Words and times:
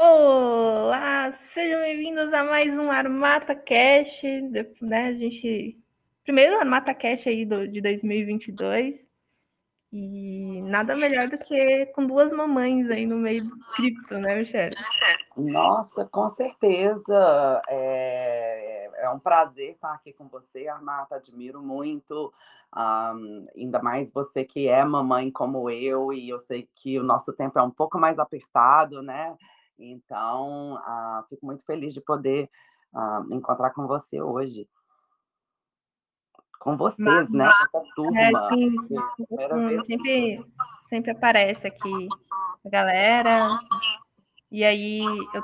Olá, 0.00 1.32
sejam 1.32 1.80
bem-vindos 1.80 2.32
a 2.32 2.44
mais 2.44 2.78
um 2.78 2.88
Armata 2.88 3.52
Cash, 3.52 4.22
né? 4.80 5.08
A 5.08 5.12
gente 5.12 5.76
primeiro 6.22 6.56
Armata 6.56 6.94
Cash 6.94 7.26
aí 7.26 7.44
do, 7.44 7.66
de 7.66 7.80
2022 7.80 9.04
e 9.92 10.62
nada 10.62 10.94
melhor 10.94 11.28
do 11.28 11.36
que 11.36 11.86
com 11.86 12.06
duas 12.06 12.32
mamães 12.32 12.88
aí 12.88 13.06
no 13.06 13.16
meio 13.16 13.42
do 13.42 13.58
cripto, 13.74 14.18
né, 14.18 14.36
Michelle? 14.36 14.76
Nossa, 15.36 16.06
com 16.06 16.28
certeza. 16.28 17.60
É, 17.68 19.02
é 19.02 19.10
um 19.10 19.18
prazer 19.18 19.72
estar 19.72 19.94
aqui 19.94 20.12
com 20.12 20.28
você, 20.28 20.68
Armata. 20.68 21.16
Admiro 21.16 21.60
muito. 21.60 22.32
Um, 22.72 23.48
ainda 23.56 23.82
mais 23.82 24.12
você 24.12 24.44
que 24.44 24.68
é 24.68 24.84
mamãe 24.84 25.28
como 25.28 25.68
eu, 25.68 26.12
e 26.12 26.28
eu 26.28 26.38
sei 26.38 26.68
que 26.72 27.00
o 27.00 27.02
nosso 27.02 27.32
tempo 27.32 27.58
é 27.58 27.62
um 27.62 27.70
pouco 27.70 27.98
mais 27.98 28.20
apertado, 28.20 29.02
né? 29.02 29.36
Então, 29.78 30.74
uh, 30.74 31.24
fico 31.28 31.46
muito 31.46 31.64
feliz 31.64 31.94
de 31.94 32.00
poder 32.00 32.50
uh, 32.92 33.34
encontrar 33.34 33.70
com 33.70 33.86
você 33.86 34.20
hoje 34.20 34.68
com 36.58 36.76
vocês, 36.76 37.30
né? 37.30 37.48
Com 37.48 37.78
essa 37.78 37.90
turma. 37.94 38.20
É, 38.20 38.54
sim, 38.54 38.76
sim. 38.86 39.82
Sempre, 39.84 40.46
sempre 40.88 41.10
aparece 41.12 41.66
aqui 41.66 42.08
a 42.64 42.68
galera. 42.68 43.58
E 44.50 44.64
aí 44.64 45.00
eu, 45.32 45.42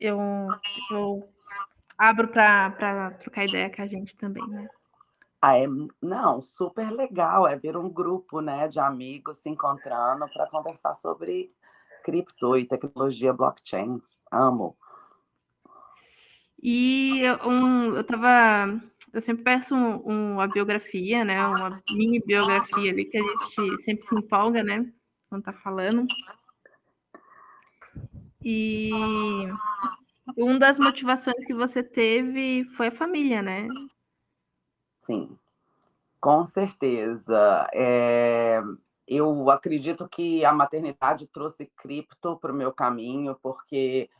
eu, 0.00 0.46
eu 0.90 1.28
abro 1.96 2.28
para 2.28 3.12
trocar 3.20 3.44
ideia 3.44 3.74
com 3.74 3.82
a 3.82 3.86
gente 3.86 4.16
também, 4.16 4.46
né? 4.48 4.68
Ah, 5.40 5.56
é, 5.56 5.66
não, 6.02 6.42
super 6.42 6.90
legal. 6.90 7.46
É 7.46 7.56
ver 7.56 7.76
um 7.76 7.88
grupo 7.88 8.40
né, 8.40 8.66
de 8.66 8.80
amigos 8.80 9.38
se 9.38 9.48
encontrando 9.48 10.26
para 10.32 10.50
conversar 10.50 10.94
sobre 10.94 11.52
cripto 12.08 12.56
e 12.56 12.64
tecnologia 12.64 13.34
blockchain. 13.34 14.00
Amo. 14.32 14.74
E 16.62 17.22
um, 17.44 17.94
eu 17.94 18.02
tava 18.02 18.80
eu 19.12 19.20
sempre 19.22 19.44
peço 19.44 19.74
um, 19.74 20.32
uma 20.34 20.48
biografia, 20.48 21.24
né? 21.24 21.44
Uma 21.46 21.68
mini 21.90 22.20
biografia 22.20 22.90
ali 22.90 23.04
que 23.04 23.18
a 23.18 23.22
gente 23.22 23.82
sempre 23.82 24.06
se 24.06 24.18
empolga, 24.18 24.62
né? 24.62 24.90
Quando 25.28 25.44
tá 25.44 25.52
falando. 25.52 26.06
E 28.42 28.90
uma 30.36 30.58
das 30.58 30.78
motivações 30.78 31.44
que 31.44 31.52
você 31.52 31.82
teve 31.82 32.64
foi 32.76 32.88
a 32.88 32.92
família, 32.92 33.42
né? 33.42 33.68
Sim, 35.00 35.38
com 36.20 36.44
certeza. 36.44 37.68
É, 37.72 38.62
eu 39.08 39.50
acredito 39.50 40.08
que 40.08 40.44
a 40.44 40.52
maternidade 40.52 41.26
trouxe 41.26 41.66
cripto 41.76 42.36
para 42.38 42.52
o 42.52 42.56
meu 42.56 42.72
caminho, 42.72 43.36
porque 43.42 44.10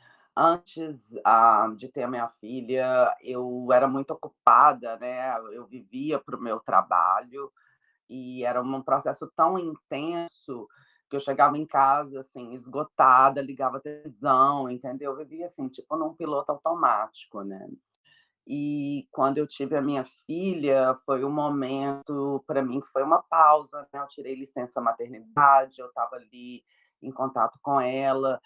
Antes 0.40 1.18
ah, 1.24 1.68
de 1.76 1.88
ter 1.88 2.04
a 2.04 2.08
minha 2.08 2.28
filha, 2.28 3.12
eu 3.20 3.72
era 3.72 3.88
muito 3.88 4.12
ocupada, 4.12 4.96
né? 4.98 5.36
Eu 5.52 5.66
vivia 5.66 6.16
para 6.20 6.36
o 6.36 6.40
meu 6.40 6.60
trabalho 6.60 7.50
e 8.08 8.44
era 8.44 8.62
um 8.62 8.80
processo 8.80 9.26
tão 9.34 9.58
intenso 9.58 10.68
que 11.10 11.16
eu 11.16 11.20
chegava 11.20 11.58
em 11.58 11.66
casa 11.66 12.20
assim 12.20 12.52
esgotada, 12.52 13.42
ligava 13.42 13.78
a 13.78 13.80
televisão, 13.80 14.70
entendeu? 14.70 15.10
Eu 15.10 15.16
vivia 15.16 15.46
assim, 15.46 15.68
tipo 15.68 15.96
num 15.96 16.14
piloto 16.14 16.52
automático, 16.52 17.42
né? 17.42 17.68
E 18.50 19.06
quando 19.12 19.36
eu 19.36 19.46
tive 19.46 19.76
a 19.76 19.82
minha 19.82 20.06
filha, 20.26 20.94
foi 21.04 21.22
um 21.22 21.30
momento 21.30 22.42
para 22.46 22.62
mim 22.62 22.80
que 22.80 22.88
foi 22.88 23.02
uma 23.02 23.22
pausa, 23.22 23.86
né? 23.92 24.00
Eu 24.00 24.08
tirei 24.08 24.34
licença 24.34 24.80
maternidade, 24.80 25.78
eu 25.78 25.88
estava 25.88 26.16
ali 26.16 26.64
em 27.02 27.12
contato 27.12 27.58
com 27.62 27.78
ela 27.78 28.40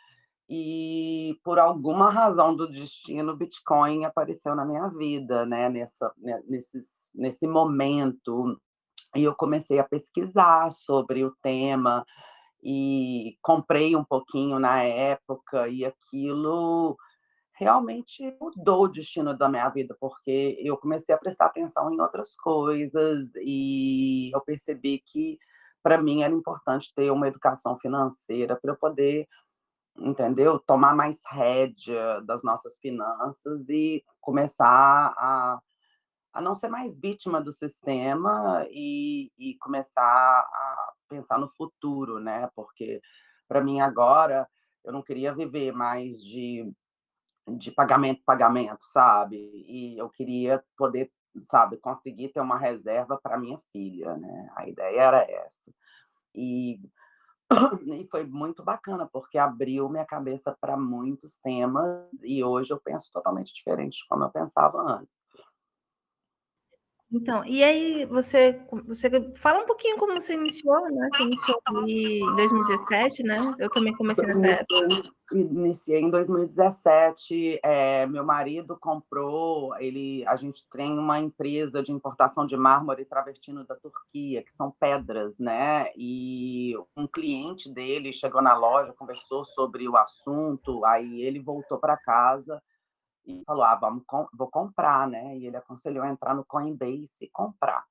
e 0.49 1.41
por 1.45 1.59
alguma 1.59 2.11
razão 2.11 2.55
do 2.55 2.71
destino, 2.71 3.37
Bitcoin 3.37 4.05
apareceu 4.05 4.55
na 4.55 4.65
minha 4.65 4.89
vida, 4.89 5.47
né? 5.47 5.69
Nessa, 5.69 6.13
né, 6.19 6.43
nesses, 6.47 7.11
nesse 7.15 7.47
momento. 7.47 8.61
E 9.15 9.23
eu 9.23 9.35
comecei 9.35 9.79
a 9.79 9.85
pesquisar 9.85 10.71
sobre 10.73 11.25
o 11.25 11.35
tema 11.43 12.05
e 12.63 13.37
comprei 13.41 13.97
um 13.97 14.05
pouquinho 14.05 14.59
na 14.59 14.83
época 14.83 15.69
e 15.69 15.85
aquilo 15.85 16.97
realmente 17.63 18.37
mudou 18.41 18.85
o 18.85 18.89
destino 18.89 19.37
da 19.37 19.49
minha 19.49 19.69
vida, 19.69 19.97
porque 20.01 20.57
eu 20.61 20.77
comecei 20.77 21.15
a 21.15 21.19
prestar 21.19 21.47
atenção 21.47 21.93
em 21.93 22.01
outras 22.01 22.35
coisas 22.37 23.33
e 23.37 24.31
eu 24.35 24.41
percebi 24.41 25.03
que 25.05 25.39
para 25.83 26.01
mim 26.01 26.23
era 26.23 26.33
importante 26.33 26.93
ter 26.95 27.11
uma 27.11 27.29
educação 27.29 27.77
financeira 27.77 28.57
para 28.61 28.73
eu 28.73 28.77
poder 28.77 29.27
entendeu? 29.99 30.59
Tomar 30.59 30.95
mais 30.95 31.21
rédea 31.31 32.21
das 32.23 32.43
nossas 32.43 32.79
finanças 32.79 33.69
e 33.69 34.05
começar 34.21 35.15
a, 35.17 35.61
a 36.33 36.41
não 36.41 36.55
ser 36.55 36.69
mais 36.69 36.99
vítima 36.99 37.41
do 37.41 37.53
sistema 37.53 38.67
e, 38.71 39.31
e 39.39 39.55
começar 39.59 40.03
a 40.03 40.93
pensar 41.09 41.39
no 41.39 41.49
futuro, 41.49 42.19
né? 42.19 42.49
Porque 42.55 43.01
para 43.49 43.61
mim 43.61 43.81
agora 43.81 44.49
eu 44.85 44.93
não 44.93 45.03
queria 45.03 45.35
viver 45.35 45.73
mais 45.73 46.23
de, 46.23 46.73
de 47.49 47.71
pagamento 47.71 48.23
pagamento, 48.25 48.83
sabe? 48.93 49.37
E 49.37 49.99
eu 49.99 50.09
queria 50.11 50.63
poder, 50.77 51.11
sabe, 51.39 51.77
conseguir 51.79 52.31
ter 52.31 52.41
uma 52.41 52.59
reserva 52.59 53.19
para 53.23 53.39
minha 53.39 53.59
filha, 53.73 54.17
né? 54.17 54.51
A 54.57 54.69
ideia 54.69 55.01
era 55.01 55.31
essa. 55.31 55.73
E 56.35 56.81
e 58.01 58.05
foi 58.07 58.25
muito 58.27 58.63
bacana, 58.63 59.09
porque 59.13 59.39
abriu 59.39 59.89
minha 59.89 60.05
cabeça 60.07 60.57
para 60.61 60.77
muitos 60.77 61.39
temas 61.39 62.09
e 62.23 62.43
hoje 62.43 62.73
eu 62.73 62.81
penso 62.81 63.11
totalmente 63.13 63.53
diferente 63.53 63.99
de 63.99 64.07
como 64.09 64.25
eu 64.25 64.31
pensava 64.31 64.81
antes. 64.81 65.22
Então, 67.13 67.45
e 67.45 67.63
aí 67.63 68.07
você, 68.07 68.59
você 68.87 69.11
fala 69.37 69.63
um 69.63 69.67
pouquinho 69.67 69.99
como 69.99 70.15
você 70.15 70.33
iniciou, 70.33 70.81
né? 70.91 71.09
Você 71.13 71.23
iniciou 71.25 71.61
em 71.87 72.37
2017, 72.37 73.23
né? 73.23 73.55
Eu 73.59 73.69
também 73.69 73.95
comecei 73.95 74.25
nessa 74.25 74.47
época. 74.47 74.89
Iniciei 75.35 76.01
em 76.01 76.09
2017. 76.09 77.61
É, 77.63 78.07
meu 78.07 78.25
marido 78.25 78.79
comprou, 78.81 79.77
ele, 79.77 80.25
a 80.27 80.37
gente 80.37 80.67
tem 80.71 80.99
uma 80.99 81.19
empresa 81.19 81.83
de 81.83 81.93
importação 81.93 82.47
de 82.47 82.57
mármore 82.57 83.05
travertino 83.05 83.63
da 83.67 83.75
Turquia, 83.75 84.43
que 84.43 84.53
são 84.53 84.71
pedras, 84.71 85.39
né? 85.39 85.91
E 85.95 86.75
um 86.97 87.07
cliente 87.07 87.71
dele 87.71 88.11
chegou 88.11 88.41
na 88.41 88.57
loja, 88.57 88.95
conversou 88.95 89.45
sobre 89.45 89.87
o 89.87 89.99
assunto, 89.99 90.83
aí 90.87 91.21
ele 91.21 91.41
voltou 91.41 91.77
para 91.77 91.95
casa 91.95 92.63
e 93.27 93.43
falou: 93.47 93.63
ah, 93.63 93.75
vamos, 93.77 94.03
vou 94.33 94.51
comprar, 94.51 95.09
né? 95.09 95.37
E 95.37 95.47
ele 95.47 95.57
aconselhou 95.57 96.05
a 96.05 96.11
entrar 96.11 96.35
no 96.35 96.45
Coinbase 96.45 97.25
e 97.25 97.31
comprar. 97.31 97.85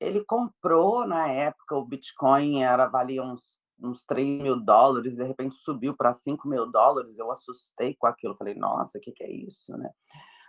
Ele 0.00 0.24
comprou 0.24 1.06
na 1.06 1.28
época, 1.28 1.76
o 1.76 1.84
Bitcoin 1.84 2.62
era 2.62 2.88
valia 2.88 3.22
uns, 3.22 3.60
uns 3.80 4.04
3 4.04 4.42
mil 4.42 4.60
dólares, 4.60 5.16
de 5.16 5.24
repente 5.24 5.56
subiu 5.56 5.96
para 5.96 6.12
5 6.12 6.48
mil 6.48 6.70
dólares. 6.70 7.16
Eu 7.18 7.30
assustei 7.30 7.94
com 7.94 8.06
aquilo, 8.06 8.36
falei: 8.36 8.54
nossa, 8.54 8.98
o 8.98 9.00
que, 9.00 9.12
que 9.12 9.24
é 9.24 9.30
isso, 9.30 9.76
né? 9.76 9.90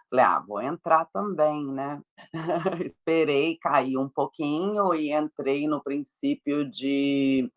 Falei, 0.09 0.25
ah, 0.25 0.39
vou 0.47 0.61
entrar 0.61 1.05
também, 1.05 1.65
né? 1.71 1.99
Esperei 2.85 3.57
cair 3.57 3.97
um 3.97 4.07
pouquinho 4.07 4.93
e 4.93 5.11
entrei 5.11 5.67
no 5.67 5.83
princípio 5.83 6.69
de 6.69 7.51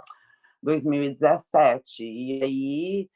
2017. 0.63 2.03
E 2.03 2.43
aí 2.43 3.11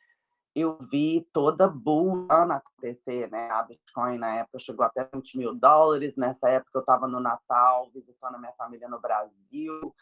eu 0.55 0.79
vi 0.91 1.29
toda 1.33 1.69
bull 1.69 2.27
acontecer, 2.31 3.31
né? 3.31 3.51
A 3.51 3.63
Bitcoin 3.63 4.19
na 4.19 4.37
época 4.37 4.59
chegou 4.59 4.85
até 4.85 5.09
20 5.13 5.39
mil 5.39 5.55
dólares. 5.55 6.17
Nessa 6.17 6.49
época 6.49 6.79
eu 6.79 6.81
estava 6.81 7.07
no 7.07 7.21
Natal 7.21 7.91
visitando 7.95 8.35
a 8.35 8.39
minha 8.39 8.53
família 8.53 8.89
no 8.89 9.01
Brasil. 9.01 9.95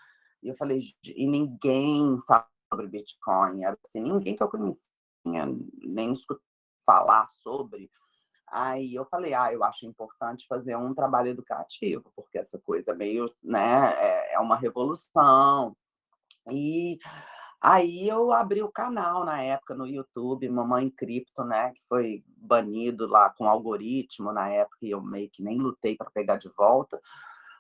E 0.43 0.49
eu 0.49 0.57
falei, 0.57 0.81
e 1.05 1.27
ninguém 1.27 2.17
sabe 2.19 2.47
sobre 2.73 2.87
Bitcoin. 2.87 3.65
Era 3.65 3.77
assim, 3.85 4.01
ninguém 4.01 4.37
que 4.37 4.43
eu 4.43 4.49
conhecia, 4.49 4.89
nem 5.83 6.13
escutar 6.13 6.49
falar 6.89 7.29
sobre. 7.35 7.91
Aí 8.51 8.95
eu 8.95 9.05
falei, 9.05 9.35
ah, 9.35 9.53
eu 9.53 9.63
acho 9.63 9.85
importante 9.85 10.47
fazer 10.47 10.75
um 10.75 10.95
trabalho 10.95 11.29
educativo, 11.29 12.11
porque 12.17 12.39
essa 12.39 12.59
coisa 12.59 12.95
meio, 12.95 13.31
né, 13.43 13.93
é, 13.99 14.35
é 14.35 14.39
uma 14.39 14.57
revolução. 14.57 15.77
E 16.51 16.99
Aí 17.61 18.09
eu 18.09 18.33
abri 18.33 18.63
o 18.63 18.71
canal 18.71 19.25
na 19.25 19.43
época 19.43 19.75
no 19.75 19.87
YouTube, 19.87 20.49
Mamãe 20.49 20.89
Cripto, 20.91 21.43
né, 21.45 21.73
que 21.73 21.83
foi 21.89 22.23
banido 22.37 23.07
lá 23.09 23.31
com 23.31 23.49
algoritmo 23.49 24.33
na 24.33 24.49
época 24.49 24.79
e 24.83 24.91
eu 24.91 25.03
meio 25.03 25.29
que 25.29 25.43
nem 25.43 25.59
lutei 25.59 25.97
para 25.97 26.11
pegar 26.11 26.37
de 26.37 26.49
volta. 26.57 27.01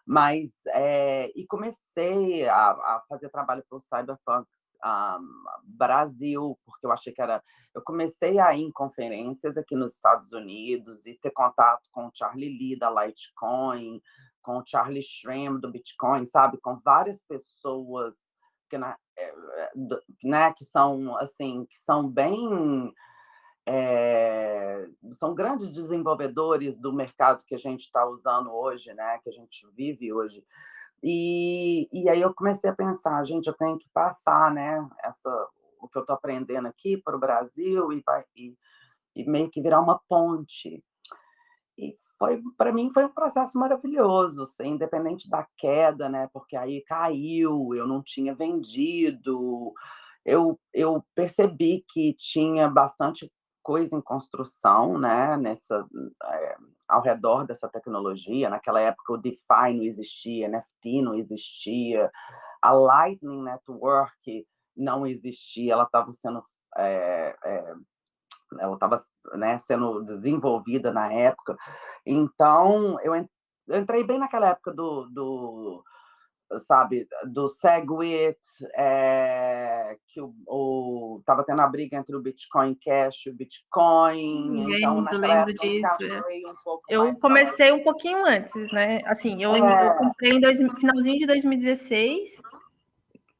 Mas, 0.06 0.54
é, 0.68 1.30
e 1.38 1.46
comecei 1.46 2.48
a, 2.48 2.70
a 2.70 3.02
fazer 3.06 3.28
trabalho 3.28 3.62
para 3.68 3.76
o 3.76 3.80
Cyberpunks 3.80 4.78
um, 4.82 5.44
Brasil, 5.64 6.58
porque 6.64 6.86
eu 6.86 6.92
achei 6.92 7.12
que 7.12 7.20
era. 7.20 7.42
Eu 7.74 7.82
comecei 7.82 8.38
a 8.38 8.54
ir 8.54 8.62
em 8.62 8.72
conferências 8.72 9.58
aqui 9.58 9.76
nos 9.76 9.94
Estados 9.94 10.32
Unidos 10.32 11.04
e 11.04 11.12
ter 11.14 11.30
contato 11.30 11.86
com 11.92 12.06
o 12.06 12.10
Charlie 12.14 12.48
Lee 12.48 12.78
da 12.78 12.88
Litecoin, 12.88 14.00
com 14.40 14.56
o 14.58 14.64
Charlie 14.66 15.02
Shrem 15.02 15.60
do 15.60 15.70
Bitcoin, 15.70 16.24
sabe? 16.24 16.56
Com 16.56 16.76
várias 16.76 17.22
pessoas 17.24 18.14
porque 18.68 18.76
na, 18.76 18.96
é, 19.16 19.34
né, 20.22 20.52
que 20.52 20.64
são 20.64 21.16
assim, 21.16 21.66
que 21.70 21.78
são 21.78 22.06
bem 22.06 22.92
é, 23.66 24.86
são 25.12 25.34
grandes 25.34 25.70
desenvolvedores 25.70 26.76
do 26.76 26.92
mercado 26.92 27.44
que 27.44 27.54
a 27.54 27.58
gente 27.58 27.82
está 27.82 28.06
usando 28.06 28.52
hoje, 28.52 28.92
né, 28.92 29.18
que 29.22 29.30
a 29.30 29.32
gente 29.32 29.66
vive 29.74 30.12
hoje. 30.12 30.44
E, 31.02 31.88
e 31.92 32.08
aí 32.08 32.20
eu 32.20 32.34
comecei 32.34 32.68
a 32.68 32.74
pensar, 32.74 33.22
gente, 33.24 33.46
eu 33.46 33.54
tenho 33.54 33.78
que 33.78 33.88
passar, 33.92 34.52
né, 34.52 34.86
essa, 35.02 35.30
o 35.80 35.88
que 35.88 35.96
eu 35.96 36.02
estou 36.02 36.14
aprendendo 36.14 36.68
aqui 36.68 36.96
para 36.96 37.16
o 37.16 37.20
Brasil 37.20 37.92
e, 37.92 38.02
e, 38.36 38.54
e 39.16 39.30
meio 39.30 39.50
que 39.50 39.62
virar 39.62 39.80
uma 39.80 40.00
ponte. 40.08 40.82
Foi 42.18 42.42
para 42.56 42.72
mim 42.72 42.90
foi 42.90 43.04
um 43.04 43.08
processo 43.12 43.58
maravilhoso, 43.58 44.42
assim, 44.42 44.70
independente 44.70 45.30
da 45.30 45.46
queda, 45.56 46.08
né? 46.08 46.28
Porque 46.32 46.56
aí 46.56 46.82
caiu, 46.82 47.74
eu 47.74 47.86
não 47.86 48.02
tinha 48.02 48.34
vendido, 48.34 49.72
eu, 50.24 50.58
eu 50.74 51.04
percebi 51.14 51.84
que 51.88 52.14
tinha 52.14 52.68
bastante 52.68 53.30
coisa 53.62 53.96
em 53.96 54.00
construção, 54.00 54.98
né? 54.98 55.36
Nessa 55.36 55.86
é, 56.24 56.56
ao 56.88 57.02
redor 57.02 57.46
dessa 57.46 57.68
tecnologia. 57.68 58.48
Naquela 58.50 58.80
época 58.80 59.12
o 59.12 59.18
DeFi 59.18 59.74
não 59.74 59.82
existia, 59.82 60.48
NFT 60.48 61.02
não 61.02 61.14
existia, 61.14 62.10
a 62.62 62.72
Lightning 62.72 63.42
Network 63.42 64.46
não 64.76 65.06
existia, 65.06 65.72
ela 65.74 65.84
estava 65.84 66.12
sendo 66.12 66.42
é, 66.76 67.36
é, 67.44 67.74
ela 68.58 68.74
estava 68.74 69.02
né, 69.34 69.58
sendo 69.58 70.02
desenvolvida 70.02 70.92
na 70.92 71.12
época. 71.12 71.56
Então, 72.04 72.98
eu 73.02 73.14
entrei 73.68 74.04
bem 74.04 74.18
naquela 74.18 74.48
época 74.48 74.72
do, 74.72 75.06
do 75.06 75.84
sabe, 76.60 77.06
do 77.26 77.48
Segwit, 77.48 78.38
é, 78.74 79.96
que 80.08 80.20
o, 80.46 81.18
estava 81.20 81.44
tendo 81.44 81.60
a 81.60 81.66
briga 81.66 81.96
entre 81.96 82.16
o 82.16 82.20
Bitcoin 82.20 82.74
Cash 82.74 83.26
e 83.26 83.30
o 83.30 83.34
Bitcoin. 83.34 84.66
Lembro, 84.66 84.76
então, 84.78 85.18
lembro 85.18 85.54
disso. 85.54 86.04
É. 86.88 86.98
Um 86.98 87.08
eu 87.08 87.12
comecei 87.20 87.72
um 87.72 87.82
pouquinho 87.82 88.24
antes, 88.24 88.72
né? 88.72 89.02
Assim, 89.04 89.42
eu, 89.42 89.52
é... 89.52 89.88
eu 89.88 89.94
comprei 89.96 90.32
em 90.32 90.40
dois, 90.40 90.58
finalzinho 90.58 91.18
de 91.18 91.26
2016 91.26 92.30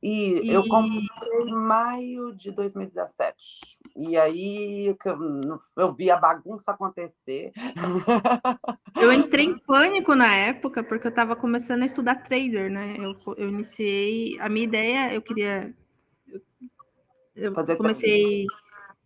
e, 0.03 0.47
e, 0.47 0.51
eu 0.51 0.67
comprei 0.69 1.03
em 1.45 1.53
maio 1.53 2.33
de 2.33 2.53
2017. 2.53 3.35
E 3.97 4.17
aí 4.17 4.97
eu 5.77 5.93
vi 5.93 6.09
a 6.11 6.17
bagunça 6.17 6.71
acontecer. 6.71 7.53
Eu 8.95 9.13
entrei 9.13 9.47
em 9.47 9.59
pânico 9.59 10.15
na 10.15 10.33
época, 10.33 10.85
porque 10.85 11.09
eu 11.09 11.11
estava 11.11 11.35
começando 11.35 11.83
a 11.83 11.87
estudar 11.87 12.23
trader, 12.23 12.71
né? 12.71 12.97
Eu, 12.97 13.17
eu 13.37 13.49
iniciei. 13.49 14.39
A 14.41 14.49
minha 14.49 14.67
ideia, 14.67 15.13
eu 15.13 15.21
queria. 15.21 15.75
Eu, 17.35 17.53
fazer 17.53 17.77
comecei 17.77 18.47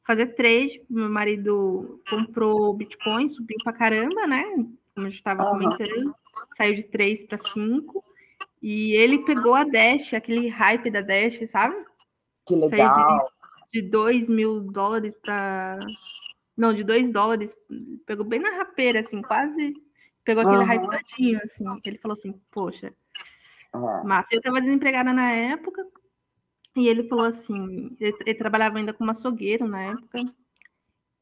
a 0.04 0.06
fazer 0.06 0.34
trade. 0.34 0.84
Meu 0.90 1.08
marido 1.08 2.02
comprou 2.10 2.74
Bitcoin, 2.74 3.30
subiu 3.30 3.56
pra 3.64 3.72
caramba, 3.72 4.26
né? 4.26 4.44
Como 4.94 5.06
a 5.06 5.10
gente 5.10 5.18
estava 5.18 5.46
comentando, 5.46 6.14
saiu 6.54 6.74
de 6.74 6.82
3 6.82 7.24
para 7.24 7.38
5. 7.38 8.04
E 8.62 8.92
ele 8.92 9.24
pegou 9.24 9.54
a 9.54 9.64
Dash, 9.64 10.14
aquele 10.14 10.48
hype 10.48 10.90
da 10.90 11.00
Dash, 11.00 11.50
sabe? 11.50 11.74
Que 12.46 12.54
legal. 12.54 13.18
De, 13.72 13.82
de 13.82 13.88
2 13.90 14.28
mil 14.28 14.60
dólares 14.60 15.16
para. 15.16 15.78
Não, 16.56 16.72
de 16.72 16.84
2 16.84 17.10
dólares. 17.10 17.52
Pegou 18.06 18.24
bem 18.24 18.40
na 18.40 18.50
rapeira, 18.50 19.00
assim, 19.00 19.20
quase. 19.20 19.74
Pegou 20.24 20.42
aquele 20.42 20.58
uhum. 20.58 20.64
hype 20.64 20.86
todinho, 20.86 21.40
assim. 21.42 21.64
Ele 21.84 21.98
falou 21.98 22.12
assim, 22.12 22.40
poxa. 22.52 22.94
Uhum. 23.74 24.04
Mas 24.04 24.30
eu 24.30 24.40
tava 24.40 24.60
desempregada 24.60 25.12
na 25.12 25.32
época. 25.32 25.84
E 26.76 26.86
ele 26.86 27.08
falou 27.08 27.26
assim: 27.26 27.96
ele, 28.00 28.16
ele 28.24 28.38
trabalhava 28.38 28.78
ainda 28.78 28.94
como 28.94 29.10
açougueiro 29.10 29.66
na 29.66 29.82
época. 29.82 30.20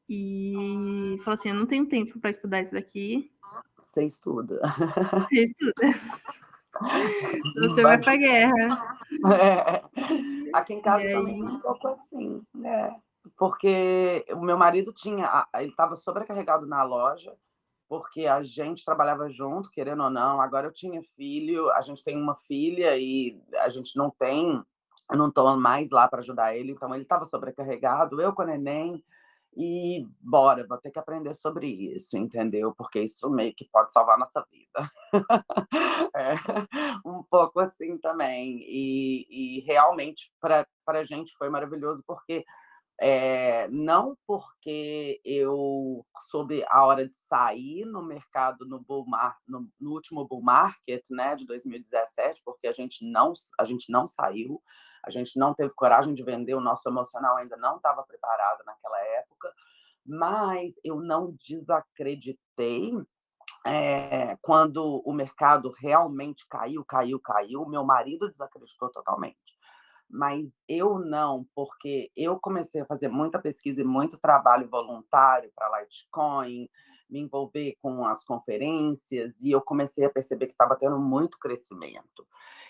E 0.07 1.17
falou 1.23 1.33
assim: 1.33 1.49
Eu 1.49 1.55
não 1.55 1.65
tenho 1.65 1.87
tempo 1.87 2.19
para 2.19 2.31
estudar 2.31 2.61
isso 2.61 2.73
daqui. 2.73 3.31
Você 3.77 4.05
estuda. 4.05 4.59
Você 5.13 5.43
estuda. 5.43 5.73
Você 7.55 7.81
vai 7.81 8.01
pra 8.01 8.15
guerra. 8.15 8.53
É. 9.39 9.83
Aqui 10.53 10.73
em 10.73 10.81
casa 10.81 11.03
também 11.09 11.39
é 11.39 11.43
um 11.43 11.59
pouco 11.59 11.87
assim, 11.87 12.41
né? 12.53 12.95
Porque 13.37 14.25
o 14.31 14.41
meu 14.41 14.57
marido 14.57 14.91
tinha, 14.91 15.47
ele 15.55 15.69
estava 15.69 15.95
sobrecarregado 15.95 16.65
na 16.65 16.83
loja, 16.83 17.33
porque 17.87 18.25
a 18.25 18.41
gente 18.41 18.85
trabalhava 18.85 19.29
junto, 19.29 19.69
querendo 19.69 20.03
ou 20.03 20.09
não. 20.09 20.41
Agora 20.41 20.67
eu 20.67 20.71
tinha 20.71 21.01
filho, 21.15 21.69
a 21.71 21.81
gente 21.81 22.03
tem 22.03 22.17
uma 22.17 22.35
filha 22.35 22.97
e 22.97 23.39
a 23.59 23.69
gente 23.69 23.97
não 23.97 24.09
tem, 24.09 24.63
eu 25.11 25.17
não 25.17 25.27
estou 25.27 25.55
mais 25.57 25.91
lá 25.91 26.07
para 26.07 26.19
ajudar 26.19 26.55
ele, 26.55 26.71
então 26.71 26.93
ele 26.93 27.03
estava 27.03 27.25
sobrecarregado, 27.25 28.21
eu 28.21 28.33
com 28.33 28.43
o 28.43 28.45
neném. 28.45 29.03
E 29.55 30.07
bora, 30.21 30.65
vou 30.65 30.77
ter 30.77 30.91
que 30.91 30.99
aprender 30.99 31.33
sobre 31.33 31.67
isso, 31.67 32.17
entendeu? 32.17 32.73
Porque 32.73 33.01
isso 33.01 33.29
meio 33.29 33.53
que 33.53 33.67
pode 33.69 33.91
salvar 33.91 34.17
nossa 34.17 34.45
vida. 34.49 34.91
é, 36.15 36.35
um 37.05 37.21
pouco 37.23 37.59
assim 37.59 37.97
também. 37.97 38.59
E, 38.65 39.27
e 39.29 39.59
realmente, 39.61 40.31
para 40.39 40.65
a 40.87 41.03
gente 41.03 41.35
foi 41.37 41.49
maravilhoso, 41.49 42.01
porque 42.07 42.45
é, 43.03 43.67
não 43.69 44.15
porque 44.27 45.19
eu 45.25 46.05
soube 46.29 46.63
a 46.69 46.85
hora 46.85 47.07
de 47.07 47.15
sair 47.15 47.83
no 47.83 48.03
mercado 48.03 48.63
no, 48.63 48.79
bull 48.79 49.07
mar, 49.07 49.37
no, 49.47 49.67
no, 49.79 49.91
último 49.91 50.27
bull 50.27 50.43
market 50.43 51.03
né, 51.09 51.35
de 51.35 51.47
2017, 51.47 52.43
porque 52.45 52.67
a 52.67 52.71
gente 52.71 53.03
não, 53.03 53.33
a 53.59 53.63
gente 53.63 53.91
não 53.91 54.05
saiu, 54.05 54.61
a 55.03 55.09
gente 55.09 55.37
não 55.37 55.53
teve 55.53 55.73
coragem 55.73 56.13
de 56.13 56.23
vender, 56.23 56.53
o 56.53 56.61
nosso 56.61 56.87
emocional 56.87 57.37
ainda 57.37 57.57
não 57.57 57.77
estava 57.77 58.03
preparado 58.03 58.63
naquela 58.65 58.99
época, 59.19 59.53
mas 60.05 60.73
eu 60.83 60.99
não 60.99 61.35
desacreditei 61.43 62.93
é, 63.65 64.37
quando 64.41 65.01
o 65.05 65.13
mercado 65.13 65.71
realmente 65.79 66.47
caiu, 66.47 66.83
caiu, 66.83 67.19
caiu. 67.19 67.65
Meu 67.67 67.83
marido 67.83 68.29
desacreditou 68.29 68.89
totalmente. 68.89 69.37
Mas 70.09 70.59
eu 70.67 70.99
não, 70.99 71.45
porque 71.55 72.11
eu 72.15 72.39
comecei 72.39 72.81
a 72.81 72.85
fazer 72.85 73.07
muita 73.07 73.39
pesquisa 73.39 73.81
e 73.81 73.85
muito 73.85 74.17
trabalho 74.17 74.67
voluntário 74.69 75.51
para 75.55 75.81
Litecoin, 75.81 76.67
me 77.11 77.19
envolver 77.19 77.75
com 77.81 78.05
as 78.05 78.23
conferências, 78.23 79.39
e 79.41 79.51
eu 79.51 79.61
comecei 79.61 80.05
a 80.05 80.09
perceber 80.09 80.47
que 80.47 80.53
estava 80.53 80.75
tendo 80.75 80.97
muito 80.97 81.37
crescimento. 81.37 82.25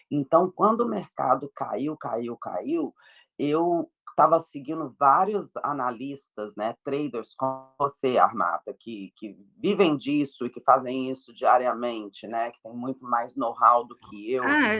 Então, 0.09 0.51
quando 0.51 0.81
o 0.81 0.89
mercado 0.89 1.49
caiu, 1.55 1.95
caiu, 1.95 2.35
caiu, 2.35 2.93
eu 3.37 3.89
estava 4.09 4.39
seguindo 4.39 4.93
vários 4.99 5.55
analistas, 5.57 6.55
né, 6.55 6.75
traders 6.83 7.33
como 7.33 7.69
você, 7.79 8.17
Armata, 8.17 8.75
que, 8.77 9.13
que 9.15 9.37
vivem 9.57 9.95
disso 9.95 10.45
e 10.45 10.49
que 10.49 10.59
fazem 10.61 11.09
isso 11.09 11.33
diariamente, 11.33 12.27
né, 12.27 12.51
que 12.51 12.61
tem 12.61 12.73
muito 12.73 13.03
mais 13.05 13.35
know-how 13.35 13.85
do 13.85 13.95
que 13.95 14.33
eu. 14.33 14.43
Ah, 14.43 14.73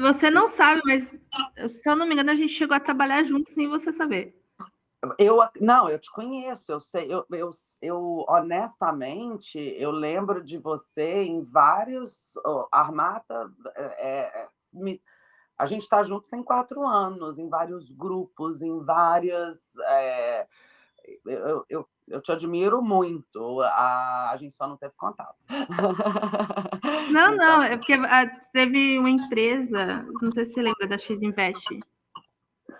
você 0.00 0.30
não 0.30 0.46
sabe, 0.48 0.80
mas 0.84 1.12
se 1.68 1.88
eu 1.88 1.94
não 1.94 2.06
me 2.06 2.14
engano, 2.14 2.30
a 2.30 2.34
gente 2.34 2.52
chegou 2.52 2.76
a 2.76 2.80
trabalhar 2.80 3.24
juntos 3.24 3.52
sem 3.52 3.68
você 3.68 3.92
saber. 3.92 4.43
Eu 5.18 5.38
não, 5.60 5.88
eu 5.88 5.98
te 5.98 6.10
conheço, 6.10 6.72
eu 6.72 6.80
sei, 6.80 7.12
eu, 7.12 7.24
eu, 7.30 7.50
eu 7.82 8.24
honestamente 8.28 9.58
eu 9.78 9.90
lembro 9.90 10.42
de 10.42 10.58
você 10.58 11.24
em 11.24 11.42
vários 11.42 12.36
oh, 12.44 12.66
Armata 12.70 13.50
é, 13.76 13.82
é, 13.82 14.48
me, 14.72 15.00
a 15.58 15.66
gente 15.66 15.82
está 15.82 16.02
junto 16.02 16.28
tem 16.28 16.42
quatro 16.42 16.86
anos, 16.86 17.38
em 17.38 17.48
vários 17.48 17.90
grupos, 17.92 18.60
em 18.60 18.80
várias. 18.80 19.76
É, 19.86 20.46
eu, 21.24 21.64
eu, 21.68 21.88
eu 22.08 22.20
te 22.20 22.32
admiro 22.32 22.82
muito, 22.82 23.60
a, 23.60 24.30
a 24.30 24.36
gente 24.36 24.54
só 24.54 24.66
não 24.66 24.76
teve 24.76 24.94
contato. 24.96 25.36
Não, 27.10 27.34
então, 27.34 27.36
não, 27.36 27.62
é 27.62 27.76
porque 27.76 27.92
ah, 27.92 28.26
teve 28.52 28.98
uma 28.98 29.10
empresa, 29.10 30.04
não 30.20 30.32
sei 30.32 30.44
se 30.44 30.54
você 30.54 30.62
lembra 30.62 30.88
da 30.88 30.98
X 30.98 31.22
Invest. 31.22 31.78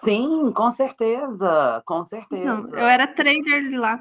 Sim, 0.02 0.52
com 0.52 0.70
certeza, 0.70 1.82
com 1.84 2.04
certeza. 2.04 2.44
Não, 2.44 2.68
eu 2.70 2.86
era 2.86 3.06
trader 3.06 3.68
de 3.68 3.76
lá, 3.76 3.98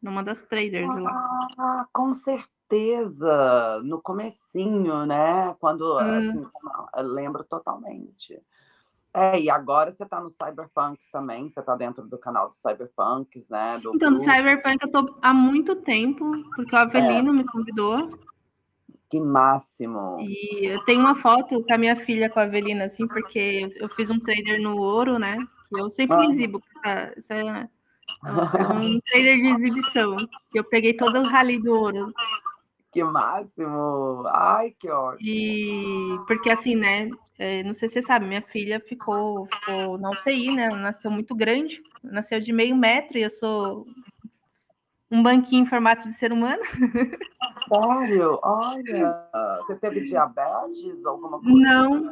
numa 0.00 0.22
das 0.22 0.42
traders 0.42 0.88
ah, 0.88 0.94
de 0.94 1.00
lá. 1.00 1.48
Ah, 1.58 1.86
com 1.92 2.12
certeza, 2.14 3.80
no 3.84 4.00
comecinho, 4.00 5.04
né? 5.06 5.54
Quando, 5.58 5.96
hum. 5.96 5.98
assim, 5.98 6.46
eu 6.96 7.02
lembro 7.02 7.44
totalmente. 7.44 8.40
É, 9.14 9.38
e 9.38 9.50
agora 9.50 9.90
você 9.90 10.04
está 10.04 10.20
no 10.20 10.30
Cyberpunks 10.30 11.10
também, 11.10 11.46
você 11.46 11.60
está 11.60 11.76
dentro 11.76 12.06
do 12.06 12.16
canal 12.16 12.48
do 12.48 12.54
Cyberpunks, 12.54 13.50
né? 13.50 13.78
Do 13.82 13.94
então, 13.94 14.10
no 14.10 14.18
Cyberpunk 14.18 14.78
eu 14.80 14.86
estou 14.86 15.18
há 15.20 15.34
muito 15.34 15.76
tempo, 15.76 16.30
porque 16.56 16.74
o 16.74 16.78
Avelino 16.78 17.30
é. 17.30 17.32
me 17.34 17.44
convidou. 17.44 18.08
Que 19.12 19.20
máximo! 19.20 20.16
E 20.22 20.64
eu 20.64 20.82
tenho 20.86 21.00
uma 21.00 21.14
foto 21.14 21.62
com 21.62 21.74
a 21.74 21.76
minha 21.76 21.94
filha 21.96 22.30
com 22.30 22.40
a 22.40 22.44
Avelina, 22.44 22.86
assim, 22.86 23.06
porque 23.06 23.70
eu 23.76 23.86
fiz 23.90 24.08
um 24.08 24.18
trader 24.18 24.58
no 24.58 24.74
ouro, 24.80 25.18
né? 25.18 25.36
Que 25.68 25.82
eu 25.82 25.90
sempre 25.90 26.16
ah. 26.16 26.24
exibo. 26.24 26.62
Essa, 26.82 27.12
essa 27.18 27.34
é, 27.36 27.68
um 28.72 28.98
trader 29.00 29.36
de 29.36 29.48
exibição. 29.48 30.16
Que 30.50 30.58
eu 30.58 30.64
peguei 30.64 30.94
todo 30.94 31.20
o 31.20 31.28
rally 31.28 31.58
do 31.58 31.74
ouro. 31.74 32.10
Que 32.90 33.04
máximo! 33.04 34.24
Ai, 34.28 34.74
que 34.78 34.88
ótimo! 34.88 35.28
E 35.28 36.16
porque 36.26 36.48
assim, 36.48 36.74
né? 36.74 37.10
É, 37.38 37.62
não 37.64 37.74
sei 37.74 37.88
se 37.88 38.00
você 38.00 38.02
sabe, 38.02 38.24
minha 38.24 38.40
filha 38.40 38.80
ficou, 38.80 39.46
ficou 39.46 39.98
na 39.98 40.08
UTI, 40.08 40.56
né? 40.56 40.68
Ela 40.68 40.78
nasceu 40.78 41.10
muito 41.10 41.34
grande, 41.34 41.82
nasceu 42.02 42.40
de 42.40 42.50
meio 42.50 42.74
metro 42.74 43.18
e 43.18 43.22
eu 43.24 43.30
sou 43.30 43.86
um 45.12 45.22
banquinho 45.22 45.62
em 45.62 45.66
formato 45.66 46.08
de 46.08 46.14
ser 46.14 46.32
humano. 46.32 46.62
Sério? 47.68 48.38
Olha, 48.42 49.28
você 49.66 49.76
teve 49.76 50.00
diabetes, 50.00 51.04
alguma 51.04 51.38
coisa? 51.38 51.54
Não. 51.54 52.10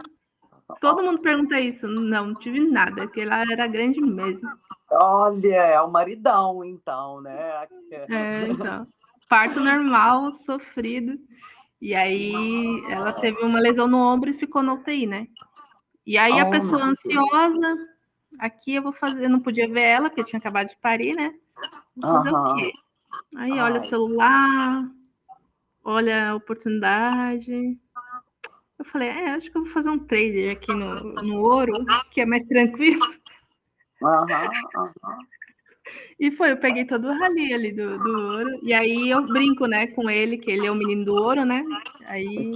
Todo 0.81 1.03
mundo 1.03 1.21
pergunta 1.21 1.59
isso. 1.59 1.89
Não, 1.89 2.27
não 2.27 2.35
tive 2.35 2.61
nada, 2.61 3.03
porque 3.03 3.23
ela 3.23 3.41
era 3.41 3.67
grande 3.67 4.01
mesmo. 4.01 4.49
Olha, 4.93 5.57
é 5.57 5.81
o 5.81 5.91
maridão, 5.91 6.65
então, 6.65 7.21
né? 7.21 7.67
É, 7.91 8.49
então 8.49 8.87
parto 9.31 9.61
normal, 9.61 10.33
sofrido. 10.33 11.17
E 11.81 11.95
aí 11.95 12.35
ela 12.91 13.13
teve 13.13 13.41
uma 13.43 13.61
lesão 13.61 13.87
no 13.87 13.97
ombro 13.97 14.29
e 14.29 14.39
ficou 14.39 14.61
no 14.61 14.75
UTI, 14.75 15.07
né? 15.07 15.29
E 16.05 16.19
aí 16.19 16.39
a 16.39 16.47
oh, 16.47 16.51
pessoa 16.51 16.85
ansiosa, 16.85 17.89
aqui 18.41 18.75
eu 18.75 18.83
vou 18.83 18.93
fazer, 18.93 19.25
eu 19.25 19.31
não 19.31 19.39
podia 19.39 19.69
ver 19.69 19.83
ela, 19.83 20.11
porque 20.11 20.25
tinha 20.25 20.41
acabado 20.41 20.69
de 20.69 20.77
parir, 20.79 21.15
né? 21.15 21.33
Vou 21.97 22.13
fazer 22.17 22.35
o 22.35 22.55
quê? 22.55 22.73
Aí 23.37 23.53
olha 23.53 23.81
o 23.81 23.87
celular, 23.87 24.91
olha 25.85 26.31
a 26.31 26.35
oportunidade. 26.35 27.79
Eu 28.79 28.85
falei, 28.87 29.09
é, 29.09 29.31
acho 29.33 29.51
que 29.51 29.57
eu 29.57 29.65
vou 29.65 29.73
fazer 29.73 29.91
um 29.91 29.99
trader 29.99 30.53
aqui 30.53 30.73
no, 30.73 30.95
no 31.23 31.41
ouro, 31.43 31.73
que 32.11 32.21
é 32.21 32.27
mais 32.27 32.45
tranquilo. 32.45 33.05
Uhum. 34.03 34.27
Uhum. 34.77 34.93
E 36.19 36.31
foi, 36.31 36.53
eu 36.53 36.57
peguei 36.57 36.85
todo 36.85 37.09
o 37.09 37.19
rali 37.19 37.53
ali 37.53 37.73
do, 37.73 37.89
do 37.89 38.23
ouro. 38.23 38.61
E 38.63 38.73
aí 38.73 39.11
eu 39.11 39.27
brinco, 39.27 39.67
né, 39.67 39.87
com 39.89 40.09
ele, 40.09 40.39
que 40.39 40.51
ele 40.51 40.67
é 40.67 40.71
o 40.71 40.75
menino 40.75 41.05
do 41.05 41.15
ouro, 41.15 41.45
né? 41.45 41.65
Aí 42.07 42.53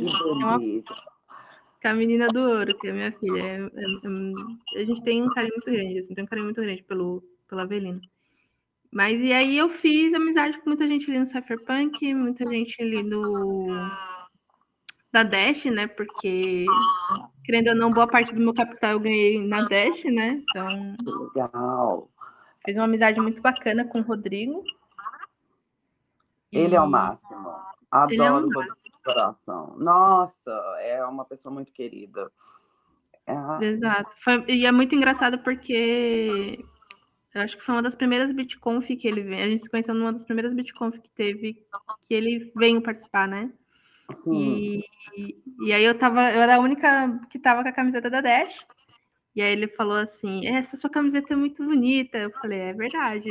com 1.85 1.89
a 1.89 1.95
menina 1.95 2.29
do 2.29 2.41
ouro, 2.41 2.79
que 2.79 2.89
é 2.89 2.93
minha 2.93 3.13
filha. 3.13 3.41
É, 3.41 3.57
é, 3.57 4.79
é, 4.79 4.83
a 4.83 4.85
gente 4.85 5.03
tem 5.03 5.23
um 5.23 5.29
carinho 5.29 5.53
muito 5.55 5.71
grande, 5.71 5.99
assim, 5.99 6.15
tem 6.15 6.25
um 6.25 6.27
carinho 6.27 6.47
muito 6.47 6.61
grande 6.61 6.83
pelo, 6.85 7.23
pela 7.49 7.63
Avelina. 7.63 8.01
Mas 8.95 9.21
e 9.21 9.33
aí 9.33 9.59
eu 9.59 9.69
fiz 9.69 10.15
amizade 10.15 10.57
com 10.61 10.71
muita 10.71 10.87
gente 10.87 11.11
ali 11.11 11.19
no 11.19 11.27
Cypherpunk, 11.27 12.15
muita 12.15 12.47
gente 12.47 12.81
ali 12.81 13.03
no 13.03 13.67
da 15.13 15.25
Dash, 15.25 15.65
né? 15.65 15.89
Porque, 15.89 16.65
querendo 17.45 17.71
ou 17.71 17.75
não, 17.75 17.91
boa 17.91 18.07
parte 18.07 18.33
do 18.33 18.41
meu 18.41 18.55
capital 18.55 18.93
eu 18.93 19.01
ganhei 19.01 19.45
na 19.45 19.63
Dash, 19.63 20.05
né? 20.05 20.41
Então. 20.49 20.95
Legal. 21.35 22.09
Fez 22.65 22.77
uma 22.77 22.85
amizade 22.85 23.21
muito 23.21 23.43
bacana 23.43 23.85
com 23.85 23.99
o 23.99 24.03
Rodrigo. 24.03 24.63
Ele 26.53 26.75
e... 26.75 26.77
é 26.77 26.81
o 26.81 26.89
máximo. 26.89 27.53
Adoro 27.91 28.23
é 28.23 28.59
o 28.59 28.65
de 28.65 29.03
coração. 29.05 29.75
Nossa, 29.77 30.53
é 30.79 31.05
uma 31.05 31.25
pessoa 31.25 31.53
muito 31.53 31.73
querida. 31.73 32.31
É... 33.27 33.65
Exato. 33.65 34.13
Foi... 34.23 34.45
E 34.47 34.65
é 34.65 34.71
muito 34.71 34.95
engraçado 34.95 35.41
porque 35.41 36.65
eu 37.35 37.43
acho 37.43 37.57
que 37.57 37.65
foi 37.65 37.75
uma 37.75 37.83
das 37.83 37.97
primeiras 37.97 38.33
BitConf 38.33 38.87
que 38.87 39.09
ele 39.09 39.23
veio. 39.23 39.43
A 39.43 39.49
gente 39.49 39.65
se 39.65 39.71
conheceu 39.71 39.95
numa 39.95 40.13
das 40.13 40.25
primeiras 40.25 40.55
BitConf 40.55 40.99
que 40.99 41.11
teve, 41.11 41.55
que 42.09 42.15
ele 42.15 42.53
veio 42.57 42.81
participar, 42.81 43.27
né? 43.27 43.51
Sim. 44.13 44.83
E, 45.17 45.37
e 45.67 45.73
aí 45.73 45.85
eu 45.85 45.99
tava, 45.99 46.31
eu 46.31 46.41
era 46.41 46.57
a 46.57 46.61
única 46.61 47.21
que 47.31 47.39
tava 47.39 47.63
com 47.63 47.69
a 47.69 47.73
camiseta 47.73 48.09
da 48.09 48.21
Dash. 48.21 48.65
E 49.35 49.43
aí 49.43 49.51
ele 49.53 49.67
falou 49.67 49.97
assim: 49.97 50.47
essa 50.47 50.77
sua 50.77 50.89
camiseta 50.89 51.33
é 51.33 51.37
muito 51.37 51.65
bonita. 51.65 52.19
Eu 52.19 52.31
falei, 52.31 52.61
é 52.61 52.73
verdade. 52.73 53.31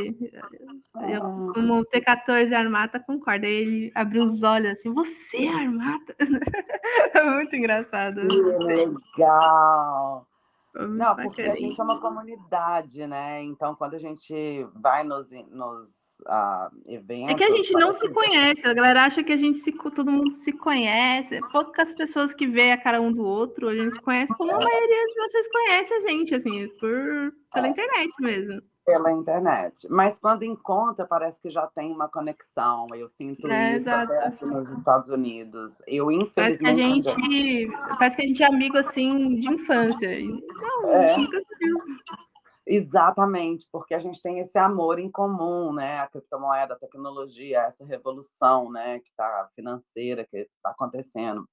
Eu, 1.10 1.22
como 1.54 1.86
T14 1.86 2.54
Armata, 2.54 3.00
concordo. 3.00 3.46
Aí 3.46 3.54
ele 3.54 3.92
abriu 3.96 4.26
os 4.26 4.44
olhos 4.44 4.74
assim, 4.74 4.94
você 4.94 5.46
é 5.46 5.50
Armata? 5.50 6.14
é 7.14 7.24
muito 7.24 7.56
engraçado. 7.56 8.28
Que 8.28 8.36
legal! 8.36 10.28
Não, 11.04 11.16
porque 11.16 11.42
a 11.42 11.56
gente 11.56 11.80
é 11.80 11.84
uma 11.84 12.00
comunidade, 12.00 13.06
né? 13.06 13.44
Então, 13.44 13.76
quando 13.76 13.96
a 13.96 14.00
gente 14.00 14.66
vai 14.74 15.04
nos, 15.04 15.30
nos 15.52 15.88
uh, 16.22 16.72
eventos. 16.88 17.34
É 17.34 17.36
que 17.36 17.44
a 17.44 17.52
gente 17.52 17.74
não 17.74 17.94
se 17.94 18.10
conhece, 18.10 18.66
a 18.66 18.74
galera 18.74 19.04
acha 19.04 19.24
que 19.24 19.34
a 19.34 19.38
gente 19.38 19.60
se, 19.60 19.72
todo 19.72 20.10
mundo 20.10 20.32
se 20.32 20.54
conhece. 20.54 21.40
Poucas 21.52 21.94
pessoas 21.94 22.34
que 22.34 22.48
veem 22.48 22.72
a 22.72 22.82
cara 22.82 23.02
um 23.02 23.12
do 23.12 23.24
outro, 23.24 23.68
a 23.68 23.76
gente 23.76 24.00
conhece, 24.02 24.34
como 24.36 24.52
a 24.52 24.58
maioria 24.58 25.06
de 25.08 25.16
vocês 25.16 25.52
conhece 25.52 25.94
a 25.94 26.02
gente, 26.02 26.36
assim, 26.36 26.68
por, 26.80 27.34
pela 27.54 27.68
internet 27.68 28.12
mesmo 28.20 28.62
pela 28.86 29.12
internet. 29.12 29.88
Mas 29.90 30.20
quando 30.20 30.44
encontra, 30.44 31.06
parece 31.06 31.40
que 31.42 31.50
já 31.50 31.68
tem 31.68 31.92
uma 31.92 32.08
conexão. 32.08 32.88
Eu 32.94 33.08
sinto 33.08 33.48
é, 33.48 33.78
isso 33.78 34.52
nos 34.52 34.70
Estados 34.70 35.10
Unidos. 35.10 35.82
Eu, 35.88 36.12
infelizmente. 36.12 37.04
Parece 37.04 37.16
que 37.16 37.22
a 37.22 37.32
gente, 37.32 37.98
parece 37.98 38.16
que 38.16 38.22
a 38.22 38.28
gente 38.28 38.44
é 38.44 38.48
amigo 38.48 38.78
assim 38.78 39.36
de 39.36 39.48
infância. 39.48 40.10
Não, 40.22 40.90
é. 40.90 41.16
Exatamente, 42.66 43.68
porque 43.72 43.94
a 43.94 44.00
gente 44.00 44.22
tem 44.22 44.40
esse 44.40 44.58
amor 44.58 44.98
em 44.98 45.12
comum, 45.12 45.74
né? 45.74 46.00
A 46.00 46.08
criptomoeda, 46.08 46.74
a 46.74 46.80
tecnologia, 46.80 47.60
essa 47.64 47.86
revolução, 47.86 48.72
né? 48.72 49.00
Que 49.00 49.10
está 49.10 49.50
financeira, 49.54 50.26
que 50.26 50.38
está 50.38 50.70
acontecendo. 50.70 51.48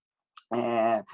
É, 0.52 1.04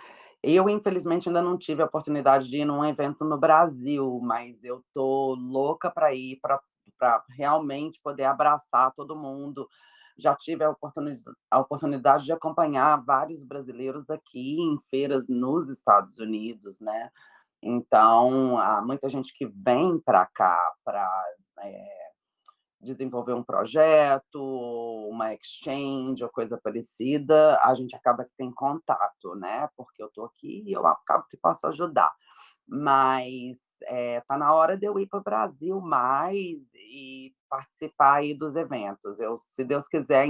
eu, 0.55 0.69
infelizmente, 0.69 1.29
ainda 1.29 1.43
não 1.43 1.59
tive 1.59 1.83
a 1.83 1.87
oportunidade 1.87 2.49
de 2.49 2.59
ir 2.59 2.65
num 2.65 2.85
evento 2.85 3.25
no 3.25 3.39
Brasil, 3.39 4.21
mas 4.23 4.63
eu 4.63 4.85
tô 4.93 5.35
louca 5.35 5.91
para 5.91 6.15
ir, 6.15 6.39
para 6.41 6.61
realmente 7.31 8.01
poder 8.03 8.25
abraçar 8.25 8.93
todo 8.95 9.17
mundo. 9.17 9.69
Já 10.19 10.35
tive 10.35 10.65
a 10.65 10.71
oportunidade, 10.71 11.25
a 11.51 11.59
oportunidade 11.59 12.25
de 12.25 12.33
acompanhar 12.33 12.97
vários 13.05 13.43
brasileiros 13.43 14.09
aqui 14.11 14.61
em 14.61 14.79
feiras 14.89 15.29
nos 15.29 15.69
Estados 15.69 16.19
Unidos, 16.19 16.81
né? 16.81 17.11
Então, 17.63 18.59
há 18.59 18.81
muita 18.83 19.09
gente 19.09 19.35
que 19.37 19.47
vem 19.47 19.99
para 20.01 20.27
cá 20.27 20.59
para 20.85 21.11
é, 21.61 22.06
desenvolver 22.87 23.35
um 23.35 23.43
projeto, 23.43 24.41
uma 25.11 25.35
exchange 25.35 26.23
ou 26.23 26.31
coisa 26.31 26.59
parecida, 26.63 27.61
a 27.63 27.75
gente 27.75 27.95
acaba 27.95 28.25
que 28.25 28.35
tem 28.37 28.51
contato, 28.53 29.35
né? 29.35 29.69
Porque 29.77 30.03
eu 30.03 30.07
estou 30.07 30.25
aqui 30.25 30.63
e 30.67 30.73
eu 30.73 30.87
acabo 30.87 31.27
que 31.29 31.37
posso 31.37 31.67
ajudar. 31.67 32.15
Mas 32.67 33.59
é, 33.85 34.23
na 34.31 34.55
hora 34.55 34.77
de 34.77 34.87
eu 34.87 34.99
ir 34.99 35.07
para 35.07 35.21
o 35.21 35.25
Brasil 35.25 35.81
mais 35.81 36.73
e 36.75 37.35
participar 37.49 38.15
aí 38.15 38.35
dos 38.35 38.57
eventos. 38.57 39.21
Eu, 39.21 39.37
se 39.37 39.65
Deus 39.65 39.87
quiser, 39.89 40.27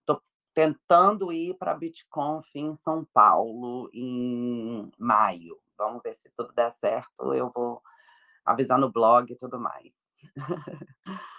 estou 0.00 0.20
tentando 0.54 1.32
ir 1.32 1.54
para 1.54 1.72
a 1.72 1.76
BitConf 1.76 2.46
em 2.54 2.74
São 2.74 3.06
Paulo 3.12 3.90
em 3.92 4.90
maio. 4.98 5.58
Vamos 5.76 6.02
ver 6.02 6.14
se 6.14 6.30
tudo 6.36 6.52
der 6.52 6.72
certo. 6.72 7.32
Eu 7.34 7.50
vou 7.54 7.80
avisar 8.44 8.78
no 8.78 8.90
blog 8.90 9.32
e 9.32 9.36
tudo 9.36 9.60
mais. 9.60 10.06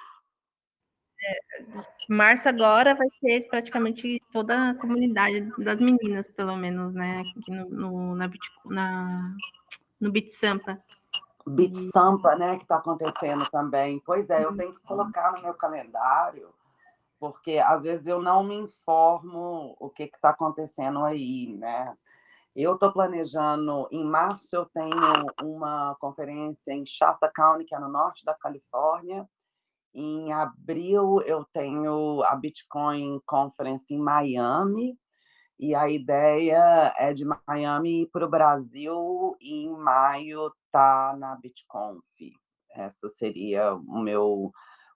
março 2.07 2.49
agora 2.49 2.95
vai 2.95 3.07
ser 3.19 3.47
praticamente 3.49 4.21
toda 4.31 4.71
a 4.71 4.75
comunidade 4.75 5.41
das 5.57 5.79
meninas, 5.79 6.27
pelo 6.27 6.55
menos, 6.55 6.93
né? 6.93 7.21
Aqui 7.21 7.51
no, 7.51 7.69
no, 7.69 8.15
na, 8.15 8.29
na, 8.65 9.35
no 9.99 10.11
Beat 10.11 10.29
Sampa. 10.29 10.77
Beat 11.45 11.75
Sampa, 11.91 12.35
né? 12.35 12.55
Que 12.57 12.63
está 12.63 12.77
acontecendo 12.77 13.47
também. 13.49 14.01
Pois 14.05 14.29
é, 14.29 14.43
eu 14.43 14.55
tenho 14.55 14.73
que 14.73 14.81
colocar 14.81 15.33
no 15.33 15.43
meu 15.43 15.53
calendário, 15.53 16.49
porque 17.19 17.59
às 17.59 17.83
vezes 17.83 18.07
eu 18.07 18.21
não 18.21 18.43
me 18.43 18.55
informo 18.55 19.75
o 19.79 19.89
que 19.89 20.03
está 20.03 20.29
acontecendo 20.29 21.03
aí, 21.03 21.55
né? 21.57 21.95
Eu 22.55 22.73
estou 22.73 22.91
planejando, 22.91 23.87
em 23.91 24.03
março 24.03 24.55
eu 24.55 24.65
tenho 24.65 24.97
uma 25.41 25.95
conferência 25.99 26.73
em 26.73 26.85
Shasta 26.85 27.31
County, 27.33 27.63
que 27.63 27.75
é 27.75 27.79
no 27.79 27.87
norte 27.87 28.25
da 28.25 28.33
Califórnia, 28.33 29.29
em 29.93 30.31
abril, 30.31 31.21
eu 31.21 31.45
tenho 31.51 32.23
a 32.23 32.35
Bitcoin 32.35 33.19
Conference 33.25 33.93
em 33.93 33.97
Miami, 33.97 34.97
e 35.59 35.75
a 35.75 35.89
ideia 35.89 36.93
é 36.97 37.13
de 37.13 37.25
Miami 37.25 38.07
para 38.07 38.25
o 38.25 38.29
Brasil 38.29 39.35
e 39.41 39.65
em 39.65 39.77
maio 39.77 40.51
tá 40.71 41.13
na 41.19 41.35
BitConf. 41.35 42.01
Essa 42.73 43.09
seria 43.09 43.73
o 43.73 43.99
meu 43.99 44.51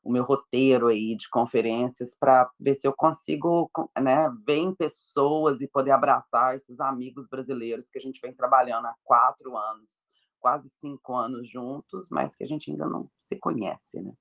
o 0.06 0.12
meu 0.12 0.24
roteiro 0.26 0.88
aí 0.88 1.16
de 1.16 1.30
conferências 1.30 2.14
para 2.14 2.50
ver 2.60 2.76
se 2.76 2.86
eu 2.86 2.94
consigo 2.94 3.72
né, 3.98 4.30
ver 4.46 4.58
em 4.58 4.76
pessoas 4.76 5.62
e 5.62 5.68
poder 5.68 5.92
abraçar 5.92 6.56
esses 6.56 6.82
amigos 6.82 7.26
brasileiros 7.30 7.90
que 7.90 7.98
a 7.98 8.02
gente 8.02 8.20
vem 8.22 8.34
trabalhando 8.34 8.86
há 8.86 8.96
quatro 9.06 9.56
anos 9.56 10.06
quase 10.44 10.70
cinco 10.70 11.16
anos 11.16 11.50
juntos, 11.50 12.10
mas 12.12 12.36
que 12.36 12.44
a 12.44 12.48
gente 12.48 12.70
ainda 12.70 12.86
não 12.86 13.10
se 13.18 13.38
conhece, 13.38 14.02
né? 14.02 14.12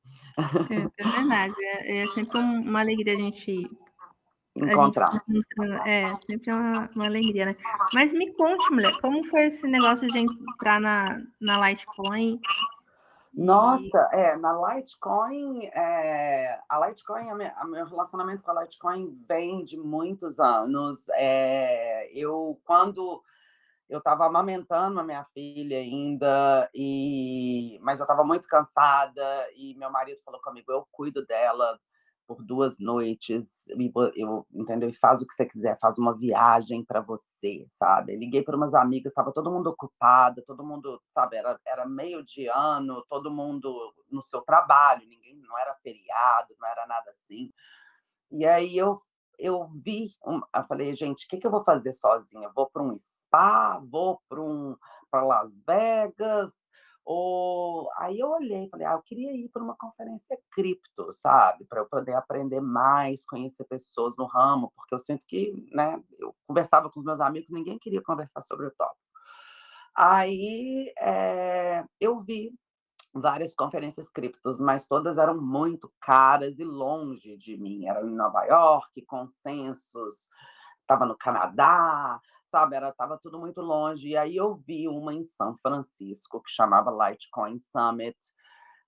É, 0.70 1.02
é 1.02 1.10
verdade. 1.10 1.54
É, 1.58 1.98
é, 1.98 2.06
sempre 2.06 2.38
uma 2.38 2.78
alegria 2.78 3.14
a 3.14 3.20
gente 3.20 3.68
encontrar. 4.54 5.10
Gente, 5.28 5.44
é, 5.84 6.14
sempre 6.30 6.50
é 6.50 6.54
uma, 6.54 6.90
uma, 6.94 7.06
alegria, 7.06 7.46
né? 7.46 7.56
Mas 7.92 8.12
me 8.12 8.32
conte, 8.34 8.70
mulher, 8.70 8.96
como 9.00 9.24
foi 9.30 9.46
esse 9.46 9.66
negócio 9.66 10.06
de 10.06 10.20
entrar 10.20 10.80
na, 10.80 11.20
na 11.40 11.68
Litecoin? 11.68 12.40
Nossa, 13.34 14.08
é, 14.12 14.36
na 14.36 14.52
Litecoin, 14.52 15.64
é, 15.74 16.60
a 16.68 16.86
Litecoin, 16.86 17.30
a 17.30 17.34
minha, 17.34 17.52
a 17.56 17.64
meu 17.66 17.84
relacionamento 17.84 18.44
com 18.44 18.52
a 18.52 18.62
Litecoin 18.62 19.18
vem 19.26 19.64
de 19.64 19.76
muitos 19.76 20.38
anos. 20.38 21.08
É, 21.14 22.08
eu, 22.14 22.60
quando 22.64 23.20
eu 23.92 23.98
estava 23.98 24.26
amamentando 24.26 24.98
a 25.00 25.04
minha 25.04 25.24
filha 25.26 25.76
ainda, 25.78 26.70
e 26.74 27.78
mas 27.82 28.00
eu 28.00 28.04
estava 28.04 28.24
muito 28.24 28.48
cansada, 28.48 29.22
e 29.54 29.74
meu 29.74 29.90
marido 29.90 30.20
falou 30.24 30.40
comigo, 30.40 30.72
eu 30.72 30.86
cuido 30.90 31.24
dela, 31.26 31.78
por 32.26 32.42
duas 32.42 32.78
noites, 32.78 33.66
eu, 34.16 34.46
entendeu? 34.54 34.88
E 34.88 34.94
faz 34.94 35.20
o 35.20 35.26
que 35.26 35.34
você 35.34 35.44
quiser, 35.44 35.78
faz 35.78 35.98
uma 35.98 36.14
viagem 36.14 36.82
para 36.82 37.02
você, 37.02 37.66
sabe? 37.68 38.16
liguei 38.16 38.42
para 38.42 38.56
umas 38.56 38.74
amigas, 38.74 39.10
estava 39.12 39.32
todo 39.32 39.50
mundo 39.50 39.68
ocupado, 39.68 40.42
todo 40.46 40.64
mundo, 40.64 41.02
sabe? 41.08 41.36
Era, 41.36 41.60
era 41.66 41.86
meio 41.86 42.24
de 42.24 42.48
ano, 42.48 43.04
todo 43.10 43.30
mundo 43.30 43.94
no 44.10 44.22
seu 44.22 44.40
trabalho, 44.40 45.06
ninguém, 45.06 45.36
não 45.36 45.58
era 45.58 45.74
feriado, 45.74 46.54
não 46.58 46.68
era 46.68 46.86
nada 46.86 47.10
assim. 47.10 47.52
E 48.30 48.46
aí 48.46 48.78
eu 48.78 48.98
eu 49.38 49.66
vi, 49.68 50.14
eu 50.24 50.64
falei, 50.64 50.94
gente, 50.94 51.26
o 51.26 51.28
que, 51.28 51.38
que 51.38 51.46
eu 51.46 51.50
vou 51.50 51.64
fazer 51.64 51.92
sozinha? 51.92 52.50
Vou 52.54 52.68
para 52.70 52.82
um 52.82 52.96
spa, 52.98 53.78
vou 53.78 54.20
para 54.28 54.40
um 54.40 54.76
Las 55.12 55.62
Vegas, 55.66 56.50
ou 57.04 57.90
aí 57.98 58.18
eu 58.18 58.30
olhei 58.30 58.64
e 58.64 58.68
falei, 58.68 58.86
ah, 58.86 58.92
eu 58.92 59.02
queria 59.02 59.32
ir 59.32 59.48
para 59.48 59.62
uma 59.62 59.76
conferência 59.76 60.38
cripto, 60.50 61.12
sabe? 61.12 61.64
Para 61.64 61.80
eu 61.80 61.86
poder 61.86 62.14
aprender 62.14 62.60
mais, 62.60 63.26
conhecer 63.26 63.64
pessoas 63.64 64.16
no 64.16 64.26
ramo, 64.26 64.72
porque 64.76 64.94
eu 64.94 64.98
sinto 64.98 65.26
que, 65.26 65.52
né, 65.72 66.00
eu 66.18 66.34
conversava 66.46 66.88
com 66.88 67.00
os 67.00 67.04
meus 67.04 67.20
amigos, 67.20 67.50
ninguém 67.50 67.78
queria 67.78 68.00
conversar 68.02 68.40
sobre 68.42 68.66
o 68.66 68.70
tópico. 68.70 69.02
Aí 69.94 70.92
é, 70.98 71.84
eu 72.00 72.18
vi 72.20 72.54
várias 73.12 73.54
conferências 73.54 74.08
criptos, 74.08 74.58
mas 74.58 74.86
todas 74.86 75.18
eram 75.18 75.40
muito 75.40 75.92
caras 76.00 76.58
e 76.58 76.64
longe 76.64 77.36
de 77.36 77.56
mim. 77.56 77.86
Eram 77.86 78.08
em 78.08 78.14
Nova 78.14 78.44
York, 78.44 79.02
consensos, 79.02 80.30
estava 80.80 81.04
no 81.04 81.16
Canadá, 81.16 82.20
sabe? 82.44 82.76
Era 82.76 82.92
tava 82.92 83.18
tudo 83.18 83.38
muito 83.38 83.60
longe. 83.60 84.08
E 84.08 84.16
aí 84.16 84.36
eu 84.36 84.54
vi 84.54 84.88
uma 84.88 85.12
em 85.14 85.24
São 85.24 85.56
Francisco 85.56 86.42
que 86.42 86.50
chamava 86.50 87.10
Litecoin 87.10 87.58
Summit. 87.58 88.16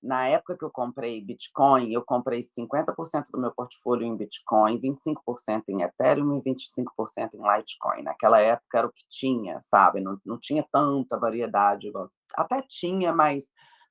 Na 0.02 0.28
época 0.28 0.57
que 0.59 0.64
eu 0.64 0.71
comprei 0.71 1.25
Bitcoin, 1.25 1.90
eu 1.90 2.04
comprei 2.04 2.43
50% 2.43 3.25
do 3.31 3.40
meu 3.40 3.50
portfólio 3.52 4.07
em 4.07 4.14
Bitcoin, 4.14 4.78
25% 4.78 5.62
em 5.69 5.81
Ethereum 5.81 6.37
e 6.37 6.43
25% 6.43 7.31
em 7.35 7.57
Litecoin. 7.57 8.02
Naquela 8.02 8.38
época 8.38 8.78
era 8.78 8.87
o 8.87 8.93
que 8.93 9.04
tinha, 9.09 9.59
sabe? 9.62 10.00
Não, 10.00 10.19
não 10.25 10.38
tinha 10.38 10.62
tanta 10.71 11.19
variedade. 11.19 11.90
Até 12.35 12.61
tinha, 12.69 13.14
mas 13.14 13.45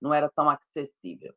não 0.03 0.13
era 0.13 0.29
tão 0.29 0.49
acessível. 0.49 1.33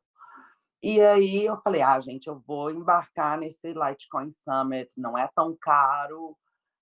E 0.83 1.01
aí 1.01 1.45
eu 1.45 1.57
falei, 1.57 1.81
ah, 1.81 1.99
gente, 1.99 2.27
eu 2.27 2.37
vou 2.45 2.69
embarcar 2.69 3.37
nesse 3.39 3.73
Litecoin 3.73 4.29
Summit, 4.29 4.99
não 4.99 5.17
é 5.17 5.27
tão 5.33 5.55
caro, 5.59 6.37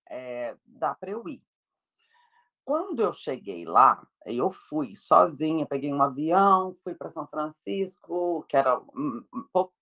é, 0.10 0.58
dá 0.66 0.96
para 0.96 1.12
eu 1.12 1.28
ir. 1.30 1.42
Quando 2.66 3.02
eu 3.02 3.14
cheguei 3.14 3.64
lá, 3.64 4.06
eu 4.26 4.50
fui 4.50 4.96
sozinha, 4.96 5.68
peguei 5.68 5.94
um 5.94 6.02
avião, 6.02 6.76
fui 6.84 6.96
para 6.96 7.10
São 7.10 7.28
Francisco, 7.28 8.44
que 8.50 8.58
era 8.58 8.82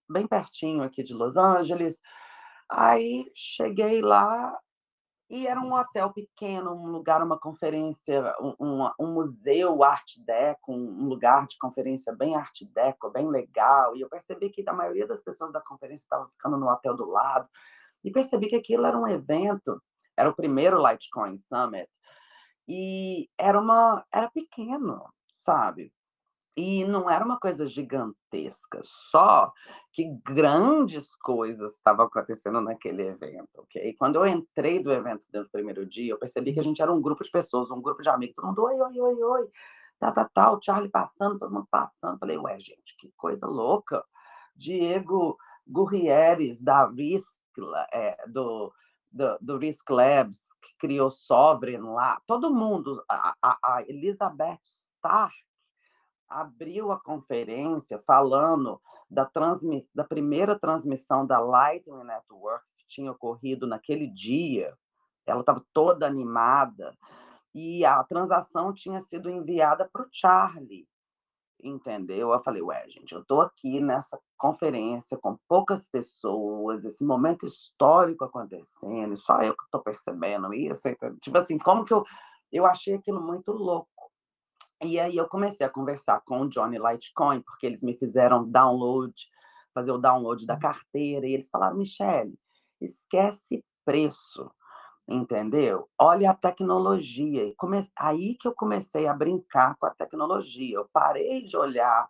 bem 0.10 0.28
pertinho 0.28 0.84
aqui 0.84 1.02
de 1.02 1.14
Los 1.14 1.38
Angeles. 1.38 2.02
Aí 2.70 3.32
cheguei 3.34 4.02
lá 4.02 4.60
e 5.30 5.48
era 5.48 5.60
um 5.60 5.74
hotel 5.74 6.12
pequeno, 6.12 6.74
um 6.74 6.88
lugar, 6.88 7.24
uma 7.24 7.40
conferência, 7.40 8.36
um, 8.40 8.56
um, 8.60 8.92
um 9.00 9.14
museu 9.14 9.84
arte 9.84 10.24
deco, 10.24 10.72
um 10.72 11.08
lugar 11.08 11.48
de 11.48 11.58
conferência 11.58 12.14
bem 12.14 12.36
arte 12.36 12.66
deco, 12.66 13.10
bem 13.10 13.28
legal. 13.28 13.96
E 13.96 14.02
eu 14.02 14.10
percebi 14.10 14.50
que 14.50 14.64
a 14.68 14.74
maioria 14.74 15.08
das 15.08 15.22
pessoas 15.22 15.52
da 15.52 15.62
conferência 15.62 16.04
estava 16.04 16.28
ficando 16.28 16.58
no 16.58 16.70
hotel 16.70 16.96
do 16.96 17.10
lado. 17.10 17.50
E 18.04 18.12
percebi 18.12 18.48
que 18.48 18.56
aquilo 18.56 18.86
era 18.86 18.98
um 18.98 19.08
evento 19.08 19.82
era 20.16 20.30
o 20.30 20.36
primeiro 20.36 20.78
Litecoin 20.86 21.38
Summit, 21.38 21.90
e 22.68 23.30
era 23.38 23.60
uma 23.60 24.06
era 24.12 24.30
pequeno, 24.30 25.04
sabe? 25.30 25.92
E 26.56 26.86
não 26.86 27.10
era 27.10 27.26
uma 27.26 27.40
coisa 27.40 27.66
gigantesca, 27.66 28.80
só 28.84 29.52
que 29.92 30.06
grandes 30.24 31.16
coisas 31.16 31.74
estavam 31.74 32.06
acontecendo 32.06 32.62
naquele 32.62 33.08
evento, 33.08 33.62
ok? 33.62 33.96
Quando 33.98 34.18
eu 34.18 34.28
entrei 34.28 34.82
do 34.82 34.92
evento 34.92 35.26
dentro 35.32 35.48
do 35.48 35.52
primeiro 35.52 35.84
dia, 35.84 36.12
eu 36.12 36.20
percebi 36.20 36.54
que 36.54 36.60
a 36.60 36.64
gente 36.64 36.80
era 36.80 36.94
um 36.94 37.02
grupo 37.02 37.24
de 37.24 37.32
pessoas, 37.32 37.72
um 37.72 37.82
grupo 37.82 38.04
de 38.04 38.10
amigos, 38.10 38.36
todo 38.36 38.46
mundo, 38.46 38.64
oi, 38.64 38.76
oi, 38.76 39.00
oi, 39.00 39.24
oi, 39.24 39.50
tá, 39.98 40.12
tá, 40.12 40.30
tá, 40.32 40.52
o 40.52 40.62
Charlie 40.62 40.92
passando, 40.92 41.40
todo 41.40 41.52
mundo 41.52 41.68
passando. 41.72 42.20
Falei, 42.20 42.38
ué, 42.38 42.60
gente, 42.60 42.96
que 43.00 43.12
coisa 43.18 43.48
louca. 43.48 44.04
Diego 44.56 45.38
Gurrieres, 45.68 46.62
da 46.62 46.88
Riscla, 46.88 47.88
é, 47.92 48.16
do 48.28 48.72
do, 49.14 49.38
do 49.40 49.58
Risk 49.58 49.88
Labs, 49.92 50.40
que 50.60 50.76
criou 50.80 51.12
Sovereign 51.12 51.88
lá, 51.94 52.20
todo 52.26 52.54
mundo, 52.54 53.04
a, 53.08 53.36
a, 53.42 53.58
a 53.64 53.84
Elizabeth 53.84 54.60
Stark 54.64 55.36
abriu 56.42 56.92
a 56.92 57.00
conferência 57.00 58.00
falando 58.00 58.82
da, 59.10 59.26
transmiss, 59.26 59.88
da 59.94 60.04
primeira 60.04 60.58
transmissão 60.58 61.26
da 61.26 61.40
Lightning 61.40 62.04
Network 62.04 62.66
que 62.78 62.86
tinha 62.88 63.12
ocorrido 63.12 63.68
naquele 63.68 64.08
dia. 64.08 64.78
Ela 65.26 65.42
estava 65.42 65.64
toda 65.74 66.08
animada 66.08 66.96
e 67.54 67.86
a 67.86 68.04
transação 68.04 68.74
tinha 68.74 69.00
sido 69.00 69.30
enviada 69.30 69.90
para 69.92 70.04
o 70.04 70.10
Charlie 70.12 70.88
entendeu? 71.64 72.32
Eu 72.32 72.40
falei, 72.40 72.62
ué, 72.62 72.86
gente, 72.90 73.14
eu 73.14 73.22
estou 73.22 73.42
aqui 73.42 73.80
nessa 73.80 74.20
conferência 74.38 75.18
com 75.18 75.38
poucas 75.48 75.88
pessoas, 75.88 76.84
esse 76.84 77.04
momento 77.04 77.46
histórico 77.46 78.26
acontecendo, 78.26 79.16
só 79.18 79.42
eu 79.42 79.56
que 79.56 79.64
estou 79.64 79.82
percebendo 79.82 80.54
isso. 80.54 80.82
Tipo 81.22 81.38
assim, 81.38 81.58
como 81.58 81.86
que 81.86 81.94
eu. 81.94 82.04
Eu 82.52 82.66
achei 82.68 82.94
aquilo 82.94 83.20
muito 83.20 83.52
louco. 83.52 84.12
E 84.84 85.00
aí 85.00 85.18
eu 85.18 85.28
comecei 85.28 85.66
a 85.66 85.70
conversar 85.70 86.22
com 86.22 86.42
o 86.42 86.50
Johnny 86.50 86.78
Litecoin, 86.78 87.42
porque 87.42 87.66
eles 87.66 87.82
me 87.82 87.96
fizeram 87.96 88.48
download, 88.50 89.14
fazer 89.74 89.92
o 89.92 89.98
download 89.98 90.46
da 90.46 90.56
uhum. 90.56 90.60
carteira, 90.60 91.26
e 91.26 91.34
eles 91.34 91.50
falaram, 91.50 91.78
Michele, 91.78 92.38
esquece 92.82 93.64
preço 93.86 94.52
entendeu? 95.08 95.90
Olha 95.98 96.32
a 96.32 96.34
tecnologia. 96.34 97.54
Come... 97.58 97.90
Aí 97.96 98.36
que 98.36 98.48
eu 98.48 98.54
comecei 98.54 99.08
a 99.08 99.14
brincar 99.14 99.76
com 99.78 99.86
a 99.86 99.90
tecnologia. 99.92 100.78
Eu 100.78 100.90
parei 100.92 101.44
de 101.44 101.58
olhar, 101.58 102.10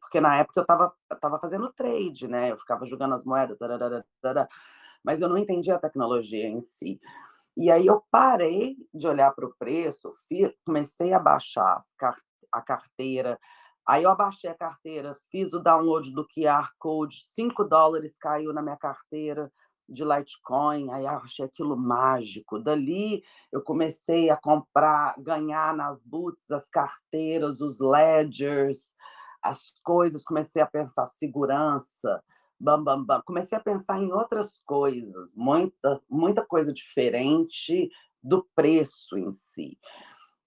porque 0.00 0.20
na 0.20 0.36
época 0.38 0.60
eu 0.60 0.62
estava 0.62 0.92
tava 1.20 1.38
fazendo 1.38 1.72
trade, 1.72 2.28
né? 2.28 2.50
Eu 2.50 2.56
ficava 2.56 2.86
jogando 2.86 3.14
as 3.14 3.24
moedas, 3.24 3.58
mas 5.04 5.20
eu 5.20 5.28
não 5.28 5.36
entendia 5.36 5.76
a 5.76 5.78
tecnologia 5.78 6.48
em 6.48 6.60
si. 6.60 7.00
E 7.56 7.70
aí 7.70 7.86
eu 7.86 8.02
parei 8.10 8.76
de 8.94 9.06
olhar 9.06 9.30
para 9.32 9.46
o 9.46 9.54
preço, 9.58 10.12
comecei 10.64 11.12
a 11.12 11.18
baixar 11.18 11.78
a 12.50 12.62
carteira. 12.62 13.38
Aí 13.86 14.04
eu 14.04 14.10
abaixei 14.10 14.48
a 14.48 14.54
carteira, 14.54 15.14
fiz 15.30 15.52
o 15.52 15.58
download 15.58 16.12
do 16.12 16.26
QR 16.26 16.70
Code, 16.78 17.22
5 17.34 17.64
dólares 17.64 18.16
caiu 18.16 18.52
na 18.52 18.62
minha 18.62 18.76
carteira 18.76 19.52
de 19.88 20.04
Litecoin, 20.04 20.90
aí 20.90 21.06
achei 21.06 21.44
aquilo 21.44 21.76
mágico. 21.76 22.58
Dali 22.58 23.22
eu 23.52 23.62
comecei 23.62 24.30
a 24.30 24.36
comprar, 24.36 25.14
ganhar 25.18 25.76
nas 25.76 26.02
boots 26.02 26.50
as 26.50 26.68
carteiras, 26.68 27.60
os 27.60 27.80
ledgers, 27.80 28.94
as 29.42 29.72
coisas, 29.82 30.22
comecei 30.22 30.62
a 30.62 30.66
pensar 30.66 31.06
segurança, 31.06 32.22
bam, 32.62 32.82
bam, 32.82 33.04
bam. 33.04 33.22
Comecei 33.22 33.58
a 33.58 33.60
pensar 33.60 33.98
em 33.98 34.12
outras 34.12 34.60
coisas, 34.64 35.34
muita, 35.34 36.00
muita 36.08 36.46
coisa 36.46 36.72
diferente 36.72 37.90
do 38.22 38.46
preço 38.54 39.18
em 39.18 39.32
si. 39.32 39.76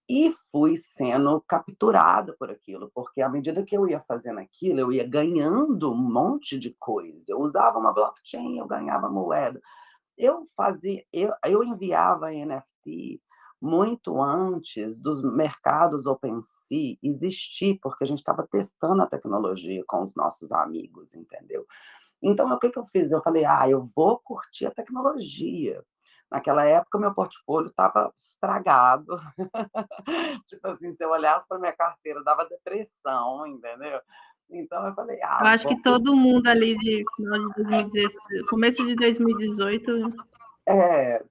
E 0.07 0.31
fui 0.51 0.77
sendo 0.77 1.41
capturada 1.41 2.33
por 2.39 2.49
aquilo, 2.49 2.89
porque 2.93 3.21
à 3.21 3.27
medida 3.27 3.63
que 3.63 3.75
eu 3.75 3.87
ia 3.87 3.99
fazendo 3.99 4.39
aquilo, 4.39 4.79
eu 4.79 4.93
ia 4.93 5.05
ganhando 5.05 5.91
um 5.91 5.97
monte 5.97 6.57
de 6.57 6.73
coisa. 6.79 7.31
Eu 7.31 7.41
usava 7.41 7.79
uma 7.79 7.91
blockchain, 7.91 8.59
eu 8.59 8.67
ganhava 8.67 9.09
moeda. 9.09 9.59
Eu 10.17 10.45
fazia, 10.55 11.03
eu, 11.11 11.33
eu 11.45 11.63
enviava 11.63 12.31
NFT 12.31 13.21
muito 13.59 14.21
antes 14.21 14.99
dos 14.99 15.23
mercados 15.23 16.05
OpenSea 16.05 16.97
existir, 17.01 17.79
porque 17.81 18.03
a 18.03 18.07
gente 18.07 18.19
estava 18.19 18.47
testando 18.47 19.01
a 19.01 19.07
tecnologia 19.07 19.83
com 19.87 20.03
os 20.03 20.15
nossos 20.15 20.51
amigos, 20.51 21.13
entendeu? 21.15 21.65
Então, 22.21 22.51
o 22.51 22.59
que, 22.59 22.69
que 22.69 22.79
eu 22.79 22.85
fiz? 22.87 23.11
Eu 23.11 23.21
falei, 23.21 23.45
ah, 23.45 23.69
eu 23.69 23.83
vou 23.95 24.19
curtir 24.19 24.65
a 24.65 24.71
tecnologia. 24.71 25.83
Naquela 26.29 26.65
época, 26.65 26.97
meu 26.97 27.13
portfólio 27.13 27.69
estava 27.69 28.11
estragado. 28.15 29.17
tipo 30.47 30.67
assim, 30.67 30.93
se 30.93 31.03
eu 31.03 31.09
olhasse 31.09 31.47
para 31.47 31.59
minha 31.59 31.73
carteira, 31.73 32.23
dava 32.23 32.45
depressão, 32.45 33.45
entendeu? 33.45 33.99
Então 34.49 34.85
eu 34.87 34.93
falei, 34.93 35.19
ah. 35.23 35.39
Eu 35.41 35.47
acho 35.47 35.67
que 35.67 35.81
todo 35.81 36.15
mundo 36.15 36.47
ali 36.47 36.77
de 36.77 37.03
começo 38.49 38.85
de 38.85 38.95
2018. 38.95 40.09
É. 40.67 41.23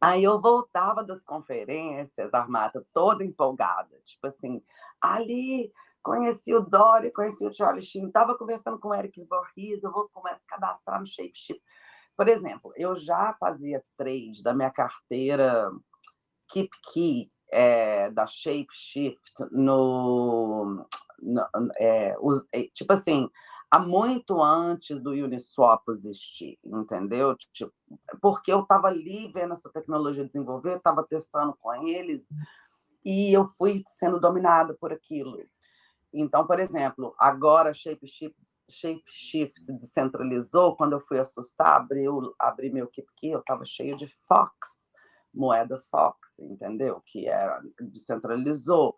Aí 0.00 0.24
eu 0.24 0.40
voltava 0.40 1.04
das 1.04 1.22
conferências, 1.22 2.34
Armata, 2.34 2.84
toda 2.92 3.24
empolgada. 3.24 3.96
Tipo 4.04 4.26
assim, 4.26 4.60
ali 5.00 5.72
conheci 6.02 6.54
o 6.54 6.60
Dória, 6.60 7.12
conheci 7.12 7.46
o 7.46 7.54
Charlie 7.54 7.84
Sheen, 7.84 8.06
estava 8.06 8.36
conversando 8.36 8.78
com 8.78 8.88
o 8.88 8.94
Eric 8.94 9.24
Borges, 9.24 9.82
eu 9.82 9.92
vou 9.92 10.08
começar 10.12 10.40
a 10.46 10.50
cadastrar 10.54 11.00
no 11.00 11.06
ShapeShift. 11.06 11.62
Por 12.16 12.28
exemplo, 12.28 12.72
eu 12.76 12.94
já 12.96 13.34
fazia 13.38 13.84
trade 13.96 14.42
da 14.42 14.52
minha 14.52 14.70
carteira 14.70 15.70
Keep 16.48 16.70
Key 16.92 17.32
é, 17.50 18.10
da 18.10 18.26
ShapeShift 18.26 19.22
no, 19.50 20.86
no 21.20 21.48
é, 21.78 22.16
os, 22.20 22.46
é, 22.52 22.64
tipo 22.64 22.92
assim, 22.92 23.30
há 23.70 23.78
muito 23.78 24.42
antes 24.42 25.00
do 25.00 25.10
Uniswap 25.10 25.88
existir, 25.88 26.58
entendeu? 26.64 27.34
Tipo, 27.36 27.72
porque 28.20 28.52
eu 28.52 28.60
estava 28.60 28.88
ali 28.88 29.28
vendo 29.28 29.52
essa 29.52 29.70
tecnologia 29.70 30.26
desenvolver, 30.26 30.76
estava 30.76 31.02
testando 31.04 31.56
com 31.58 31.72
eles 31.86 32.26
e 33.04 33.32
eu 33.32 33.46
fui 33.56 33.82
sendo 33.86 34.20
dominada 34.20 34.76
por 34.78 34.92
aquilo. 34.92 35.38
Então, 36.12 36.46
por 36.46 36.60
exemplo, 36.60 37.14
agora 37.18 37.72
ShapeShift, 37.72 38.36
ShapeShift 38.68 39.62
descentralizou, 39.64 40.76
quando 40.76 40.92
eu 40.92 41.00
fui 41.00 41.18
assustar, 41.18 41.76
abri, 41.76 42.04
abri 42.38 42.70
meu 42.70 42.86
KeepKey, 42.86 43.30
eu 43.30 43.40
estava 43.40 43.64
cheio 43.64 43.96
de 43.96 44.06
Fox, 44.28 44.92
moeda 45.32 45.78
Fox, 45.90 46.38
entendeu? 46.38 47.02
Que 47.06 47.28
é, 47.28 47.58
descentralizou. 47.80 48.94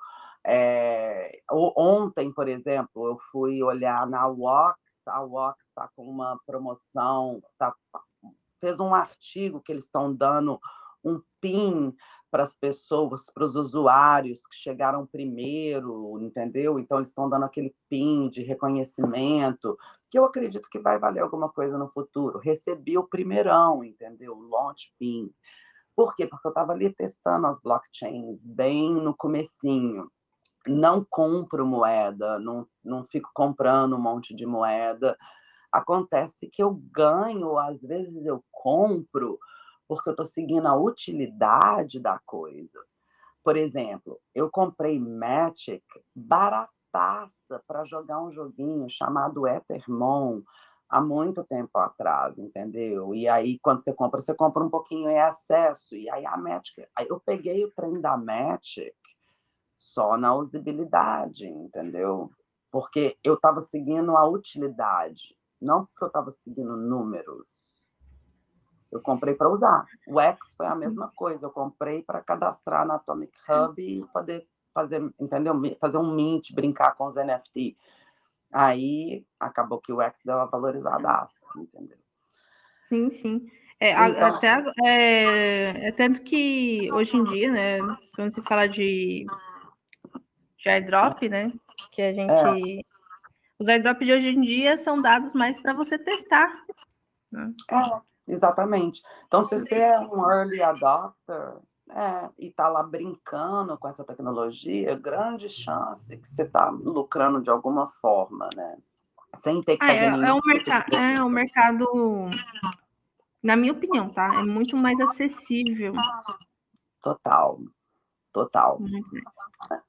É, 0.46 1.40
ontem, 1.50 2.32
por 2.32 2.48
exemplo, 2.48 3.06
eu 3.06 3.18
fui 3.30 3.62
olhar 3.62 4.06
na 4.06 4.26
Wox, 4.26 4.76
a 5.06 5.20
Wox 5.20 5.66
está 5.66 5.88
com 5.96 6.04
uma 6.04 6.38
promoção, 6.44 7.42
tá, 7.56 7.72
fez 8.60 8.78
um 8.80 8.94
artigo 8.94 9.60
que 9.60 9.72
eles 9.72 9.84
estão 9.84 10.14
dando 10.14 10.60
um 11.04 11.22
PIN 11.40 11.94
para 12.34 12.42
as 12.42 12.52
pessoas, 12.52 13.30
para 13.32 13.44
os 13.44 13.54
usuários 13.54 14.44
que 14.44 14.56
chegaram 14.56 15.06
primeiro, 15.06 16.18
entendeu? 16.20 16.80
Então, 16.80 16.98
eles 16.98 17.10
estão 17.10 17.30
dando 17.30 17.44
aquele 17.44 17.72
PIN 17.88 18.28
de 18.28 18.42
reconhecimento, 18.42 19.78
que 20.10 20.18
eu 20.18 20.24
acredito 20.24 20.68
que 20.68 20.80
vai 20.80 20.98
valer 20.98 21.20
alguma 21.20 21.48
coisa 21.48 21.78
no 21.78 21.86
futuro. 21.86 22.40
Recebi 22.40 22.98
o 22.98 23.06
primeirão, 23.06 23.84
entendeu? 23.84 24.36
O 24.36 24.48
launch 24.48 24.92
PIN. 24.98 25.32
Por 25.94 26.16
quê? 26.16 26.26
Porque 26.26 26.44
eu 26.44 26.50
estava 26.50 26.72
ali 26.72 26.92
testando 26.92 27.46
as 27.46 27.60
blockchains 27.60 28.42
bem 28.42 28.92
no 28.92 29.14
comecinho. 29.16 30.10
Não 30.66 31.06
compro 31.08 31.64
moeda, 31.64 32.40
não, 32.40 32.66
não 32.82 33.04
fico 33.04 33.30
comprando 33.32 33.94
um 33.94 34.02
monte 34.02 34.34
de 34.34 34.44
moeda. 34.44 35.16
Acontece 35.70 36.48
que 36.48 36.64
eu 36.64 36.82
ganho, 36.90 37.56
às 37.60 37.80
vezes 37.82 38.26
eu 38.26 38.44
compro, 38.50 39.38
porque 39.88 40.08
eu 40.08 40.12
estou 40.12 40.26
seguindo 40.26 40.66
a 40.66 40.76
utilidade 40.76 42.00
da 42.00 42.18
coisa. 42.24 42.80
Por 43.42 43.56
exemplo, 43.56 44.20
eu 44.34 44.50
comprei 44.50 44.98
Magic 44.98 45.84
barataça 46.14 47.62
para 47.66 47.84
jogar 47.84 48.22
um 48.22 48.32
joguinho 48.32 48.88
chamado 48.88 49.46
Ethermon 49.46 50.40
há 50.88 51.00
muito 51.00 51.44
tempo 51.44 51.76
atrás, 51.78 52.38
entendeu? 52.38 53.14
E 53.14 53.28
aí, 53.28 53.58
quando 53.60 53.80
você 53.80 53.92
compra, 53.92 54.20
você 54.20 54.34
compra 54.34 54.62
um 54.62 54.70
pouquinho 54.70 55.10
em 55.10 55.18
acesso. 55.18 55.96
E 55.96 56.08
aí 56.08 56.24
a 56.24 56.36
Magic, 56.36 56.86
aí 56.96 57.06
eu 57.08 57.20
peguei 57.20 57.64
o 57.64 57.72
trem 57.72 58.00
da 58.00 58.16
Magic 58.16 58.94
só 59.76 60.16
na 60.16 60.34
usabilidade, 60.34 61.46
entendeu? 61.46 62.30
Porque 62.70 63.18
eu 63.22 63.34
estava 63.34 63.60
seguindo 63.60 64.16
a 64.16 64.26
utilidade, 64.26 65.36
não 65.60 65.86
porque 65.86 66.04
eu 66.04 66.08
estava 66.08 66.30
seguindo 66.30 66.76
números. 66.76 67.53
Eu 68.94 69.00
comprei 69.00 69.34
para 69.34 69.50
usar. 69.50 69.84
O 70.06 70.20
X 70.20 70.54
foi 70.56 70.66
a 70.66 70.74
mesma 70.76 71.10
coisa. 71.16 71.46
Eu 71.46 71.50
comprei 71.50 72.00
para 72.00 72.22
cadastrar 72.22 72.86
na 72.86 72.94
Atomic 72.94 73.36
Hub 73.48 73.82
e 73.82 74.06
poder 74.12 74.46
fazer, 74.72 75.02
entendeu? 75.18 75.54
Fazer 75.80 75.98
um 75.98 76.14
mint, 76.14 76.52
brincar 76.54 76.94
com 76.94 77.06
os 77.06 77.16
NFT. 77.16 77.76
Aí 78.52 79.26
acabou 79.38 79.80
que 79.80 79.92
o 79.92 80.00
X 80.00 80.20
deu 80.24 80.36
uma 80.36 80.46
valorizada, 80.46 81.26
entendeu? 81.56 81.98
Sim, 82.82 83.10
sim. 83.10 83.50
É, 83.80 83.90
então, 83.90 84.28
até, 84.28 84.64
é, 84.86 85.88
é, 85.88 85.92
tanto 85.92 86.22
que 86.22 86.88
hoje 86.92 87.16
em 87.16 87.24
dia, 87.24 87.50
né, 87.50 87.78
quando 88.14 88.30
se 88.30 88.40
fala 88.42 88.68
de, 88.68 89.26
de 90.58 90.68
airdrop, 90.68 91.28
né, 91.28 91.52
que 91.90 92.00
a 92.00 92.12
gente... 92.12 92.80
É. 92.80 92.94
Os 93.58 93.68
airdrops 93.68 94.06
de 94.06 94.12
hoje 94.12 94.28
em 94.28 94.40
dia 94.40 94.76
são 94.76 95.00
dados 95.00 95.32
mais 95.32 95.60
para 95.60 95.72
você 95.72 95.96
testar. 95.96 96.64
Né? 97.30 97.52
É, 97.70 98.13
exatamente. 98.26 99.02
Então, 99.26 99.42
se 99.42 99.58
você 99.58 99.76
é 99.76 99.98
um 100.00 100.30
early 100.30 100.62
adopter, 100.62 101.58
é, 101.90 102.30
e 102.38 102.48
está 102.48 102.68
lá 102.68 102.82
brincando 102.82 103.76
com 103.76 103.88
essa 103.88 104.04
tecnologia, 104.04 104.94
grande 104.96 105.48
chance 105.48 106.16
que 106.16 106.26
você 106.26 106.42
está 106.42 106.70
lucrando 106.70 107.42
de 107.42 107.50
alguma 107.50 107.86
forma, 107.86 108.48
né? 108.56 108.78
Sem 109.36 109.62
ter 109.62 109.76
que 109.76 109.84
ah, 109.84 109.88
fazer 109.88 110.00
é, 110.00 110.28
é, 110.28 110.32
um 110.32 110.40
mercado, 110.44 110.96
é 110.96 111.24
um 111.24 111.28
mercado, 111.28 112.30
na 113.42 113.56
minha 113.56 113.72
opinião, 113.72 114.08
tá? 114.08 114.40
É 114.40 114.42
muito 114.42 114.80
mais 114.80 114.98
acessível. 115.00 115.92
Total, 117.02 117.60
total. 118.32 118.78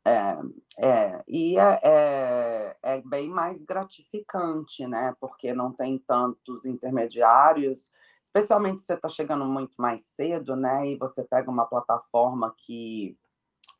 É, 0.04 0.38
é, 0.78 1.24
e 1.28 1.58
é, 1.58 1.80
é, 1.84 2.78
é 2.84 3.02
bem 3.02 3.30
mais 3.30 3.63
gratificante, 3.63 4.86
né? 4.86 5.15
Porque 5.19 5.54
não 5.54 5.71
tem 5.71 5.98
tantos 6.00 6.65
intermediários 6.65 7.91
especialmente 8.26 8.82
se 8.82 8.88
você 8.88 8.96
está 8.96 9.08
chegando 9.08 9.46
muito 9.46 9.80
mais 9.80 10.04
cedo, 10.08 10.56
né? 10.56 10.90
E 10.90 10.98
você 10.98 11.24
pega 11.24 11.50
uma 11.50 11.66
plataforma 11.66 12.54
que. 12.58 13.18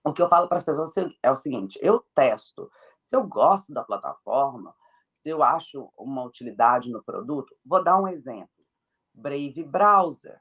O 0.04 0.14
que 0.14 0.22
eu 0.22 0.30
falo 0.30 0.48
para 0.48 0.60
as 0.60 0.64
pessoas 0.64 0.94
é 1.24 1.32
o 1.32 1.36
seguinte: 1.36 1.80
eu 1.82 2.06
testo. 2.14 2.72
Se 3.00 3.16
eu 3.16 3.26
gosto 3.26 3.74
da 3.74 3.84
plataforma, 3.84 4.74
se 5.12 5.30
eu 5.30 5.42
acho 5.42 5.92
uma 5.98 6.24
utilidade 6.24 6.92
no 6.92 7.04
produto, 7.04 7.56
vou 7.66 7.84
dar 7.84 8.00
um 8.00 8.08
exemplo. 8.08 8.50
Brave 9.14 9.64
Browser. 9.64 10.40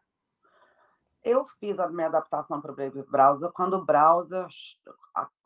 Eu 1.22 1.46
fiz 1.58 1.78
a 1.78 1.88
minha 1.88 2.08
adaptação 2.08 2.60
para 2.60 2.72
o 2.72 2.74
Brave 2.74 3.02
Browser 3.04 3.50
quando 3.52 3.74
o 3.74 3.84
browser 3.84 4.46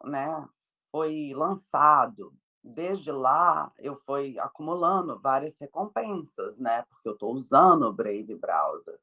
né, 0.04 0.48
foi 0.90 1.32
lançado 1.32 2.34
desde 2.62 3.10
lá 3.10 3.72
eu 3.78 3.96
fui 3.96 4.38
acumulando 4.38 5.18
várias 5.18 5.58
recompensas, 5.58 6.58
né? 6.58 6.82
Porque 6.88 7.08
eu 7.08 7.12
estou 7.12 7.32
usando 7.32 7.82
o 7.84 7.92
Brave 7.92 8.34
Browser. 8.34 8.98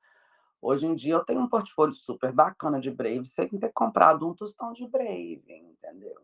Hoje 0.61 0.85
em 0.85 0.95
dia 0.95 1.13
eu 1.13 1.23
tenho 1.23 1.41
um 1.41 1.49
portfólio 1.49 1.93
super 1.93 2.31
bacana 2.31 2.79
de 2.79 2.89
Brave 2.89 3.25
sem 3.25 3.47
ter 3.47 3.71
comprado 3.71 4.27
um 4.27 4.33
tostão 4.33 4.73
de 4.73 4.87
Brave, 4.87 5.43
entendeu? 5.47 6.19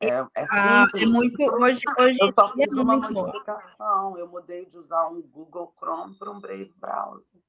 É, 0.00 0.08
é 0.08 0.46
ah, 0.50 0.86
é 0.94 1.06
muito 1.06 1.42
hoje, 1.42 1.80
hoje 1.98 2.18
eu 2.20 2.32
só 2.32 2.52
fiz 2.52 2.70
é 2.70 2.80
uma 2.80 2.96
modificação. 2.96 4.16
Eu 4.16 4.28
mudei 4.28 4.64
de 4.66 4.78
usar 4.78 5.08
um 5.08 5.20
Google 5.20 5.74
Chrome 5.76 6.16
para 6.16 6.30
um 6.30 6.40
Brave 6.40 6.72
Browser. 6.76 7.40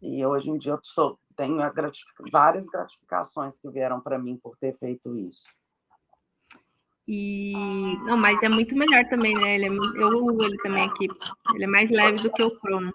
E 0.00 0.24
hoje 0.24 0.50
em 0.50 0.58
dia 0.58 0.72
eu 0.72 0.80
sou, 0.82 1.18
tenho 1.34 1.58
várias 2.30 2.66
gratificações 2.66 3.58
que 3.58 3.68
vieram 3.70 4.00
para 4.00 4.18
mim 4.18 4.36
por 4.36 4.56
ter 4.56 4.72
feito 4.74 5.16
isso. 5.16 5.48
E 7.06 7.52
não, 8.04 8.16
mas 8.16 8.42
é 8.42 8.48
muito 8.48 8.74
melhor 8.74 9.04
também, 9.08 9.34
né? 9.34 9.56
Ele 9.56 9.66
é, 9.66 9.68
eu 9.68 10.24
uso 10.24 10.42
ele 10.42 10.56
também 10.58 10.84
aqui. 10.84 11.06
Ele 11.54 11.64
é 11.64 11.66
mais 11.66 11.90
leve 11.90 12.22
do 12.22 12.32
que 12.32 12.42
o 12.42 12.58
Chrome. 12.58 12.90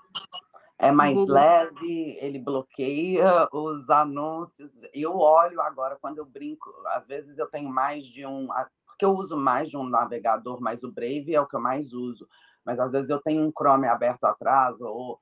É 0.80 0.92
mais 0.92 1.18
leve, 1.28 2.18
ele 2.22 2.40
bloqueia 2.40 3.48
os 3.52 3.90
anúncios. 3.90 4.72
Eu 4.94 5.18
olho 5.18 5.62
agora 5.62 5.98
quando 6.02 6.20
eu 6.20 6.26
brinco, 6.26 6.74
às 6.88 7.06
vezes 7.06 7.38
eu 7.38 7.48
tenho 7.48 7.70
mais 7.70 8.06
de 8.06 8.26
um, 8.26 8.48
porque 8.86 9.04
eu 9.04 9.12
uso 9.12 9.36
mais 9.36 9.70
de 9.70 9.78
um 9.78 9.84
navegador, 9.84 10.60
mas 10.62 10.82
o 10.82 10.92
Brave 10.92 11.36
é 11.36 11.42
o 11.42 11.46
que 11.46 11.56
eu 11.56 11.62
mais 11.62 11.94
uso. 11.94 12.28
Mas 12.66 12.80
às 12.80 12.94
vezes 12.94 13.10
eu 13.10 13.20
tenho 13.20 13.44
um 13.44 13.52
Chrome 13.52 13.88
aberto 13.88 14.24
atrás 14.24 14.80
ou 14.80 15.20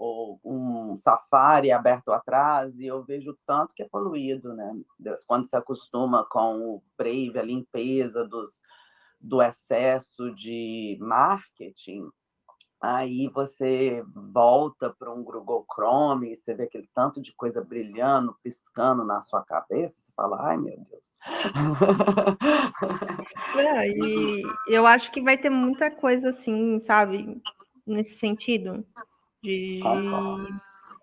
ou 0.00 0.40
um 0.42 0.96
safari 0.96 1.70
aberto 1.70 2.10
atrás 2.10 2.78
e 2.78 2.86
eu 2.86 3.04
vejo 3.04 3.36
tanto 3.46 3.74
que 3.74 3.82
é 3.82 3.88
poluído, 3.88 4.54
né? 4.54 4.74
Quando 5.26 5.46
se 5.46 5.54
acostuma 5.54 6.24
com 6.24 6.58
o 6.58 6.82
Brave, 6.96 7.38
a 7.38 7.42
limpeza 7.42 8.26
dos, 8.26 8.62
do 9.20 9.42
excesso 9.42 10.34
de 10.34 10.96
marketing, 11.02 12.08
aí 12.80 13.28
você 13.28 14.02
volta 14.32 14.88
para 14.98 15.12
um 15.12 15.22
Google 15.22 15.66
Chrome 15.70 16.32
e 16.32 16.36
você 16.36 16.54
vê 16.54 16.62
aquele 16.62 16.88
tanto 16.94 17.20
de 17.20 17.34
coisa 17.34 17.62
brilhando, 17.62 18.34
piscando 18.42 19.04
na 19.04 19.20
sua 19.20 19.44
cabeça, 19.44 20.00
você 20.00 20.12
fala, 20.16 20.48
ai 20.48 20.56
meu 20.56 20.78
Deus. 20.78 21.14
É, 23.54 23.86
e 23.86 24.42
eu 24.66 24.86
acho 24.86 25.12
que 25.12 25.20
vai 25.20 25.36
ter 25.36 25.50
muita 25.50 25.90
coisa 25.90 26.30
assim, 26.30 26.78
sabe, 26.78 27.38
nesse 27.86 28.14
sentido 28.14 28.82
de 29.42 29.80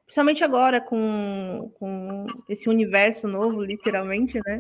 principalmente 0.06 0.44
agora 0.44 0.80
com, 0.80 1.72
com 1.78 2.26
esse 2.48 2.70
universo 2.70 3.28
novo, 3.28 3.62
literalmente, 3.62 4.40
né? 4.46 4.60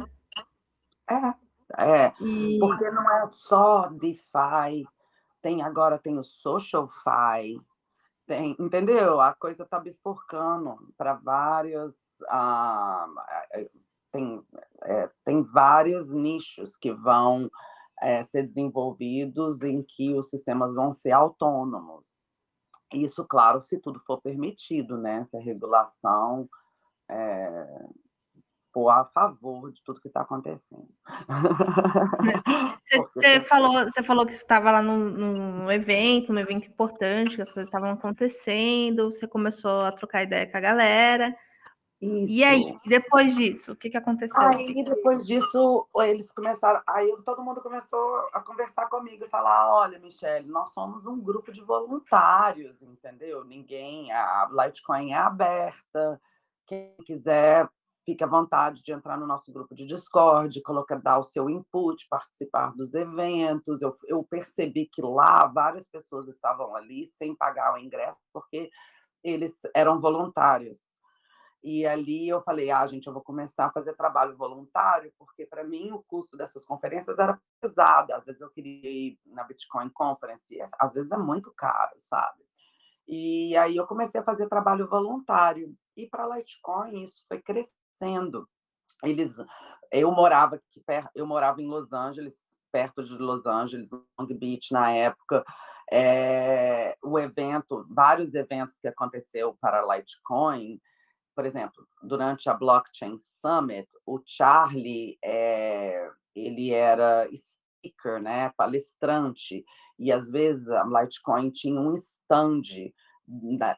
É, 1.10 2.06
é. 2.06 2.14
E... 2.22 2.60
Porque 2.60 2.90
não 2.92 3.10
é 3.10 3.26
só 3.32 3.88
DeFi, 3.88 4.86
tem 5.42 5.62
agora 5.62 5.98
tem 5.98 6.18
o 6.18 6.24
SocialFi, 6.24 7.62
tem, 8.26 8.58
entendeu? 8.60 9.22
A 9.22 9.34
coisa 9.34 9.64
está 9.64 9.80
bifurcando 9.80 10.76
para 10.98 11.14
vários. 11.14 11.96
Ah, 12.30 13.08
tem 14.12 14.44
é, 14.84 15.10
tem 15.24 15.42
vários 15.42 16.12
nichos 16.12 16.76
que 16.76 16.92
vão 16.92 17.50
é, 18.02 18.24
ser 18.24 18.44
desenvolvidos 18.44 19.62
em 19.62 19.82
que 19.82 20.14
os 20.14 20.30
sistemas 20.30 20.74
vão 20.74 20.92
ser 20.92 21.12
autônomos. 21.12 22.17
Isso, 22.94 23.26
claro, 23.26 23.62
se 23.62 23.80
tudo 23.80 24.00
for 24.00 24.22
permitido, 24.22 24.98
né? 24.98 25.24
Se 25.24 25.38
a 25.38 25.42
regulação 25.42 26.50
é, 27.10 27.86
for 28.74 28.90
a 28.90 29.04
favor 29.06 29.72
de 29.72 29.84
tudo 29.84 30.00
que 30.00 30.08
está 30.08 30.22
acontecendo. 30.22 30.88
Você, 33.16 33.42
falou, 33.42 33.84
você 33.84 34.02
falou 34.02 34.26
que 34.26 34.32
estava 34.32 34.72
lá 34.72 34.82
num, 34.82 34.98
num, 35.10 35.72
evento, 35.72 36.32
um 36.32 36.40
evento 36.40 36.68
importante, 36.68 37.36
que 37.36 37.42
as 37.42 37.52
coisas 37.52 37.68
estavam 37.68 37.90
acontecendo, 37.92 39.12
você 39.12 39.28
começou 39.28 39.82
a 39.82 39.92
trocar 39.92 40.24
ideia 40.24 40.50
com 40.50 40.56
a 40.56 40.62
galera. 40.62 41.36
Isso. 42.00 42.32
E 42.32 42.44
aí, 42.44 42.78
depois 42.86 43.36
disso, 43.36 43.72
o 43.72 43.76
que, 43.76 43.90
que 43.90 43.98
aconteceu? 43.98 44.40
Aí, 44.40 44.84
depois 44.84 45.26
disso, 45.26 45.88
eles 45.96 46.32
começaram. 46.32 46.80
Aí 46.88 47.12
todo 47.26 47.44
mundo 47.44 47.60
começou 47.60 48.30
a 48.34 48.40
conversar 48.40 48.88
comigo 48.88 49.26
e 49.26 49.30
falar: 49.30 49.74
olha, 49.74 49.98
Michelle, 49.98 50.48
nós 50.48 50.72
somos 50.74 51.08
um 51.08 51.20
grupo 51.20 51.52
de 51.52 51.62
voluntários, 51.62 52.84
entendeu? 52.84 53.44
Ninguém, 53.44 54.12
a 54.12 54.48
Litecoin 54.52 55.12
é 55.12 55.18
aberta. 55.18 56.22
Quem 56.68 56.96
quiser, 57.04 57.68
fique 58.06 58.24
à 58.24 58.28
vontade 58.28 58.84
de 58.84 58.92
entrar 58.92 59.18
no 59.18 59.26
nosso 59.26 59.52
grupo 59.52 59.74
de 59.74 59.88
Discord, 59.88 60.62
colocar, 60.62 61.02
dar 61.02 61.18
o 61.18 61.24
seu 61.24 61.50
input, 61.50 62.08
participar 62.08 62.76
dos 62.76 62.94
eventos. 62.94 63.82
Eu, 63.82 63.96
eu 64.06 64.24
percebi 64.24 64.86
que 64.86 65.02
lá 65.02 65.48
várias 65.48 65.88
pessoas 65.88 66.28
estavam 66.28 66.76
ali 66.76 67.08
sem 67.08 67.36
pagar 67.36 67.74
o 67.74 67.80
ingresso, 67.80 68.20
porque 68.32 68.70
eles 69.24 69.60
eram 69.74 70.00
voluntários. 70.00 70.97
E 71.70 71.86
ali 71.86 72.30
eu 72.30 72.40
falei, 72.40 72.72
ah, 72.72 72.88
gente, 72.88 73.08
eu 73.08 73.14
vou 73.14 73.22
começar 73.22 73.66
a 73.66 73.72
fazer 73.72 73.94
trabalho 73.94 74.38
voluntário, 74.38 75.12
porque 75.20 75.46
para 75.46 75.66
mim 75.66 75.92
o 75.92 76.02
custo 76.02 76.38
dessas 76.38 76.66
conferências 76.66 77.20
era 77.20 77.38
pesado. 77.60 78.14
Às 78.14 78.26
vezes 78.26 78.40
eu 78.40 78.50
queria 78.50 78.90
ir 78.90 79.20
na 79.26 79.44
Bitcoin 79.44 79.90
Conference, 79.90 80.58
às 80.80 80.94
vezes 80.94 81.12
é 81.12 81.18
muito 81.18 81.54
caro, 81.54 81.92
sabe? 81.98 82.42
E 83.06 83.54
aí 83.58 83.76
eu 83.76 83.86
comecei 83.86 84.22
a 84.22 84.24
fazer 84.24 84.48
trabalho 84.48 84.88
voluntário. 84.88 85.76
E 85.98 86.08
para 86.08 86.38
Litecoin 86.38 87.04
isso 87.04 87.26
foi 87.28 87.42
crescendo. 87.42 88.48
Eles, 89.04 89.36
eu 89.92 90.10
morava 90.10 90.56
aqui 90.56 90.82
eu 91.14 91.28
morava 91.28 91.62
em 91.62 91.68
Los 91.68 91.92
Angeles, 91.92 92.38
perto 92.72 93.04
de 93.04 93.18
Los 93.18 93.46
Angeles, 93.46 93.92
Long 93.92 94.28
Beach 94.40 94.72
na 94.72 94.90
época. 94.94 95.44
É, 95.92 96.98
o 97.04 97.20
evento, 97.20 97.86
vários 97.90 98.36
eventos 98.36 98.80
que 98.80 98.88
aconteceu 98.88 99.58
para 99.60 99.86
Litecoin, 99.98 100.80
por 101.38 101.46
exemplo, 101.46 101.88
durante 102.02 102.50
a 102.50 102.54
Blockchain 102.56 103.16
Summit, 103.20 103.88
o 104.08 104.20
Charlie, 104.26 105.20
é, 105.24 106.10
ele 106.36 106.72
era 106.72 107.30
speaker, 107.32 108.20
né, 108.20 108.52
palestrante, 108.58 109.64
e 110.00 110.12
às 110.12 110.32
vezes 110.32 110.68
a 110.68 110.84
Litecoin 110.84 111.52
tinha 111.52 111.80
um 111.80 111.94
stand 111.94 112.92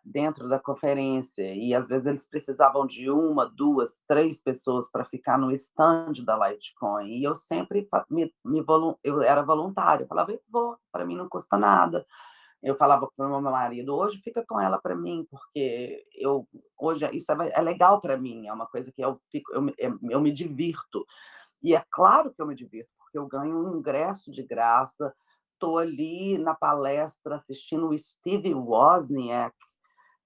dentro 0.05 0.47
da 0.47 0.57
conferência, 0.57 1.53
e 1.53 1.75
às 1.75 1.89
vezes 1.89 2.07
eles 2.07 2.25
precisavam 2.25 2.87
de 2.87 3.11
uma, 3.11 3.45
duas, 3.45 3.99
três 4.07 4.41
pessoas 4.41 4.89
para 4.89 5.03
ficar 5.03 5.37
no 5.37 5.51
stand 5.51 6.13
da 6.23 6.37
Litecoin, 6.47 7.09
e 7.09 7.25
eu 7.25 7.35
sempre 7.35 7.85
me, 8.09 8.33
me 8.45 8.63
eu 9.03 9.21
era 9.21 9.41
voluntário, 9.41 10.05
eu 10.05 10.07
falava, 10.07 10.31
eu 10.31 10.39
vou, 10.49 10.77
para 10.93 11.05
mim 11.05 11.17
não 11.17 11.27
custa 11.27 11.57
nada, 11.57 12.05
eu 12.61 12.75
falava 12.75 13.09
para 13.15 13.25
o 13.25 13.41
meu 13.41 13.51
marido, 13.51 13.95
hoje 13.95 14.17
fica 14.17 14.45
com 14.45 14.59
ela 14.59 14.77
para 14.77 14.95
mim, 14.95 15.25
porque 15.29 16.03
eu 16.15 16.47
hoje 16.77 17.09
isso 17.13 17.31
é, 17.31 17.51
é 17.53 17.61
legal 17.61 18.01
para 18.01 18.17
mim, 18.17 18.47
é 18.47 18.53
uma 18.53 18.67
coisa 18.67 18.91
que 18.91 19.01
eu 19.01 19.19
fico, 19.31 19.51
eu, 19.53 19.99
eu 20.09 20.21
me 20.21 20.31
divirto. 20.31 21.05
E 21.61 21.75
é 21.75 21.83
claro 21.89 22.33
que 22.33 22.41
eu 22.41 22.47
me 22.47 22.55
divirto, 22.55 22.89
porque 22.97 23.17
eu 23.17 23.27
ganho 23.27 23.57
um 23.57 23.77
ingresso 23.77 24.31
de 24.31 24.43
graça, 24.43 25.13
estou 25.53 25.77
ali 25.77 26.37
na 26.37 26.53
palestra 26.53 27.35
assistindo 27.35 27.89
o 27.89 27.97
Steve 27.97 28.53
Wozniak, 28.53 29.55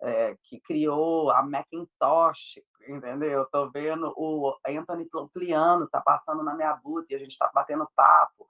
é, 0.04 0.36
que 0.44 0.60
criou 0.60 1.32
a 1.32 1.42
Macintosh, 1.42 2.60
entendeu? 2.86 3.44
Estou 3.44 3.72
vendo 3.72 4.14
o 4.18 4.54
Anthony 4.68 5.06
Plumpliano, 5.06 5.88
tá 5.88 6.02
passando 6.02 6.44
na 6.44 6.54
minha 6.54 6.76
booth 6.76 7.10
e 7.10 7.16
a 7.16 7.20
gente 7.20 7.32
está 7.32 7.50
batendo 7.54 7.88
papo. 7.96 8.46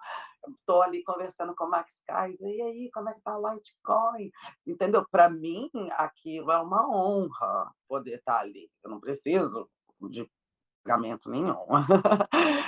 Estou 0.48 0.82
ali 0.82 1.04
conversando 1.04 1.56
com 1.56 1.66
o 1.66 1.70
Max 1.70 2.02
Kaiser, 2.08 2.50
e 2.50 2.62
aí, 2.62 2.92
como 2.92 3.10
é 3.10 3.14
que 3.14 3.22
tá 3.22 3.36
a 3.36 3.54
Litecoin? 3.54 4.32
Entendeu? 4.66 5.06
Para 5.10 5.30
mim, 5.30 5.70
aquilo 5.92 6.52
é 6.52 6.60
uma 6.60 6.90
honra 6.90 7.72
poder 7.88 8.16
estar 8.16 8.34
tá 8.34 8.40
ali. 8.40 8.70
Eu 8.84 8.90
não 8.90 9.00
preciso 9.00 9.70
de 10.10 10.28
pagamento 10.84 11.30
nenhum. 11.30 11.66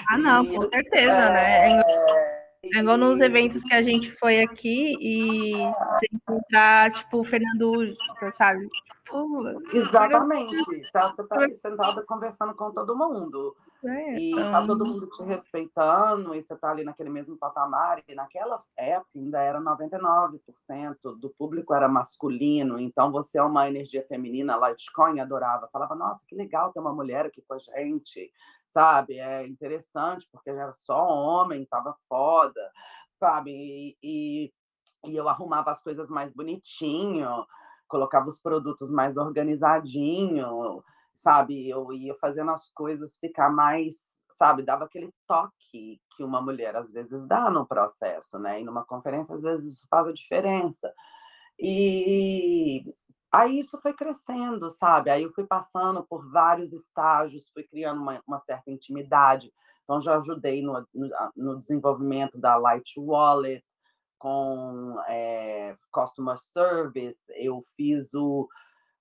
Ah, 0.08 0.18
não, 0.18 0.44
e, 0.46 0.56
com 0.56 0.62
certeza, 0.62 1.12
é, 1.12 1.32
né? 1.32 1.82
É, 1.82 2.35
é 2.74 2.80
igual 2.80 2.98
nos 2.98 3.20
eventos 3.20 3.64
que 3.64 3.74
a 3.74 3.82
gente 3.82 4.12
foi 4.20 4.42
aqui 4.42 4.96
e 5.00 5.54
você 5.54 6.08
encontrar, 6.14 6.92
tipo, 6.92 7.20
o 7.20 7.24
Fernando, 7.24 7.96
sabe? 8.34 8.68
Pô, 9.08 9.44
Exatamente. 9.72 10.92
Tá, 10.92 11.12
você 11.12 11.28
tá 11.28 11.36
ali 11.36 11.54
sentada 11.56 12.02
conversando 12.04 12.56
com 12.56 12.72
todo 12.72 12.98
mundo. 12.98 13.56
É, 13.84 14.18
e 14.18 14.32
então... 14.32 14.52
tá 14.52 14.66
todo 14.66 14.86
mundo 14.86 15.10
te 15.10 15.24
respeitando, 15.24 16.34
e 16.34 16.42
você 16.42 16.56
tá 16.56 16.72
ali 16.72 16.84
naquele 16.84 17.10
mesmo 17.10 17.38
patamar. 17.38 18.02
E 18.08 18.16
naquela 18.16 18.62
época 18.78 19.10
ainda 19.16 19.42
era 19.42 19.62
99% 19.62 20.40
do 21.20 21.30
público 21.38 21.74
era 21.74 21.88
masculino, 21.88 22.80
então 22.80 23.12
você 23.12 23.38
é 23.38 23.44
uma 23.44 23.68
energia 23.68 24.06
feminina, 24.08 24.58
Litecoin 24.58 25.20
adorava. 25.20 25.70
Falava, 25.72 25.96
nossa, 25.96 26.24
que 26.28 26.36
legal 26.36 26.72
ter 26.72 26.80
uma 26.80 26.94
mulher 26.94 27.26
aqui 27.26 27.44
com 27.48 27.54
a 27.54 27.60
gente 27.60 28.32
sabe? 28.76 29.20
É 29.20 29.48
interessante, 29.48 30.28
porque 30.30 30.50
era 30.50 30.74
só 30.74 31.08
homem, 31.08 31.66
tava 31.66 31.94
foda, 32.10 32.62
sabe? 33.18 33.52
E, 33.52 33.98
e, 34.04 34.54
e 35.06 35.16
eu 35.16 35.30
arrumava 35.30 35.72
as 35.72 35.82
coisas 35.82 36.10
mais 36.10 36.34
bonitinho, 36.34 37.46
colocava 37.88 38.28
os 38.28 38.42
produtos 38.42 38.92
mais 38.92 39.16
organizadinho, 39.16 40.84
sabe? 41.16 41.68
Eu 41.70 41.92
ia 41.94 42.14
fazendo 42.16 42.52
as 42.52 42.70
coisas 42.72 43.18
ficar 43.18 43.50
mais, 43.50 43.96
sabe? 44.30 44.64
Dava 44.64 44.86
aquele 44.86 45.12
toque 45.28 46.02
que 46.16 46.24
uma 46.24 46.42
mulher 46.42 46.76
às 46.76 46.92
vezes 46.92 47.26
dá 47.28 47.50
no 47.50 47.66
processo, 47.66 48.38
né? 48.38 48.62
E 48.62 48.64
numa 48.64 48.86
conferência, 48.86 49.36
às 49.36 49.42
vezes, 49.42 49.76
isso 49.76 49.88
faz 49.90 50.08
a 50.08 50.14
diferença. 50.14 50.94
E, 51.60 52.84
Aí 53.36 53.60
isso 53.60 53.78
foi 53.82 53.94
crescendo, 53.94 54.72
sabe? 54.72 55.10
Aí 55.10 55.24
eu 55.24 55.30
fui 55.30 55.46
passando 55.46 56.02
por 56.06 56.26
vários 56.32 56.72
estágios, 56.72 57.50
fui 57.54 57.64
criando 57.64 58.02
uma, 58.02 58.22
uma 58.26 58.40
certa 58.40 58.72
intimidade. 58.72 59.52
Então, 59.84 60.00
já 60.00 60.18
ajudei 60.18 60.62
no, 60.62 60.88
no, 61.36 61.60
desenvolvimento 61.60 62.40
da 62.40 62.56
Light 62.56 62.98
Wallet, 62.98 63.62
com 64.18 64.96
é, 65.10 65.76
Customer 65.92 66.38
Service, 66.38 67.22
eu 67.36 67.62
fiz 67.76 68.14
o, 68.14 68.48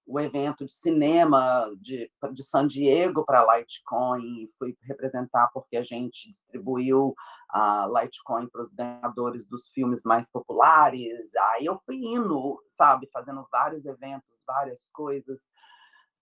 o 0.06 0.20
evento 0.20 0.64
de 0.64 0.72
cinema 0.72 1.70
de, 1.80 2.10
de 2.32 2.42
San 2.42 2.66
Diego 2.66 3.24
para 3.24 3.56
Litecoin, 3.56 4.46
fui 4.58 4.76
representar 4.82 5.50
porque 5.52 5.76
a 5.76 5.82
gente 5.82 6.28
distribuiu 6.28 7.14
a 7.48 7.86
Litecoin 7.86 8.48
para 8.48 8.62
os 8.62 8.72
ganhadores 8.72 9.48
dos 9.48 9.68
filmes 9.68 10.02
mais 10.04 10.30
populares. 10.30 11.34
Aí 11.52 11.64
eu 11.64 11.78
fui 11.78 11.96
indo, 11.96 12.62
sabe, 12.68 13.08
fazendo 13.10 13.46
vários 13.50 13.86
eventos, 13.86 14.42
várias 14.46 14.86
coisas. 14.92 15.50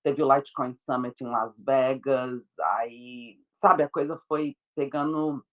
Teve 0.02 0.22
o 0.22 0.32
Litecoin 0.32 0.72
Summit 0.74 1.22
em 1.22 1.28
Las 1.28 1.58
Vegas, 1.58 2.58
aí, 2.76 3.40
sabe, 3.52 3.82
a 3.82 3.88
coisa 3.88 4.16
foi 4.28 4.56
pegando. 4.74 5.44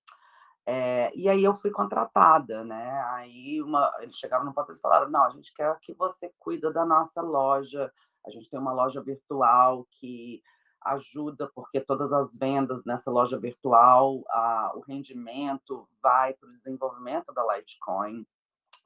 É, 0.66 1.12
e 1.16 1.28
aí 1.28 1.44
eu 1.44 1.56
fui 1.56 1.72
contratada, 1.72 2.64
né? 2.64 3.02
Aí 3.14 3.60
uma, 3.62 3.92
eles 4.02 4.16
chegaram 4.16 4.46
no 4.46 4.54
ponto 4.54 4.72
e 4.72 4.80
falaram: 4.80 5.10
não, 5.10 5.24
a 5.24 5.30
gente 5.32 5.54
quer 5.54 5.76
que 5.82 5.94
você 5.94 6.32
cuida 6.38 6.72
da 6.72 6.86
nossa 6.86 7.22
loja 7.22 7.92
a 8.26 8.30
gente 8.30 8.50
tem 8.50 8.60
uma 8.60 8.74
loja 8.74 9.02
virtual 9.02 9.88
que 9.92 10.42
ajuda, 10.82 11.50
porque 11.54 11.80
todas 11.80 12.14
as 12.14 12.36
vendas 12.38 12.84
nessa 12.86 13.12
loja 13.12 13.38
virtual, 13.38 14.24
a, 14.30 14.72
o 14.76 14.82
rendimento 14.82 15.88
vai 16.02 16.34
para 16.34 16.48
o 16.48 16.54
desenvolvimento 16.54 17.34
da 17.34 17.44
Litecoin. 17.56 18.26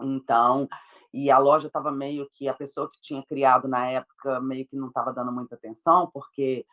Então, 0.01 0.67
e 1.13 1.29
a 1.29 1.37
loja 1.37 1.67
estava 1.67 1.91
meio 1.91 2.27
que 2.33 2.47
a 2.47 2.53
pessoa 2.53 2.89
que 2.89 2.99
tinha 3.01 3.23
criado 3.23 3.67
na 3.67 3.87
época 3.87 4.39
meio 4.41 4.65
que 4.67 4.75
não 4.75 4.87
estava 4.87 5.13
dando 5.13 5.31
muita 5.31 5.55
atenção, 5.55 6.09
porque 6.11 6.65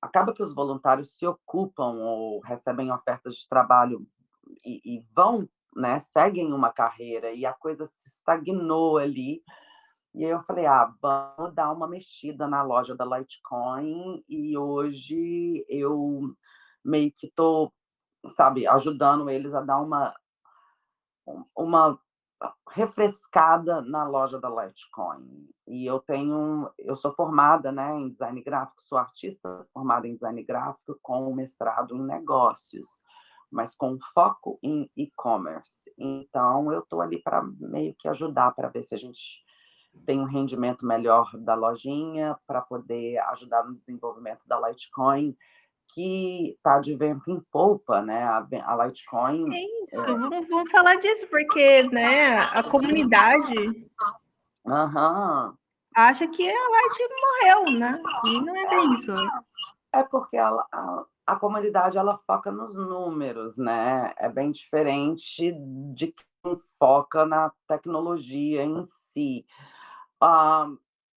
acaba 0.00 0.34
que 0.34 0.42
os 0.42 0.54
voluntários 0.54 1.16
se 1.16 1.26
ocupam 1.26 1.94
ou 1.94 2.40
recebem 2.40 2.92
ofertas 2.92 3.36
de 3.36 3.48
trabalho 3.48 4.06
e, 4.64 4.80
e 4.84 5.02
vão, 5.14 5.48
né, 5.74 5.98
seguem 6.00 6.52
uma 6.52 6.70
carreira 6.70 7.32
e 7.32 7.46
a 7.46 7.54
coisa 7.54 7.86
se 7.86 8.08
estagnou 8.08 8.98
ali 8.98 9.42
e 10.16 10.24
aí 10.24 10.30
eu 10.30 10.42
falei, 10.44 10.64
ah, 10.64 10.90
vamos 11.02 11.54
dar 11.54 11.70
uma 11.70 11.86
mexida 11.86 12.48
na 12.48 12.62
loja 12.62 12.96
da 12.96 13.04
Litecoin 13.04 14.24
e 14.26 14.56
hoje 14.56 15.62
eu 15.68 16.34
meio 16.82 17.12
que 17.12 17.30
tô, 17.36 17.70
sabe, 18.30 18.66
ajudando 18.66 19.28
eles 19.28 19.52
a 19.52 19.60
dar 19.60 19.78
uma 19.78 20.14
uma 21.54 21.98
refrescada 22.70 23.82
na 23.82 24.04
loja 24.04 24.40
da 24.40 24.48
Litecoin. 24.48 25.48
E 25.66 25.84
eu 25.84 26.00
tenho, 26.00 26.70
eu 26.78 26.96
sou 26.96 27.12
formada, 27.12 27.70
né, 27.70 27.94
em 27.98 28.08
design 28.08 28.42
gráfico, 28.42 28.80
sou 28.82 28.96
artista 28.96 29.66
formada 29.70 30.08
em 30.08 30.14
design 30.14 30.42
gráfico 30.44 30.98
com 31.02 31.34
mestrado 31.34 31.94
em 31.94 32.02
negócios, 32.02 32.86
mas 33.50 33.74
com 33.74 33.98
foco 34.14 34.58
em 34.62 34.90
e-commerce. 34.96 35.92
Então 35.98 36.72
eu 36.72 36.80
estou 36.80 37.02
ali 37.02 37.22
para 37.22 37.42
meio 37.42 37.94
que 37.98 38.08
ajudar 38.08 38.52
para 38.52 38.68
ver 38.68 38.82
se 38.82 38.94
a 38.94 38.98
gente 38.98 39.44
tem 40.04 40.20
um 40.20 40.24
rendimento 40.24 40.84
melhor 40.84 41.30
da 41.38 41.54
lojinha 41.54 42.36
para 42.46 42.60
poder 42.60 43.18
ajudar 43.30 43.64
no 43.64 43.74
desenvolvimento 43.74 44.46
da 44.46 44.60
Litecoin 44.68 45.36
que 45.88 46.54
está 46.56 46.78
de 46.80 46.94
vento 46.94 47.30
em 47.30 47.40
polpa, 47.50 48.02
né? 48.02 48.24
A, 48.24 48.46
a 48.64 48.86
Litecoin. 48.86 49.54
É 49.54 49.84
isso, 49.84 50.00
é... 50.00 50.06
Vamos, 50.06 50.46
vamos, 50.48 50.70
falar 50.70 50.96
disso, 50.96 51.26
porque 51.28 51.84
né, 51.84 52.38
a 52.38 52.62
comunidade 52.62 53.54
uhum. 54.64 55.54
acha 55.94 56.26
que 56.26 56.48
a 56.48 56.52
Lite 56.52 57.04
morreu, 57.22 57.78
né? 57.78 58.02
E 58.24 58.40
não 58.40 58.56
é 58.56 58.68
bem 58.68 58.94
isso. 58.94 59.12
É 59.92 60.02
porque 60.02 60.36
ela, 60.36 60.66
a, 60.72 61.04
a 61.26 61.36
comunidade 61.36 61.96
ela 61.96 62.18
foca 62.18 62.50
nos 62.50 62.74
números, 62.76 63.56
né? 63.56 64.12
É 64.16 64.28
bem 64.28 64.50
diferente 64.50 65.52
de 65.94 66.12
quem 66.42 66.56
foca 66.78 67.24
na 67.24 67.52
tecnologia 67.66 68.62
em 68.62 68.82
si. 68.84 69.46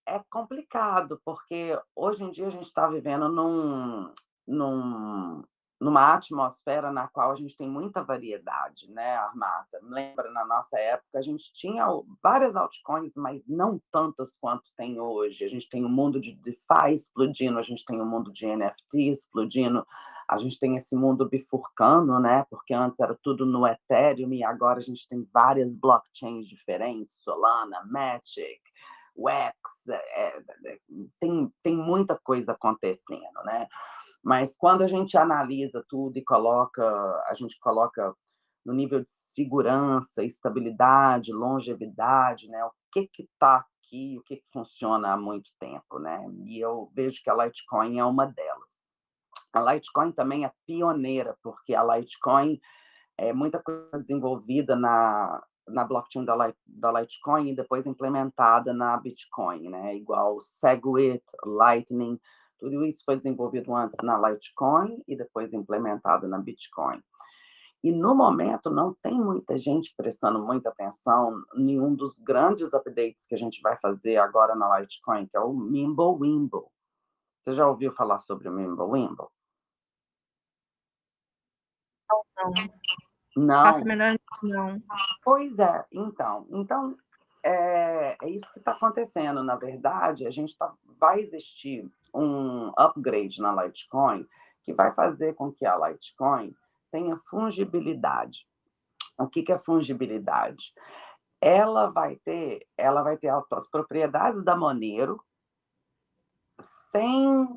É 0.06 0.20
complicado, 0.30 1.22
porque 1.24 1.80
hoje 1.96 2.24
em 2.24 2.32
dia 2.32 2.48
a 2.48 2.50
gente 2.52 2.66
está 2.66 2.88
vivendo 2.88 3.30
num, 3.30 4.12
num, 4.48 5.44
numa 5.80 6.14
atmosfera 6.14 6.92
na 6.92 7.08
qual 7.08 7.32
a 7.32 7.36
gente 7.36 7.56
tem 7.56 7.70
muita 7.70 8.04
variedade, 8.04 8.92
né, 8.92 9.18
Armata? 9.18 9.80
Lembra, 9.84 10.32
na 10.32 10.44
nossa 10.46 10.78
época, 10.80 11.20
a 11.20 11.22
gente 11.22 11.54
tinha 11.54 11.86
várias 12.22 12.56
altcoins, 12.56 13.14
mas 13.16 13.48
não 13.48 13.80
tantas 13.92 14.36
quanto 14.36 14.74
tem 14.76 15.00
hoje. 15.00 15.46
A 15.46 15.48
gente 15.48 15.70
tem 15.70 15.84
o 15.84 15.88
um 15.88 15.92
mundo 15.92 16.20
de 16.20 16.34
DeFi 16.34 16.94
explodindo, 16.94 17.60
a 17.60 17.64
gente 17.64 17.86
tem 17.86 18.02
o 18.02 18.04
um 18.04 18.10
mundo 18.10 18.32
de 18.32 18.48
NFT 18.48 19.10
explodindo, 19.10 19.86
a 20.30 20.38
gente 20.38 20.60
tem 20.60 20.76
esse 20.76 20.96
mundo 20.96 21.28
bifurcando, 21.28 22.20
né? 22.20 22.46
Porque 22.52 22.72
antes 22.72 23.00
era 23.00 23.18
tudo 23.24 23.48
no 23.48 23.66
Ethereum 23.66 24.32
e 24.32 24.44
agora 24.44 24.78
a 24.78 24.82
gente 24.82 25.10
tem 25.10 25.26
várias 25.34 25.76
blockchains 25.76 26.48
diferentes, 26.48 27.16
Solana, 27.24 27.84
Matic, 27.90 28.62
Wax, 29.18 29.56
é, 29.90 30.28
é, 30.28 30.78
tem, 31.20 31.52
tem 31.64 31.76
muita 31.76 32.16
coisa 32.24 32.52
acontecendo, 32.52 33.44
né? 33.44 33.68
Mas 34.24 34.56
quando 34.56 34.84
a 34.84 34.88
gente 34.88 35.18
analisa 35.18 35.84
tudo 35.90 36.18
e 36.18 36.24
coloca, 36.24 36.84
a 37.28 37.34
gente 37.34 37.60
coloca 37.60 38.14
no 38.64 38.72
nível 38.72 39.02
de 39.02 39.10
segurança, 39.10 40.24
estabilidade, 40.24 41.34
longevidade, 41.34 42.48
né? 42.50 42.64
O 42.66 42.72
que 42.92 43.08
que 43.08 43.24
está 43.24 43.66
aqui, 43.82 44.16
o 44.20 44.24
que, 44.24 44.38
que 44.38 44.50
funciona 44.52 45.12
há 45.12 45.18
muito 45.18 45.50
tempo, 45.60 45.98
né? 45.98 46.24
E 46.46 46.60
eu 46.60 46.92
vejo 46.94 47.20
que 47.24 47.32
a 47.32 47.34
Litecoin 47.34 47.98
é 47.98 48.06
uma 48.06 48.28
delas. 48.28 48.89
A 49.54 49.74
Litecoin 49.74 50.12
também 50.12 50.46
é 50.46 50.52
pioneira, 50.66 51.36
porque 51.42 51.74
a 51.74 51.84
Litecoin 51.84 52.60
é 53.18 53.34
muita 53.34 53.62
coisa 53.62 54.00
desenvolvida 54.00 54.76
na, 54.76 55.44
na 55.68 55.84
blockchain 55.84 56.26
da, 56.26 56.36
da 56.66 57.00
Litecoin 57.00 57.50
e 57.50 57.56
depois 57.56 57.86
implementada 57.86 58.74
na 58.74 58.96
Bitcoin, 58.98 59.70
né? 59.70 59.96
Igual 59.96 60.40
Segwit, 60.40 61.24
Lightning, 61.46 62.20
tudo 62.58 62.86
isso 62.86 63.04
foi 63.06 63.16
desenvolvido 63.18 63.74
antes 63.76 63.98
na 64.04 64.18
Litecoin 64.30 65.02
e 65.08 65.16
depois 65.16 65.54
implementado 65.54 66.28
na 66.28 66.38
Bitcoin. 66.38 67.02
E 67.82 67.92
no 67.94 68.14
momento 68.14 68.70
não 68.70 68.94
tem 69.02 69.14
muita 69.14 69.58
gente 69.58 69.94
prestando 69.96 70.40
muita 70.46 70.70
atenção 70.70 71.42
em 71.56 71.80
um 71.80 71.96
dos 71.96 72.20
grandes 72.20 72.74
updates 72.74 73.26
que 73.26 73.34
a 73.34 73.38
gente 73.38 73.62
vai 73.62 73.78
fazer 73.78 74.18
agora 74.18 74.54
na 74.54 74.80
Litecoin, 74.80 75.26
que 75.26 75.38
é 75.38 75.40
o 75.40 75.54
Mimblewimble. 75.54 76.68
Você 77.40 77.54
já 77.54 77.66
ouviu 77.66 77.94
falar 77.94 78.18
sobre 78.18 78.50
o 78.50 78.52
Mimblewimble? 78.52 79.28
Não, 82.40 82.54
não. 83.36 83.64
Faço 83.66 83.86
menor 83.86 84.18
não. 84.44 84.82
Pois 85.24 85.60
é, 85.60 85.86
então. 85.92 86.48
Então, 86.50 86.96
é, 87.44 88.18
é 88.22 88.30
isso 88.30 88.52
que 88.54 88.60
está 88.60 88.72
acontecendo. 88.72 89.44
Na 89.44 89.56
verdade, 89.56 90.26
a 90.26 90.32
gente 90.32 90.58
tá, 90.58 90.74
vai 91.00 91.20
existir 91.20 91.90
um 92.14 92.72
upgrade 92.78 93.42
na 93.42 93.64
Litecoin 93.64 94.26
que 94.64 94.74
vai 94.74 94.92
fazer 94.92 95.34
com 95.34 95.52
que 95.52 95.66
a 95.66 95.76
Litecoin 95.78 96.54
tenha 96.92 97.18
fungibilidade. 97.30 98.48
O 99.18 99.28
que, 99.28 99.44
que 99.44 99.52
é 99.52 99.60
fungibilidade? 99.60 100.74
Ela 101.42 101.88
vai 101.88 102.16
ter, 102.18 102.66
ela 102.78 103.02
vai 103.02 103.18
ter 103.18 103.30
as 103.30 103.70
propriedades 103.70 104.44
da 104.44 104.56
Monero 104.56 105.22
sem 106.92 107.48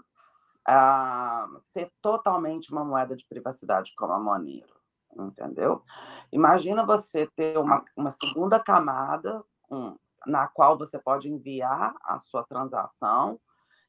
ah, 0.73 1.49
ser 1.59 1.91
totalmente 2.01 2.73
uma 2.73 2.85
moeda 2.85 3.15
de 3.15 3.27
privacidade 3.27 3.93
como 3.97 4.13
a 4.13 4.19
Monero, 4.19 4.75
entendeu? 5.17 5.83
Imagina 6.33 6.85
você 6.85 7.27
ter 7.37 7.59
uma, 7.59 7.85
uma 7.97 8.11
segunda 8.11 8.59
camada 8.59 9.45
um, 9.71 9.97
na 10.27 10.49
qual 10.49 10.79
você 10.79 10.99
pode 10.99 11.29
enviar 11.29 11.95
a 12.05 12.19
sua 12.19 12.45
transação 12.45 13.39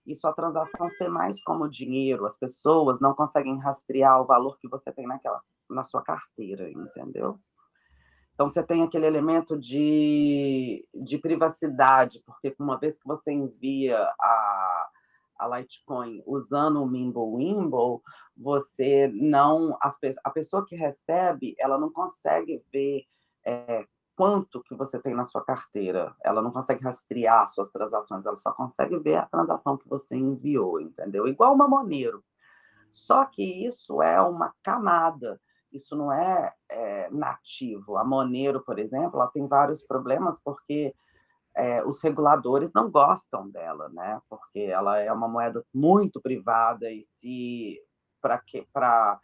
e 0.05 0.15
sua 0.15 0.33
transação 0.33 0.89
ser 0.89 1.07
mais 1.07 1.41
como 1.43 1.69
dinheiro. 1.69 2.25
As 2.25 2.37
pessoas 2.37 2.99
não 2.99 3.13
conseguem 3.13 3.57
rastrear 3.59 4.21
o 4.21 4.25
valor 4.25 4.57
que 4.57 4.67
você 4.67 4.91
tem 4.91 5.07
naquela, 5.07 5.41
na 5.69 5.83
sua 5.83 6.01
carteira, 6.01 6.69
entendeu? 6.69 7.39
Então, 8.33 8.49
você 8.49 8.63
tem 8.63 8.81
aquele 8.81 9.05
elemento 9.05 9.57
de, 9.57 10.85
de 10.93 11.19
privacidade, 11.19 12.21
porque 12.25 12.53
uma 12.59 12.79
vez 12.79 12.97
que 12.97 13.07
você 13.07 13.31
envia 13.31 13.99
a, 14.19 14.72
a 15.43 15.59
Litecoin 15.59 16.23
usando 16.25 16.81
o 16.81 16.87
Mimblewimble, 16.87 18.01
você 18.35 19.11
não... 19.13 19.77
As, 19.81 19.97
a 20.23 20.29
pessoa 20.29 20.65
que 20.65 20.75
recebe, 20.75 21.55
ela 21.57 21.77
não 21.77 21.91
consegue 21.91 22.61
ver 22.71 23.03
é, 23.45 23.85
quanto 24.15 24.63
que 24.63 24.75
você 24.75 24.99
tem 24.99 25.13
na 25.13 25.23
sua 25.23 25.43
carteira. 25.43 26.15
Ela 26.23 26.41
não 26.41 26.51
consegue 26.51 26.83
rastrear 26.83 27.47
suas 27.47 27.69
transações, 27.69 28.25
ela 28.25 28.37
só 28.37 28.51
consegue 28.51 28.97
ver 28.97 29.15
a 29.15 29.25
transação 29.25 29.77
que 29.77 29.87
você 29.87 30.15
enviou, 30.15 30.79
entendeu? 30.79 31.27
Igual 31.27 31.53
uma 31.53 31.67
Monero. 31.67 32.23
Só 32.91 33.25
que 33.25 33.65
isso 33.65 34.01
é 34.01 34.21
uma 34.21 34.53
camada, 34.61 35.41
isso 35.71 35.95
não 35.95 36.11
é, 36.11 36.53
é 36.69 37.09
nativo. 37.09 37.97
A 37.97 38.03
Monero, 38.03 38.61
por 38.61 38.77
exemplo, 38.77 39.19
ela 39.19 39.31
tem 39.31 39.47
vários 39.47 39.81
problemas 39.81 40.39
porque 40.39 40.93
é, 41.55 41.83
os 41.85 42.01
reguladores 42.01 42.71
não 42.73 42.89
gostam 42.89 43.49
dela, 43.49 43.89
né? 43.89 44.21
Porque 44.29 44.59
ela 44.59 44.99
é 44.99 45.11
uma 45.11 45.27
moeda 45.27 45.63
muito 45.73 46.21
privada 46.21 46.89
e 46.91 47.03
se 47.03 47.79
para 48.21 48.39
que 48.39 48.67
para 48.73 49.19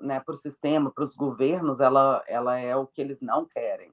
né, 0.00 0.20
para 0.20 0.34
o 0.34 0.36
sistema, 0.36 0.90
para 0.90 1.04
os 1.04 1.14
governos, 1.14 1.80
ela, 1.80 2.22
ela 2.26 2.58
é 2.58 2.76
o 2.76 2.86
que 2.86 3.00
eles 3.00 3.20
não 3.20 3.46
querem. 3.46 3.90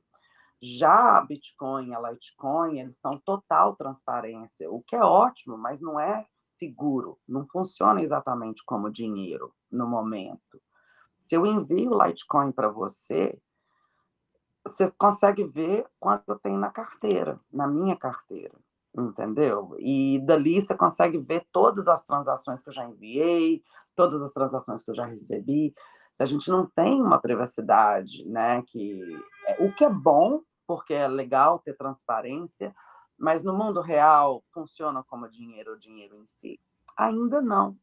Já 0.62 1.18
a 1.18 1.22
Bitcoin 1.22 1.94
a 1.94 2.00
Litecoin, 2.00 2.80
eles 2.80 2.98
são 2.98 3.18
total 3.20 3.76
transparência, 3.76 4.72
o 4.72 4.82
que 4.82 4.96
é 4.96 5.04
ótimo, 5.04 5.58
mas 5.58 5.82
não 5.82 6.00
é 6.00 6.26
seguro, 6.40 7.20
não 7.28 7.46
funciona 7.46 8.02
exatamente 8.02 8.64
como 8.66 8.92
dinheiro 8.92 9.54
no 9.72 9.88
momento. 9.88 10.62
Se 11.18 11.36
eu 11.36 11.46
envio 11.46 12.02
Litecoin 12.02 12.52
para 12.52 12.70
você, 12.70 13.38
você 14.66 14.92
consegue 14.98 15.44
ver 15.44 15.86
quanto 16.00 16.30
eu 16.30 16.40
tenho 16.40 16.58
na 16.58 16.70
carteira, 16.70 17.40
na 17.52 17.68
minha 17.68 17.96
carteira, 17.96 18.56
entendeu? 18.98 19.76
E 19.80 20.20
dali 20.26 20.62
você 20.62 20.76
consegue 20.76 21.18
ver 21.18 21.46
todas 21.52 21.88
as 21.88 22.04
transações 22.06 22.64
que 22.64 22.70
eu 22.70 22.74
já 22.74 22.86
enviei, 22.86 23.64
todas 23.96 24.22
as 24.22 24.32
transações 24.32 24.84
que 24.84 24.92
eu 24.92 24.96
já 24.96 25.06
recebi 25.06 25.74
se 26.14 26.22
a 26.22 26.26
gente 26.28 26.50
não 26.50 26.68
tem 26.68 27.02
uma 27.02 27.20
privacidade, 27.20 28.24
né, 28.28 28.62
que 28.68 29.02
é, 29.48 29.66
o 29.66 29.74
que 29.74 29.84
é 29.84 29.90
bom, 29.90 30.42
porque 30.68 30.94
é 30.94 31.08
legal 31.08 31.60
ter 31.60 31.76
transparência, 31.76 32.74
mas 33.18 33.44
no 33.44 33.54
mundo 33.54 33.82
real 33.82 34.44
funciona 34.54 35.04
como 35.04 35.30
dinheiro, 35.30 35.74
o 35.74 35.80
dinheiro 35.80 36.16
em 36.16 36.26
si? 36.26 36.60
Ainda 36.96 37.42
não. 37.42 37.76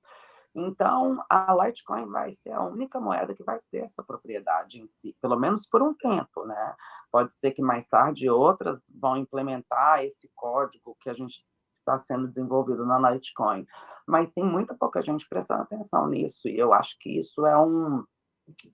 Então, 0.54 1.24
a 1.30 1.54
Litecoin 1.54 2.06
vai 2.06 2.32
ser 2.32 2.50
a 2.50 2.62
única 2.62 2.98
moeda 2.98 3.34
que 3.34 3.44
vai 3.44 3.60
ter 3.70 3.78
essa 3.78 4.02
propriedade 4.02 4.80
em 4.80 4.86
si, 4.86 5.16
pelo 5.20 5.38
menos 5.38 5.64
por 5.64 5.80
um 5.80 5.94
tempo, 5.94 6.44
né? 6.44 6.74
Pode 7.10 7.34
ser 7.34 7.52
que 7.52 7.62
mais 7.62 7.86
tarde 7.86 8.28
outras 8.28 8.84
vão 9.00 9.16
implementar 9.16 10.04
esse 10.04 10.28
código 10.34 10.96
que 11.00 11.08
a 11.08 11.12
gente 11.12 11.44
está 11.78 11.98
sendo 11.98 12.28
desenvolvido 12.28 12.84
na 12.84 13.10
Litecoin, 13.10 13.64
mas 14.06 14.32
tem 14.32 14.44
muita 14.44 14.74
pouca 14.74 15.00
gente 15.00 15.28
prestando 15.28 15.62
atenção 15.62 16.08
nisso, 16.08 16.48
e 16.48 16.58
eu 16.58 16.72
acho 16.72 16.96
que 16.98 17.18
isso 17.18 17.46
é 17.46 17.56
um, 17.56 18.04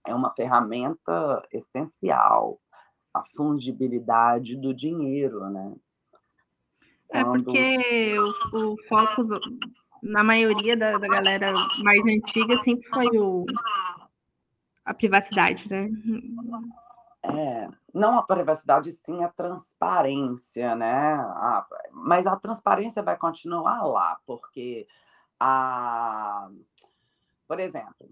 é 0.07 0.15
uma 0.15 0.31
ferramenta 0.31 1.47
essencial, 1.53 2.59
a 3.15 3.23
fungibilidade 3.37 4.57
do 4.57 4.75
dinheiro, 4.75 5.49
né? 5.51 5.75
É 7.11 7.23
porque 7.23 8.19
o, 8.19 8.73
o 8.73 8.77
foco 8.89 9.25
na 10.07 10.23
maioria 10.23 10.77
da, 10.77 10.99
da, 10.99 11.09
galera 11.09 11.53
mais 11.83 12.01
antiga 12.07 12.57
sempre 12.59 12.89
foi 12.89 13.09
o, 13.19 13.45
a 14.85 14.95
privacidade, 14.95 15.69
né? 15.69 15.89
É, 17.23 17.69
não 17.93 18.19
a 18.19 18.23
privacidade, 18.23 18.93
sim 18.93 19.25
a 19.25 19.29
transparência, 19.29 20.75
né? 20.77 21.15
A, 21.15 21.67
mas 21.93 22.27
a 22.27 22.37
transparência 22.37 23.03
vai 23.03 23.17
continuar 23.17 23.85
lá, 23.85 24.19
porque 24.25 24.87
a, 25.41 26.49
por 27.49 27.59
exemplo, 27.59 28.09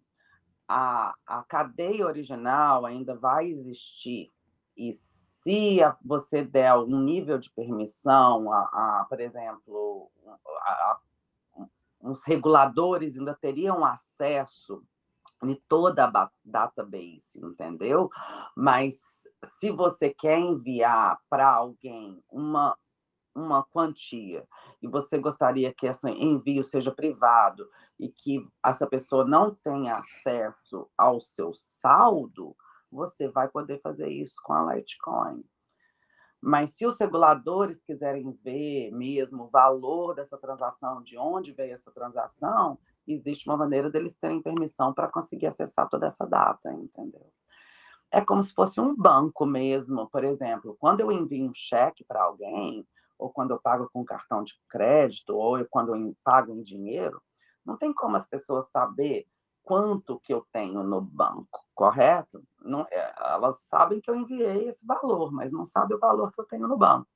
a, 0.69 1.15
a 1.27 1.43
cadeia 1.45 2.07
original 2.07 2.85
ainda 2.85 3.15
vai 3.15 3.47
existir. 3.47 4.33
E 4.77 4.93
se 4.93 5.79
você 6.05 6.43
der 6.43 6.75
um 6.75 7.01
nível 7.01 7.39
de 7.39 7.51
permissão, 7.51 8.53
a, 8.53 8.61
a 9.01 9.07
por 9.09 9.21
exemplo, 9.21 10.11
a, 10.63 10.99
os 12.05 12.23
reguladores 12.25 13.17
ainda 13.17 13.35
teriam 13.35 13.85
acesso 13.85 14.83
de 15.43 15.57
toda 15.69 16.05
a 16.07 16.31
database, 16.45 17.39
entendeu? 17.39 18.11
Mas 18.57 18.95
se 19.45 19.71
você 19.71 20.11
quer 20.11 20.39
enviar 20.39 21.19
para 21.29 21.49
alguém 21.49 22.23
uma, 22.31 22.77
uma 23.35 23.63
quantia 23.65 24.47
e 24.81 24.89
você 24.89 25.19
gostaria 25.19 25.73
que 25.73 25.87
esse 25.87 26.09
envio 26.11 26.63
seja 26.63 26.93
privado 26.93 27.69
e 27.99 28.09
que 28.09 28.47
essa 28.65 28.87
pessoa 28.87 29.25
não 29.25 29.55
tenha 29.55 29.97
acesso 29.97 30.89
ao 30.97 31.21
seu 31.21 31.53
saldo, 31.55 32.57
você 32.91 33.29
vai 33.29 33.49
poder 33.49 33.81
fazer 33.81 34.09
isso 34.09 34.37
com 34.43 34.53
a 34.53 34.75
Litecoin. 34.75 35.45
Mas 36.47 36.73
se 36.77 36.87
os 36.87 36.99
reguladores 36.99 37.83
quiserem 37.83 38.31
ver 38.45 38.91
mesmo 38.91 39.45
o 39.45 39.49
valor 39.49 40.15
dessa 40.15 40.37
transação, 40.37 41.03
de 41.03 41.17
onde 41.17 41.53
veio 41.53 41.73
essa 41.73 41.91
transação, 41.91 42.79
existe 43.09 43.49
uma 43.49 43.57
maneira 43.57 43.91
deles 43.91 44.19
terem 44.19 44.43
permissão 44.43 44.93
para 44.93 45.09
conseguir 45.09 45.47
acessar 45.47 45.89
toda 45.89 46.07
essa 46.07 46.27
data, 46.27 46.71
entendeu? 46.71 47.33
É 48.11 48.21
como 48.21 48.43
se 48.43 48.53
fosse 48.53 48.79
um 48.79 48.95
banco 48.95 49.47
mesmo, 49.47 50.07
por 50.11 50.23
exemplo, 50.23 50.77
quando 50.79 51.01
eu 51.01 51.11
envio 51.11 51.49
um 51.49 51.55
cheque 51.55 52.05
para 52.05 52.23
alguém, 52.23 52.87
ou 53.19 53.31
quando 53.31 53.53
eu 53.53 53.59
pago 53.59 53.89
com 53.91 54.05
cartão 54.05 54.45
de 54.45 54.53
crédito, 54.69 55.35
ou 55.35 55.65
quando 55.71 55.95
eu 55.97 56.15
pago 56.23 56.53
em 56.53 56.63
dinheiro, 56.63 57.23
não 57.65 57.79
tem 57.79 57.91
como 57.91 58.17
as 58.17 58.27
pessoas 58.27 58.71
saber 58.71 59.27
quanto 59.65 60.21
que 60.21 60.33
eu 60.33 60.47
tenho 60.53 60.83
no 60.83 61.01
banco, 61.01 61.65
correto? 61.75 62.45
Não, 62.61 62.87
é, 62.91 63.15
elas 63.19 63.61
sabem 63.63 64.01
que 64.01 64.11
eu 64.11 64.15
enviei 64.15 64.69
esse 64.69 64.87
valor, 64.87 65.33
mas 65.33 65.51
não 65.51 65.65
sabem 65.65 65.97
o 65.97 66.01
valor 66.01 66.31
que 66.31 66.41
eu 66.41 66.45
tenho 66.45 66.69
no 66.69 66.77
banco. 66.77 67.09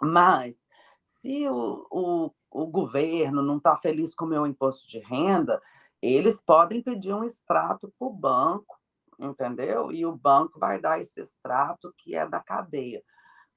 Mas 0.00 0.66
se 1.02 1.46
o, 1.48 1.86
o, 1.90 2.30
o 2.50 2.66
governo 2.66 3.42
não 3.42 3.58
está 3.58 3.76
feliz 3.76 4.14
com 4.14 4.24
o 4.24 4.28
meu 4.28 4.46
imposto 4.46 4.88
de 4.88 4.98
renda, 4.98 5.60
eles 6.00 6.40
podem 6.40 6.82
pedir 6.82 7.14
um 7.14 7.24
extrato 7.24 7.92
para 7.98 8.08
o 8.08 8.12
banco, 8.12 8.78
entendeu? 9.18 9.92
E 9.92 10.04
o 10.04 10.16
banco 10.16 10.58
vai 10.58 10.80
dar 10.80 11.00
esse 11.00 11.20
extrato 11.20 11.94
que 11.96 12.16
é 12.16 12.26
da 12.26 12.40
cadeia. 12.40 13.02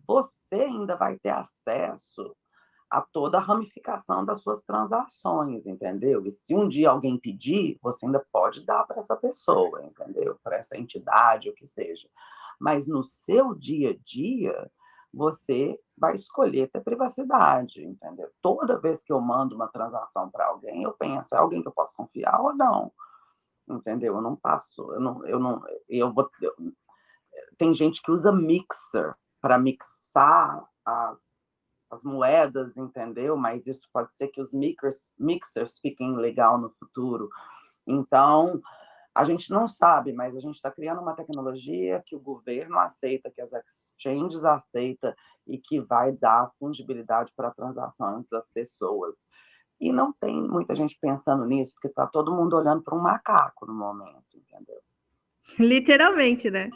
Você 0.06 0.56
ainda 0.56 0.96
vai 0.96 1.18
ter 1.18 1.30
acesso 1.30 2.36
a 2.90 3.02
toda 3.02 3.38
a 3.38 3.42
ramificação 3.42 4.24
das 4.24 4.42
suas 4.42 4.62
transações, 4.64 5.68
entendeu? 5.68 6.26
E 6.26 6.32
se 6.32 6.56
um 6.56 6.68
dia 6.68 6.90
alguém 6.90 7.18
pedir, 7.18 7.78
você 7.82 8.06
ainda 8.06 8.26
pode 8.32 8.66
dar 8.66 8.86
para 8.86 9.00
essa 9.00 9.16
pessoa, 9.16 9.84
entendeu? 9.84 10.40
Para 10.44 10.58
essa 10.58 10.78
entidade, 10.78 11.50
o 11.50 11.54
que 11.54 11.68
seja. 11.68 12.10
Mas 12.60 12.88
no 12.88 13.04
seu 13.04 13.54
dia 13.54 13.92
a 13.92 13.98
dia, 14.04 14.72
você 15.14 15.80
vai 15.98 16.16
escolher 16.16 16.70
ter 16.70 16.82
privacidade, 16.82 17.84
entendeu? 17.84 18.30
Toda 18.42 18.80
vez 18.80 19.04
que 19.04 19.12
eu 19.12 19.20
mando 19.20 19.56
uma 19.56 19.68
transação 19.68 20.30
para 20.30 20.48
alguém, 20.48 20.84
eu 20.84 20.94
penso, 20.94 21.36
é 21.36 21.38
alguém 21.38 21.62
que 21.62 21.68
eu 21.68 21.74
posso 21.74 21.96
confiar 21.96 22.40
ou 22.40 22.54
não? 22.54 22.92
Entendeu? 23.68 24.16
Eu 24.16 24.22
não 24.22 24.36
passo, 24.36 24.94
eu 24.94 25.00
não, 25.00 25.26
eu 25.26 25.40
não, 25.40 25.62
eu 25.90 26.14
vou. 26.14 26.30
Eu, 26.42 26.54
tem 27.58 27.74
gente 27.74 28.02
que 28.02 28.12
usa 28.12 28.32
mixer 28.32 29.14
para 29.42 29.58
mixar 29.58 30.66
as, 30.86 31.20
as 31.90 32.04
moedas, 32.04 32.78
entendeu? 32.78 33.38
Mas 33.38 33.68
isso 33.68 33.88
pode 33.92 34.14
ser 34.14 34.28
que 34.28 34.42
os 34.42 34.54
mixers, 34.54 35.10
mixers 35.18 35.80
fiquem 35.80 36.16
legal 36.16 36.58
no 36.58 36.70
futuro. 36.70 37.30
Então, 37.86 38.62
a 39.18 39.24
gente 39.24 39.50
não 39.50 39.68
sabe, 39.68 40.14
mas 40.14 40.36
a 40.36 40.40
gente 40.40 40.56
está 40.56 40.70
criando 40.70 41.02
uma 41.02 41.16
tecnologia 41.16 42.04
que 42.06 42.16
o 42.16 42.20
governo 42.20 42.78
aceita, 42.78 43.32
que 43.32 43.42
as 43.42 43.52
exchanges 43.52 44.46
aceitam 44.46 45.12
e 45.48 45.58
que 45.58 45.80
vai 45.80 46.12
dar 46.12 46.52
fungibilidade 46.60 47.34
para 47.36 47.50
transações 47.50 48.28
das 48.28 48.48
pessoas. 48.50 49.26
E 49.80 49.92
não 49.92 50.14
tem 50.14 50.36
muita 50.36 50.76
gente 50.76 50.96
pensando 51.00 51.46
nisso, 51.46 51.74
porque 51.74 51.88
está 51.88 52.06
todo 52.06 52.36
mundo 52.36 52.56
olhando 52.56 52.84
para 52.84 52.96
um 52.96 53.02
macaco 53.02 53.66
no 53.66 53.74
momento, 53.74 54.36
entendeu? 54.36 54.80
Literalmente, 55.58 56.52
né? 56.52 56.70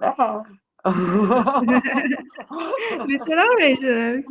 É. 0.00 0.12
Literalmente, 3.06 3.84
né? 3.84 4.24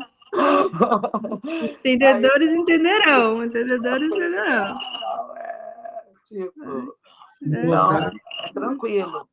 Entendedores 1.83 2.49
Aí... 2.49 2.55
entenderão, 2.55 3.43
entendedores 3.43 4.07
entenderão. 4.07 4.77
É, 5.37 6.03
tipo, 6.23 6.95
não, 7.41 7.97
é 7.99 8.11
tranquilo. 8.53 9.27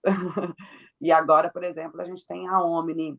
E 1.00 1.10
agora, 1.10 1.50
por 1.50 1.64
exemplo, 1.64 2.00
a 2.00 2.04
gente 2.04 2.24
tem 2.26 2.46
a 2.46 2.62
Omni, 2.62 3.18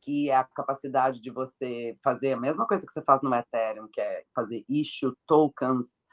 que 0.00 0.28
é 0.28 0.36
a 0.36 0.42
capacidade 0.42 1.20
de 1.20 1.30
você 1.30 1.94
fazer 2.02 2.32
a 2.32 2.40
mesma 2.40 2.66
coisa 2.66 2.84
que 2.84 2.92
você 2.92 3.02
faz 3.02 3.22
no 3.22 3.32
Ethereum, 3.32 3.88
que 3.92 4.00
é 4.00 4.24
fazer 4.34 4.64
issue 4.68 5.14
tokens 5.26 6.04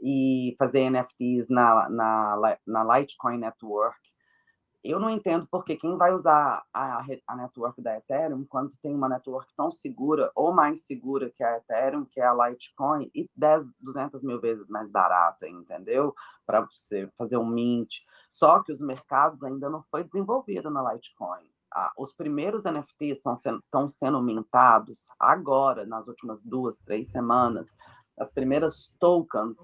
e 0.00 0.54
fazer 0.58 0.90
NFTs 0.90 1.48
na, 1.48 1.88
na, 1.88 2.58
na 2.66 2.98
Litecoin 2.98 3.38
Network 3.38 3.98
eu 4.84 5.00
não 5.00 5.10
entendo 5.10 5.46
porque 5.50 5.76
quem 5.76 5.96
vai 5.96 6.12
usar 6.12 6.64
a, 6.72 7.04
a 7.26 7.36
network 7.36 7.82
da 7.82 7.96
Ethereum 7.96 8.44
quando 8.44 8.76
tem 8.80 8.94
uma 8.94 9.08
network 9.08 9.52
tão 9.54 9.70
segura 9.70 10.30
ou 10.34 10.52
mais 10.52 10.82
segura 10.82 11.30
que 11.30 11.42
a 11.42 11.56
Ethereum, 11.56 12.04
que 12.04 12.20
é 12.20 12.26
a 12.26 12.34
Litecoin, 12.48 13.10
e 13.14 13.28
10, 13.36 13.74
200 13.80 14.22
mil 14.22 14.40
vezes 14.40 14.68
mais 14.68 14.90
barata, 14.90 15.48
entendeu? 15.48 16.14
Para 16.46 16.60
você 16.60 17.10
fazer 17.16 17.36
um 17.36 17.46
mint. 17.46 17.96
Só 18.30 18.62
que 18.62 18.72
os 18.72 18.80
mercados 18.80 19.42
ainda 19.42 19.68
não 19.68 19.82
foi 19.82 20.04
desenvolvido 20.04 20.70
na 20.70 20.92
Litecoin. 20.92 21.48
Os 21.96 22.12
primeiros 22.12 22.64
NFTs 22.64 23.18
estão 23.18 23.36
sendo, 23.36 23.58
estão 23.58 23.86
sendo 23.86 24.22
mintados 24.22 25.06
agora, 25.18 25.84
nas 25.84 26.08
últimas 26.08 26.42
duas, 26.42 26.78
três 26.78 27.10
semanas. 27.10 27.68
As 28.16 28.32
primeiras 28.32 28.92
tokens 28.98 29.58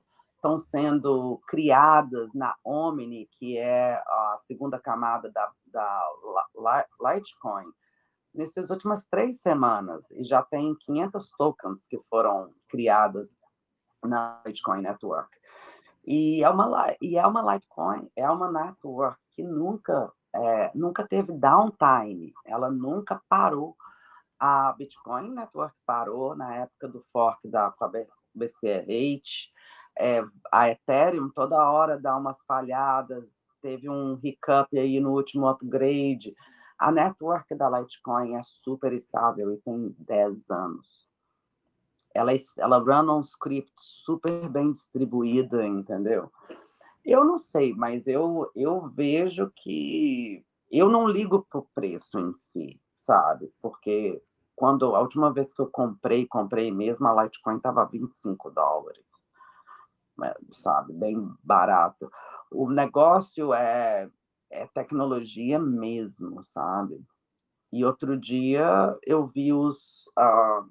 estão 0.44 0.58
sendo 0.58 1.40
criadas 1.46 2.34
na 2.34 2.54
Omni, 2.62 3.26
que 3.32 3.56
é 3.56 3.94
a 3.94 4.36
segunda 4.38 4.78
camada 4.78 5.30
da, 5.30 5.50
da 5.66 6.02
Litecoin, 7.00 7.72
nessas 8.34 8.68
últimas 8.68 9.06
três 9.06 9.40
semanas, 9.40 10.10
e 10.10 10.22
já 10.22 10.42
tem 10.42 10.74
500 10.74 11.30
tokens 11.30 11.86
que 11.86 11.98
foram 12.10 12.52
criadas 12.68 13.38
na 14.04 14.42
Litecoin 14.44 14.82
Network. 14.82 15.30
E 16.06 16.44
é 16.44 16.50
uma, 16.50 16.94
e 17.00 17.16
é 17.16 17.26
uma 17.26 17.54
Litecoin, 17.54 18.10
é 18.14 18.30
uma 18.30 18.52
network 18.52 19.18
que 19.32 19.42
nunca, 19.42 20.12
é, 20.34 20.70
nunca 20.74 21.08
teve 21.08 21.32
downtime, 21.32 22.34
ela 22.44 22.70
nunca 22.70 23.22
parou. 23.30 23.74
A 24.38 24.74
Bitcoin 24.76 25.30
Network 25.30 25.74
parou 25.86 26.36
na 26.36 26.54
época 26.56 26.88
do 26.88 27.00
fork 27.10 27.48
da 27.48 27.72
BCRH, 28.34 29.53
é, 29.98 30.22
a 30.50 30.70
Ethereum 30.70 31.30
toda 31.30 31.70
hora 31.70 31.98
dá 31.98 32.16
umas 32.16 32.42
falhadas, 32.44 33.28
teve 33.60 33.88
um 33.88 34.18
hiccup 34.22 34.78
aí 34.78 35.00
no 35.00 35.12
último 35.12 35.48
upgrade. 35.48 36.34
A 36.78 36.90
network 36.90 37.54
da 37.54 37.70
Litecoin 37.70 38.34
é 38.34 38.42
super 38.42 38.92
estável 38.92 39.52
e 39.52 39.56
tem 39.58 39.94
10 39.98 40.50
anos. 40.50 41.08
Ela, 42.14 42.32
ela 42.58 42.78
run 42.78 43.16
um 43.16 43.20
script 43.20 43.72
super 43.78 44.48
bem 44.48 44.70
distribuída, 44.70 45.66
entendeu? 45.66 46.30
Eu 47.04 47.24
não 47.24 47.36
sei, 47.36 47.74
mas 47.74 48.06
eu, 48.06 48.50
eu 48.54 48.88
vejo 48.88 49.50
que 49.56 50.44
eu 50.70 50.88
não 50.88 51.06
ligo 51.06 51.46
para 51.48 51.60
o 51.60 51.68
preço 51.74 52.18
em 52.18 52.32
si, 52.34 52.80
sabe? 52.94 53.52
Porque 53.60 54.22
quando 54.56 54.94
a 54.94 55.00
última 55.00 55.32
vez 55.32 55.52
que 55.52 55.60
eu 55.60 55.66
comprei, 55.66 56.26
comprei 56.26 56.70
mesmo, 56.70 57.06
a 57.06 57.22
Litecoin 57.22 57.56
estava 57.56 57.84
25 57.84 58.50
dólares. 58.50 59.23
Sabe, 60.52 60.92
bem 60.92 61.32
barato. 61.42 62.10
O 62.50 62.70
negócio 62.70 63.52
é, 63.52 64.08
é 64.50 64.66
tecnologia 64.68 65.58
mesmo, 65.58 66.42
sabe? 66.42 67.04
E 67.72 67.84
outro 67.84 68.16
dia 68.16 68.96
eu 69.02 69.26
vi 69.26 69.52
os, 69.52 70.06
uh, 70.16 70.70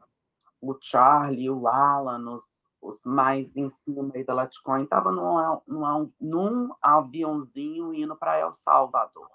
o 0.62 0.78
Charlie, 0.80 1.50
o 1.50 1.68
Alan, 1.68 2.34
os, 2.34 2.44
os 2.82 3.04
mais 3.04 3.56
em 3.58 3.70
cima 3.70 4.12
aí 4.16 4.24
da 4.24 4.42
Litecoin, 4.42 4.84
estavam 4.84 5.12
num, 5.12 5.62
num, 5.68 6.14
num 6.22 6.76
aviãozinho 6.82 7.94
indo 7.94 8.16
para 8.16 8.40
El 8.40 8.54
Salvador. 8.54 9.30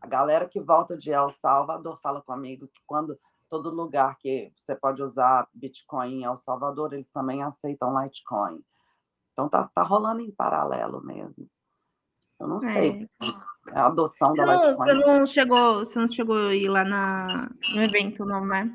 A 0.00 0.06
galera 0.06 0.48
que 0.48 0.60
volta 0.60 0.96
de 0.96 1.10
El 1.10 1.30
Salvador 1.30 1.98
fala 1.98 2.22
comigo 2.22 2.68
que 2.68 2.80
quando 2.86 3.18
todo 3.48 3.70
lugar 3.70 4.16
que 4.18 4.52
você 4.54 4.74
pode 4.76 5.02
usar 5.02 5.48
Bitcoin 5.52 6.20
em 6.20 6.24
El 6.24 6.36
Salvador, 6.36 6.92
eles 6.92 7.10
também 7.10 7.42
aceitam 7.42 8.00
Litecoin. 8.00 8.62
Então 9.36 9.50
tá, 9.50 9.70
tá 9.74 9.82
rolando 9.82 10.22
em 10.22 10.30
paralelo 10.30 11.04
mesmo. 11.04 11.46
Eu 12.40 12.48
não 12.48 12.58
sei. 12.58 13.06
É 13.68 13.78
a 13.78 13.86
adoção 13.86 14.30
você 14.30 14.42
da 14.42 14.46
não, 14.46 14.76
Você 14.76 14.94
não 14.94 15.26
chegou, 15.26 15.78
você 15.80 15.98
não 15.98 16.08
chegou 16.08 16.48
a 16.48 16.54
ir 16.54 16.68
lá 16.68 16.84
na, 16.84 17.26
no 17.74 17.82
evento, 17.82 18.24
não, 18.24 18.46
né? 18.46 18.72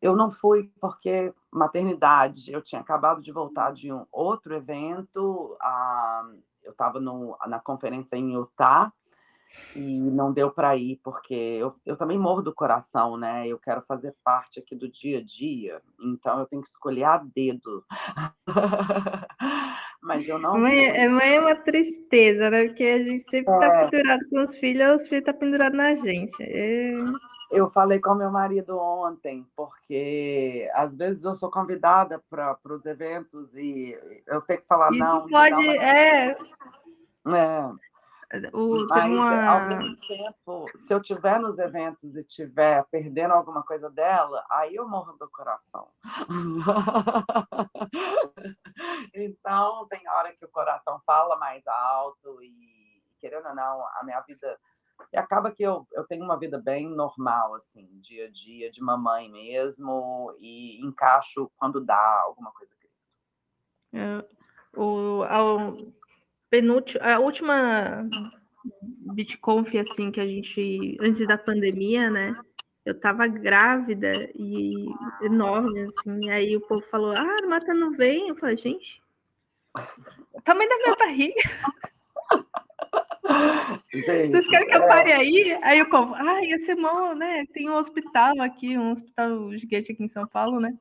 Eu 0.00 0.14
não 0.14 0.30
fui 0.30 0.70
porque 0.78 1.32
maternidade. 1.50 2.52
Eu 2.52 2.60
tinha 2.60 2.82
acabado 2.82 3.22
de 3.22 3.32
voltar 3.32 3.72
de 3.72 3.90
um 3.90 4.04
outro 4.12 4.54
evento. 4.54 5.56
Ah, 5.58 6.30
eu 6.62 6.72
estava 6.72 7.00
na 7.00 7.58
conferência 7.58 8.16
em 8.16 8.34
Utah 8.34 8.92
e 9.74 10.00
não 10.10 10.32
deu 10.32 10.50
para 10.50 10.76
ir 10.76 11.00
porque 11.02 11.34
eu, 11.34 11.74
eu 11.84 11.96
também 11.96 12.18
morro 12.18 12.42
do 12.42 12.54
coração, 12.54 13.16
né? 13.16 13.46
Eu 13.46 13.58
quero 13.58 13.82
fazer 13.82 14.14
parte 14.22 14.58
aqui 14.58 14.74
do 14.74 14.88
dia 14.88 15.18
a 15.18 15.22
dia, 15.22 15.80
então 16.00 16.38
eu 16.38 16.46
tenho 16.46 16.62
que 16.62 16.68
escolher 16.68 17.04
a 17.04 17.18
dedo. 17.18 17.84
Mas 20.02 20.26
eu 20.26 20.36
não. 20.36 20.58
Mãe, 20.58 20.84
é, 20.84 21.08
mãe 21.08 21.36
é 21.36 21.40
uma 21.40 21.54
tristeza, 21.54 22.50
né? 22.50 22.66
Porque 22.66 22.82
a 22.82 22.98
gente 22.98 23.24
sempre 23.30 23.54
está 23.54 23.66
é... 23.66 23.88
pendurado 23.88 24.28
com 24.28 24.42
os 24.42 24.54
filhos, 24.56 25.00
os 25.00 25.08
filhos 25.08 25.20
estão 25.20 25.32
tá 25.32 25.38
pendurados 25.38 25.76
na 25.76 25.94
gente. 25.94 26.42
É... 26.42 26.96
Eu 27.52 27.70
falei 27.70 28.00
com 28.00 28.14
meu 28.14 28.30
marido 28.30 28.76
ontem, 28.76 29.46
porque 29.54 30.68
às 30.74 30.96
vezes 30.96 31.22
eu 31.22 31.36
sou 31.36 31.50
convidada 31.50 32.20
para 32.28 32.58
os 32.68 32.84
eventos 32.84 33.56
e 33.56 33.96
eu 34.26 34.40
tenho 34.40 34.60
que 34.60 34.66
falar, 34.66 34.90
não. 34.90 35.28
Pode, 35.28 35.54
uma... 35.54 35.76
é. 35.76 36.36
É. 37.28 37.70
O, 38.52 38.86
Mas, 38.88 39.12
uma... 39.12 39.46
ao 39.46 39.68
mesmo 39.68 39.96
tempo, 39.96 40.64
se 40.86 40.94
eu 40.94 40.98
estiver 40.98 41.38
nos 41.38 41.58
eventos 41.58 42.16
e 42.16 42.20
estiver 42.20 42.84
perdendo 42.90 43.34
alguma 43.34 43.62
coisa 43.62 43.90
dela, 43.90 44.44
aí 44.50 44.74
eu 44.74 44.88
morro 44.88 45.12
do 45.14 45.28
coração. 45.28 45.88
então, 49.14 49.86
tem 49.88 50.08
hora 50.08 50.34
que 50.34 50.44
o 50.44 50.50
coração 50.50 51.00
fala 51.04 51.36
mais 51.36 51.66
alto 51.66 52.42
e, 52.42 53.02
querendo 53.20 53.48
ou 53.48 53.54
não, 53.54 53.86
a 53.86 54.00
minha 54.02 54.20
vida... 54.22 54.58
E 55.12 55.18
acaba 55.18 55.50
que 55.50 55.62
eu, 55.62 55.86
eu 55.92 56.06
tenho 56.06 56.24
uma 56.24 56.38
vida 56.38 56.58
bem 56.58 56.88
normal, 56.88 57.56
assim, 57.56 57.86
dia 58.00 58.26
a 58.26 58.30
dia, 58.30 58.70
de 58.70 58.80
mamãe 58.80 59.30
mesmo, 59.30 60.32
e 60.38 60.80
encaixo 60.80 61.50
quando 61.58 61.84
dá 61.84 62.22
alguma 62.24 62.50
coisa. 62.52 62.72
É, 63.94 64.24
o, 64.74 65.22
ao 65.24 65.76
penúltima, 66.52 67.02
a 67.02 67.18
última 67.18 68.06
BitConf, 69.14 69.74
assim, 69.74 70.10
que 70.10 70.20
a 70.20 70.26
gente, 70.26 70.98
antes 71.00 71.26
da 71.26 71.38
pandemia, 71.38 72.10
né? 72.10 72.36
Eu 72.84 72.98
tava 73.00 73.26
grávida 73.26 74.12
e 74.34 74.84
enorme, 75.22 75.86
assim, 75.86 76.28
aí 76.28 76.54
o 76.54 76.60
povo 76.60 76.82
falou, 76.90 77.14
ah, 77.16 77.36
Mata 77.48 77.72
não 77.72 77.92
vem. 77.92 78.28
Eu 78.28 78.36
falei, 78.36 78.58
gente, 78.58 79.02
o 80.34 80.42
tamanho 80.42 80.68
da 80.68 80.76
minha 80.76 80.96
barriga. 80.96 81.40
Gente, 83.94 84.30
Vocês 84.30 84.48
querem 84.48 84.68
que 84.68 84.76
eu 84.76 84.86
pare 84.86 85.10
é... 85.10 85.16
aí? 85.16 85.58
Aí 85.62 85.80
o 85.80 85.88
povo, 85.88 86.14
ah, 86.14 86.44
ia 86.44 86.58
ser 86.60 86.76
bom, 86.76 87.14
né? 87.14 87.46
Tem 87.54 87.70
um 87.70 87.76
hospital 87.76 88.38
aqui, 88.42 88.76
um 88.76 88.90
hospital 88.92 89.52
gigante 89.52 89.92
aqui 89.92 90.02
em 90.02 90.08
São 90.08 90.26
Paulo, 90.26 90.60
né? 90.60 90.76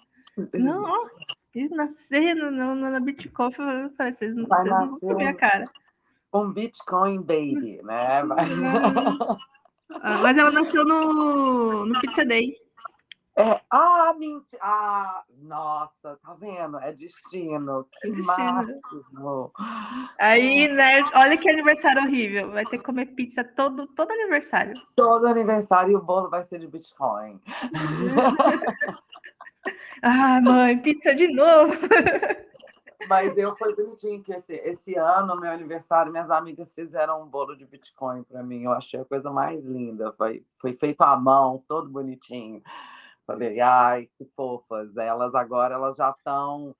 Não, 0.53 0.83
ó, 0.83 1.09
e 1.53 1.67
nascer 1.69 2.35
no, 2.35 2.51
no, 2.51 2.75
na 2.75 2.99
Bitcoin, 2.99 3.51
eu 3.57 3.91
falei, 3.91 4.11
vocês 4.13 4.35
não, 4.35 4.45
vocês 4.45 4.69
não 4.69 4.99
vão 4.99 5.17
ver 5.17 5.27
a 5.27 5.33
cara. 5.33 5.63
Um 6.33 6.51
Bitcoin 6.51 7.17
Baby, 7.17 7.81
né? 7.83 8.21
Ah, 10.01 10.19
mas 10.19 10.37
ela 10.37 10.51
nasceu 10.51 10.85
no, 10.85 11.85
no 11.85 11.99
Pizza 11.99 12.23
Day. 12.23 12.55
É, 13.35 13.61
ah, 13.69 14.13
mentira. 14.17 14.61
Ah, 14.61 15.23
nossa, 15.41 16.17
tá 16.23 16.33
vendo? 16.39 16.77
É 16.79 16.91
destino. 16.91 17.87
Que 17.99 18.07
é 18.07 18.11
máximo. 18.11 19.51
Aí, 20.19 20.67
né? 20.67 21.01
Olha 21.15 21.37
que 21.37 21.49
aniversário 21.49 22.03
horrível. 22.03 22.51
Vai 22.51 22.65
ter 22.65 22.77
que 22.77 22.83
comer 22.83 23.07
pizza 23.07 23.43
todo, 23.43 23.87
todo 23.87 24.11
aniversário. 24.11 24.73
Todo 24.95 25.27
aniversário 25.27 25.91
e 25.91 25.95
o 25.95 26.01
bolo 26.01 26.29
vai 26.29 26.43
ser 26.43 26.59
de 26.59 26.67
Bitcoin. 26.67 27.39
ah, 30.01 30.41
mãe, 30.41 30.77
pizza 30.79 31.13
de 31.13 31.27
novo. 31.33 31.73
Mas 33.07 33.35
eu 33.37 33.55
foi 33.55 33.75
bonitinho 33.75 34.23
que 34.23 34.31
esse, 34.31 34.53
esse 34.53 34.95
ano, 34.95 35.39
meu 35.39 35.51
aniversário, 35.51 36.11
minhas 36.11 36.29
amigas 36.29 36.73
fizeram 36.73 37.23
um 37.23 37.27
bolo 37.27 37.55
de 37.55 37.65
Bitcoin 37.65 38.23
para 38.23 38.43
mim. 38.43 38.63
Eu 38.63 38.71
achei 38.71 38.99
a 38.99 39.05
coisa 39.05 39.31
mais 39.31 39.65
linda. 39.65 40.13
Foi, 40.13 40.45
foi 40.59 40.73
feito 40.73 41.01
à 41.01 41.17
mão, 41.17 41.63
todo 41.67 41.89
bonitinho. 41.89 42.61
Falei, 43.25 43.59
ai, 43.59 44.09
que 44.17 44.25
fofas. 44.35 44.97
Elas 44.97 45.35
agora 45.35 45.75
elas 45.75 45.97
já 45.97 46.11
estão. 46.11 46.75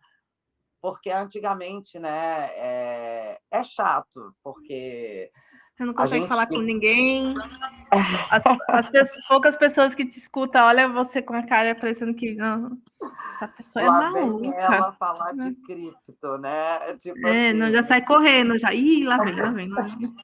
Porque 0.81 1.11
antigamente, 1.11 1.99
né, 1.99 2.49
é, 2.55 3.39
é 3.51 3.63
chato, 3.63 4.35
porque 4.43 5.31
você 5.75 5.85
não 5.85 5.93
consegue 5.93 6.21
gente... 6.21 6.29
falar 6.29 6.47
com 6.47 6.59
ninguém. 6.59 7.33
As, 8.31 8.43
as 8.69 8.89
pessoas, 8.89 9.27
poucas 9.27 9.57
pessoas 9.57 9.93
que 9.93 10.05
te 10.05 10.17
escutam, 10.17 10.65
olha 10.65 10.87
você 10.87 11.21
com 11.21 11.33
a 11.33 11.43
cara 11.43 11.75
parecendo 11.75 12.13
que 12.13 12.33
não, 12.35 12.77
essa 13.35 13.49
pessoa 13.49 13.83
é 13.83 13.89
Lá 13.89 14.07
é 14.07 14.11
maluca. 14.11 14.39
Vem 14.39 14.53
ela 14.55 14.93
falar 14.93 15.33
de 15.33 15.53
cripto, 15.55 16.37
né? 16.37 16.95
Tipo 16.97 17.27
é, 17.27 17.49
assim... 17.49 17.59
não, 17.59 17.69
já 17.69 17.83
sai 17.83 18.05
correndo, 18.05 18.57
já. 18.57 18.73
Ih, 18.73 19.03
lá 19.03 19.17
vem, 19.17 19.35
lá 19.35 19.51
vem. 19.51 19.69
Lá 19.69 19.81
vem. 19.81 20.15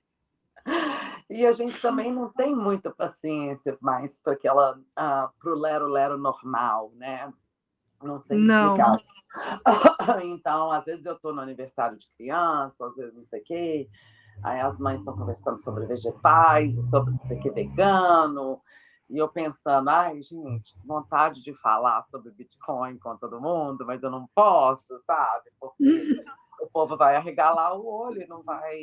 E 1.30 1.45
a 1.45 1.52
gente 1.52 1.80
também 1.82 2.12
não 2.12 2.30
tem 2.30 2.56
muita 2.56 2.89
paciência 2.89 3.78
mais 3.82 4.18
para 4.18 4.32
aquela 4.32 4.78
uh, 4.78 5.30
pro 5.39 5.60
lero 5.60 5.86
lero 5.88 6.18
normal, 6.18 6.91
né? 6.95 7.34
Não 8.02 8.18
sei 8.18 8.38
explicar. 8.38 8.76
Não. 8.78 10.24
então, 10.24 10.72
às 10.72 10.86
vezes 10.86 11.06
eu 11.06 11.16
estou 11.16 11.34
no 11.34 11.41
aniversário 11.41 11.98
de 11.98 12.08
criança, 12.16 12.86
às 12.86 12.95
vezes 12.95 13.14
não 13.14 13.26
sei 13.26 13.41
o 13.41 13.43
quê. 13.43 13.89
Aí 14.44 14.60
as 14.60 14.80
mães 14.80 15.00
estão 15.00 15.16
conversando 15.16 15.60
sobre 15.62 15.86
vegetais, 15.86 16.76
sobre 16.90 17.12
não 17.12 17.24
sei 17.24 17.38
o 17.38 17.42
que 17.42 17.50
vegano, 17.50 18.62
e 19.10 19.18
eu 19.18 19.30
pensando, 19.30 19.90
ai, 19.90 20.22
gente, 20.22 20.76
vontade 20.86 21.42
de 21.42 21.54
falar 21.54 22.04
sobre 22.04 22.32
Bitcoin 22.32 22.98
com 22.98 23.16
todo 23.18 23.40
mundo, 23.40 23.86
mas 23.86 24.04
eu 24.04 24.12
não 24.12 24.28
posso, 24.36 25.00
sabe? 25.00 25.50
Porque 25.60 25.84
o 26.62 26.68
povo 26.68 26.98
vai 26.98 27.16
arregalar 27.16 27.76
o 27.78 27.88
olho 27.88 28.22
e 28.22 28.28
não 28.28 28.44
vai 28.44 28.76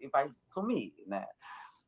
e 0.00 0.08
vai 0.12 0.30
sumir, 0.32 0.94
né? 1.06 1.26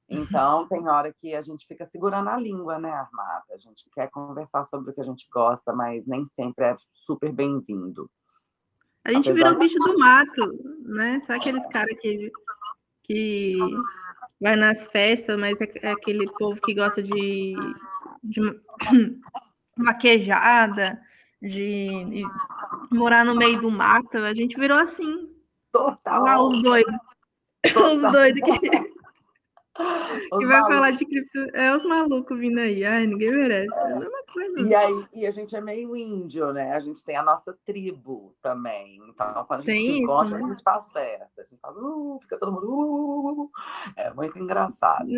Então, 0.09 0.67
tem 0.67 0.89
hora 0.89 1.13
que 1.13 1.35
a 1.35 1.43
gente 1.43 1.67
fica 1.67 1.85
segurando 1.85 2.31
a 2.31 2.37
língua, 2.37 2.79
né, 2.79 2.91
Armada? 2.91 3.45
A 3.51 3.59
gente 3.59 3.89
quer 3.93 4.11
conversar 4.11 4.65
sobre 4.65 4.91
o 4.91 4.95
que 4.95 5.01
a 5.03 5.05
gente 5.05 5.29
gosta, 5.31 5.73
mas 5.73 6.07
nem 6.07 6.25
sempre 6.25 6.65
é 6.65 6.77
super 6.93 7.31
bem-vindo. 7.31 8.11
A 9.05 9.13
gente 9.13 9.31
Apesar 9.31 9.51
virou 9.51 9.61
bicho 9.61 9.79
do 9.79 9.99
mato, 9.99 10.81
né? 10.85 11.21
Sabe 11.21 11.41
aqueles 11.41 11.67
caras 11.67 11.97
que 12.01 12.33
que 13.09 13.57
vai 14.41 14.55
nas 14.55 14.85
festas, 14.87 15.39
mas 15.39 15.61
é, 15.61 15.71
é 15.83 15.91
aquele 15.91 16.31
povo 16.39 16.61
que 16.61 16.75
gosta 16.75 17.03
de, 17.03 17.55
de 18.23 18.41
maquejada, 19.77 21.01
de, 21.41 21.89
de, 22.11 22.23
morar 22.93 23.25
no 23.25 23.35
meio 23.35 23.61
do 23.61 23.71
mato. 23.71 24.19
A 24.19 24.35
gente 24.35 24.59
virou 24.59 24.79
assim. 24.79 25.35
Total. 25.73 26.23
Olha 26.23 26.33
lá 26.33 26.45
os 26.45 26.63
doidos. 26.63 26.95
Os 27.75 28.13
doidos 28.13 28.41
que. 28.41 28.98
Os 30.33 30.39
que 30.39 30.47
vai 30.47 30.61
malucos. 30.61 30.75
falar 30.77 30.91
de 30.93 31.05
cripto. 31.05 31.39
É 31.55 31.75
os 31.75 31.85
malucos 31.85 32.39
vindo 32.39 32.59
aí. 32.59 32.85
Ai, 32.85 33.07
ninguém 33.07 33.33
merece. 33.33 33.75
É 33.75 33.81
a 33.81 33.89
mesma 33.89 34.23
coisa. 34.33 34.61
E, 34.61 34.75
aí, 34.75 35.07
e 35.15 35.27
a 35.27 35.31
gente 35.31 35.55
é 35.55 35.61
meio 35.61 35.97
índio, 35.97 36.53
né? 36.53 36.73
A 36.73 36.81
gente 36.81 37.03
tem 37.05 37.17
a 37.17 37.23
nossa 37.23 37.57
tribo 37.65 38.35
também. 38.43 39.01
Então, 39.09 39.45
quando 39.45 39.61
a 39.61 39.63
gente 39.63 39.67
tem 39.67 39.95
se 39.95 39.99
encontra, 40.01 40.39
né? 40.39 40.45
a 40.45 40.49
gente 40.49 40.63
faz 40.63 40.93
festa. 40.93 41.43
A 41.43 41.45
gente 41.45 41.61
faz, 41.61 41.77
uh, 41.77 42.19
fica 42.23 42.39
todo 42.39 42.53
mundo. 42.53 42.67
Uh, 42.67 43.43
uh, 43.45 43.51
é 43.97 44.13
muito 44.13 44.39
engraçado. 44.39 45.09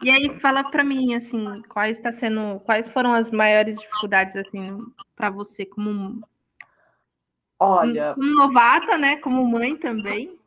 E 0.00 0.10
aí, 0.10 0.38
fala 0.40 0.62
para 0.62 0.84
mim, 0.84 1.14
assim, 1.14 1.62
quais 1.68 1.98
está 1.98 2.12
sendo. 2.12 2.60
Quais 2.60 2.86
foram 2.88 3.12
as 3.12 3.30
maiores 3.30 3.76
dificuldades, 3.78 4.36
assim, 4.36 4.86
para 5.16 5.28
você 5.28 5.66
como. 5.66 6.22
Olha. 7.58 8.14
Como 8.14 8.34
novata, 8.34 8.96
né? 8.96 9.16
Como 9.16 9.44
mãe 9.44 9.76
também. 9.76 10.38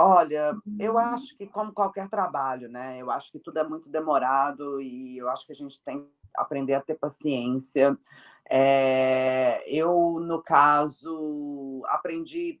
Olha, 0.00 0.56
eu 0.78 0.92
uhum. 0.92 0.98
acho 0.98 1.36
que 1.36 1.44
como 1.44 1.72
qualquer 1.72 2.08
trabalho, 2.08 2.68
né? 2.68 3.02
Eu 3.02 3.10
acho 3.10 3.32
que 3.32 3.40
tudo 3.40 3.58
é 3.58 3.64
muito 3.64 3.90
demorado 3.90 4.80
e 4.80 5.18
eu 5.18 5.28
acho 5.28 5.44
que 5.44 5.50
a 5.50 5.56
gente 5.56 5.82
tem 5.82 6.04
que 6.04 6.10
aprender 6.36 6.74
a 6.74 6.80
ter 6.80 6.94
paciência. 6.94 7.98
É, 8.48 9.60
eu, 9.66 10.20
no 10.20 10.40
caso, 10.40 11.82
aprendi 11.86 12.60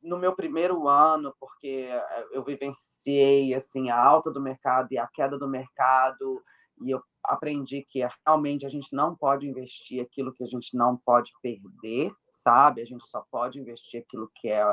no 0.00 0.16
meu 0.16 0.36
primeiro 0.36 0.86
ano, 0.86 1.34
porque 1.40 1.88
eu 2.30 2.44
vivenciei 2.44 3.52
assim 3.54 3.90
a 3.90 4.00
alta 4.00 4.30
do 4.30 4.40
mercado 4.40 4.92
e 4.92 4.98
a 4.98 5.06
queda 5.08 5.36
do 5.36 5.48
mercado, 5.48 6.40
e 6.80 6.92
eu 6.92 7.02
aprendi 7.24 7.82
que 7.82 8.06
realmente 8.24 8.64
a 8.64 8.68
gente 8.68 8.94
não 8.94 9.16
pode 9.16 9.48
investir 9.48 10.00
aquilo 10.00 10.32
que 10.32 10.44
a 10.44 10.46
gente 10.46 10.76
não 10.76 10.96
pode 10.96 11.32
perder, 11.42 12.12
sabe? 12.30 12.80
A 12.80 12.86
gente 12.86 13.04
só 13.08 13.24
pode 13.32 13.58
investir 13.58 14.00
aquilo 14.00 14.30
que 14.32 14.48
é 14.48 14.64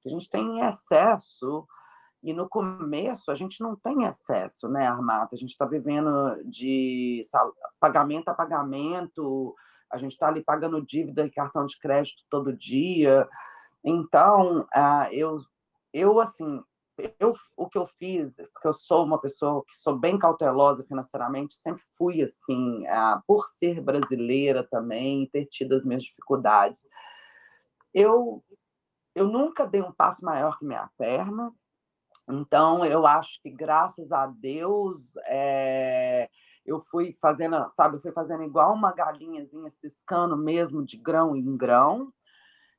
que 0.00 0.08
a 0.08 0.12
gente 0.12 0.28
tem 0.28 0.60
excesso, 0.60 1.66
e 2.22 2.32
no 2.32 2.48
começo 2.48 3.30
a 3.30 3.34
gente 3.34 3.60
não 3.60 3.76
tem 3.76 4.04
excesso, 4.04 4.68
né, 4.68 4.86
Armato? 4.86 5.34
A 5.34 5.38
gente 5.38 5.50
está 5.50 5.64
vivendo 5.64 6.42
de 6.44 7.22
pagamento 7.78 8.28
a 8.28 8.34
pagamento, 8.34 9.54
a 9.90 9.98
gente 9.98 10.12
está 10.12 10.28
ali 10.28 10.42
pagando 10.42 10.84
dívida 10.84 11.24
e 11.24 11.30
cartão 11.30 11.64
de 11.64 11.78
crédito 11.78 12.22
todo 12.28 12.56
dia. 12.56 13.28
Então, 13.84 14.62
uh, 14.74 15.12
eu, 15.12 15.38
eu, 15.92 16.20
assim, 16.20 16.62
eu, 17.20 17.34
o 17.56 17.68
que 17.68 17.78
eu 17.78 17.86
fiz, 17.86 18.36
porque 18.52 18.66
eu 18.66 18.74
sou 18.74 19.04
uma 19.04 19.20
pessoa 19.20 19.64
que 19.64 19.76
sou 19.76 19.96
bem 19.96 20.18
cautelosa 20.18 20.82
financeiramente, 20.82 21.54
sempre 21.54 21.82
fui 21.96 22.22
assim, 22.22 22.86
ah, 22.88 23.22
por 23.26 23.46
ser 23.48 23.80
brasileira 23.80 24.64
também, 24.64 25.26
ter 25.26 25.46
tido 25.46 25.74
as 25.74 25.84
minhas 25.84 26.02
dificuldades. 26.02 26.86
Eu, 27.94 28.42
eu 29.18 29.26
nunca 29.26 29.66
dei 29.66 29.82
um 29.82 29.92
passo 29.92 30.24
maior 30.24 30.58
que 30.58 30.64
minha 30.64 30.88
perna, 30.96 31.52
então 32.28 32.84
eu 32.84 33.06
acho 33.06 33.40
que 33.42 33.50
graças 33.50 34.12
a 34.12 34.26
Deus 34.26 35.16
é, 35.26 36.28
eu 36.64 36.80
fui 36.80 37.12
fazendo, 37.20 37.68
sabe, 37.70 38.00
fui 38.00 38.12
fazendo 38.12 38.44
igual 38.44 38.74
uma 38.74 38.92
galinhazinha 38.92 39.70
ciscando 39.70 40.36
mesmo 40.36 40.84
de 40.84 40.96
grão 40.96 41.34
em 41.34 41.56
grão, 41.56 42.12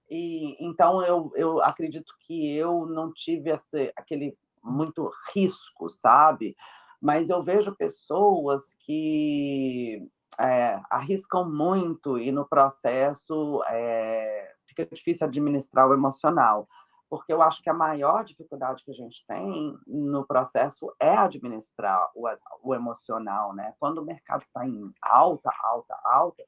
e 0.10 0.56
então 0.66 1.04
eu, 1.04 1.32
eu 1.36 1.62
acredito 1.62 2.14
que 2.22 2.56
eu 2.56 2.86
não 2.86 3.12
tive 3.12 3.52
esse, 3.52 3.92
aquele 3.96 4.38
muito 4.64 5.12
risco, 5.34 5.90
sabe? 5.90 6.56
Mas 7.02 7.30
eu 7.30 7.44
vejo 7.44 7.76
pessoas 7.76 8.76
que 8.80 10.08
é, 10.40 10.80
arriscam 10.90 11.50
muito 11.50 12.18
e 12.18 12.32
no 12.32 12.48
processo 12.48 13.62
é, 13.68 14.54
fica 14.86 14.96
difícil 14.96 15.28
administrar 15.28 15.88
o 15.88 15.94
emocional. 15.94 16.68
Porque 17.10 17.34
eu 17.34 17.42
acho 17.42 17.62
que 17.64 17.70
a 17.70 17.74
maior 17.74 18.24
dificuldade 18.24 18.84
que 18.84 18.92
a 18.92 18.94
gente 18.94 19.26
tem 19.28 19.76
no 19.88 20.26
processo 20.26 20.94
é 21.00 21.16
administrar 21.16 22.08
o, 22.16 22.28
o 22.62 22.76
emocional, 22.76 23.54
né? 23.54 23.74
Quando 23.80 23.98
o 23.98 24.06
mercado 24.06 24.42
está 24.42 24.68
em 24.68 24.94
alta, 25.02 25.50
alta, 25.64 25.98
alta, 26.04 26.44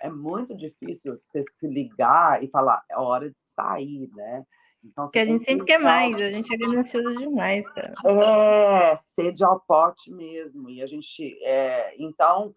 é 0.00 0.08
muito 0.08 0.56
difícil 0.56 1.14
você 1.14 1.42
se 1.42 1.68
ligar 1.68 2.42
e 2.42 2.48
falar, 2.48 2.82
é 2.90 2.96
hora 2.98 3.30
de 3.30 3.38
sair, 3.38 4.10
né? 4.14 4.46
Então, 4.82 5.04
Porque 5.04 5.18
a 5.18 5.26
gente 5.26 5.44
sempre 5.44 5.66
quer 5.66 5.78
mais, 5.78 6.16
a 6.16 6.30
gente 6.30 6.52
é 6.52 6.56
ganancioso 6.56 7.18
demais, 7.18 7.68
cara. 7.70 7.92
É, 8.06 8.96
sede 8.96 9.44
ao 9.44 9.60
pote 9.60 10.10
mesmo. 10.12 10.70
E 10.70 10.80
a 10.80 10.86
gente. 10.86 11.36
É, 11.42 11.94
então, 11.98 12.54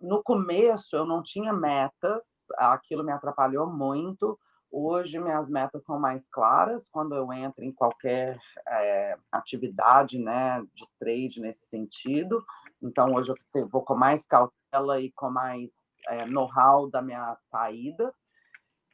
no 0.00 0.22
começo 0.22 0.94
eu 0.94 1.04
não 1.04 1.22
tinha 1.22 1.52
metas, 1.52 2.24
aquilo 2.58 3.02
me 3.02 3.12
atrapalhou 3.12 3.66
muito. 3.66 4.38
Hoje 4.70 5.18
minhas 5.18 5.48
metas 5.48 5.84
são 5.84 5.98
mais 5.98 6.28
claras 6.28 6.88
quando 6.90 7.14
eu 7.14 7.32
entro 7.32 7.64
em 7.64 7.72
qualquer 7.72 8.38
é, 8.68 9.16
atividade 9.30 10.18
né, 10.18 10.62
de 10.74 10.84
trade 10.98 11.40
nesse 11.40 11.66
sentido. 11.66 12.44
Então, 12.82 13.14
hoje 13.14 13.32
eu 13.54 13.68
vou 13.68 13.82
com 13.82 13.94
mais 13.94 14.26
cautela 14.26 15.00
e 15.00 15.10
com 15.12 15.30
mais 15.30 15.70
é, 16.08 16.26
know-how 16.26 16.90
da 16.90 17.00
minha 17.00 17.34
saída. 17.36 18.12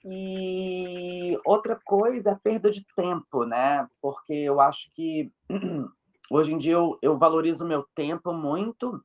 E 0.05 1.39
outra 1.45 1.79
coisa 1.85 2.31
é 2.31 2.33
a 2.33 2.39
perda 2.39 2.71
de 2.71 2.85
tempo, 2.97 3.45
né? 3.45 3.89
Porque 4.01 4.33
eu 4.33 4.61
acho 4.61 4.91
que 4.95 5.33
hoje 6.31 6.53
em 6.53 6.59
dia 6.59 6.73
eu, 6.73 6.99
eu 7.01 7.17
valorizo 7.17 7.65
meu 7.65 7.87
tempo 7.95 8.33
muito, 8.33 9.03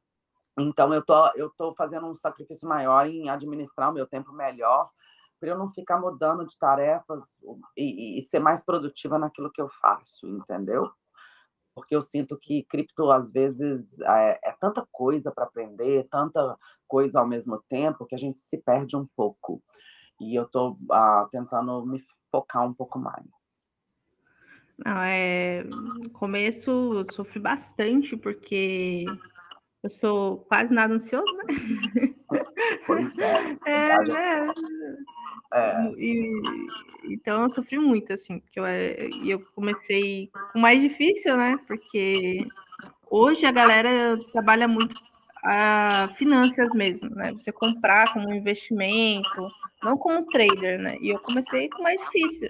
então 0.57 0.91
eu 0.91 1.05
tô, 1.05 1.27
eu 1.35 1.51
tô 1.55 1.73
fazendo 1.73 2.07
um 2.07 2.15
sacrifício 2.15 2.67
maior 2.67 3.05
em 3.05 3.29
administrar 3.29 3.91
o 3.91 3.93
meu 3.93 4.07
tempo 4.07 4.31
melhor, 4.33 4.89
para 5.39 5.49
eu 5.49 5.57
não 5.57 5.69
ficar 5.69 5.99
mudando 5.99 6.45
de 6.45 6.57
tarefas 6.57 7.23
e, 7.75 8.19
e, 8.19 8.23
ser 8.23 8.39
mais 8.39 8.63
produtiva 8.63 9.19
naquilo 9.19 9.51
que 9.51 9.61
eu 9.61 9.69
faço, 9.69 10.27
entendeu? 10.27 10.91
porque 11.77 11.95
eu 11.95 12.01
sinto 12.01 12.35
que 12.35 12.63
cripto, 12.63 13.11
às 13.11 13.31
vezes, 13.31 13.99
é, 13.99 14.39
é 14.45 14.51
tanta 14.59 14.83
coisa 14.91 15.31
para 15.31 15.43
aprender, 15.43 16.07
tanta 16.09 16.57
coisa 16.87 17.19
ao 17.19 17.27
mesmo 17.27 17.63
tempo, 17.69 18.03
que 18.03 18.15
a 18.15 18.17
gente 18.17 18.39
se 18.39 18.57
perde 18.57 18.97
um 18.97 19.05
pouco. 19.15 19.61
E 20.19 20.33
eu 20.33 20.45
estou 20.45 20.75
ah, 20.89 21.27
tentando 21.31 21.85
me 21.85 22.03
focar 22.31 22.65
um 22.65 22.73
pouco 22.73 22.97
mais. 22.97 23.27
Não, 24.83 24.97
é... 25.03 25.65
No 25.65 26.09
começo 26.09 26.71
eu 26.71 27.05
sofri 27.13 27.39
bastante, 27.39 28.17
porque 28.17 29.05
eu 29.83 29.89
sou 29.91 30.39
quase 30.49 30.73
nada 30.73 30.95
ansioso, 30.95 31.31
né? 31.31 32.15
Pois 32.87 33.19
é, 33.19 33.51
é, 33.69 34.03
né? 34.03 34.53
É. 35.53 35.91
E, 35.97 36.41
então 37.05 37.43
eu 37.43 37.49
sofri 37.49 37.79
muito, 37.79 38.11
assim, 38.13 38.39
porque 38.39 38.59
eu, 38.59 38.65
eh, 38.65 39.09
eu 39.25 39.39
comecei 39.55 40.29
com 40.51 40.59
mais 40.59 40.81
difícil, 40.81 41.37
né? 41.37 41.57
Porque 41.67 42.45
hoje 43.09 43.45
a 43.45 43.51
galera 43.51 44.17
trabalha 44.31 44.67
muito 44.67 44.95
a 45.43 46.09
finanças 46.17 46.73
mesmo, 46.73 47.09
né? 47.11 47.31
Você 47.33 47.51
comprar 47.51 48.11
como 48.13 48.33
investimento, 48.33 49.49
não 49.81 49.97
como 49.97 50.25
trader, 50.25 50.79
né? 50.79 50.97
E 50.99 51.09
eu 51.09 51.19
comecei 51.19 51.69
com 51.69 51.83
mais 51.83 51.99
difícil. 52.01 52.49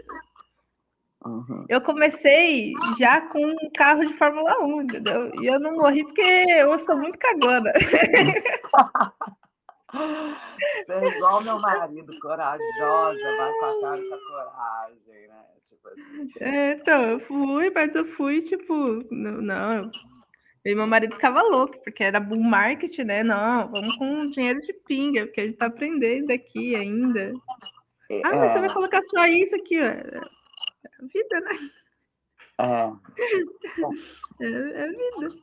Uhum. 1.25 1.65
Eu 1.67 1.81
comecei 1.81 2.73
já 2.97 3.21
com 3.21 3.45
um 3.45 3.69
carro 3.75 4.05
de 4.05 4.13
Fórmula 4.17 4.63
1, 4.63 4.81
entendeu? 4.83 5.31
E 5.41 5.45
eu 5.45 5.59
não 5.59 5.75
morri 5.75 6.03
porque 6.03 6.21
eu 6.21 6.79
sou 6.79 6.97
muito 6.97 7.19
cagona. 7.19 7.71
Você 9.91 10.93
é 10.93 11.17
igual 11.17 11.41
meu 11.41 11.59
marido, 11.59 12.19
corajosa, 12.19 13.37
vai 13.37 13.53
com 13.53 13.65
a 13.65 13.81
cara 13.81 14.01
com 14.01 14.15
a 14.15 14.19
coragem, 14.27 15.27
né? 15.27 15.45
Tipo 15.65 15.87
assim. 15.87 16.29
É, 16.41 16.71
então, 16.73 17.03
eu 17.03 17.19
fui, 17.21 17.69
mas 17.69 17.95
eu 17.95 18.05
fui, 18.05 18.41
tipo, 18.41 19.05
não, 19.09 19.41
não. 19.41 19.91
E 20.65 20.75
meu 20.75 20.85
marido 20.85 21.15
ficava 21.15 21.41
louco, 21.41 21.81
porque 21.83 22.03
era 22.03 22.19
bull 22.19 22.43
market, 22.43 22.97
né? 22.99 23.23
Não, 23.23 23.71
vamos 23.71 23.95
com 23.95 24.25
dinheiro 24.25 24.59
de 24.59 24.73
pinga, 24.73 25.25
porque 25.25 25.39
a 25.39 25.45
gente 25.45 25.57
tá 25.57 25.67
aprendendo 25.67 26.31
aqui 26.31 26.75
ainda. 26.75 27.33
É, 28.09 28.21
ah, 28.25 28.35
mas 28.35 28.51
você 28.51 28.59
vai 28.59 28.73
colocar 28.73 29.01
só 29.03 29.25
isso 29.27 29.55
aqui, 29.55 29.79
ó. 29.79 29.85
É 29.85 30.21
vida, 31.13 31.41
né? 31.41 31.69
É. 32.59 32.91
É, 34.39 34.45
é 34.45 34.87
vida. 34.87 35.41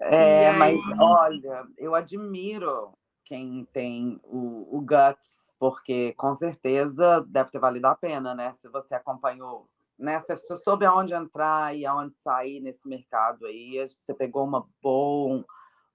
É, 0.00 0.50
aí... 0.50 0.56
mas 0.56 0.78
olha, 1.00 1.66
eu 1.76 1.92
admiro 1.92 2.96
quem 3.28 3.68
tem 3.72 4.18
o, 4.24 4.78
o 4.78 4.80
Guts, 4.80 5.54
porque 5.58 6.14
com 6.14 6.34
certeza 6.34 7.20
deve 7.28 7.50
ter 7.50 7.58
valido 7.58 7.86
a 7.86 7.94
pena, 7.94 8.34
né? 8.34 8.54
Se 8.54 8.68
você 8.70 8.94
acompanhou, 8.94 9.68
né? 9.98 10.18
Se 10.20 10.34
você 10.34 10.56
soube 10.56 10.86
aonde 10.86 11.12
entrar 11.12 11.76
e 11.76 11.84
aonde 11.84 12.16
sair 12.16 12.60
nesse 12.60 12.88
mercado 12.88 13.44
aí, 13.44 13.86
você 13.86 14.14
pegou 14.14 14.44
uma 14.44 14.66
bom, 14.82 15.44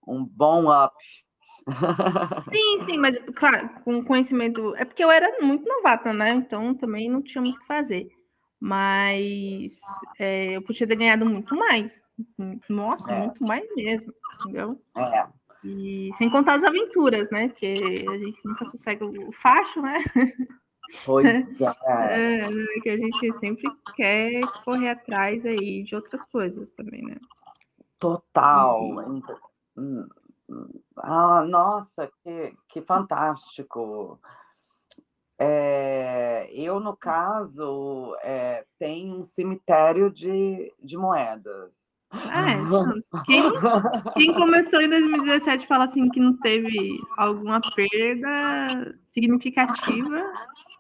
um 0.08 0.24
bom 0.24 0.72
up. 0.72 0.96
Sim, 2.42 2.86
sim, 2.86 2.98
mas 2.98 3.18
claro, 3.36 3.70
com 3.84 4.04
conhecimento. 4.04 4.76
É 4.76 4.86
porque 4.86 5.04
eu 5.04 5.10
era 5.10 5.42
muito 5.42 5.66
novata, 5.66 6.14
né? 6.14 6.32
Então 6.32 6.76
também 6.76 7.10
não 7.10 7.22
tinha 7.22 7.42
muito 7.42 7.56
o 7.56 7.60
que 7.60 7.66
fazer. 7.66 8.08
Mas 8.60 9.80
é, 10.20 10.56
eu 10.56 10.62
podia 10.62 10.88
ter 10.88 10.96
ganhado 10.96 11.26
muito 11.26 11.56
mais. 11.56 12.04
Nossa, 12.70 13.12
é. 13.12 13.20
muito 13.20 13.44
mais 13.44 13.66
mesmo, 13.76 14.14
entendeu? 14.40 14.82
É. 14.96 15.28
E 15.64 16.12
sem 16.18 16.30
contar 16.30 16.56
as 16.56 16.64
aventuras, 16.64 17.30
né? 17.30 17.50
Porque 17.50 18.06
a 18.10 18.18
gente 18.18 18.40
nunca 18.44 18.66
sossega 18.66 19.06
o 19.06 19.32
facho, 19.32 19.82
né? 19.82 20.04
Pois 21.06 21.26
é. 21.62 22.46
é. 22.46 22.50
Que 22.82 22.90
a 22.90 22.98
gente 22.98 23.34
sempre 23.34 23.72
quer 23.96 24.42
correr 24.64 24.90
atrás 24.90 25.46
aí 25.46 25.84
de 25.84 25.96
outras 25.96 26.26
coisas 26.26 26.72
também, 26.72 27.02
né? 27.04 27.16
Total. 27.98 28.82
Hum, 29.78 30.08
ah, 30.98 31.44
nossa, 31.44 32.12
que, 32.24 32.54
que 32.68 32.82
fantástico. 32.82 34.20
É, 35.40 36.50
eu, 36.52 36.80
no 36.80 36.96
caso, 36.96 38.16
é, 38.22 38.66
tenho 38.78 39.20
um 39.20 39.24
cemitério 39.24 40.12
de, 40.12 40.74
de 40.82 40.98
moedas. 40.98 41.93
É, 42.14 42.54
quem, 43.26 43.44
quem, 44.14 44.34
começou 44.36 44.82
em 44.82 44.90
2017 44.90 45.66
fala 45.68 45.86
assim 45.86 46.10
que 46.10 46.20
não 46.20 46.38
teve 46.38 47.00
alguma 47.18 47.60
perda 47.76 48.96
significativa. 49.08 50.32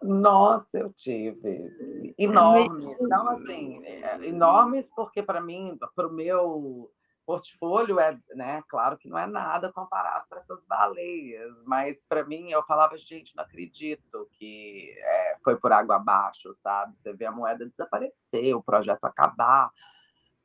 Nossa, 0.01 0.77
eu 0.77 0.91
tive. 0.93 2.13
Enormes. 2.17 2.99
É 2.99 3.07
não, 3.07 3.29
assim, 3.29 3.83
é, 3.85 4.27
enormes, 4.27 4.89
porque 4.95 5.23
para 5.23 5.41
mim, 5.41 5.77
para 5.95 6.07
o 6.07 6.13
meu 6.13 6.91
portfólio, 7.25 7.99
é, 7.99 8.19
né, 8.35 8.61
claro 8.67 8.97
que 8.97 9.07
não 9.07 9.17
é 9.17 9.25
nada 9.25 9.71
comparado 9.71 10.25
para 10.27 10.39
essas 10.39 10.63
baleias, 10.65 11.63
mas 11.63 12.03
para 12.03 12.25
mim, 12.25 12.51
eu 12.51 12.61
falava, 12.63 12.97
gente, 12.97 13.33
não 13.35 13.45
acredito 13.45 14.27
que 14.33 14.93
é, 14.97 15.37
foi 15.41 15.55
por 15.55 15.71
água 15.71 15.95
abaixo, 15.95 16.53
sabe? 16.53 16.97
Você 16.97 17.13
vê 17.13 17.25
a 17.25 17.31
moeda 17.31 17.65
desaparecer, 17.65 18.53
o 18.55 18.61
projeto 18.61 19.05
acabar 19.05 19.71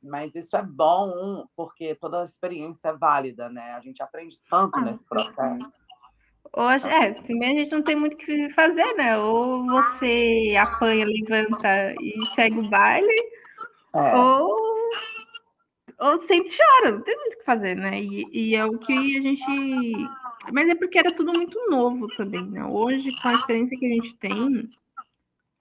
mas 0.01 0.35
isso 0.35 0.55
é 0.55 0.63
bom 0.63 1.45
porque 1.55 1.95
toda 1.95 2.21
a 2.21 2.23
experiência 2.23 2.89
é 2.89 2.97
válida, 2.97 3.49
né? 3.49 3.73
A 3.73 3.81
gente 3.81 4.01
aprende 4.01 4.39
tanto 4.49 4.77
ah, 4.77 4.81
nesse 4.81 5.05
processo. 5.05 5.69
Hoje, 6.55 6.87
é, 6.87 7.11
primeiro 7.11 7.59
a 7.59 7.63
gente 7.63 7.71
não 7.71 7.83
tem 7.83 7.95
muito 7.95 8.13
o 8.13 8.17
que 8.17 8.49
fazer, 8.53 8.93
né? 8.95 9.17
Ou 9.17 9.65
você 9.65 10.55
apanha, 10.57 11.05
levanta 11.05 11.93
e 12.01 12.25
segue 12.33 12.59
o 12.59 12.69
baile, 12.69 13.13
é. 13.93 14.15
ou, 14.15 14.89
ou 15.99 16.21
sente 16.23 16.57
chora, 16.57 16.93
não 16.93 17.01
tem 17.01 17.15
muito 17.17 17.33
o 17.33 17.37
que 17.37 17.45
fazer, 17.45 17.75
né? 17.75 18.01
E, 18.01 18.25
e, 18.31 18.55
é 18.55 18.65
o 18.65 18.79
que 18.79 18.93
a 18.93 19.21
gente. 19.21 20.09
Mas 20.51 20.69
é 20.69 20.75
porque 20.75 20.97
era 20.97 21.13
tudo 21.13 21.33
muito 21.33 21.69
novo 21.69 22.07
também, 22.15 22.43
né? 22.43 22.65
Hoje, 22.65 23.11
com 23.21 23.27
a 23.27 23.33
experiência 23.33 23.77
que 23.77 23.85
a 23.85 23.89
gente 23.89 24.15
tem, 24.15 24.69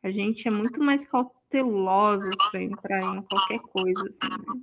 a 0.03 0.11
gente 0.11 0.47
é 0.49 0.51
muito 0.51 0.83
mais 0.83 1.05
cautelosos 1.51 2.35
para 2.51 2.63
entrar 2.63 3.01
em 3.01 3.23
qualquer 3.23 3.59
coisa, 3.61 4.05
assim, 4.07 4.31
né? 4.31 4.61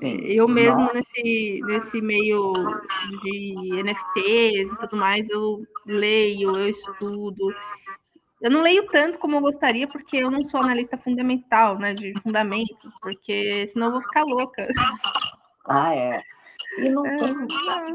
Sim. 0.00 0.18
Eu 0.26 0.46
mesmo 0.46 0.90
nesse, 0.92 1.60
nesse 1.64 2.00
meio 2.00 2.52
de 3.22 3.82
NFTs 3.82 4.72
e 4.72 4.76
tudo 4.80 4.96
mais, 4.96 5.28
eu 5.30 5.64
leio, 5.86 6.48
eu 6.56 6.68
estudo. 6.68 7.54
Eu 8.40 8.50
não 8.50 8.62
leio 8.62 8.86
tanto 8.88 9.18
como 9.18 9.36
eu 9.36 9.40
gostaria, 9.40 9.88
porque 9.88 10.18
eu 10.18 10.30
não 10.30 10.44
sou 10.44 10.60
analista 10.60 10.98
fundamental, 10.98 11.78
né? 11.78 11.94
De 11.94 12.12
fundamentos, 12.20 12.92
porque 13.00 13.66
senão 13.68 13.86
eu 13.86 13.92
vou 13.92 14.02
ficar 14.02 14.24
louca. 14.24 14.68
Ah, 15.66 15.94
é. 15.94 16.22
E 16.78 16.88
não, 16.90 17.06
é, 17.06 17.18
tem, 17.18 17.34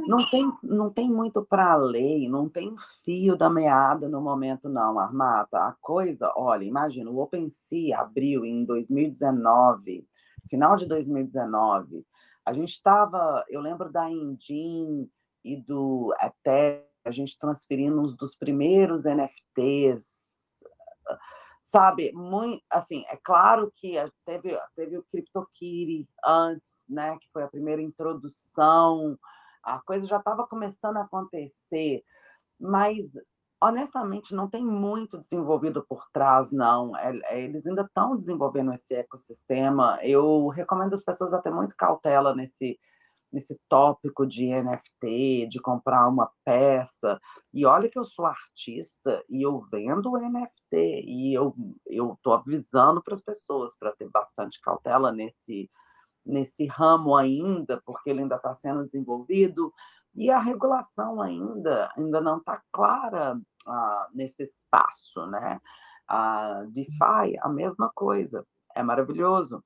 não, 0.08 0.30
tem, 0.30 0.54
não 0.64 0.90
tem 0.90 1.10
muito 1.10 1.44
para 1.44 1.76
ler, 1.76 2.28
não 2.30 2.50
tem 2.50 2.76
fio 3.04 3.36
da 3.36 3.50
meada 3.50 4.10
no 4.10 4.22
momento, 4.22 4.70
não, 4.70 5.00
Armata. 5.00 5.60
A 5.60 5.76
coisa, 5.82 6.32
olha, 6.36 6.64
imagina, 6.64 7.10
o 7.10 7.20
OpenSea 7.20 8.00
abriu 8.00 8.46
em 8.46 8.66
2019 8.66 10.06
final 10.50 10.76
de 10.76 10.86
2019, 10.86 12.06
a 12.46 12.54
gente 12.54 12.74
estava, 12.74 13.44
eu 13.50 13.62
lembro 13.62 13.92
da 13.92 14.10
Indim 14.10 15.10
e 15.44 15.58
do 15.58 16.14
até 16.18 16.86
a 17.06 17.12
gente 17.12 17.38
transferindo 17.38 18.00
uns 18.00 18.16
dos 18.16 18.36
primeiros 18.36 19.04
NFTs, 19.04 20.08
sabe? 21.64 22.12
Muito, 22.12 22.62
assim, 22.70 23.06
é 23.08 23.18
claro 23.24 23.72
que 23.76 23.96
teve, 24.26 24.60
teve 24.76 24.98
o 24.98 25.04
CryptoKitty 25.04 26.08
antes, 26.26 26.84
né? 26.90 27.18
Que 27.20 27.32
foi 27.32 27.44
a 27.44 27.48
primeira 27.48 27.82
introdução, 27.82 29.18
a 29.64 29.80
coisa 29.80 30.06
já 30.06 30.18
estava 30.18 30.46
começando 30.46 30.98
a 30.98 31.04
acontecer, 31.04 32.04
mas 32.60 33.14
honestamente, 33.62 34.36
não 34.36 34.50
tem 34.50 34.66
muito 34.66 35.18
desenvolvido 35.18 35.86
por 35.88 36.06
trás, 36.12 36.52
não. 36.52 36.98
É, 36.98 37.18
é, 37.30 37.42
eles 37.42 37.66
ainda 37.66 37.84
estão 37.84 38.18
desenvolvendo 38.18 38.74
esse 38.74 38.94
ecossistema. 38.94 39.98
Eu 40.04 40.50
recomendo 40.50 40.94
as 40.94 41.02
pessoas 41.02 41.34
a 41.34 41.42
ter 41.42 41.50
muito 41.52 41.74
cautela 41.78 42.36
nesse, 42.36 42.78
nesse 43.34 43.60
tópico 43.68 44.28
de 44.28 44.48
NFT, 44.48 45.48
de 45.48 45.60
comprar 45.60 46.08
uma 46.08 46.32
peça. 46.46 47.20
E 47.52 47.66
olha 47.66 47.90
que 47.90 47.98
eu 47.98 48.04
sou 48.04 48.26
artista 48.26 49.24
e 49.28 49.42
eu 49.42 49.60
vendo 49.72 50.18
NFT 50.18 51.04
e 51.06 51.34
eu 51.34 51.56
eu 51.88 52.18
tô 52.22 52.34
avisando 52.34 53.02
para 53.02 53.16
as 53.16 53.22
pessoas 53.22 53.76
para 53.78 53.92
ter 53.92 54.10
bastante 54.10 54.62
cautela 54.62 55.12
nesse 55.12 55.70
nesse 56.26 56.66
ramo 56.68 57.18
ainda, 57.18 57.82
porque 57.86 58.10
ele 58.10 58.22
ainda 58.22 58.38
está 58.38 58.54
sendo 58.54 58.86
desenvolvido 58.86 59.74
e 60.16 60.30
a 60.30 60.40
regulação 60.40 61.22
ainda 61.22 61.92
ainda 61.98 62.22
não 62.22 62.38
está 62.38 62.62
clara 62.72 63.36
uh, 63.36 64.08
nesse 64.14 64.44
espaço, 64.44 65.26
né? 65.28 65.60
A 66.08 66.64
DeFi, 66.70 67.38
a 67.42 67.50
mesma 67.50 67.92
coisa, 67.94 68.46
é 68.76 68.84
maravilhoso, 68.84 69.64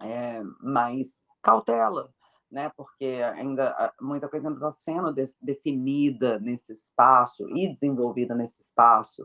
é, 0.00 0.42
mas 0.60 1.20
cautela, 1.42 2.10
né? 2.50 2.70
Porque 2.76 3.20
ainda 3.34 3.92
muita 4.00 4.28
coisa 4.28 4.48
ainda 4.48 4.58
está 4.58 4.70
sendo 4.80 5.12
de, 5.12 5.32
definida 5.40 6.38
nesse 6.38 6.72
espaço 6.72 7.48
e 7.50 7.68
desenvolvida 7.68 8.34
nesse 8.34 8.62
espaço. 8.62 9.22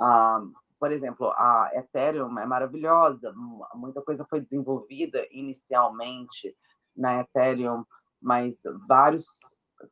Uh, 0.00 0.52
por 0.78 0.90
exemplo, 0.90 1.30
a 1.32 1.70
Ethereum 1.74 2.38
é 2.38 2.46
maravilhosa, 2.46 3.32
muita 3.74 4.02
coisa 4.02 4.26
foi 4.28 4.40
desenvolvida 4.40 5.26
inicialmente 5.30 6.54
na 6.96 7.20
Ethereum, 7.20 7.84
mas 8.20 8.62
vários 8.88 9.26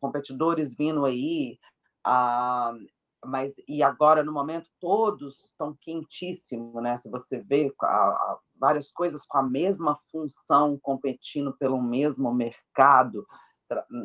competidores 0.01 0.75
vindo 0.75 1.05
aí, 1.05 1.59
uh, 2.07 2.79
mas 3.25 3.55
e 3.69 3.83
agora 3.83 4.25
no 4.25 4.33
momento 4.33 4.69
todos 4.81 5.45
estão 5.45 5.77
quentíssimos, 5.81 6.83
né? 6.83 6.99
Se 6.99 7.09
você 7.09 7.39
vê 7.41 7.73
a, 7.81 7.87
a, 7.87 8.39
várias 8.57 8.91
coisas 8.91 9.25
com 9.25 9.39
a 9.39 9.43
mesma 9.43 9.97
função 10.11 10.79
competindo 10.81 11.53
pelo 11.57 11.81
mesmo 11.81 12.33
mercado, 12.35 13.27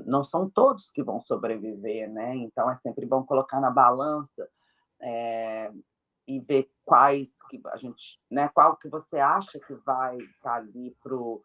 não 0.05 0.23
são 0.23 0.49
todos 0.49 0.91
que 0.91 1.03
vão 1.03 1.19
sobreviver, 1.19 2.09
né? 2.11 2.35
Então 2.35 2.69
é 2.69 2.75
sempre 2.75 3.05
bom 3.05 3.23
colocar 3.23 3.59
na 3.59 3.71
balança 3.71 4.47
é, 5.01 5.71
e 6.27 6.39
ver 6.39 6.69
quais 6.85 7.29
que 7.49 7.59
a 7.67 7.77
gente, 7.77 8.19
né? 8.29 8.49
Qual 8.53 8.77
que 8.77 8.87
você 8.87 9.17
acha 9.17 9.59
que 9.59 9.73
vai 9.85 10.17
estar 10.17 10.41
tá 10.41 10.55
ali 10.55 10.95
pro 11.01 11.41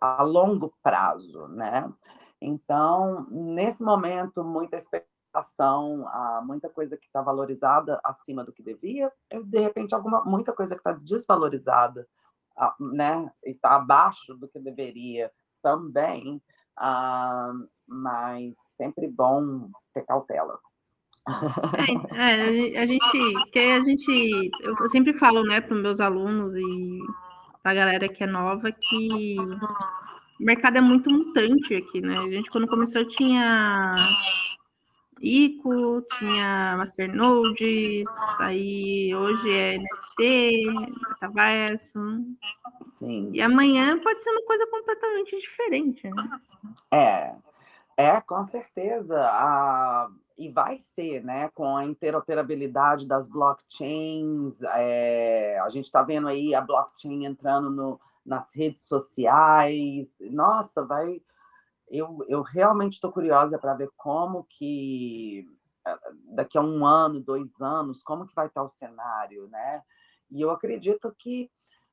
a 0.00 0.22
longo 0.22 0.72
prazo, 0.82 1.48
né? 1.48 1.92
Então, 2.40 3.26
nesse 3.30 3.84
momento, 3.84 4.42
muita 4.42 4.76
expectativa 4.76 5.11
ação, 5.40 6.06
a 6.08 6.42
muita 6.44 6.68
coisa 6.68 6.96
que 6.96 7.06
está 7.06 7.22
valorizada 7.22 8.00
acima 8.04 8.44
do 8.44 8.52
que 8.52 8.62
devia, 8.62 9.10
e 9.30 9.42
de 9.42 9.58
repente 9.58 9.94
alguma 9.94 10.24
muita 10.24 10.52
coisa 10.52 10.74
que 10.74 10.80
está 10.80 10.92
desvalorizada, 10.92 12.06
né, 12.78 13.30
e 13.44 13.50
está 13.50 13.76
abaixo 13.76 14.34
do 14.34 14.46
que 14.48 14.58
deveria 14.58 15.30
também, 15.62 16.40
ah, 16.76 17.52
mas 17.86 18.54
sempre 18.76 19.08
bom 19.08 19.70
ter 19.92 20.02
cautela. 20.02 20.58
É, 21.24 21.24
é, 22.74 22.78
a 22.78 22.86
gente, 22.86 23.50
que 23.52 23.58
a 23.58 23.80
gente, 23.80 24.50
eu 24.60 24.88
sempre 24.88 25.12
falo, 25.14 25.42
né, 25.44 25.60
para 25.60 25.74
os 25.74 25.82
meus 25.82 26.00
alunos 26.00 26.54
e 26.54 26.98
para 27.62 27.72
a 27.72 27.74
galera 27.74 28.08
que 28.08 28.24
é 28.24 28.26
nova 28.26 28.72
que 28.72 29.36
o 29.38 30.44
mercado 30.44 30.78
é 30.78 30.80
muito 30.80 31.08
mutante 31.08 31.76
aqui, 31.76 32.00
né? 32.00 32.18
A 32.18 32.30
gente 32.30 32.50
quando 32.50 32.66
começou 32.66 33.04
tinha 33.06 33.94
ICO, 35.22 36.02
tinha 36.18 36.76
Masternodes, 36.76 38.04
aí 38.40 39.14
hoje 39.14 39.52
é 39.52 39.78
NFT, 39.78 40.64
metaverso. 41.08 42.00
Sim. 42.98 43.30
E 43.32 43.40
amanhã 43.40 43.98
pode 44.00 44.20
ser 44.20 44.30
uma 44.30 44.44
coisa 44.44 44.66
completamente 44.66 45.38
diferente. 45.38 46.10
Né? 46.10 46.40
É, 46.90 47.34
é, 47.96 48.20
com 48.20 48.42
certeza. 48.44 49.20
A... 49.20 50.10
E 50.36 50.48
vai 50.48 50.80
ser, 50.80 51.22
né? 51.22 51.48
Com 51.54 51.76
a 51.76 51.84
interoperabilidade 51.84 53.06
das 53.06 53.28
blockchains, 53.28 54.60
é... 54.74 55.56
a 55.60 55.68
gente 55.68 55.84
está 55.84 56.02
vendo 56.02 56.26
aí 56.26 56.52
a 56.52 56.60
blockchain 56.60 57.26
entrando 57.26 57.70
no, 57.70 58.00
nas 58.26 58.52
redes 58.52 58.82
sociais. 58.88 60.16
Nossa, 60.20 60.84
vai 60.84 61.22
eu, 61.92 62.24
eu 62.26 62.40
realmente 62.40 62.94
estou 62.94 63.12
curiosa 63.12 63.58
para 63.58 63.74
ver 63.74 63.90
como 63.96 64.44
que 64.44 65.46
daqui 66.24 66.56
a 66.56 66.62
um 66.62 66.86
ano, 66.86 67.20
dois 67.20 67.60
anos, 67.60 68.02
como 68.02 68.26
que 68.26 68.34
vai 68.34 68.46
estar 68.46 68.62
o 68.62 68.68
cenário, 68.68 69.46
né? 69.48 69.82
E 70.30 70.40
eu 70.40 70.50
acredito 70.50 71.14
que 71.18 71.50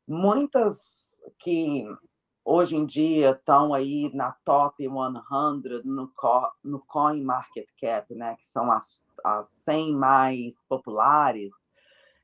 muitas 0.08 1.22
que 1.38 1.86
hoje 2.46 2.78
em 2.78 2.86
dia 2.86 3.32
estão 3.32 3.74
aí 3.74 4.10
na 4.14 4.32
top 4.46 4.82
100 4.82 4.92
no, 5.84 6.12
no 6.64 6.80
Coin 6.80 7.22
Market 7.22 7.68
Cap, 7.80 8.16
né? 8.16 8.38
Que 8.38 8.46
são 8.46 8.72
as, 8.72 9.04
as 9.24 9.50
100 9.66 9.96
mais 9.96 10.64
populares, 10.70 11.52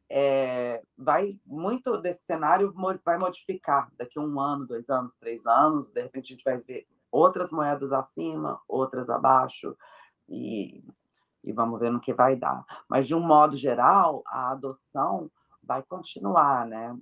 é, 0.09 0.81
vai 0.97 1.37
muito 1.45 1.97
desse 1.97 2.23
cenário 2.25 2.73
vai 3.03 3.17
modificar 3.17 3.91
daqui 3.97 4.19
a 4.19 4.21
um 4.21 4.39
ano, 4.39 4.65
dois 4.65 4.89
anos, 4.89 5.15
três 5.15 5.45
anos, 5.47 5.91
de 5.91 6.01
repente 6.01 6.31
a 6.31 6.35
gente 6.35 6.43
vai 6.43 6.57
ver 6.57 6.87
outras 7.15 7.49
moedas 7.49 7.93
acima, 7.93 8.59
outras 8.67 9.09
abaixo, 9.09 9.75
e, 10.27 10.83
e 11.43 11.53
vamos 11.53 11.79
ver 11.79 11.89
no 11.89 11.99
que 11.99 12.13
vai 12.13 12.35
dar. 12.35 12.65
Mas, 12.89 13.07
de 13.07 13.15
um 13.15 13.21
modo 13.21 13.55
geral, 13.55 14.21
a 14.27 14.51
adoção 14.51 15.31
vai 15.63 15.81
continuar, 15.81 16.65
né? 16.65 16.97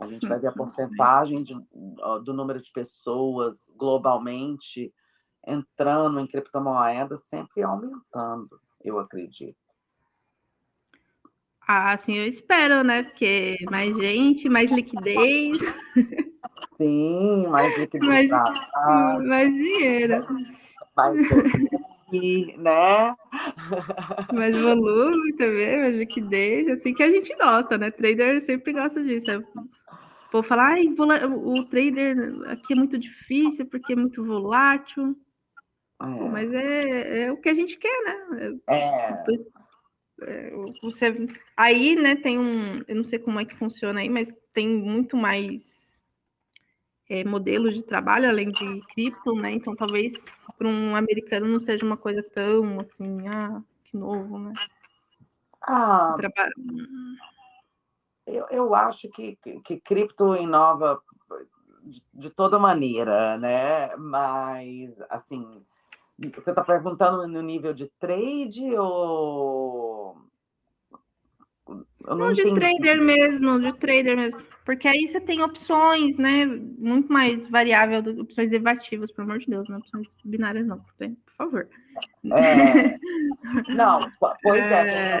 A 0.00 0.06
gente 0.06 0.28
vai 0.28 0.38
ver 0.38 0.48
a 0.48 0.52
porcentagem 0.52 1.42
de, 1.42 1.54
do 2.24 2.32
número 2.32 2.60
de 2.60 2.70
pessoas 2.70 3.70
globalmente 3.76 4.92
entrando 5.46 6.20
em 6.20 6.26
criptomoedas 6.26 7.24
sempre 7.24 7.62
aumentando, 7.62 8.60
eu 8.84 8.98
acredito. 8.98 9.56
Ah, 11.66 11.96
sim, 11.96 12.14
eu 12.14 12.26
espero, 12.26 12.82
né? 12.82 13.02
Porque 13.02 13.56
mais 13.70 13.94
gente, 13.96 14.48
mais 14.48 14.70
liquidez. 14.70 15.58
Sim, 16.78 17.48
mais 17.48 17.76
liquidez. 17.76 18.28
Mais, 18.28 18.28
mais 19.26 19.54
dinheiro. 19.54 20.24
Mais 20.96 21.28
volume, 21.28 22.56
né? 22.56 23.16
Mais 24.32 24.56
volume 24.56 25.36
também, 25.36 25.76
mais 25.76 25.96
liquidez. 25.98 26.68
Assim 26.68 26.94
que 26.94 27.02
a 27.02 27.10
gente 27.10 27.34
gosta, 27.34 27.76
né? 27.76 27.90
Trader 27.90 28.40
sempre 28.40 28.72
gosta 28.72 29.02
disso. 29.02 29.26
Vou 30.32 30.42
falar, 30.42 30.74
ai, 30.74 30.84
o 30.86 31.64
trader 31.64 32.16
aqui 32.48 32.74
é 32.74 32.76
muito 32.76 32.96
difícil 32.96 33.66
porque 33.66 33.94
é 33.94 33.96
muito 33.96 34.24
volátil. 34.24 35.16
É. 36.00 36.06
Mas 36.06 36.52
é, 36.52 37.22
é, 37.22 37.32
o 37.32 37.36
que 37.38 37.48
a 37.48 37.54
gente 37.54 37.76
quer, 37.76 38.04
né? 38.04 38.58
É. 38.68 38.76
é. 38.76 39.24
Você, 40.82 41.12
aí, 41.56 41.96
né, 41.96 42.14
tem 42.16 42.38
um. 42.38 42.82
Eu 42.86 42.96
não 42.96 43.04
sei 43.04 43.18
como 43.18 43.40
é 43.40 43.44
que 43.44 43.56
funciona 43.56 44.00
aí, 44.00 44.08
mas 44.08 44.34
tem 44.52 44.68
muito 44.68 45.16
mais 45.16 45.87
é, 47.08 47.24
modelos 47.24 47.74
de 47.74 47.82
trabalho 47.82 48.28
além 48.28 48.50
de 48.50 48.80
cripto, 48.92 49.34
né? 49.34 49.52
Então 49.52 49.74
talvez 49.74 50.24
para 50.56 50.68
um 50.68 50.94
americano 50.94 51.46
não 51.46 51.60
seja 51.60 51.84
uma 51.84 51.96
coisa 51.96 52.22
tão 52.22 52.80
assim, 52.80 53.26
ah, 53.28 53.62
que 53.84 53.96
novo, 53.96 54.38
né? 54.38 54.52
Ah, 55.62 56.16
Eu, 58.26 58.46
eu 58.50 58.74
acho 58.74 59.08
que, 59.08 59.36
que, 59.36 59.60
que 59.60 59.80
cripto 59.80 60.36
inova 60.36 61.00
de, 61.82 62.02
de, 62.12 62.30
toda 62.30 62.58
maneira, 62.58 63.38
né? 63.38 63.96
Mas, 63.96 65.00
assim, 65.08 65.64
você 66.18 66.50
está 66.50 66.62
perguntando 66.62 67.26
no 67.26 67.40
nível 67.40 67.72
de 67.72 67.86
trade 67.98 68.76
ou 68.76 70.16
eu 71.68 72.16
não, 72.16 72.16
não 72.16 72.32
de 72.32 72.54
trader 72.54 73.00
mesmo, 73.00 73.60
de 73.60 73.72
trader 73.74 74.16
mesmo. 74.16 74.42
Porque 74.64 74.88
aí 74.88 75.06
você 75.06 75.20
tem 75.20 75.42
opções, 75.42 76.16
né? 76.16 76.46
Muito 76.46 77.12
mais 77.12 77.48
variável, 77.48 78.02
do, 78.02 78.22
opções 78.22 78.50
derivativas, 78.50 79.12
pelo 79.12 79.28
amor 79.28 79.40
de 79.40 79.46
Deus, 79.46 79.68
não 79.68 79.76
é 79.76 79.78
opções 79.78 80.08
binárias, 80.24 80.66
não, 80.66 80.78
por 80.78 81.34
favor. 81.36 81.68
É... 82.32 82.98
Não, 83.68 84.00
pois 84.42 84.62
é. 84.62 85.18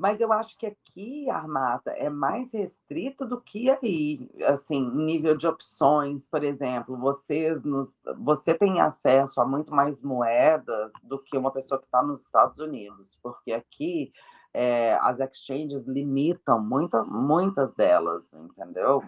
Mas 0.00 0.18
eu 0.18 0.32
acho 0.32 0.56
que 0.56 0.64
aqui, 0.64 1.28
Armata, 1.28 1.90
é 1.90 2.08
mais 2.08 2.54
restrito 2.54 3.26
do 3.26 3.38
que 3.38 3.68
aí. 3.68 4.30
Assim, 4.46 4.90
nível 4.90 5.36
de 5.36 5.46
opções, 5.46 6.26
por 6.26 6.42
exemplo, 6.42 6.96
vocês 6.96 7.64
nos, 7.64 7.94
você 8.18 8.54
tem 8.54 8.80
acesso 8.80 9.42
a 9.42 9.46
muito 9.46 9.74
mais 9.74 10.02
moedas 10.02 10.90
do 11.02 11.18
que 11.18 11.36
uma 11.36 11.50
pessoa 11.50 11.78
que 11.78 11.84
está 11.84 12.02
nos 12.02 12.22
Estados 12.22 12.58
Unidos, 12.58 13.18
porque 13.22 13.52
aqui 13.52 14.10
é, 14.52 14.94
as 15.00 15.20
exchanges 15.20 15.86
limitam 15.86 16.60
muita, 16.60 17.04
muitas 17.04 17.74
delas, 17.74 18.32
entendeu? 18.32 19.02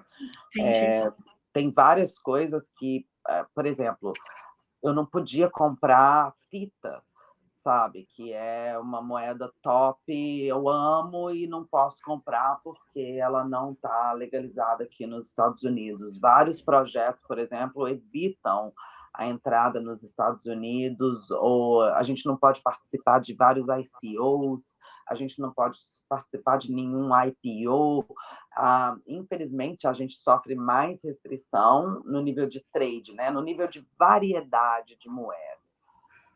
É, 0.60 1.12
tem 1.52 1.70
várias 1.70 2.18
coisas 2.18 2.70
que, 2.78 3.06
é, 3.28 3.44
por 3.54 3.66
exemplo, 3.66 4.12
eu 4.82 4.92
não 4.92 5.04
podia 5.04 5.48
comprar 5.48 6.34
Tita, 6.50 7.02
sabe? 7.54 8.06
Que 8.14 8.32
é 8.32 8.76
uma 8.78 9.00
moeda 9.00 9.52
top, 9.62 10.02
eu 10.44 10.68
amo 10.68 11.30
e 11.30 11.46
não 11.46 11.64
posso 11.64 11.98
comprar 12.02 12.60
porque 12.62 13.16
ela 13.20 13.44
não 13.44 13.72
está 13.72 14.12
legalizada 14.12 14.84
aqui 14.84 15.06
nos 15.06 15.28
Estados 15.28 15.62
Unidos. 15.62 16.18
Vários 16.18 16.60
projetos, 16.60 17.24
por 17.26 17.38
exemplo, 17.38 17.88
evitam 17.88 18.72
a 19.14 19.26
entrada 19.26 19.80
nos 19.80 20.02
Estados 20.02 20.46
Unidos, 20.46 21.30
ou 21.30 21.82
a 21.82 22.02
gente 22.02 22.24
não 22.26 22.36
pode 22.36 22.62
participar 22.62 23.20
de 23.20 23.34
vários 23.34 23.66
ICOs, 23.68 24.76
a 25.06 25.14
gente 25.14 25.40
não 25.40 25.52
pode 25.52 25.78
participar 26.08 26.56
de 26.56 26.72
nenhum 26.72 27.10
IPO. 27.14 28.06
Ah, 28.56 28.96
infelizmente, 29.06 29.86
a 29.86 29.92
gente 29.92 30.14
sofre 30.14 30.54
mais 30.54 31.04
restrição 31.04 32.02
no 32.04 32.22
nível 32.22 32.46
de 32.46 32.64
trade, 32.72 33.14
né? 33.14 33.30
no 33.30 33.42
nível 33.42 33.68
de 33.68 33.86
variedade 33.98 34.96
de 34.96 35.08
moeda. 35.08 35.60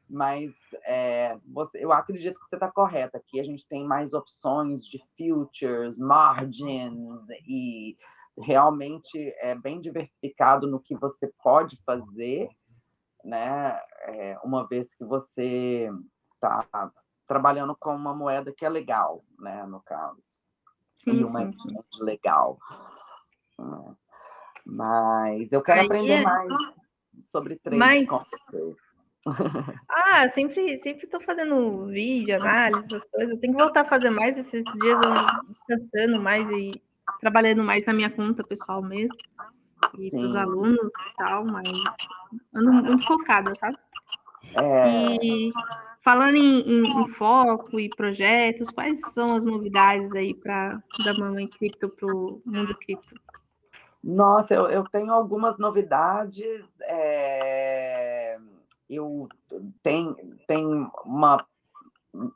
Mas 0.09 0.53
é, 0.85 1.37
você, 1.47 1.83
eu 1.83 1.93
acredito 1.93 2.39
que 2.39 2.47
você 2.47 2.57
está 2.57 2.71
correta, 2.71 3.23
que 3.27 3.41
a 3.41 3.45
gente 3.45 3.67
tem 3.67 3.85
mais 3.85 4.13
opções 4.13 4.87
de 4.87 5.03
futures, 5.17 5.99
margins 5.99 7.19
e 7.49 7.97
realmente 8.39 9.35
é 9.41 9.55
bem 9.55 9.81
diversificado 9.81 10.67
no 10.67 10.79
que 10.79 10.95
você 10.95 11.33
pode 11.43 11.77
fazer 11.85 12.51
né? 13.27 13.79
É, 14.03 14.39
uma 14.45 14.67
vez 14.67 14.95
que 14.95 15.05
você 15.05 15.91
está 16.33 16.93
trabalhando 17.27 17.77
com 17.77 17.95
uma 17.95 18.15
moeda 18.15 18.55
que 18.57 18.65
é 18.65 18.69
legal, 18.69 19.25
né? 19.39 19.67
No 19.67 19.83
caso. 19.83 20.39
Sim, 20.95 21.21
e 21.21 21.25
uma 21.25 21.53
sim, 21.53 21.53
sim. 21.53 22.05
legal. 22.05 22.57
Né. 23.59 23.95
Mas 24.65 25.53
eu 25.53 25.61
quero 25.61 25.81
Aí 25.81 25.87
aprender 25.87 26.21
é... 26.21 26.23
mais 26.23 26.49
sobre 27.25 27.57
trade 27.57 27.79
Mas... 27.79 28.09
com 28.09 28.19
você. 28.19 28.77
Ah, 29.91 30.29
sempre 30.31 30.79
sempre 30.79 31.05
estou 31.05 31.21
fazendo 31.21 31.87
vídeo, 31.87 32.37
análise, 32.37 32.87
essas 32.87 33.05
coisas. 33.11 33.31
Eu 33.33 33.41
tenho 33.41 33.55
que 33.55 33.61
voltar 33.61 33.81
a 33.81 33.89
fazer 33.89 34.09
mais 34.09 34.39
esses 34.39 34.65
dias, 34.65 35.01
eu 35.03 35.49
descansando 35.49 36.23
mais 36.23 36.49
e 36.49 36.81
trabalhando 37.19 37.61
mais 37.65 37.85
na 37.85 37.93
minha 37.93 38.09
conta 38.09 38.45
pessoal 38.45 38.81
mesmo 38.81 39.19
e 39.99 40.11
para 40.11 40.21
os 40.21 40.37
alunos 40.37 40.93
e 40.93 41.17
tal, 41.17 41.45
mas 41.45 41.69
ando 42.55 42.73
muito 42.73 43.07
focada, 43.07 43.53
sabe? 43.55 43.77
É... 44.55 45.17
E 45.23 45.53
falando 46.03 46.37
em, 46.37 46.61
em, 46.61 46.87
em, 46.87 47.09
foco 47.15 47.79
e 47.81 47.89
projetos, 47.91 48.71
quais 48.71 49.01
são 49.13 49.37
as 49.37 49.45
novidades 49.45 50.15
aí 50.15 50.35
para 50.35 50.81
da 51.05 51.15
Mamãe 51.15 51.49
Cripto 51.49 51.89
para 51.89 52.07
o 52.07 52.41
mundo 52.45 52.75
cripto? 52.77 53.15
Nossa, 54.03 54.55
eu, 54.55 54.69
eu 54.69 54.85
tenho 54.85 55.13
algumas 55.13 55.59
novidades. 55.59 56.65
É... 56.83 58.39
Eu 58.89 59.29
tenho, 59.83 60.17
tenho 60.47 60.91
uma. 61.05 61.45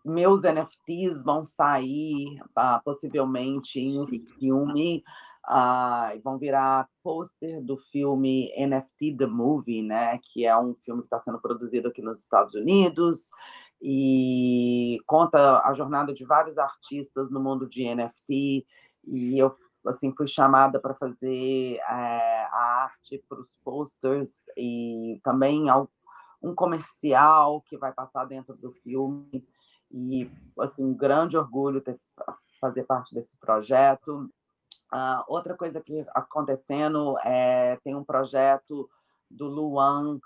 Meus 0.05 0.43
NFTs 0.43 1.23
vão 1.23 1.43
sair 1.43 2.39
ah, 2.55 2.83
possivelmente 2.85 3.81
em 3.81 3.99
um 3.99 4.07
filme 4.07 5.03
ah, 5.45 6.13
vão 6.23 6.39
virar 6.39 6.89
pôster 7.03 7.63
do 7.63 7.77
filme 7.77 8.53
NFT 8.57 9.17
The 9.17 9.27
Movie, 9.27 9.83
né? 9.83 10.19
Que 10.23 10.47
é 10.47 10.57
um 10.59 10.75
filme 10.75 11.03
que 11.03 11.07
está 11.07 11.19
sendo 11.19 11.41
produzido 11.41 11.89
aqui 11.89 12.03
nos 12.03 12.21
Estados 12.21 12.55
Unidos 12.55 13.31
e 13.83 14.99
conta 15.07 15.61
a 15.65 15.73
jornada 15.73 16.13
de 16.13 16.25
vários 16.25 16.59
artistas 16.59 17.31
no 17.31 17.41
mundo 17.41 17.69
de 17.69 17.95
NFT. 17.95 18.67
E 19.07 19.39
eu 19.39 19.55
assim 19.87 20.15
fui 20.15 20.27
chamada 20.27 20.79
para 20.79 20.95
fazer 20.95 21.77
é, 21.77 22.47
a 22.53 22.83
arte 22.85 23.25
para 23.29 23.41
os 23.41 23.57
posters 23.65 24.45
e 24.57 25.19
também 25.25 25.65
um 26.43 26.55
comercial 26.55 27.63
que 27.63 27.79
vai 27.79 27.93
passar 27.93 28.27
dentro 28.27 28.55
do 28.57 28.73
filme 28.73 29.45
e 29.91 30.31
assim 30.61 30.85
um 30.85 30.95
grande 30.95 31.37
orgulho 31.37 31.81
ter 31.81 31.97
fazer 32.61 32.85
parte 32.85 33.15
desse 33.15 33.37
projeto 33.39 34.31
Uh, 34.93 35.23
outra 35.29 35.57
coisa 35.57 35.81
que 35.81 36.05
acontecendo 36.15 37.17
é 37.25 37.79
tem 37.85 37.95
um 37.95 38.05
projeto 38.05 38.91
do 39.31 39.47
Luan, 39.47 40.17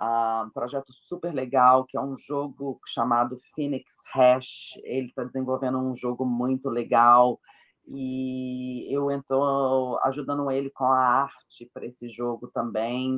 uh, 0.00 0.46
um 0.46 0.50
projeto 0.50 0.92
super 0.92 1.34
legal, 1.34 1.84
que 1.84 1.96
é 1.96 2.00
um 2.00 2.16
jogo 2.16 2.80
chamado 2.86 3.36
Phoenix 3.54 3.96
Hash. 4.14 4.78
Ele 4.84 5.08
está 5.08 5.24
desenvolvendo 5.24 5.78
um 5.78 5.94
jogo 5.94 6.24
muito 6.24 6.70
legal 6.70 7.40
e 7.88 8.86
eu 8.94 9.10
estou 9.10 9.98
ajudando 10.04 10.50
ele 10.50 10.70
com 10.70 10.84
a 10.84 10.98
arte 10.98 11.68
para 11.74 11.84
esse 11.84 12.08
jogo 12.08 12.48
também. 12.48 13.16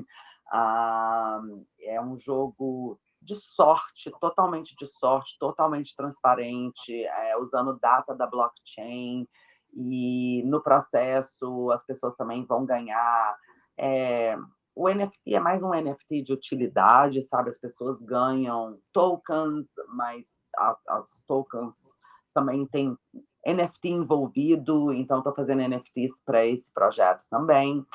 Uh, 0.53 1.67
é 1.83 2.01
um 2.01 2.17
jogo 2.17 2.99
de 3.21 3.35
sorte, 3.37 4.11
totalmente 4.21 4.75
de 4.77 4.87
sorte, 4.87 5.37
totalmente 5.39 5.95
transparente, 5.97 7.05
é, 7.05 7.37
usando 7.39 7.79
data 7.79 8.15
da 8.15 8.27
blockchain 8.27 9.27
e 9.77 10.43
no 10.45 10.63
processo 10.63 11.71
as 11.71 11.85
pessoas 11.85 12.15
também 12.17 12.45
vão 12.45 12.65
ganhar. 12.65 13.37
É, 13.79 14.37
o 14.75 14.89
NFT 14.89 15.35
é 15.35 15.41
mais 15.41 15.63
um 15.63 15.71
NFT 15.71 16.23
de 16.23 16.33
utilidade, 16.33 17.23
sabe? 17.23 17.51
As 17.51 17.59
pessoas 17.59 18.03
ganham 18.03 18.79
tokens, 18.93 19.69
mas 19.89 20.27
as 20.89 21.07
tokens 21.27 21.91
também 22.35 22.67
tem 22.67 22.97
NFT 23.47 23.89
envolvido, 23.89 24.93
então 24.93 25.19
estou 25.19 25.35
fazendo 25.35 25.63
NFTs 25.63 26.21
para 26.25 26.45
esse 26.45 26.73
projeto 26.73 27.25
também. 27.31 27.87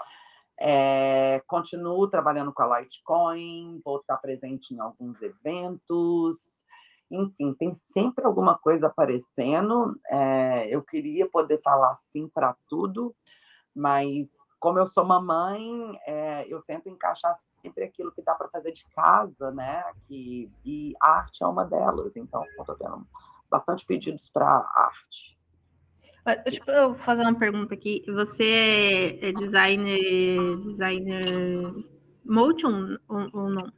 É, 0.62 1.42
continuo 1.48 2.08
trabalhando 2.10 2.54
com 2.54 2.62
a 2.64 2.80
Litecoin, 2.80 3.82
vou 3.84 3.98
estar 3.98 4.18
presente 4.18 4.74
em 4.74 4.80
alguns 4.80 5.22
eventos. 5.22 6.64
Enfim, 7.12 7.54
tem 7.54 7.74
sempre 7.74 8.26
alguma 8.26 8.58
coisa 8.58 8.88
aparecendo. 8.88 10.00
É, 10.08 10.68
eu 10.74 10.82
queria 10.84 11.28
poder 11.28 11.60
falar 11.60 11.96
sim 11.96 12.28
para 12.28 12.56
tudo, 12.68 13.16
mas 13.76 14.28
como 14.60 14.78
eu 14.78 14.86
sou 14.86 15.06
mamãe, 15.06 15.98
é, 16.06 16.46
eu 16.48 16.62
tento 16.62 16.90
encaixar 16.90 17.34
sempre 17.62 17.86
aquilo 17.86 18.12
que 18.12 18.22
dá 18.22 18.36
para 18.36 18.50
fazer 18.50 18.72
de 18.74 18.86
casa, 18.94 19.52
né? 19.52 19.84
Que, 20.08 20.52
e 20.66 20.94
arte 21.02 21.44
é 21.44 21.48
uma 21.48 21.66
delas, 21.66 22.16
então 22.16 22.44
estou 22.60 22.76
tendo 22.76 23.08
bastante 23.50 23.86
pedidos 23.86 24.30
para 24.30 24.46
arte. 24.76 25.40
Deixa 26.44 26.62
eu 26.68 26.94
fazer 26.96 27.24
uma 27.24 27.34
pergunta 27.34 27.74
aqui. 27.74 28.04
Você 28.08 29.18
é 29.22 29.32
designer, 29.32 29.98
designer 30.62 31.26
motion 32.24 32.98
ou, 33.08 33.30
ou 33.34 33.50
não? 33.50 33.72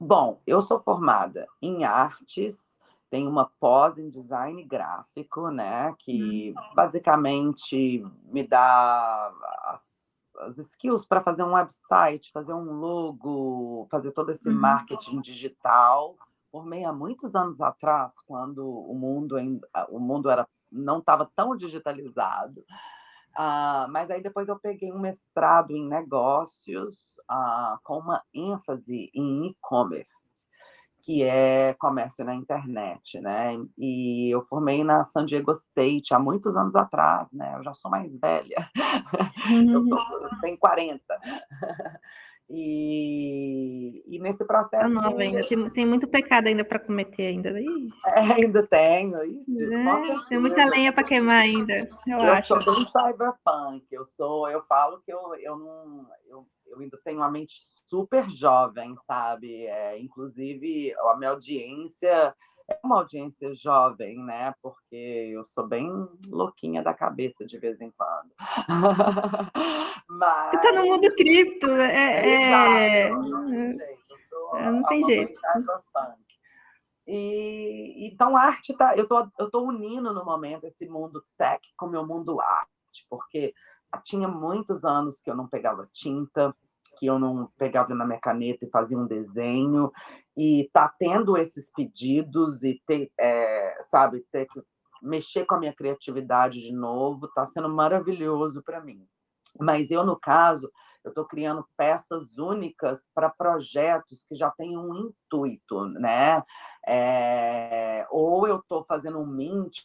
Bom, 0.00 0.40
eu 0.46 0.60
sou 0.60 0.78
formada 0.78 1.48
em 1.60 1.84
artes, 1.84 2.78
tenho 3.10 3.28
uma 3.28 3.50
pós 3.58 3.98
em 3.98 4.08
design 4.08 4.62
gráfico, 4.64 5.48
né? 5.48 5.94
Que 5.98 6.54
hum. 6.56 6.74
basicamente 6.74 8.04
me 8.24 8.46
dá 8.46 9.32
as, 9.64 9.82
as 10.40 10.58
skills 10.58 11.04
para 11.04 11.20
fazer 11.20 11.42
um 11.42 11.54
website, 11.54 12.30
fazer 12.30 12.52
um 12.52 12.78
logo, 12.78 13.88
fazer 13.90 14.12
todo 14.12 14.30
esse 14.30 14.48
uhum. 14.48 14.54
marketing 14.54 15.20
digital. 15.20 16.16
Formei 16.52 16.84
há 16.84 16.92
muitos 16.92 17.34
anos 17.34 17.60
atrás, 17.60 18.14
quando 18.26 18.68
o 18.68 18.94
mundo, 18.94 19.36
o 19.90 19.98
mundo 19.98 20.30
era, 20.30 20.46
não 20.70 20.98
estava 20.98 21.30
tão 21.34 21.56
digitalizado. 21.56 22.64
Uh, 23.36 23.88
mas 23.90 24.10
aí 24.10 24.22
depois 24.22 24.48
eu 24.48 24.58
peguei 24.58 24.92
um 24.92 24.98
mestrado 24.98 25.70
em 25.70 25.86
negócios 25.86 26.96
uh, 27.30 27.78
com 27.84 27.98
uma 27.98 28.22
ênfase 28.34 29.10
em 29.14 29.46
e-commerce, 29.46 30.46
que 31.02 31.22
é 31.22 31.74
comércio 31.78 32.24
na 32.24 32.34
internet, 32.34 33.20
né? 33.20 33.54
E 33.78 34.28
eu 34.34 34.42
formei 34.42 34.82
na 34.82 35.04
San 35.04 35.24
Diego 35.24 35.52
State 35.52 36.12
há 36.12 36.18
muitos 36.18 36.56
anos 36.56 36.74
atrás, 36.74 37.32
né? 37.32 37.54
Eu 37.56 37.62
já 37.62 37.72
sou 37.74 37.90
mais 37.90 38.16
velha, 38.18 38.68
eu, 39.72 39.80
sou, 39.82 39.98
eu 40.20 40.40
tenho 40.40 40.58
40. 40.58 41.02
E, 42.50 44.02
e 44.06 44.18
nesse 44.20 44.42
processo. 44.44 44.82
Tá 44.82 44.88
nova 44.88 45.20
ainda, 45.20 45.46
tem, 45.46 45.70
tem 45.70 45.86
muito 45.86 46.08
pecado 46.08 46.46
ainda 46.46 46.64
para 46.64 46.78
cometer 46.78 47.26
ainda. 47.26 47.50
É, 47.50 48.20
ainda 48.20 48.66
tenho. 48.66 49.22
Isso, 49.24 49.50
é, 49.60 50.28
tem 50.28 50.38
muita 50.38 50.64
lenha 50.64 50.90
para 50.92 51.06
queimar 51.06 51.42
ainda. 51.42 51.78
Eu, 52.06 52.18
eu 52.18 52.32
acho. 52.32 52.48
sou 52.48 52.64
bem 52.64 52.86
cyberpunk. 52.86 53.86
Eu 53.90 54.04
sou, 54.06 54.48
eu 54.48 54.62
falo 54.64 55.00
que 55.04 55.12
eu, 55.12 55.34
eu 55.36 55.58
não. 55.58 56.06
Eu, 56.26 56.46
eu 56.68 56.80
ainda 56.80 56.98
tenho 57.04 57.18
uma 57.18 57.30
mente 57.30 57.54
super 57.86 58.30
jovem, 58.30 58.94
sabe? 59.06 59.66
É, 59.66 59.98
inclusive, 59.98 60.94
a 60.94 61.16
minha 61.16 61.30
audiência 61.30 62.34
é 62.68 62.78
uma 62.84 62.96
audiência 62.96 63.54
jovem, 63.54 64.22
né? 64.22 64.54
Porque 64.62 64.94
eu 65.32 65.44
sou 65.44 65.66
bem 65.66 65.90
louquinha 66.26 66.82
da 66.82 66.92
cabeça 66.92 67.46
de 67.46 67.58
vez 67.58 67.80
em 67.80 67.90
quando. 67.90 68.30
Mas... 70.08 70.50
Você 70.52 70.58
tá 70.60 70.72
no 70.72 70.86
mundo 70.86 71.14
cripto, 71.16 71.66
né? 71.68 71.94
é. 71.94 72.28
é... 72.28 73.08
Exato, 73.08 73.22
não 73.22 73.46
tem 73.46 73.64
jeito. 73.64 74.10
Eu 74.10 74.18
sou 74.28 74.56
é, 74.56 74.70
não 74.70 74.82
tem 74.84 75.04
jeito. 75.06 75.40
E 77.06 78.06
então 78.06 78.36
a 78.36 78.42
arte 78.42 78.76
tá, 78.76 78.94
eu 78.94 79.08
tô, 79.08 79.26
eu 79.38 79.50
tô 79.50 79.62
unindo 79.62 80.12
no 80.12 80.24
momento 80.26 80.64
esse 80.64 80.86
mundo 80.86 81.24
tech 81.38 81.66
com 81.74 81.86
o 81.86 81.90
meu 81.90 82.06
mundo 82.06 82.38
arte, 82.38 83.06
porque 83.08 83.54
tinha 84.04 84.28
muitos 84.28 84.84
anos 84.84 85.18
que 85.22 85.30
eu 85.30 85.34
não 85.34 85.48
pegava 85.48 85.88
tinta, 85.90 86.54
que 86.98 87.06
eu 87.06 87.18
não 87.18 87.50
pegava 87.56 87.94
na 87.94 88.06
minha 88.06 88.20
caneta 88.20 88.64
e 88.64 88.70
fazia 88.70 88.98
um 88.98 89.06
desenho, 89.06 89.92
e 90.36 90.68
tá 90.72 90.92
tendo 90.98 91.36
esses 91.36 91.70
pedidos 91.72 92.62
e 92.62 92.80
ter, 92.86 93.10
é, 93.18 93.78
sabe, 93.82 94.24
ter 94.32 94.46
que 94.46 94.60
mexer 95.02 95.44
com 95.44 95.54
a 95.54 95.58
minha 95.58 95.72
criatividade 95.72 96.60
de 96.60 96.72
novo, 96.72 97.28
tá 97.28 97.46
sendo 97.46 97.68
maravilhoso 97.68 98.62
para 98.62 98.80
mim. 98.80 99.06
Mas 99.58 99.90
eu, 99.90 100.04
no 100.04 100.18
caso, 100.18 100.70
eu 101.04 101.10
estou 101.10 101.24
criando 101.24 101.66
peças 101.76 102.36
únicas 102.36 103.08
para 103.14 103.30
projetos 103.30 104.24
que 104.28 104.34
já 104.34 104.50
têm 104.50 104.76
um 104.76 104.94
intuito, 104.94 105.86
né? 105.86 106.42
É, 106.86 108.06
ou 108.10 108.46
eu 108.46 108.58
estou 108.58 108.84
fazendo 108.84 109.18
um 109.18 109.26
mint 109.26 109.82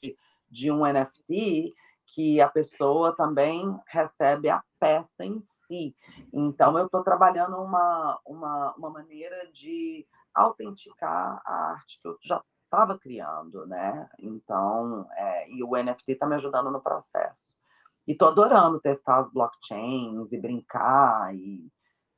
de 0.49 0.71
um 0.71 0.81
NFT 0.85 1.73
que 2.13 2.39
a 2.39 2.47
pessoa 2.47 3.15
também 3.15 3.75
recebe 3.87 4.47
a 4.47 4.61
peça 4.79 5.25
em 5.25 5.39
si. 5.39 5.95
Então, 6.31 6.77
eu 6.77 6.85
estou 6.85 7.03
trabalhando 7.03 7.57
uma, 7.57 8.19
uma, 8.23 8.73
uma 8.77 8.89
maneira 8.91 9.51
de 9.51 10.05
autenticar 10.33 11.41
a 11.43 11.71
arte 11.71 11.99
que 11.99 12.07
eu 12.07 12.15
já 12.21 12.39
estava 12.65 12.99
criando, 12.99 13.65
né? 13.65 14.07
Então, 14.19 15.07
é, 15.15 15.49
e 15.49 15.63
o 15.63 15.75
NFT 15.75 16.11
está 16.11 16.27
me 16.27 16.35
ajudando 16.35 16.69
no 16.69 16.81
processo. 16.81 17.51
E 18.07 18.11
estou 18.11 18.27
adorando 18.27 18.79
testar 18.79 19.17
as 19.17 19.31
blockchains 19.31 20.31
e 20.31 20.37
brincar 20.37 21.33
e, 21.35 21.67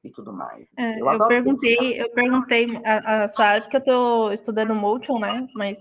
e 0.04 0.12
tudo 0.12 0.34
mais. 0.34 0.68
É, 0.78 1.00
eu, 1.00 1.10
eu, 1.10 1.28
perguntei, 1.28 2.02
eu 2.02 2.10
perguntei 2.12 2.68
a, 2.84 3.24
a 3.24 3.30
sua 3.30 3.46
área, 3.46 3.62
porque 3.62 3.78
eu 3.78 3.80
estou 3.80 4.34
estudando 4.34 4.76
Motion, 4.76 5.20
né? 5.20 5.48
Mas 5.56 5.80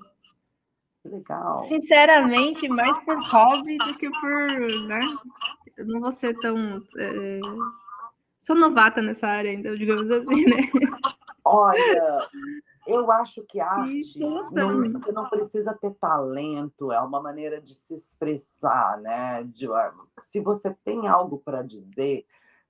legal. 1.09 1.59
Sinceramente, 1.65 2.69
mais 2.69 2.97
por 3.05 3.21
hobby 3.29 3.77
do 3.79 3.99
que 3.99 4.11
por. 4.11 4.49
Né? 4.89 5.07
Eu 5.77 5.87
não 5.87 6.01
vou 6.01 6.13
ser 6.13 6.39
tão. 6.39 6.83
É... 6.99 7.41
Sou 8.41 8.55
novata 8.55 9.01
nessa 9.01 9.27
área 9.27 9.51
ainda, 9.51 9.77
digamos 9.77 10.11
assim, 10.11 10.45
né? 10.45 10.71
Olha, 11.45 12.29
eu 12.87 13.11
acho 13.11 13.43
que 13.45 13.61
arte 13.61 14.19
não, 14.19 14.93
você 14.93 15.13
não 15.13 15.29
precisa 15.29 15.75
ter 15.75 15.95
talento, 15.95 16.93
é 16.93 17.01
uma 17.01 17.21
maneira 17.21 17.61
de 17.61 17.75
se 17.75 17.95
expressar, 17.95 19.01
né? 19.01 19.43
De, 19.45 19.67
se 20.19 20.41
você 20.41 20.75
tem 20.85 21.09
algo 21.09 21.39
para 21.39 21.63
dizer, 21.63 22.27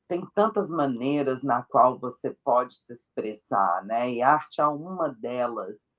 tem 0.06 0.24
tantas 0.34 0.70
maneiras 0.70 1.42
na 1.42 1.62
qual 1.62 1.98
você 1.98 2.30
pode 2.44 2.74
se 2.74 2.92
expressar, 2.92 3.84
né? 3.84 4.12
E 4.12 4.22
a 4.22 4.32
arte 4.32 4.60
é 4.60 4.66
uma 4.66 5.08
delas 5.08 5.93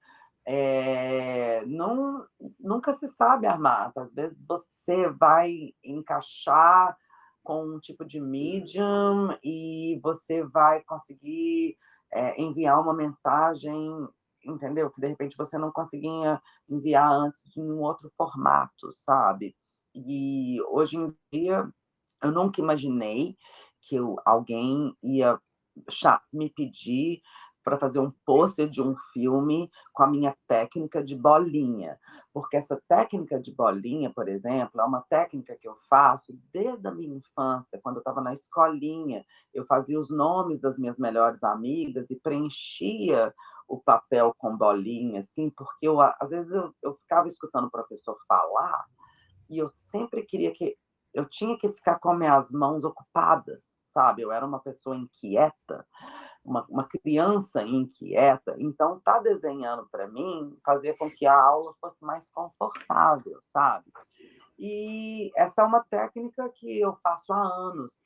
é, 0.48 1.66
não, 1.66 2.26
nunca 2.60 2.96
se 2.98 3.08
sabe, 3.08 3.48
Armata. 3.48 4.02
Às 4.02 4.14
vezes 4.14 4.46
você 4.48 5.10
vai 5.10 5.74
encaixar 5.84 6.96
com 7.44 7.76
um 7.76 7.80
tipo 7.80 8.06
de 8.06 8.20
medium 8.20 9.36
e 9.44 10.00
você 10.04 10.44
vai 10.44 10.84
conseguir 10.84 11.78
é, 12.14 12.42
enviar 12.42 12.80
uma 12.82 12.94
mensagem, 12.94 13.76
entendeu? 14.44 14.92
Que 14.92 15.02
de 15.02 15.08
repente 15.08 15.38
você 15.38 15.58
não 15.58 15.72
conseguia 15.72 16.42
enviar 16.70 17.12
antes 17.12 17.44
de 17.52 17.62
um 17.62 17.80
outro 17.82 18.12
formato, 18.18 18.92
sabe? 18.92 19.56
E 19.94 20.62
hoje 20.70 20.98
em 20.98 21.14
dia 21.32 21.68
eu 22.24 22.32
nunca 22.32 22.62
imaginei 22.62 23.36
que 23.82 23.96
eu, 23.96 24.16
alguém 24.26 24.96
ia 25.04 25.40
me 26.34 26.50
pedir 26.50 27.22
para 27.66 27.80
fazer 27.80 28.00
um 28.00 28.12
pôster 28.24 28.70
de 28.70 28.80
um 28.80 28.96
filme 29.12 29.72
com 29.92 30.04
a 30.04 30.08
minha 30.08 30.38
técnica 30.48 31.04
de 31.04 31.16
bolinha. 31.16 32.00
Porque 32.32 32.56
essa 32.56 32.80
técnica 32.88 33.40
de 33.40 33.52
bolinha, 33.52 34.14
por 34.14 34.30
exemplo, 34.30 34.80
é 34.80 34.84
uma 34.84 35.02
técnica 35.02 35.58
que 35.60 35.68
eu 35.68 35.76
faço 35.90 36.40
desde 36.54 36.88
a 36.88 36.92
minha 36.92 37.18
infância, 37.18 37.80
quando 37.82 37.96
eu 37.96 38.02
estava 38.02 38.22
na 38.22 38.34
escolinha. 38.34 39.26
Eu 39.52 39.66
fazia 39.66 40.00
os 40.00 40.12
nomes 40.12 40.62
das 40.62 40.78
minhas 40.78 41.00
melhores 41.00 41.44
amigas 41.44 42.12
e 42.12 42.20
preenchia 42.20 43.34
o 43.68 43.80
papel 43.80 44.32
com 44.38 44.56
bolinha, 44.56 45.22
assim, 45.22 45.50
porque 45.50 45.88
eu, 45.88 46.00
às 46.00 46.30
vezes 46.30 46.52
eu, 46.52 46.72
eu 46.84 46.94
ficava 46.94 47.28
escutando 47.28 47.66
o 47.66 47.72
professor 47.72 48.16
falar 48.28 48.86
e 49.50 49.58
eu 49.58 49.72
sempre 49.74 50.22
queria 50.22 50.52
que 50.52 50.78
eu 51.16 51.26
tinha 51.26 51.58
que 51.58 51.70
ficar 51.70 51.98
com 51.98 52.14
minhas 52.14 52.52
mãos 52.52 52.84
ocupadas, 52.84 53.64
sabe? 53.84 54.22
Eu 54.22 54.32
era 54.32 54.46
uma 54.46 54.60
pessoa 54.60 54.96
inquieta 54.96 55.84
uma, 56.46 56.64
uma 56.70 56.84
criança 56.88 57.64
inquieta, 57.64 58.56
então 58.60 59.00
tá 59.00 59.20
desenhando 59.20 59.88
para 59.92 60.08
mim 60.08 60.56
fazia 60.64 60.96
com 60.96 61.10
que 61.10 61.26
a 61.26 61.36
aula 61.36 61.74
fosse 61.74 62.06
mais 62.06 62.30
confortável, 62.30 63.40
sabe? 63.42 63.86
E 64.58 65.32
essa 65.36 65.64
é 65.64 65.66
uma 65.66 65.84
técnica 65.84 66.48
que 66.50 66.80
eu 66.80 66.96
faço 66.98 67.34
há 67.34 67.42
anos. 67.42 68.02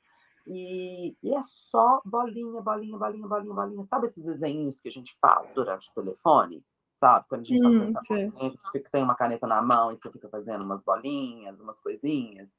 E, 0.46 1.16
e, 1.22 1.34
é 1.34 1.42
só 1.42 2.00
bolinha, 2.04 2.60
bolinha, 2.60 2.96
bolinha, 2.96 3.28
bolinha, 3.28 3.54
bolinha. 3.54 3.84
Sabe 3.84 4.06
esses 4.06 4.24
desenhos 4.24 4.80
que 4.80 4.88
a 4.88 4.90
gente 4.92 5.16
faz 5.20 5.48
durante 5.50 5.88
o 5.90 5.94
telefone? 5.94 6.64
Sabe? 6.92 7.26
Quando 7.28 7.42
a 7.42 7.44
gente 7.44 7.56
está 7.56 7.68
hum, 7.68 7.78
conversando, 7.78 8.36
a 8.36 8.42
gente 8.42 8.58
fica, 8.72 8.90
tem 8.90 9.02
uma 9.04 9.14
caneta 9.14 9.46
na 9.46 9.62
mão 9.62 9.92
e 9.92 9.96
você 9.96 10.10
fica 10.10 10.28
fazendo 10.28 10.64
umas 10.64 10.82
bolinhas, 10.82 11.60
umas 11.60 11.78
coisinhas 11.78 12.56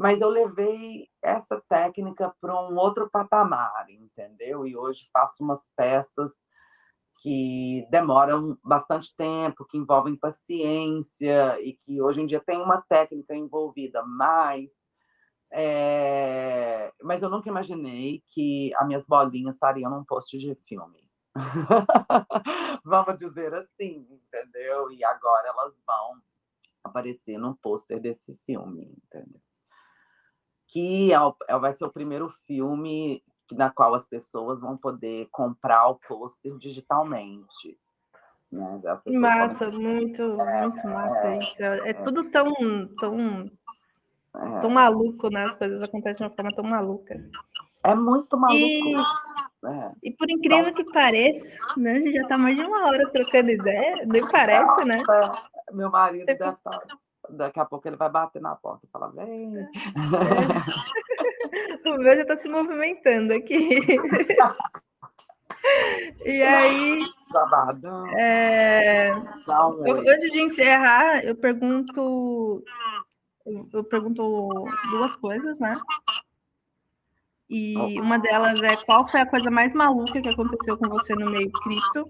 mas 0.00 0.18
eu 0.22 0.30
levei 0.30 1.10
essa 1.20 1.62
técnica 1.68 2.34
para 2.40 2.58
um 2.58 2.74
outro 2.78 3.10
patamar, 3.10 3.84
entendeu? 3.90 4.66
E 4.66 4.74
hoje 4.74 5.06
faço 5.12 5.44
umas 5.44 5.70
peças 5.76 6.48
que 7.20 7.86
demoram 7.90 8.58
bastante 8.64 9.14
tempo, 9.14 9.66
que 9.66 9.76
envolvem 9.76 10.16
paciência 10.16 11.60
e 11.60 11.74
que 11.74 12.00
hoje 12.00 12.22
em 12.22 12.24
dia 12.24 12.40
tem 12.40 12.62
uma 12.62 12.80
técnica 12.80 13.36
envolvida, 13.36 14.02
mas 14.02 14.70
é... 15.52 16.90
mas 17.02 17.22
eu 17.22 17.28
nunca 17.28 17.50
imaginei 17.50 18.22
que 18.28 18.72
as 18.76 18.86
minhas 18.86 19.06
bolinhas 19.06 19.54
estariam 19.54 19.90
num 19.90 20.02
post 20.02 20.38
de 20.38 20.54
filme. 20.54 21.06
Vamos 22.82 23.18
dizer 23.18 23.52
assim, 23.52 24.08
entendeu? 24.10 24.90
E 24.92 25.04
agora 25.04 25.48
elas 25.48 25.82
vão 25.86 26.22
aparecer 26.82 27.36
num 27.36 27.54
pôster 27.54 28.00
desse 28.00 28.34
filme, 28.46 28.96
entendeu? 29.04 29.49
Que 30.70 31.12
é, 31.12 31.18
é, 31.48 31.58
vai 31.58 31.72
ser 31.72 31.84
o 31.84 31.92
primeiro 31.92 32.28
filme 32.46 33.22
na 33.52 33.68
qual 33.68 33.94
as 33.94 34.06
pessoas 34.06 34.60
vão 34.60 34.76
poder 34.76 35.28
comprar 35.32 35.88
o 35.88 35.96
pôster 35.96 36.56
digitalmente. 36.56 37.76
Né? 38.50 38.80
massa, 39.06 39.68
muito, 39.70 40.22
é, 40.22 40.62
muito 40.62 40.88
massa 40.88 41.26
é, 41.26 41.38
isso. 41.38 41.62
É, 41.62 41.90
é, 41.90 41.92
tudo 41.92 42.30
tão, 42.30 42.52
tão, 42.98 43.50
é. 44.36 44.60
tão 44.60 44.70
maluco, 44.70 45.28
né? 45.28 45.44
As 45.44 45.54
coisas 45.56 45.82
acontecem 45.82 46.16
de 46.16 46.22
uma 46.22 46.30
forma 46.30 46.52
tão 46.52 46.64
maluca. 46.64 47.20
É 47.82 47.94
muito 47.94 48.36
maluco. 48.36 48.56
E, 48.56 48.94
é. 49.66 49.92
e 50.04 50.10
por 50.12 50.30
incrível 50.30 50.72
que 50.72 50.84
pareça, 50.92 51.58
né? 51.76 51.92
A 51.92 51.98
gente 51.98 52.12
já 52.12 52.22
está 52.22 52.38
mais 52.38 52.56
de 52.56 52.62
uma 52.62 52.86
hora 52.86 53.10
trocando 53.10 53.50
ideia, 53.50 54.04
nem 54.06 54.28
parece, 54.28 54.84
né? 54.84 55.02
Meu 55.72 55.90
marido 55.90 56.26
deve 56.26 56.44
estar 56.44 56.56
tá 56.56 56.98
daqui 57.32 57.60
a 57.60 57.64
pouco 57.64 57.88
ele 57.88 57.96
vai 57.96 58.08
bater 58.08 58.40
na 58.40 58.54
porta 58.54 58.86
e 58.86 58.90
falar, 58.90 59.08
vem. 59.08 59.56
É. 59.56 59.68
o 61.90 61.98
meu 61.98 62.16
já 62.16 62.22
está 62.22 62.36
se 62.36 62.48
movimentando 62.48 63.32
aqui. 63.32 63.86
e 66.24 66.42
aí. 66.42 67.04
É, 68.16 69.10
eu, 69.10 69.98
antes 69.98 70.30
de 70.30 70.40
encerrar, 70.40 71.24
eu 71.24 71.36
pergunto. 71.36 72.64
Eu 73.72 73.82
pergunto 73.84 74.64
duas 74.90 75.16
coisas, 75.16 75.58
né? 75.58 75.74
E 77.48 78.00
uma 78.00 78.16
delas 78.18 78.62
é 78.62 78.76
qual 78.84 79.08
foi 79.08 79.20
a 79.20 79.26
coisa 79.26 79.50
mais 79.50 79.72
maluca 79.74 80.22
que 80.22 80.28
aconteceu 80.28 80.78
com 80.78 80.88
você 80.88 81.14
no 81.16 81.28
meio 81.30 81.50
cripto? 81.50 82.08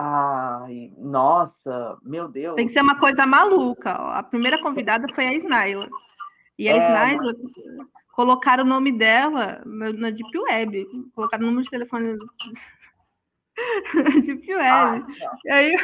Ai, 0.00 0.92
nossa, 0.96 1.98
meu 2.04 2.28
Deus. 2.28 2.54
Tem 2.54 2.68
que 2.68 2.72
ser 2.72 2.82
uma 2.82 2.96
coisa 2.98 3.26
maluca. 3.26 3.90
A 3.90 4.22
primeira 4.22 4.62
convidada 4.62 5.12
foi 5.12 5.26
a 5.26 5.34
Snaila. 5.34 5.88
E 6.56 6.68
a 6.68 6.76
é, 6.76 6.78
Snaila 6.78 7.34
mas... 7.34 7.86
colocaram 8.12 8.62
o 8.62 8.68
nome 8.68 8.92
dela 8.92 9.60
na 9.66 10.10
Deep 10.10 10.38
Web. 10.38 10.86
Colocaram 11.16 11.42
o 11.42 11.46
número 11.48 11.64
de 11.64 11.70
telefone 11.70 12.16
Deep 14.24 14.54
Web. 14.54 15.04
E 15.44 15.50
aí 15.50 15.74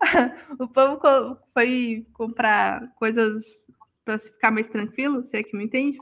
o 0.58 0.66
povo 0.66 1.38
foi 1.54 2.04
comprar 2.14 2.88
coisas 2.96 3.64
para 4.04 4.18
ficar 4.18 4.50
mais 4.50 4.66
tranquilo, 4.68 5.24
se 5.24 5.36
é 5.36 5.42
que 5.44 5.56
me 5.56 5.64
entende. 5.64 5.96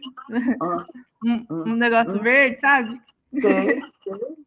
Ah, 0.63 0.87
um, 1.23 1.47
um, 1.51 1.77
negócio 1.77 2.19
verde, 2.23 2.59
sabe? 2.61 2.99
Sim, 3.35 3.83
sim. 4.05 4.46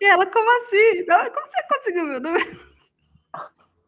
E 0.00 0.04
ela, 0.04 0.26
como 0.26 0.50
assim? 0.62 1.04
Como 1.06 1.46
você 1.46 1.62
conseguiu 1.72 2.04
meu 2.04 2.20
número? 2.20 2.76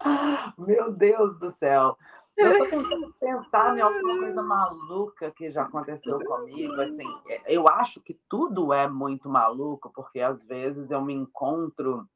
Meu 0.56 0.92
Deus 0.92 1.38
do 1.38 1.50
céu. 1.50 1.96
Eu 2.36 2.56
tô 2.56 2.66
tentando 2.66 3.12
pensar 3.18 3.76
em 3.76 3.80
alguma 3.80 4.18
coisa 4.18 4.42
maluca 4.42 5.30
que 5.32 5.50
já 5.50 5.62
aconteceu 5.62 6.20
comigo. 6.24 6.80
Assim, 6.80 7.06
é, 7.28 7.52
eu 7.52 7.66
acho 7.66 8.00
que 8.00 8.14
tudo 8.28 8.72
é 8.72 8.86
muito 8.86 9.28
maluco, 9.28 9.90
porque 9.92 10.20
às 10.20 10.40
vezes 10.44 10.92
eu 10.92 11.02
me 11.02 11.12
encontro. 11.12 12.08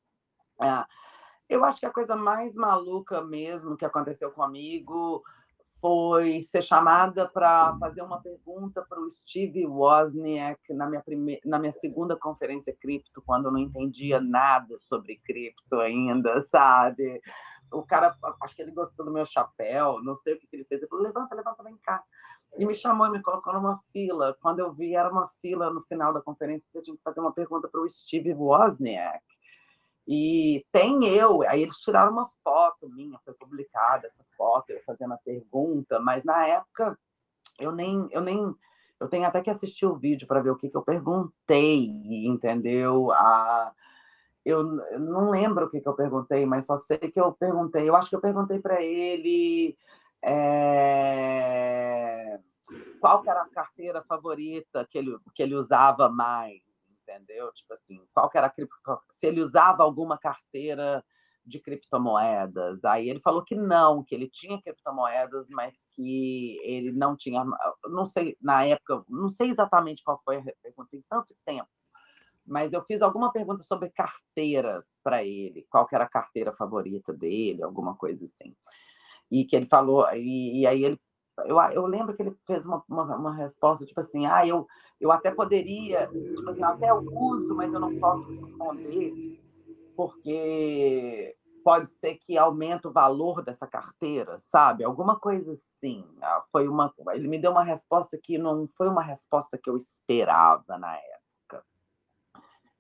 É, 0.61 0.85
eu 1.49 1.65
acho 1.65 1.81
que 1.81 1.87
a 1.87 1.93
coisa 1.93 2.15
mais 2.15 2.55
maluca 2.55 3.21
mesmo 3.21 3.77
que 3.77 3.85
aconteceu 3.85 4.31
comigo 4.31 5.25
foi 5.83 6.41
ser 6.43 6.63
chamada 6.63 7.29
para 7.29 7.77
fazer 7.77 8.03
uma 8.03 8.23
pergunta 8.23 8.87
para 8.89 9.01
o 9.01 9.11
Steve 9.11 9.67
Wozniak 9.67 10.73
na 10.73 10.89
minha, 10.89 11.03
primeira, 11.03 11.41
na 11.45 11.59
minha 11.59 11.73
segunda 11.73 12.17
conferência 12.17 12.73
cripto, 12.73 13.21
quando 13.21 13.47
eu 13.47 13.51
não 13.51 13.59
entendia 13.59 14.21
nada 14.21 14.79
sobre 14.79 15.17
cripto 15.17 15.81
ainda, 15.81 16.41
sabe? 16.43 17.21
O 17.73 17.83
cara, 17.83 18.17
acho 18.41 18.55
que 18.55 18.63
ele 18.63 18.71
gostou 18.71 19.05
do 19.05 19.13
meu 19.13 19.27
chapéu, 19.27 20.01
não 20.05 20.15
sei 20.15 20.35
o 20.35 20.39
que, 20.39 20.47
que 20.47 20.55
ele 20.55 20.65
fez. 20.67 20.83
Ele 20.83 20.89
falou: 20.89 21.05
levanta, 21.05 21.35
levanta, 21.35 21.65
vem 21.65 21.77
cá. 21.79 22.01
E 22.57 22.65
me 22.65 22.77
chamou 22.77 23.09
e 23.09 23.11
me 23.11 23.21
colocou 23.21 23.53
numa 23.53 23.81
fila. 23.93 24.37
Quando 24.41 24.61
eu 24.61 24.73
vi, 24.73 24.95
era 24.95 25.11
uma 25.11 25.27
fila 25.41 25.69
no 25.69 25.81
final 25.83 26.13
da 26.13 26.21
conferência, 26.21 26.69
você 26.71 26.83
tinha 26.83 26.97
que 26.97 27.03
fazer 27.03 27.19
uma 27.19 27.33
pergunta 27.33 27.67
para 27.67 27.81
o 27.81 27.89
Steve 27.89 28.33
Wozniak. 28.35 29.25
E 30.07 30.65
tem 30.73 31.07
eu, 31.07 31.43
aí 31.49 31.63
eles 31.63 31.77
tiraram 31.79 32.13
uma 32.13 32.29
foto 32.43 32.89
minha, 32.89 33.19
foi 33.25 33.35
publicada 33.35 34.07
essa 34.07 34.25
foto, 34.37 34.71
eu 34.71 34.83
fazendo 34.85 35.15
a 35.15 35.19
pergunta, 35.19 36.01
mas 36.01 36.25
na 36.25 36.47
época 36.47 36.99
eu 37.59 37.71
nem, 37.71 38.09
eu 38.11 38.21
nem, 38.21 38.55
eu 38.99 39.09
tenho 39.09 39.27
até 39.27 39.41
que 39.41 39.51
assistir 39.51 39.87
o 39.87 39.95
vídeo 39.95 40.27
para 40.27 40.41
ver 40.41 40.51
o 40.51 40.57
que, 40.57 40.69
que 40.69 40.77
eu 40.77 40.83
perguntei, 40.83 41.87
entendeu? 42.27 43.13
A, 43.13 43.73
eu, 44.45 44.81
eu 44.91 44.99
não 44.99 45.31
lembro 45.31 45.67
o 45.67 45.71
que, 45.71 45.81
que 45.81 45.89
eu 45.89 45.95
perguntei, 45.95 46.45
mas 46.47 46.67
só 46.67 46.77
sei 46.79 46.99
que 46.99 47.21
eu 47.21 47.33
perguntei, 47.33 47.89
eu 47.89 47.95
acho 47.95 48.11
que 48.11 48.17
eu 48.17 48.21
perguntei 48.21 48.59
para 48.59 48.83
ele 48.83 49.79
é, 50.23 51.13
qual 53.01 53.23
era 53.27 53.43
a 53.43 53.49
carteira 53.49 54.03
favorita 54.03 54.87
que 54.91 54.99
ele, 54.99 55.17
que 55.35 55.43
ele 55.43 55.55
usava 55.55 56.09
mais 56.09 56.72
entendeu? 57.03 57.53
Tipo 57.53 57.75
assim, 57.75 58.01
qual 58.13 58.31
que 58.31 58.39
era 58.39 58.47
a 58.47 58.51
cripto... 58.51 58.75
se 59.11 59.27
ele 59.27 59.41
usava 59.41 59.83
alguma 59.83 60.19
carteira 60.19 61.05
de 61.45 61.59
criptomoedas. 61.61 62.85
Aí 62.85 63.09
ele 63.09 63.21
falou 63.21 63.45
que 63.45 63.55
não, 63.55 64.03
que 64.03 64.15
ele 64.15 64.29
tinha 64.29 64.61
criptomoedas, 64.61 65.49
mas 65.51 65.75
que 65.93 66.59
ele 66.63 66.93
não 66.93 67.17
tinha, 67.17 67.45
não 67.85 68.07
sei, 68.07 68.37
na 68.41 68.65
época, 68.65 69.05
não 69.09 69.29
sei 69.29 69.51
exatamente 69.51 70.03
qual 70.05 70.21
foi 70.25 70.37
a 70.39 70.43
pergunta, 70.63 70.89
tem 70.91 71.05
tanto 71.09 71.35
tempo. 71.45 71.69
Mas 72.45 72.73
eu 72.73 72.85
fiz 72.85 73.03
alguma 73.03 73.33
pergunta 73.33 73.63
sobre 73.63 73.91
carteiras 73.91 74.99
para 75.03 75.23
ele, 75.25 75.67
qual 75.71 75.87
que 75.87 75.95
era 75.95 76.05
a 76.05 76.09
carteira 76.09 76.53
favorita 76.53 77.13
dele, 77.13 77.63
alguma 77.63 77.97
coisa 77.97 78.25
assim. 78.25 78.57
E 79.31 79.45
que 79.45 79.57
ele 79.57 79.67
falou, 79.67 80.07
e, 80.15 80.61
e 80.61 80.67
aí 80.67 80.85
ele 80.85 81.01
eu, 81.39 81.59
eu 81.73 81.87
lembro 81.87 82.15
que 82.15 82.23
ele 82.23 82.37
fez 82.47 82.67
uma, 82.67 82.83
uma, 82.89 83.17
uma, 83.17 83.35
resposta, 83.35 83.87
tipo 83.87 84.01
assim, 84.01 84.27
ah, 84.27 84.47
eu, 84.47 84.67
eu 85.01 85.11
até 85.11 85.31
poderia, 85.31 86.09
tipo 86.09 86.49
assim, 86.51 86.63
até 86.63 86.91
eu 86.91 87.05
uso, 87.13 87.55
mas 87.55 87.73
eu 87.73 87.81
não 87.81 87.99
posso 87.99 88.27
responder, 88.29 89.41
porque 89.97 91.37
pode 91.63 91.89
ser 91.89 92.17
que 92.17 92.37
aumente 92.37 92.87
o 92.87 92.93
valor 92.93 93.43
dessa 93.43 93.67
carteira, 93.67 94.39
sabe? 94.39 94.85
Alguma 94.85 95.19
coisa 95.19 95.53
assim. 95.53 96.05
Ah, 96.21 96.43
foi 96.51 96.69
uma, 96.69 96.93
ele 97.13 97.29
me 97.29 97.39
deu 97.39 97.53
uma 97.53 97.65
resposta 97.65 98.19
que 98.21 98.37
não 98.37 98.67
foi 98.67 98.89
uma 98.89 99.03
resposta 99.03 99.57
que 99.57 99.71
eu 99.71 99.77
esperava 99.77 100.77
na 100.79 100.97
época. 100.97 101.12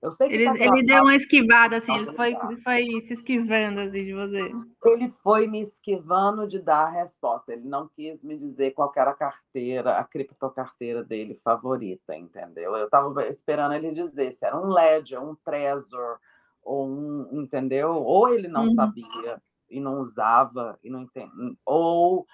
Eu 0.02 0.10
sei 0.10 0.28
que 0.28 0.34
ele, 0.34 0.44
tá 0.46 0.56
ele 0.58 0.82
deu 0.82 1.02
uma 1.02 1.14
esquivada, 1.14 1.76
assim, 1.76 1.94
ele 1.94 2.12
foi, 2.12 2.34
foi 2.64 3.00
se 3.02 3.12
esquivando 3.12 3.80
assim, 3.80 4.04
de 4.04 4.12
você. 4.12 4.50
Ele 4.84 5.08
foi 5.22 5.46
me 5.46 5.62
esquivando 5.62 6.48
de 6.48 6.58
dar 6.58 6.86
a 6.86 6.90
resposta. 6.90 7.52
Ele 7.52 7.68
não 7.68 7.88
quis 7.88 8.24
me 8.24 8.36
dizer 8.36 8.72
qual 8.72 8.92
era 8.96 9.12
a 9.12 9.14
carteira, 9.14 9.98
a 9.98 10.02
criptocarteira 10.02 11.04
dele 11.04 11.36
favorita, 11.36 12.16
entendeu? 12.16 12.74
Eu 12.74 12.86
estava 12.86 13.24
esperando 13.28 13.74
ele 13.74 13.92
dizer 13.92 14.32
se 14.32 14.44
era 14.44 14.60
um 14.60 14.66
Ledger, 14.66 15.22
um 15.22 15.36
Trezor, 15.36 16.18
ou 16.64 16.88
um, 16.88 17.40
entendeu? 17.40 17.94
Ou 17.94 18.28
ele 18.28 18.48
não 18.48 18.64
uhum. 18.64 18.74
sabia 18.74 19.40
e 19.70 19.80
não 19.80 20.00
usava, 20.00 20.78
e 20.82 20.90
não 20.90 21.02
entende, 21.02 21.32
ou 21.64 22.26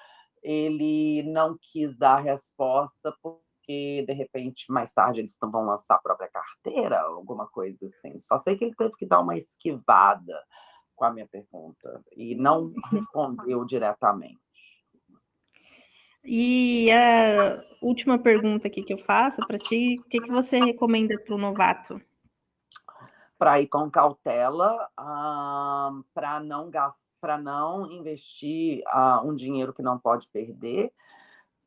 ele 0.42 1.22
não 1.22 1.56
quis 1.60 1.96
dar 1.96 2.16
a 2.16 2.20
resposta 2.20 3.14
por 3.22 3.40
porque 3.68 4.02
de 4.06 4.12
repente 4.14 4.72
mais 4.72 4.92
tarde 4.94 5.20
eles 5.20 5.36
vão 5.40 5.66
lançar 5.66 5.96
a 5.96 5.98
própria 5.98 6.28
carteira, 6.28 7.00
alguma 7.02 7.46
coisa 7.46 7.84
assim. 7.84 8.18
Só 8.18 8.38
sei 8.38 8.56
que 8.56 8.64
ele 8.64 8.74
teve 8.74 8.96
que 8.96 9.06
dar 9.06 9.20
uma 9.20 9.36
esquivada 9.36 10.42
com 10.96 11.04
a 11.04 11.12
minha 11.12 11.28
pergunta 11.28 12.02
e 12.16 12.34
não 12.34 12.72
respondeu 12.90 13.64
diretamente. 13.66 14.38
E 16.24 16.90
a 16.90 17.62
última 17.82 18.18
pergunta 18.18 18.68
aqui 18.68 18.82
que 18.82 18.94
eu 18.94 19.04
faço 19.04 19.46
para 19.46 19.58
ti, 19.58 19.96
o 20.00 20.08
que, 20.08 20.18
que 20.18 20.30
você 20.30 20.58
recomenda 20.58 21.18
para 21.20 21.34
o 21.34 21.38
novato? 21.38 22.00
Para 23.38 23.60
ir 23.60 23.68
com 23.68 23.90
cautela, 23.90 24.88
uh, 24.98 26.04
para 26.12 26.40
não 26.40 26.70
para 27.20 27.38
não 27.38 27.90
investir 27.90 28.82
uh, 28.88 29.26
um 29.26 29.34
dinheiro 29.34 29.72
que 29.72 29.82
não 29.82 29.98
pode 29.98 30.28
perder, 30.28 30.92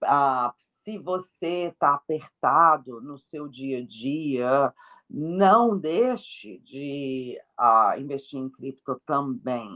uh, 0.04 0.54
se 0.84 0.98
você 0.98 1.70
está 1.72 1.94
apertado 1.94 3.02
no 3.02 3.18
seu 3.18 3.48
dia 3.48 3.80
a 3.80 3.86
dia, 3.86 4.74
não 5.10 5.78
deixe 5.78 6.58
de 6.60 7.38
uh, 7.60 8.00
investir 8.00 8.40
em 8.40 8.50
cripto 8.50 9.00
também. 9.06 9.70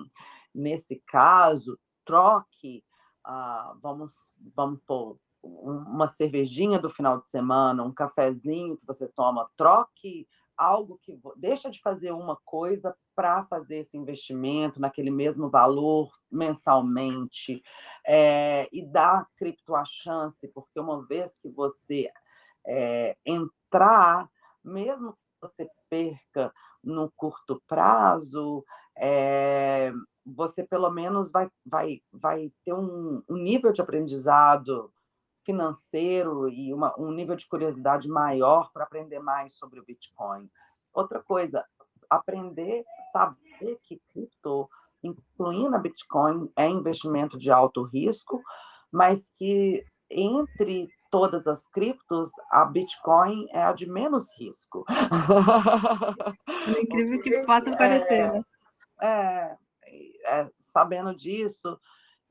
Nesse 0.54 1.02
caso, 1.06 1.78
troque, 2.04 2.84
uh, 3.28 3.78
vamos, 3.82 4.14
vamos 4.56 4.80
pôr 4.86 5.20
uma 5.44 6.08
cervejinha 6.08 6.80
do 6.80 6.90
final 6.90 7.20
de 7.20 7.28
semana, 7.28 7.84
um 7.84 7.94
cafezinho 7.94 8.76
que 8.76 8.86
você 8.86 9.08
toma, 9.08 9.48
troque 9.56 10.28
algo 10.58 11.00
que 11.02 11.18
deixa 11.38 11.70
de 11.70 11.82
fazer 11.82 12.12
uma 12.12 12.38
coisa 12.46 12.96
para 13.16 13.44
fazer 13.46 13.78
esse 13.78 13.98
investimento 13.98 14.80
naquele 14.80 15.12
mesmo 15.12 15.50
valor 15.50 16.12
mensalmente 16.32 17.64
é, 18.06 18.68
e 18.72 18.86
dar 18.86 19.28
cripto 19.38 19.76
a 19.76 19.86
chance, 19.86 20.48
porque 20.50 20.80
uma 20.80 21.06
vez 21.06 21.38
que 21.40 21.50
você 21.50 22.10
é, 22.66 23.16
entrar, 23.26 24.30
mesmo 24.64 25.14
que 25.14 25.20
você 25.42 25.70
perca 25.90 26.54
no 26.84 27.12
curto 27.16 27.62
prazo, 27.68 28.66
é, 28.98 29.92
você 30.26 30.64
pelo 30.64 30.90
menos 30.90 31.32
vai, 31.32 31.50
vai, 31.66 32.02
vai 32.12 32.52
ter 32.64 32.74
um, 32.74 33.24
um 33.30 33.38
nível 33.38 33.72
de 33.72 33.82
aprendizado 33.82 34.92
financeiro 35.46 36.50
e 36.50 36.74
uma, 36.74 36.94
um 37.00 37.12
nível 37.12 37.36
de 37.36 37.48
curiosidade 37.48 38.10
maior 38.10 38.72
para 38.74 38.84
aprender 38.84 39.20
mais 39.20 39.54
sobre 39.54 39.80
o 39.80 39.86
Bitcoin. 39.86 40.50
Outra 40.94 41.22
coisa, 41.22 41.64
aprender, 42.10 42.84
saber 43.12 43.80
que 43.84 44.02
cripto, 44.12 44.70
incluindo 45.04 45.76
a 45.76 45.80
Bitcoin, 45.80 46.52
é 46.56 46.68
investimento 46.68 47.38
de 47.38 47.52
alto 47.52 47.84
risco, 47.84 48.42
mas 48.92 49.30
que 49.36 49.86
entre 50.10 50.90
todas 51.12 51.48
as 51.48 51.66
criptos, 51.68 52.30
a 52.52 52.66
Bitcoin 52.66 53.48
é 53.52 53.64
a 53.64 53.72
de 53.72 53.86
menos 53.86 54.28
risco. 54.38 54.86
É 56.68 56.82
incrível 56.82 57.22
que 57.22 57.42
possa 57.46 57.72
parecer, 57.72 58.32
né? 58.34 58.44
É, 59.02 59.58
é, 60.26 60.50
sabendo 60.60 61.16
disso, 61.16 61.80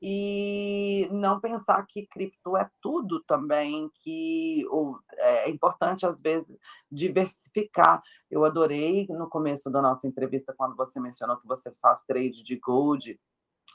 e 0.07 1.09
não 1.11 1.39
pensar 1.39 1.83
que 1.87 2.05
cripto 2.05 2.55
é 2.55 2.69
tudo 2.79 3.23
também, 3.23 3.89
que 4.03 4.63
é 5.17 5.49
importante, 5.49 6.05
às 6.05 6.21
vezes, 6.21 6.55
diversificar. 6.91 8.03
Eu 8.29 8.45
adorei 8.45 9.07
no 9.09 9.27
começo 9.27 9.67
da 9.67 9.81
nossa 9.81 10.05
entrevista, 10.05 10.53
quando 10.55 10.75
você 10.75 10.99
mencionou 10.99 11.37
que 11.37 11.47
você 11.47 11.73
faz 11.81 12.03
trade 12.03 12.43
de 12.43 12.55
gold. 12.55 13.19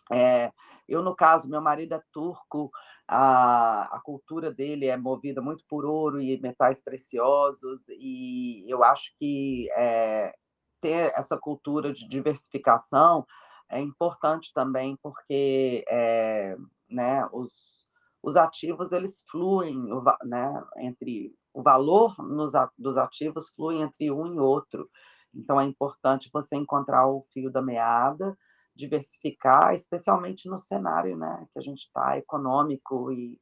É, 0.09 0.53
eu, 0.89 1.03
no 1.03 1.17
caso, 1.17 1.49
meu 1.49 1.61
marido 1.61 1.97
é 1.97 2.03
turco, 2.13 2.71
a, 3.09 3.97
a 3.97 4.01
cultura 4.01 4.53
dele 4.53 4.87
é 4.87 4.97
movida 4.97 5.43
muito 5.43 5.65
por 5.69 5.85
ouro 5.85 6.21
e 6.21 6.41
metais 6.41 6.81
preciosos, 6.81 7.89
e 7.89 8.65
eu 8.69 8.85
acho 8.85 9.13
que 9.19 9.69
é, 9.73 10.33
ter 10.81 11.13
essa 11.17 11.37
cultura 11.37 11.93
de 11.93 12.09
diversificação 12.09 13.27
é 13.71 13.81
importante 13.81 14.53
também, 14.53 14.97
porque 15.03 15.85
é, 15.89 16.57
né, 16.89 17.27
os, 17.33 17.87
os 18.23 18.37
ativos 18.37 18.93
eles 18.93 19.25
fluem 19.31 19.89
né, 20.25 20.65
entre 20.79 21.35
o 21.53 21.63
valor 21.63 22.17
nos, 22.19 22.53
dos 22.79 22.97
ativos 22.97 23.49
flui 23.51 23.77
entre 23.81 24.11
um 24.11 24.35
e 24.35 24.39
outro. 24.39 24.91
Então 25.35 25.61
é 25.61 25.65
importante 25.65 26.31
você 26.33 26.57
encontrar 26.57 27.07
o 27.07 27.23
fio 27.33 27.51
da 27.51 27.63
meada, 27.63 28.37
diversificar, 28.75 29.75
especialmente 29.75 30.49
no 30.49 30.59
cenário 30.59 31.17
né, 31.17 31.47
que 31.53 31.59
a 31.59 31.63
gente 31.63 31.85
está 31.85 32.19
econômico 32.19 33.13
e, 33.13 33.41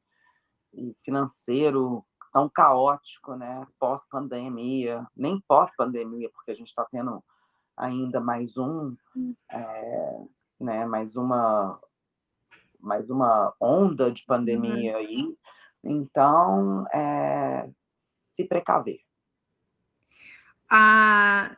e 0.73 0.93
financeiro 1.03 2.05
tão 2.31 2.47
caótico, 2.47 3.35
né? 3.35 3.65
Pós-pandemia, 3.79 5.05
nem 5.15 5.41
pós-pandemia, 5.47 6.29
porque 6.29 6.51
a 6.51 6.53
gente 6.53 6.67
está 6.67 6.85
tendo 6.85 7.23
ainda 7.79 8.19
mais 8.19 8.57
um, 8.57 8.95
é, 9.49 10.19
né? 10.59 10.85
Mais 10.85 11.15
uma, 11.15 11.79
mais 12.79 13.09
uma 13.09 13.53
onda 13.59 14.11
de 14.11 14.25
pandemia 14.25 14.93
uhum. 14.93 14.97
aí. 14.99 15.37
Então, 15.83 16.85
é, 16.93 17.69
se 17.93 18.43
precaver. 18.43 18.99
A 20.69 21.55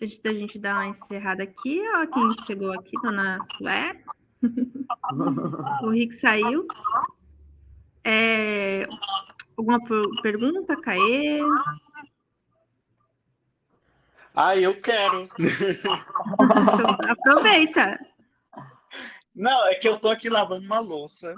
antes 0.00 0.20
da 0.20 0.32
gente 0.32 0.58
dar 0.58 0.74
uma 0.74 0.86
encerrada 0.88 1.42
aqui, 1.42 1.80
ó, 1.94 2.06
quem 2.06 2.46
chegou 2.46 2.72
aqui, 2.72 2.92
dona 3.02 3.38
Sué. 3.56 4.02
o 5.82 5.90
Rick 5.90 6.14
saiu. 6.14 6.66
É, 8.04 8.86
alguma 9.56 9.80
pergunta, 10.22 10.76
Caê? 10.80 11.38
Ah, 14.34 14.56
eu 14.56 14.76
quero. 14.80 15.28
Aproveita. 17.08 17.98
Não, 19.34 19.68
é 19.68 19.76
que 19.76 19.88
eu 19.88 19.98
tô 19.98 20.10
aqui 20.10 20.28
lavando 20.28 20.66
uma 20.66 20.80
louça. 20.80 21.34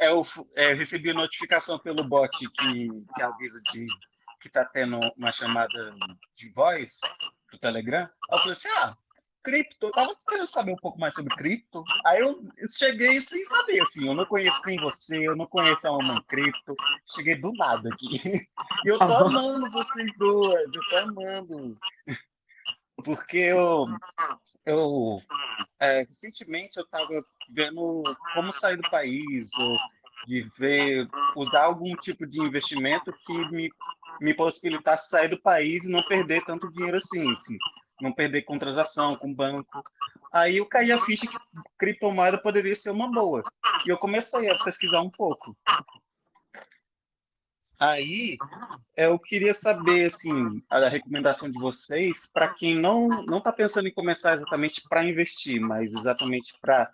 Eu, 0.00 0.22
é, 0.54 0.72
recebi 0.72 1.12
notificação 1.12 1.78
pelo 1.78 2.04
bot 2.04 2.30
que, 2.38 2.88
que 3.14 3.22
avisa 3.22 3.60
de 3.72 3.86
que 4.40 4.48
tá 4.48 4.64
tendo 4.64 4.98
uma 5.16 5.30
chamada 5.30 5.90
de 6.34 6.50
voz 6.52 7.00
do 7.52 7.58
Telegram. 7.58 8.08
Eu 8.30 8.38
falei 8.38 8.52
assim, 8.52 8.68
ah, 8.68 8.90
cripto, 9.42 9.86
eu 9.86 9.90
tava 9.90 10.14
querendo 10.28 10.46
saber 10.46 10.72
um 10.72 10.76
pouco 10.76 10.98
mais 10.98 11.14
sobre 11.14 11.34
cripto. 11.34 11.82
Aí 12.04 12.20
eu 12.20 12.40
cheguei 12.70 13.20
sem 13.20 13.44
saber, 13.44 13.80
assim, 13.80 14.06
eu 14.06 14.14
não 14.14 14.26
conheço 14.26 14.60
nem 14.66 14.78
você, 14.78 15.28
eu 15.28 15.36
não 15.36 15.46
conheço 15.46 15.86
a 15.86 15.92
Mamãe 15.92 16.22
Cripto. 16.28 16.74
Cheguei 17.14 17.36
do 17.36 17.52
nada 17.52 17.88
aqui. 17.92 18.46
E 18.84 18.88
eu 18.88 18.98
tô 18.98 19.04
amando 19.04 19.70
vocês 19.70 20.12
duas, 20.18 20.62
eu 20.62 20.80
tô 20.88 20.96
amando. 20.96 21.78
Porque 23.04 23.38
eu, 23.38 23.86
eu 24.66 25.22
é, 25.78 26.02
recentemente 26.02 26.78
eu 26.78 26.86
tava 26.86 27.08
vendo 27.50 28.02
como 28.34 28.52
sair 28.52 28.76
do 28.76 28.90
país, 28.90 29.50
ou 29.58 29.76
de 30.26 30.42
ver, 30.58 31.06
usar 31.34 31.64
algum 31.64 31.94
tipo 31.96 32.26
de 32.26 32.40
investimento 32.40 33.10
que 33.26 33.32
me, 33.50 33.70
me 34.20 34.34
possibilitasse 34.34 35.08
sair 35.08 35.28
do 35.28 35.40
país 35.40 35.84
e 35.84 35.90
não 35.90 36.02
perder 36.02 36.44
tanto 36.44 36.70
dinheiro 36.70 36.98
assim, 36.98 37.32
assim 37.32 37.58
não 38.02 38.12
perder 38.12 38.42
com 38.42 38.58
transação, 38.58 39.14
com 39.14 39.32
banco. 39.32 39.82
Aí 40.32 40.58
eu 40.58 40.66
caí 40.66 40.92
a 40.92 41.00
ficha 41.00 41.26
que 41.26 41.36
criptomoeda 41.78 42.38
poderia 42.38 42.74
ser 42.74 42.90
uma 42.90 43.10
boa. 43.10 43.42
E 43.86 43.90
eu 43.90 43.98
comecei 43.98 44.48
a 44.48 44.58
pesquisar 44.58 45.00
um 45.00 45.10
pouco. 45.10 45.56
Aí 47.78 48.36
eu 48.94 49.18
queria 49.18 49.54
saber 49.54 50.06
assim 50.06 50.62
a 50.68 50.86
recomendação 50.86 51.50
de 51.50 51.58
vocês 51.58 52.28
para 52.30 52.52
quem 52.52 52.74
não 52.74 53.08
não 53.24 53.38
está 53.38 53.50
pensando 53.50 53.88
em 53.88 53.94
começar 53.94 54.34
exatamente 54.34 54.82
para 54.86 55.02
investir, 55.02 55.58
mas 55.62 55.94
exatamente 55.94 56.52
para 56.60 56.92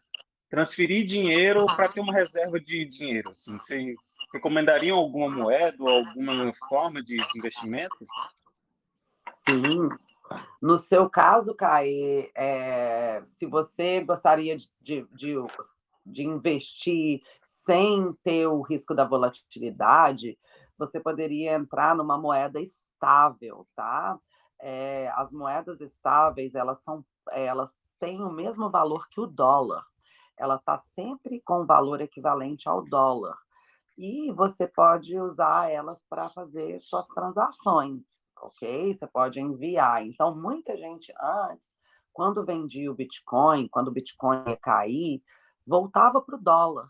transferir 0.49 1.05
dinheiro 1.05 1.63
ou 1.63 1.67
para 1.67 1.89
ter 1.89 2.01
uma 2.01 2.13
reserva 2.13 2.61
de 2.61 2.85
dinheiro. 2.85 3.33
Assim, 3.33 3.59
vocês 3.59 3.97
recomendariam 4.33 4.97
alguma 4.97 5.29
moeda 5.29 5.77
ou 5.81 5.89
alguma 5.89 6.53
forma 6.69 7.03
de 7.03 7.17
investimento? 7.35 8.07
Sim, 9.49 9.89
no 10.61 10.79
seu 10.79 11.09
caso, 11.09 11.55
Caê, 11.55 12.31
é, 12.35 13.23
se 13.25 13.47
você 13.47 14.03
gostaria 14.03 14.57
de, 14.57 14.71
de, 14.81 15.07
de, 15.13 15.37
de, 16.05 16.25
investir 16.25 17.23
sem 17.45 18.13
ter 18.23 18.47
o 18.47 18.63
risco 18.63 18.95
da 18.95 19.05
volatilidade, 19.05 20.39
você 20.79 21.01
poderia 21.01 21.55
entrar 21.55 21.95
numa 21.95 22.19
moeda 22.19 22.61
estável, 22.61 23.67
tá? 23.75 24.19
É, 24.61 25.11
as 25.15 25.33
moedas 25.33 25.81
estáveis, 25.81 26.55
elas 26.55 26.79
são, 26.83 27.05
elas 27.31 27.79
têm 27.99 28.23
o 28.23 28.31
mesmo 28.31 28.71
valor 28.71 29.09
que 29.09 29.21
o 29.21 29.27
dólar. 29.27 29.85
Ela 30.37 30.57
está 30.57 30.77
sempre 30.77 31.41
com 31.41 31.65
valor 31.65 32.01
equivalente 32.01 32.69
ao 32.69 32.85
dólar. 32.85 33.37
E 33.97 34.31
você 34.33 34.67
pode 34.67 35.19
usar 35.19 35.71
elas 35.71 36.05
para 36.09 36.29
fazer 36.29 36.79
suas 36.81 37.07
transações 37.09 38.17
ok? 38.41 38.93
Você 38.93 39.07
pode 39.07 39.41
enviar. 39.41 40.05
Então, 40.07 40.35
muita 40.35 40.77
gente 40.77 41.13
antes, 41.21 41.77
quando 42.13 42.45
vendia 42.45 42.91
o 42.91 42.95
Bitcoin, 42.95 43.69
quando 43.69 43.89
o 43.89 43.93
Bitcoin 43.93 44.43
ia 44.49 44.57
cair, 44.57 45.23
voltava 45.67 46.21
para 46.21 46.37
o 46.37 46.43
dólar. 46.43 46.89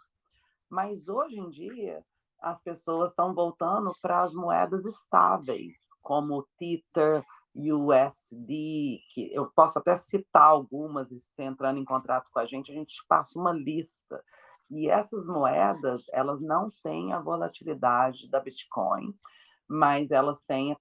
Mas 0.69 1.09
hoje 1.09 1.39
em 1.39 1.51
dia, 1.51 2.05
as 2.41 2.61
pessoas 2.61 3.11
estão 3.11 3.35
voltando 3.35 3.93
para 4.01 4.23
as 4.23 4.35
moedas 4.35 4.85
estáveis, 4.85 5.75
como 6.03 6.39
o 6.39 6.47
Tether, 6.59 7.25
USD, 7.57 9.01
que 9.13 9.31
eu 9.33 9.51
posso 9.51 9.79
até 9.79 9.97
citar 9.97 10.43
algumas, 10.43 11.11
e 11.11 11.19
se 11.19 11.43
entrando 11.43 11.79
em 11.79 11.85
contrato 11.85 12.29
com 12.31 12.39
a 12.39 12.45
gente, 12.45 12.71
a 12.71 12.75
gente 12.75 13.03
passa 13.09 13.39
uma 13.39 13.53
lista. 13.53 14.23
E 14.71 14.89
essas 14.89 15.27
moedas, 15.27 16.05
elas 16.13 16.41
não 16.41 16.71
têm 16.83 17.13
a 17.13 17.21
volatilidade 17.21 18.29
da 18.29 18.41
Bitcoin, 18.41 19.15
mas 19.69 20.11
elas 20.11 20.43
têm 20.43 20.73
a 20.73 20.77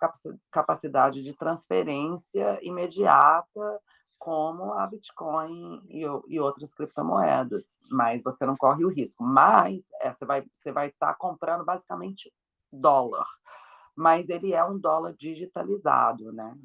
capacidade 0.52 1.24
de 1.24 1.34
transferência 1.34 2.60
imediata, 2.62 3.82
como 4.18 4.74
a 4.74 4.88
Bitcoin 4.88 5.82
e, 5.90 6.02
e 6.28 6.40
outras 6.40 6.74
criptomoedas, 6.74 7.76
mas 7.92 8.24
você 8.24 8.46
não 8.46 8.56
corre 8.56 8.84
o 8.84 8.90
risco. 8.90 9.24
Mas 9.24 9.88
é, 10.02 10.12
você 10.12 10.26
vai 10.26 10.44
você 10.52 10.72
vai 10.72 10.88
estar 10.88 11.14
tá 11.14 11.14
comprando 11.14 11.66
basicamente 11.66 12.32
dólar, 12.72 13.26
mas 13.96 14.30
ele 14.30 14.54
é 14.54 14.64
um 14.64 14.80
dólar 14.80 15.14
digitalizado, 15.14 16.32
né? 16.34 16.56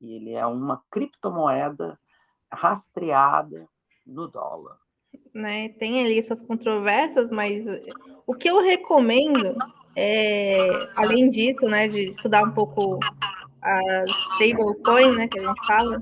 E 0.00 0.14
ele 0.14 0.32
é 0.32 0.46
uma 0.46 0.82
criptomoeda 0.90 1.98
rastreada 2.52 3.68
no 4.06 4.28
dólar. 4.28 4.78
Né? 5.34 5.70
Tem 5.70 6.04
ali 6.04 6.22
suas 6.22 6.40
controvérsias, 6.40 7.30
mas 7.30 7.64
o 8.26 8.34
que 8.34 8.48
eu 8.48 8.60
recomendo 8.60 9.56
é, 9.96 10.58
além 10.96 11.30
disso, 11.30 11.66
né, 11.66 11.88
de 11.88 12.10
estudar 12.10 12.42
um 12.44 12.52
pouco 12.52 12.98
a 13.62 14.04
stablecoin, 14.06 15.14
né, 15.14 15.28
que 15.28 15.38
a 15.38 15.46
gente 15.46 15.66
fala, 15.66 15.98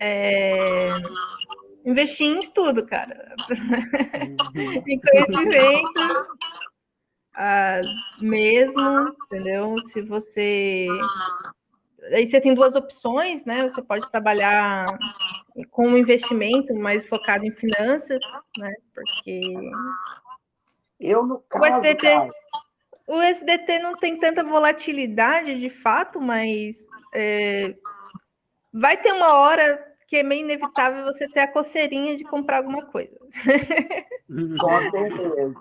é, 0.00 0.90
investir 1.84 2.26
em 2.26 2.38
estudo, 2.38 2.86
cara, 2.86 3.34
em 4.86 5.00
conhecimento, 5.00 5.92
as, 7.34 7.86
mesmo, 8.20 9.14
entendeu? 9.26 9.76
Se 9.92 10.02
você 10.02 10.86
aí 12.12 12.28
você 12.28 12.40
tem 12.40 12.54
duas 12.54 12.74
opções, 12.74 13.44
né? 13.44 13.62
Você 13.68 13.82
pode 13.82 14.10
trabalhar 14.10 14.84
com 15.70 15.88
um 15.88 15.98
investimento 15.98 16.74
mais 16.74 17.06
focado 17.06 17.44
em 17.44 17.52
finanças, 17.52 18.20
né? 18.56 18.72
Porque 18.94 19.40
eu, 21.00 21.24
no 21.24 21.40
caso. 21.40 21.64
O 21.64 21.66
SDT, 21.66 22.02
cara... 22.02 22.30
o 23.06 23.22
SDT 23.22 23.78
não 23.80 23.96
tem 23.96 24.16
tanta 24.18 24.42
volatilidade 24.42 25.58
de 25.58 25.70
fato, 25.70 26.20
mas 26.20 26.86
é, 27.14 27.74
vai 28.72 28.96
ter 28.96 29.12
uma 29.12 29.34
hora 29.34 29.86
que 30.08 30.16
é 30.16 30.22
meio 30.22 30.40
inevitável 30.40 31.04
você 31.04 31.28
ter 31.28 31.40
a 31.40 31.52
coceirinha 31.52 32.16
de 32.16 32.24
comprar 32.24 32.58
alguma 32.58 32.82
coisa. 32.86 33.14
Com 34.58 34.90
certeza. 34.90 35.60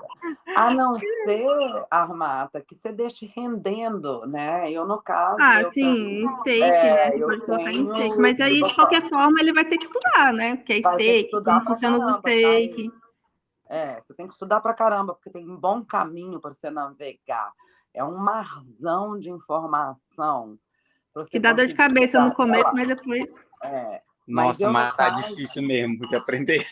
A 0.55 0.71
não 0.71 0.95
ser, 0.95 1.85
Armata, 1.91 2.61
que 2.61 2.73
você 2.73 2.93
deixe 2.93 3.25
rendendo, 3.35 4.25
né? 4.25 4.71
Eu, 4.71 4.87
no 4.87 5.01
caso. 5.01 5.35
Ah, 5.41 5.65
sim, 5.65 6.23
tenho, 6.23 6.29
stake, 6.39 6.63
é, 6.63 7.11
né? 7.11 7.19
Pode 7.19 7.45
colocar 7.45 7.71
em 7.71 7.87
stake. 7.87 8.17
Mas 8.19 8.39
aí, 8.39 8.63
de 8.63 8.73
qualquer 8.73 9.09
forma, 9.09 9.39
ele 9.41 9.53
vai 9.53 9.65
ter 9.65 9.77
que 9.77 9.85
estudar, 9.85 10.31
né? 10.31 10.55
Porque 10.55 10.73
é 10.73 10.77
stake, 10.77 11.29
como 11.29 11.65
funciona 11.65 11.97
os 11.97 12.15
stake. 12.17 12.89
Tá 12.89 13.06
é, 13.69 13.99
você 13.99 14.13
tem 14.13 14.27
que 14.27 14.33
estudar 14.33 14.61
para 14.61 14.73
caramba, 14.73 15.13
porque 15.13 15.29
tem 15.29 15.49
um 15.49 15.57
bom 15.57 15.83
caminho 15.83 16.39
para 16.39 16.53
você 16.53 16.69
navegar. 16.69 17.51
É 17.93 18.03
um 18.03 18.17
marzão 18.17 19.17
de 19.19 19.29
informação. 19.29 20.57
Que 21.31 21.39
dá 21.39 21.51
dor 21.51 21.67
de 21.67 21.73
cabeça 21.73 22.19
no 22.19 22.33
começo, 22.33 22.71
mas 22.73 22.87
depois. 22.87 23.33
É, 23.63 24.01
mas 24.27 24.59
Nossa, 24.59 24.71
mas 24.71 24.95
tá 24.95 25.09
difícil 25.09 25.63
mesmo 25.63 26.07
de 26.07 26.15
aprender. 26.15 26.67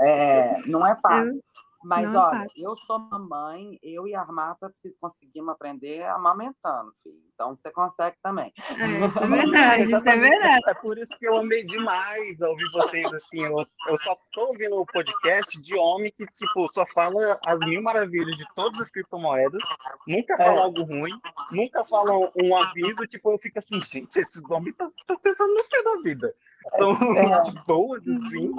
É, 0.00 0.62
não 0.66 0.86
é 0.86 0.96
fácil. 0.96 1.42
Mas, 1.82 2.10
não 2.10 2.20
olha, 2.20 2.46
eu 2.56 2.76
sou 2.76 2.98
mamãe, 2.98 3.78
eu 3.82 4.06
e 4.06 4.14
a 4.14 4.20
Armata 4.20 4.72
conseguimos 5.00 5.48
aprender 5.50 6.02
amamentando, 6.02 6.92
filho. 7.02 7.20
Então, 7.32 7.56
você 7.56 7.70
consegue 7.70 8.16
também. 8.22 8.52
É, 8.58 9.06
isso 9.06 9.18
é 9.18 9.26
verdade, 9.26 9.82
isso 9.84 10.08
é 10.08 10.16
verdade. 10.16 10.62
É 10.68 10.74
por 10.74 10.98
isso 10.98 11.18
que 11.18 11.26
eu 11.26 11.38
amei 11.38 11.64
demais 11.64 12.40
ouvir 12.42 12.70
vocês, 12.72 13.12
assim. 13.14 13.42
Eu, 13.42 13.66
eu 13.88 13.98
só 13.98 14.14
tô 14.30 14.48
ouvindo 14.48 14.76
o 14.76 14.82
um 14.82 14.86
podcast 14.86 15.60
de 15.60 15.74
homem 15.78 16.12
que, 16.14 16.26
tipo, 16.26 16.68
só 16.70 16.84
fala 16.92 17.40
as 17.46 17.60
mil 17.60 17.82
maravilhas 17.82 18.36
de 18.36 18.44
todas 18.54 18.78
as 18.80 18.90
criptomoedas, 18.90 19.62
nunca 20.06 20.36
fala 20.36 20.58
é. 20.58 20.62
algo 20.62 20.82
ruim, 20.82 21.18
nunca 21.50 21.82
fala 21.86 22.12
um 22.36 22.56
aviso, 22.56 23.06
tipo, 23.06 23.32
eu 23.32 23.38
fico 23.38 23.58
assim, 23.58 23.80
gente, 23.80 24.18
esses 24.18 24.50
homens 24.50 24.76
estão 24.78 25.18
pensando 25.18 25.54
no 25.54 25.64
que 25.64 25.82
da 25.82 25.96
vida 26.02 26.34
tão 26.76 26.92
é. 27.16 27.42
de 27.42 27.52
boas, 27.66 28.06
assim. 28.06 28.52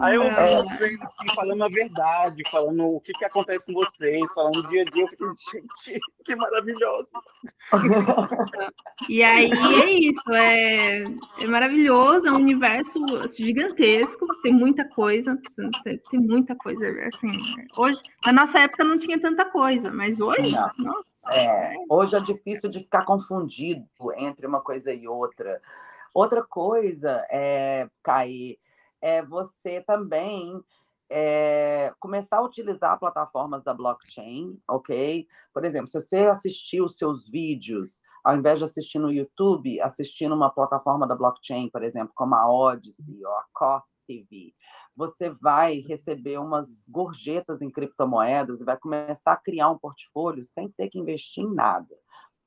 Aí 0.00 0.14
eu 0.14 0.22
é. 0.22 0.62
vocês 0.62 1.00
assim, 1.00 1.34
falando 1.34 1.64
a 1.64 1.68
verdade, 1.68 2.42
falando 2.50 2.84
o 2.84 3.00
que, 3.00 3.12
que 3.12 3.24
acontece 3.24 3.64
com 3.66 3.72
vocês, 3.72 4.32
falando 4.32 4.68
dia 4.68 4.82
a 4.82 4.84
dia, 4.84 5.04
eu 5.04 5.08
fiquei, 5.08 5.28
gente, 5.92 6.00
que 6.24 6.36
maravilhoso. 6.36 7.10
E 9.08 9.22
aí 9.22 9.50
é 9.50 9.90
isso, 9.90 10.32
é, 10.32 11.02
é 11.40 11.46
maravilhoso, 11.46 12.28
é 12.28 12.32
um 12.32 12.36
universo 12.36 12.98
gigantesco, 13.36 14.26
tem 14.42 14.52
muita 14.52 14.84
coisa, 14.88 15.38
tem, 15.82 15.98
tem 16.10 16.20
muita 16.20 16.54
coisa, 16.54 16.86
assim, 17.08 17.28
hoje, 17.76 18.00
na 18.24 18.32
nossa 18.32 18.60
época 18.60 18.84
não 18.84 18.98
tinha 18.98 19.20
tanta 19.20 19.44
coisa, 19.44 19.90
mas 19.90 20.20
hoje, 20.20 20.54
nossa, 20.54 21.04
é, 21.30 21.74
hoje 21.88 22.14
é 22.14 22.20
difícil 22.20 22.68
de 22.68 22.80
ficar 22.80 23.04
confundido 23.04 23.86
entre 24.16 24.46
uma 24.46 24.60
coisa 24.60 24.92
e 24.92 25.08
outra. 25.08 25.60
Outra 26.14 26.44
coisa, 26.44 27.26
é, 27.28 27.90
Kai, 28.00 28.56
é 29.02 29.20
você 29.20 29.80
também 29.80 30.62
é, 31.10 31.92
começar 31.98 32.38
a 32.38 32.42
utilizar 32.42 32.98
plataformas 33.00 33.64
da 33.64 33.74
blockchain, 33.74 34.56
ok? 34.68 35.26
Por 35.52 35.64
exemplo, 35.64 35.88
se 35.88 36.00
você 36.00 36.18
assistir 36.26 36.80
os 36.80 36.96
seus 36.96 37.28
vídeos, 37.28 38.00
ao 38.22 38.36
invés 38.36 38.60
de 38.60 38.64
assistir 38.64 39.00
no 39.00 39.12
YouTube, 39.12 39.80
assistir 39.80 40.28
numa 40.28 40.50
plataforma 40.50 41.06
da 41.06 41.16
blockchain, 41.16 41.68
por 41.68 41.82
exemplo, 41.82 42.12
como 42.14 42.36
a 42.36 42.48
Odyssey 42.48 43.24
ou 43.24 43.32
a 43.32 43.44
Cost 43.52 44.00
TV, 44.06 44.54
você 44.96 45.30
vai 45.30 45.80
receber 45.80 46.38
umas 46.38 46.68
gorjetas 46.88 47.60
em 47.60 47.70
criptomoedas 47.70 48.60
e 48.60 48.64
vai 48.64 48.78
começar 48.78 49.32
a 49.32 49.36
criar 49.36 49.68
um 49.68 49.78
portfólio 49.78 50.44
sem 50.44 50.70
ter 50.70 50.88
que 50.88 50.98
investir 50.98 51.44
em 51.44 51.52
nada, 51.52 51.94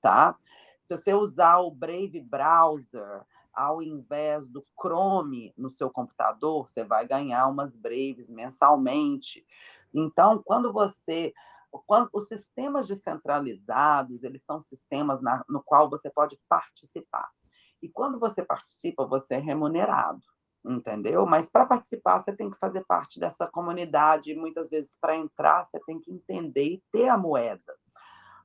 tá? 0.02 0.38
Se 0.82 0.96
você 0.96 1.14
usar 1.14 1.60
o 1.60 1.70
Brave 1.70 2.22
Browser, 2.22 3.26
ao 3.58 3.82
invés 3.82 4.48
do 4.48 4.64
Chrome 4.80 5.52
no 5.58 5.70
seu 5.70 5.90
computador, 5.90 6.70
você 6.70 6.84
vai 6.84 7.08
ganhar 7.08 7.48
umas 7.48 7.76
Braves 7.76 8.30
mensalmente. 8.30 9.44
Então, 9.92 10.42
quando 10.46 10.72
você 10.72 11.34
quando, 11.86 12.10
os 12.14 12.28
sistemas 12.28 12.88
descentralizados, 12.88 14.24
eles 14.24 14.42
são 14.44 14.60
sistemas 14.60 15.22
na, 15.22 15.44
no 15.50 15.62
qual 15.62 15.90
você 15.90 16.10
pode 16.10 16.40
participar. 16.48 17.30
E 17.82 17.90
quando 17.90 18.20
você 18.20 18.44
participa, 18.44 19.06
você 19.06 19.36
é 19.36 19.40
remunerado, 19.40 20.22
entendeu? 20.66 21.26
Mas 21.26 21.50
para 21.50 21.66
participar, 21.66 22.20
você 22.20 22.34
tem 22.36 22.50
que 22.50 22.58
fazer 22.58 22.86
parte 22.86 23.20
dessa 23.20 23.46
comunidade. 23.48 24.32
E 24.32 24.36
muitas 24.36 24.70
vezes, 24.70 24.98
para 25.00 25.16
entrar, 25.16 25.64
você 25.64 25.80
tem 25.82 26.00
que 26.00 26.12
entender 26.12 26.64
e 26.64 26.84
ter 26.92 27.10
a 27.10 27.18
moeda. 27.18 27.76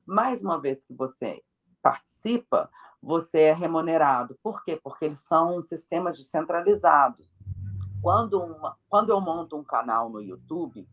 Mais 0.05 0.41
uma 0.41 0.59
vez 0.59 0.83
que 0.83 0.93
você 0.93 1.41
participa, 1.81 2.69
você 3.03 3.41
é 3.41 3.53
remunerado. 3.53 4.39
Por 4.41 4.63
quê? 4.63 4.79
Porque 4.81 5.03
eles 5.03 5.19
são 5.19 5.61
sistemas 5.61 6.17
descentralizados. 6.17 7.29
Quando, 8.01 8.41
uma, 8.41 8.77
quando 8.87 9.09
eu 9.09 9.19
monto 9.19 9.57
um 9.57 9.63
canal 9.63 10.09
no 10.09 10.21
YouTube, 10.21 10.87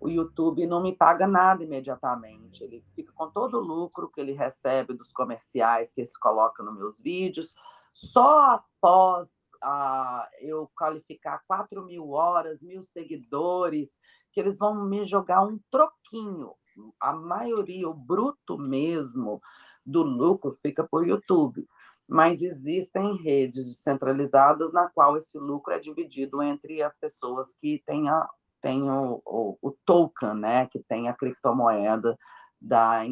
o 0.00 0.08
YouTube 0.08 0.66
não 0.68 0.80
me 0.80 0.94
paga 0.94 1.26
nada 1.26 1.64
imediatamente. 1.64 2.62
Ele 2.62 2.84
fica 2.94 3.12
com 3.12 3.28
todo 3.28 3.58
o 3.58 3.60
lucro 3.60 4.08
que 4.08 4.20
ele 4.20 4.32
recebe 4.32 4.94
dos 4.94 5.12
comerciais 5.12 5.92
que 5.92 6.00
eles 6.00 6.16
colocam 6.16 6.64
nos 6.64 6.76
meus 6.76 7.00
vídeos. 7.00 7.52
Só 7.92 8.50
após 8.50 9.28
ah, 9.60 10.28
eu 10.40 10.70
qualificar 10.76 11.42
4 11.48 11.84
mil 11.84 12.10
horas, 12.10 12.62
mil 12.62 12.84
seguidores, 12.84 13.98
que 14.30 14.38
eles 14.38 14.58
vão 14.58 14.84
me 14.86 15.04
jogar 15.04 15.42
um 15.42 15.58
troquinho. 15.72 16.52
A 17.00 17.12
maioria, 17.12 17.88
o 17.88 17.94
bruto 17.94 18.56
mesmo, 18.56 19.42
do 19.88 20.02
lucro 20.02 20.52
fica 20.62 20.84
por 20.84 21.06
YouTube. 21.06 21.66
Mas 22.06 22.42
existem 22.42 23.16
redes 23.16 23.66
descentralizadas 23.66 24.72
na 24.72 24.88
qual 24.88 25.16
esse 25.16 25.38
lucro 25.38 25.74
é 25.74 25.78
dividido 25.78 26.42
entre 26.42 26.82
as 26.82 26.96
pessoas 26.96 27.54
que 27.60 27.82
têm, 27.84 28.08
a, 28.08 28.28
têm 28.60 28.90
o, 28.90 29.20
o, 29.24 29.58
o 29.60 29.70
token, 29.84 30.34
né? 30.34 30.66
que 30.66 30.78
tem 30.78 31.08
a 31.08 31.14
criptomoeda 31.14 32.18
da, 32.60 33.02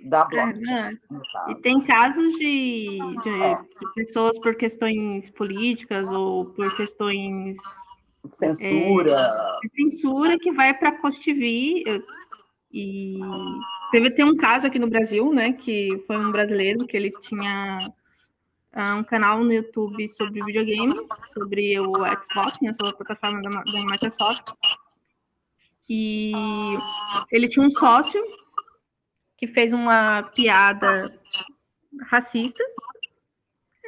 da 0.00 0.24
blockchain. 0.24 0.70
É, 0.70 0.92
né? 0.92 0.98
e 1.48 1.54
tem 1.56 1.80
casos 1.84 2.32
de, 2.34 2.98
de, 3.22 3.42
é. 3.42 3.54
de, 3.56 3.94
pessoas 3.94 4.38
por 4.38 4.54
questões 4.54 5.28
políticas 5.30 6.12
ou 6.12 6.46
por 6.46 6.76
questões 6.76 7.56
censura, 8.30 9.14
é, 9.64 9.68
censura 9.74 10.38
que 10.38 10.52
vai 10.52 10.74
para 10.74 10.90
a 10.90 11.00
Cost 11.00 11.24
TV 11.24 11.82
e 12.72 13.18
Teve 13.90 14.10
tem 14.10 14.24
um 14.24 14.36
caso 14.36 14.66
aqui 14.66 14.78
no 14.78 14.88
Brasil, 14.88 15.32
né, 15.32 15.54
que 15.54 15.88
foi 16.06 16.18
um 16.18 16.30
brasileiro 16.30 16.86
que 16.86 16.96
ele 16.96 17.10
tinha 17.22 17.78
uh, 18.74 18.98
um 18.98 19.04
canal 19.04 19.42
no 19.42 19.52
YouTube 19.52 20.06
sobre 20.08 20.44
videogame, 20.44 20.92
sobre 21.32 21.80
o 21.80 21.92
Xbox, 21.92 22.60
né, 22.60 22.72
sobre 22.74 22.92
a 22.92 22.96
plataforma 22.96 23.40
da, 23.40 23.50
da 23.50 23.80
Microsoft. 23.90 24.52
E 25.88 26.32
ele 27.32 27.48
tinha 27.48 27.64
um 27.64 27.70
sócio 27.70 28.22
que 29.38 29.46
fez 29.46 29.72
uma 29.72 30.22
piada 30.34 31.18
racista, 32.10 32.62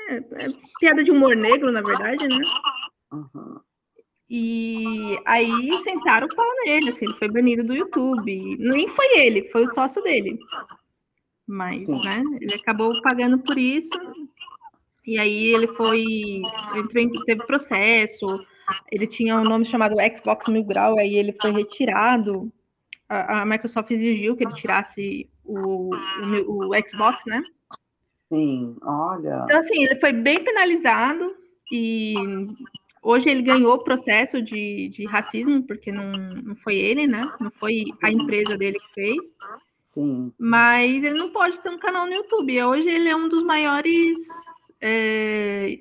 é, 0.09 0.16
é, 0.16 0.47
piada 0.78 1.05
de 1.05 1.11
humor 1.11 1.36
negro, 1.36 1.70
na 1.70 1.82
verdade, 1.82 2.27
né? 2.27 2.43
Uhum. 3.12 3.61
E 4.32 5.19
aí 5.24 5.73
sentaram 5.82 6.28
o 6.28 6.36
pau 6.36 6.47
nele, 6.65 6.90
assim, 6.90 7.05
ele 7.05 7.15
foi 7.15 7.28
banido 7.28 7.65
do 7.65 7.74
YouTube. 7.74 8.57
Nem 8.61 8.86
foi 8.86 9.19
ele, 9.19 9.48
foi 9.51 9.65
o 9.65 9.69
sócio 9.69 10.01
dele. 10.05 10.39
Mas, 11.44 11.85
Sim. 11.85 12.01
né, 12.05 12.23
ele 12.40 12.55
acabou 12.55 12.93
pagando 13.02 13.40
por 13.40 13.59
isso. 13.59 13.90
E 15.05 15.19
aí 15.19 15.47
ele 15.47 15.66
foi. 15.66 16.05
Entrou, 16.77 17.24
teve 17.24 17.44
processo. 17.44 18.47
Ele 18.93 19.09
tinha 19.09 19.36
um 19.36 19.43
nome 19.43 19.65
chamado 19.65 19.97
Xbox 20.16 20.47
Mil 20.47 20.62
Grau, 20.62 20.97
aí 20.97 21.16
ele 21.16 21.36
foi 21.43 21.51
retirado. 21.51 22.52
A, 23.09 23.40
a 23.40 23.44
Microsoft 23.44 23.90
exigiu 23.90 24.36
que 24.36 24.44
ele 24.44 24.55
tirasse 24.55 25.28
o, 25.44 25.93
o, 25.93 26.69
o 26.69 26.89
Xbox, 26.89 27.24
né? 27.27 27.43
Sim, 28.32 28.77
olha. 28.81 29.43
Então, 29.47 29.59
assim, 29.59 29.82
ele 29.82 29.98
foi 29.98 30.12
bem 30.12 30.44
penalizado 30.44 31.35
e 31.73 32.15
Hoje 33.03 33.31
ele 33.31 33.43
ganhou 33.43 33.75
o 33.75 33.83
processo 33.83 34.43
de, 34.43 34.91
de 34.91 35.07
racismo, 35.07 35.63
porque 35.63 35.91
não, 35.91 36.11
não 36.11 36.55
foi 36.57 36.77
ele, 36.77 37.07
né? 37.07 37.21
Não 37.41 37.51
foi 37.51 37.85
a 38.03 38.11
empresa 38.11 38.59
dele 38.59 38.79
que 38.79 38.95
fez. 38.95 39.33
Sim. 39.79 40.33
Mas 40.39 41.03
ele 41.03 41.19
não 41.19 41.31
pode 41.31 41.61
ter 41.61 41.71
um 41.71 41.79
canal 41.79 42.07
no 42.07 42.13
YouTube. 42.13 42.63
Hoje 42.63 42.89
ele 42.89 43.09
é 43.09 43.17
um 43.17 43.29
dos 43.29 43.43
maiores. 43.43 44.19
É, 44.81 45.81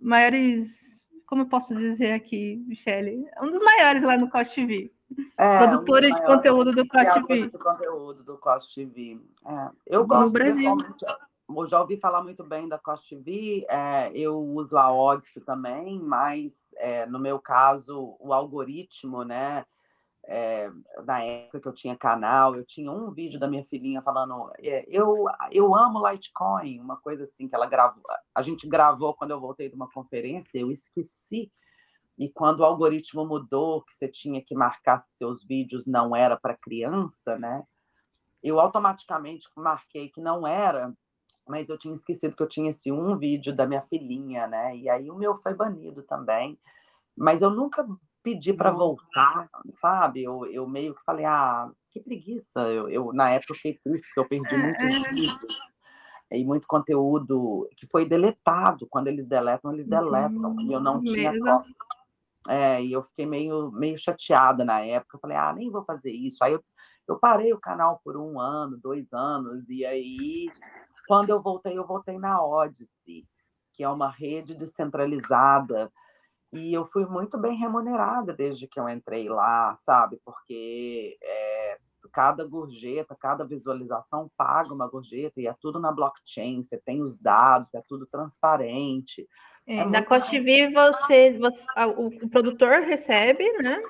maiores. 0.00 0.80
Como 1.26 1.42
eu 1.42 1.46
posso 1.46 1.74
dizer 1.76 2.12
aqui, 2.12 2.62
Michele? 2.66 3.24
Um 3.40 3.50
dos 3.50 3.62
maiores 3.62 4.02
lá 4.02 4.18
no 4.18 4.28
Cost 4.28 4.54
TV. 4.54 4.90
É, 5.38 5.58
Produtora 5.58 6.08
um 6.08 6.14
de 6.14 6.26
conteúdo 6.26 6.72
do 6.72 6.86
Cost 6.88 7.26
TV. 7.26 7.48
Do 7.48 7.58
conteúdo 7.58 8.24
do 8.24 8.36
Cost 8.36 8.74
TV. 8.74 9.18
É. 9.46 9.70
Eu 9.86 10.06
gosto 10.06 10.26
no 10.26 10.30
Brasil 10.30 10.76
eu 11.56 11.66
já 11.66 11.80
ouvi 11.80 11.96
falar 11.96 12.22
muito 12.22 12.44
bem 12.44 12.68
da 12.68 12.78
Cost 12.78 13.08
TV, 13.08 13.66
é, 13.68 14.10
eu 14.14 14.38
uso 14.38 14.76
a 14.76 14.92
Odyssey 14.92 15.42
também, 15.42 15.98
mas 16.00 16.74
é, 16.76 17.06
no 17.06 17.18
meu 17.18 17.38
caso, 17.38 18.16
o 18.20 18.32
algoritmo, 18.32 19.24
né? 19.24 19.64
É, 20.26 20.70
na 21.04 21.22
época 21.24 21.60
que 21.60 21.68
eu 21.68 21.72
tinha 21.72 21.96
canal, 21.96 22.54
eu 22.54 22.64
tinha 22.64 22.90
um 22.92 23.10
vídeo 23.10 23.40
da 23.40 23.48
minha 23.48 23.64
filhinha 23.64 24.02
falando 24.02 24.52
é, 24.58 24.84
eu, 24.86 25.24
eu 25.50 25.74
amo 25.74 26.06
Litecoin, 26.08 26.78
uma 26.78 26.96
coisa 26.98 27.24
assim 27.24 27.48
que 27.48 27.54
ela 27.54 27.66
gravou. 27.66 28.02
A 28.34 28.42
gente 28.42 28.68
gravou 28.68 29.14
quando 29.14 29.32
eu 29.32 29.40
voltei 29.40 29.68
de 29.68 29.74
uma 29.74 29.90
conferência, 29.90 30.58
eu 30.58 30.70
esqueci. 30.70 31.50
E 32.18 32.28
quando 32.30 32.60
o 32.60 32.64
algoritmo 32.64 33.24
mudou, 33.26 33.82
que 33.82 33.94
você 33.94 34.06
tinha 34.06 34.42
que 34.44 34.54
marcar 34.54 34.98
se 34.98 35.16
seus 35.16 35.42
vídeos 35.42 35.86
não 35.86 36.14
era 36.14 36.36
para 36.36 36.56
criança, 36.56 37.38
né? 37.38 37.64
Eu 38.42 38.60
automaticamente 38.60 39.48
marquei 39.56 40.10
que 40.10 40.20
não 40.20 40.46
era 40.46 40.94
mas 41.48 41.68
eu 41.68 41.78
tinha 41.78 41.94
esquecido 41.94 42.36
que 42.36 42.42
eu 42.42 42.48
tinha 42.48 42.70
esse 42.70 42.92
um 42.92 43.16
vídeo 43.16 43.54
da 43.54 43.66
minha 43.66 43.82
filhinha, 43.82 44.46
né? 44.46 44.76
E 44.76 44.88
aí 44.88 45.10
o 45.10 45.16
meu 45.16 45.36
foi 45.36 45.54
banido 45.54 46.02
também. 46.02 46.58
Mas 47.16 47.42
eu 47.42 47.50
nunca 47.50 47.86
pedi 48.22 48.52
para 48.52 48.70
voltar, 48.70 49.48
sabe? 49.72 50.22
Eu, 50.22 50.46
eu 50.46 50.66
meio 50.66 50.94
que 50.94 51.04
falei, 51.04 51.24
ah, 51.24 51.70
que 51.90 52.00
preguiça. 52.00 52.60
Eu, 52.60 52.88
eu 52.88 53.12
na 53.12 53.30
época 53.30 53.54
fiquei 53.54 53.78
triste 53.82 54.06
porque 54.06 54.20
eu 54.20 54.28
perdi 54.28 54.56
muitos 54.56 54.84
é. 54.84 55.10
vídeos 55.10 55.46
e 56.32 56.44
muito 56.44 56.66
conteúdo 56.66 57.68
que 57.76 57.86
foi 57.86 58.04
deletado. 58.04 58.86
Quando 58.88 59.08
eles 59.08 59.26
deletam, 59.26 59.72
eles 59.72 59.86
deletam. 59.86 60.56
e 60.60 60.72
eu 60.72 60.80
não 60.80 61.02
tinha 61.02 61.38
cópia. 61.38 61.74
É, 62.48 62.82
e 62.82 62.92
eu 62.92 63.02
fiquei 63.02 63.26
meio, 63.26 63.70
meio 63.70 63.98
chateada 63.98 64.64
na 64.64 64.80
época. 64.80 65.16
Eu 65.16 65.20
falei, 65.20 65.36
ah, 65.36 65.52
nem 65.52 65.70
vou 65.70 65.82
fazer 65.82 66.12
isso. 66.12 66.42
Aí 66.42 66.52
eu, 66.52 66.64
eu 67.06 67.18
parei 67.18 67.52
o 67.52 67.60
canal 67.60 68.00
por 68.02 68.16
um 68.16 68.40
ano, 68.40 68.78
dois 68.78 69.12
anos, 69.12 69.68
e 69.68 69.84
aí, 69.84 70.50
quando 71.10 71.30
eu 71.30 71.42
voltei, 71.42 71.76
eu 71.76 71.84
voltei 71.84 72.20
na 72.20 72.40
Odyssey, 72.40 73.26
que 73.72 73.82
é 73.82 73.88
uma 73.88 74.08
rede 74.08 74.54
descentralizada. 74.54 75.90
E 76.52 76.72
eu 76.72 76.84
fui 76.84 77.04
muito 77.04 77.36
bem 77.36 77.58
remunerada 77.58 78.32
desde 78.32 78.68
que 78.68 78.78
eu 78.78 78.88
entrei 78.88 79.28
lá, 79.28 79.74
sabe? 79.74 80.20
Porque 80.24 81.18
é, 81.20 81.78
cada 82.12 82.44
gorjeta, 82.44 83.16
cada 83.18 83.44
visualização 83.44 84.30
paga 84.36 84.72
uma 84.72 84.88
gorjeta 84.88 85.40
e 85.40 85.46
é 85.46 85.54
tudo 85.60 85.78
na 85.78 85.92
blockchain, 85.92 86.62
você 86.62 86.78
tem 86.78 87.02
os 87.02 87.16
dados, 87.16 87.74
é 87.74 87.82
tudo 87.86 88.06
transparente. 88.06 89.28
É, 89.66 89.78
é 89.78 90.02
Cost 90.02 90.30
TV, 90.30 90.70
você, 90.70 91.38
você 91.38 91.64
o, 91.96 92.06
o, 92.06 92.28
produtor 92.28 92.82
recebe, 92.82 93.44
né? 93.62 93.80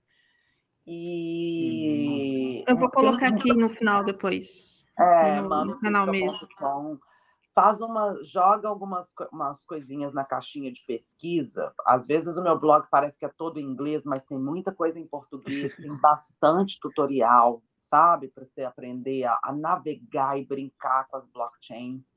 e 0.86 2.64
eu 2.66 2.76
vou 2.76 2.90
colocar 2.90 3.28
aqui 3.28 3.52
no 3.52 3.70
final 3.70 4.02
depois. 4.02 4.84
É, 4.98 5.40
no, 5.40 5.64
no 5.64 5.78
canal 5.78 6.06
mesmo 6.06 6.38
faz 7.54 7.80
uma, 7.80 8.18
joga 8.22 8.68
algumas 8.68 9.12
umas 9.30 9.64
coisinhas 9.64 10.12
na 10.12 10.24
caixinha 10.24 10.72
de 10.72 10.84
pesquisa. 10.86 11.72
Às 11.86 12.06
vezes 12.06 12.36
o 12.36 12.42
meu 12.42 12.58
blog 12.58 12.86
parece 12.90 13.18
que 13.18 13.24
é 13.24 13.28
todo 13.28 13.58
em 13.58 13.64
inglês, 13.64 14.04
mas 14.04 14.24
tem 14.24 14.38
muita 14.38 14.72
coisa 14.72 14.98
em 14.98 15.06
português, 15.06 15.76
tem 15.76 15.90
bastante 16.00 16.78
tutorial, 16.80 17.62
sabe, 17.78 18.28
para 18.28 18.44
você 18.44 18.62
aprender 18.62 19.24
a, 19.24 19.38
a, 19.44 19.52
navegar 19.52 20.38
e 20.38 20.46
brincar 20.46 21.06
com 21.08 21.16
as 21.16 21.26
blockchains. 21.26 22.16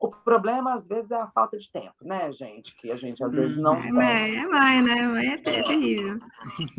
O 0.00 0.08
problema, 0.08 0.74
às 0.74 0.86
vezes, 0.86 1.10
é 1.10 1.16
a 1.16 1.26
falta 1.26 1.58
de 1.58 1.68
tempo, 1.72 1.96
né, 2.02 2.30
gente? 2.30 2.72
Que 2.76 2.92
a 2.92 2.96
gente, 2.96 3.22
às 3.24 3.32
vezes, 3.32 3.56
não 3.56 3.72
uhum. 3.72 4.00
é, 4.00 4.26
tem. 4.26 4.38
É, 4.38 4.48
vai, 4.48 4.80
né? 4.80 5.26
É, 5.26 5.32
é 5.32 5.36
terrível. 5.38 6.18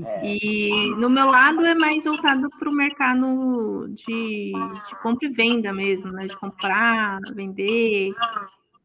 É. 0.05 0.21
E 0.25 0.95
no 0.95 1.09
meu 1.09 1.29
lado 1.29 1.65
é 1.65 1.75
mais 1.75 2.03
voltado 2.05 2.49
para 2.57 2.69
o 2.69 2.73
mercado 2.73 3.89
de, 3.89 4.53
de, 4.53 5.01
compra 5.01 5.27
e 5.27 5.33
venda 5.33 5.73
mesmo, 5.73 6.11
né? 6.11 6.27
De 6.27 6.37
comprar, 6.37 7.19
vender, 7.33 8.13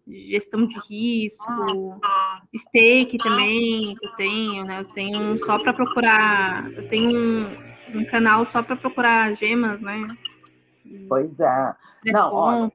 gestão 0.07 0.67
de 0.67 0.75
risco, 0.89 2.01
stake 2.57 3.17
também, 3.19 3.95
que 3.95 4.07
eu 4.07 4.17
tenho, 4.17 4.63
né? 4.65 4.81
Eu 4.81 4.89
tenho 4.89 5.45
só 5.45 5.61
para 5.61 5.73
procurar, 5.73 6.73
eu 6.73 6.89
tenho 6.89 7.17
um, 7.17 8.01
um 8.01 8.05
canal 8.07 8.45
só 8.45 8.65
para 8.65 8.75
procurar 8.75 9.33
gemas, 9.35 9.81
né? 9.81 10.03
Pois 11.09 11.39
é. 11.39 11.75
Não, 12.07 12.33
olha, 12.33 12.73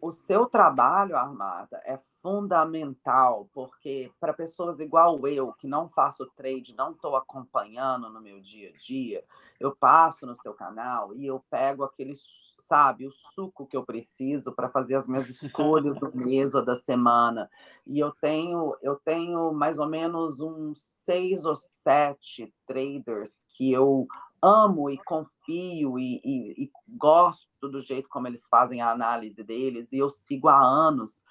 o 0.00 0.12
seu 0.12 0.46
trabalho, 0.46 1.16
Armada, 1.16 1.80
é 1.84 1.98
fundamental, 2.22 3.48
porque 3.52 4.10
para 4.20 4.32
pessoas 4.32 4.78
igual 4.80 5.26
eu, 5.26 5.52
que 5.54 5.66
não 5.66 5.88
faço 5.88 6.26
trade, 6.36 6.74
não 6.76 6.92
estou 6.92 7.16
acompanhando 7.16 8.10
no 8.10 8.20
meu 8.20 8.40
dia 8.40 8.70
a 8.70 8.78
dia, 8.78 9.24
eu 9.58 9.74
passo 9.74 10.26
no 10.26 10.36
seu 10.36 10.52
canal 10.52 11.14
e 11.14 11.26
eu 11.26 11.42
pego 11.50 11.82
aquele, 11.82 12.14
sabe, 12.58 13.06
o 13.06 13.10
suco 13.10 13.66
que 13.66 13.76
eu 13.76 13.84
preciso 13.84 14.52
para 14.52 14.68
fazer 14.68 14.96
as 14.96 15.08
minhas 15.08 15.28
escolhas 15.28 15.98
do 15.98 16.10
mês 16.14 16.54
ou 16.54 16.64
da 16.64 16.76
semana. 16.76 17.50
E 17.86 17.98
eu 17.98 18.12
tenho, 18.12 18.76
eu 18.82 18.96
tenho 18.96 19.52
mais 19.52 19.78
ou 19.78 19.88
menos 19.88 20.40
uns 20.40 20.80
seis 20.80 21.44
ou 21.46 21.56
sete 21.56 22.52
traders 22.66 23.46
que 23.56 23.72
eu 23.72 24.06
amo 24.46 24.88
e 24.88 24.96
confio 24.98 25.98
e, 25.98 26.20
e, 26.24 26.64
e, 26.64 26.70
gosto 26.88 27.68
do 27.68 27.80
jeito 27.80 28.08
como 28.08 28.28
eles 28.28 28.46
fazem 28.48 28.80
a 28.80 28.90
análise 28.90 29.42
deles, 29.42 29.92
e 29.92 29.98
eu 29.98 30.08
sigo 30.08 30.48
há 30.48 30.58
anos. 30.58 31.22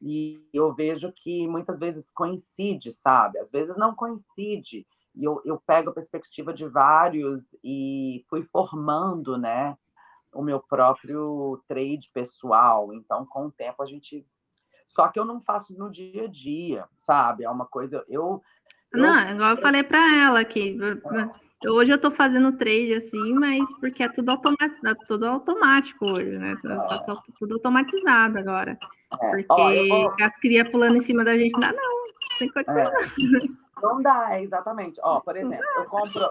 E 0.00 0.48
eu 0.52 0.72
vejo 0.72 1.12
que 1.12 1.46
muitas 1.48 1.78
vezes 1.78 2.10
coincide, 2.12 2.92
sabe? 2.92 3.38
Às 3.38 3.50
vezes 3.50 3.76
não 3.76 3.94
coincide. 3.94 4.86
E 5.14 5.24
eu, 5.24 5.42
eu 5.44 5.60
pego 5.66 5.90
a 5.90 5.94
perspectiva 5.94 6.54
de 6.54 6.66
vários 6.66 7.54
e 7.62 8.24
fui 8.30 8.42
formando, 8.42 9.36
né? 9.36 9.76
O 10.32 10.42
meu 10.42 10.60
próprio 10.60 11.62
trade 11.68 12.08
pessoal. 12.14 12.94
Então, 12.94 13.26
com 13.26 13.46
o 13.46 13.52
tempo, 13.52 13.82
a 13.82 13.86
gente. 13.86 14.24
Só 14.86 15.08
que 15.08 15.18
eu 15.18 15.24
não 15.24 15.40
faço 15.40 15.76
no 15.76 15.90
dia 15.90 16.24
a 16.24 16.28
dia, 16.28 16.88
sabe? 16.96 17.44
É 17.44 17.50
uma 17.50 17.66
coisa. 17.66 18.04
Eu. 18.08 18.42
eu... 18.92 19.00
Não, 19.00 19.30
igual 19.30 19.50
eu 19.50 19.60
falei 19.60 19.82
para 19.82 20.16
ela 20.24 20.44
que 20.44 20.78
Hoje 21.66 21.90
eu 21.90 21.96
estou 21.96 22.10
fazendo 22.10 22.56
trade 22.56 22.94
assim, 22.94 23.34
mas 23.34 23.70
porque 23.78 24.02
é 24.02 24.08
tudo, 24.08 24.30
automático, 24.30 24.86
é 24.86 24.94
tudo 25.06 25.26
automático 25.26 26.10
hoje, 26.10 26.38
né? 26.38 26.56
Tá, 26.62 26.98
tá 26.98 27.22
tudo 27.38 27.54
automatizado 27.54 28.38
agora. 28.38 28.78
É. 29.20 29.30
Porque 29.30 29.46
oh, 29.50 29.88
vou... 29.88 30.14
as 30.22 30.36
cria 30.36 30.70
pulando 30.70 30.96
em 30.96 31.00
cima 31.00 31.22
da 31.22 31.36
gente, 31.36 31.52
não, 31.52 31.70
não, 31.70 32.06
tem 32.38 32.50
condição 32.50 32.78
é. 32.78 32.84
não. 32.84 33.60
Não 33.82 34.02
dá, 34.02 34.40
exatamente. 34.40 35.00
Ó, 35.02 35.20
por 35.20 35.36
exemplo, 35.36 35.64
eu 35.76 35.84
compro, 35.86 36.30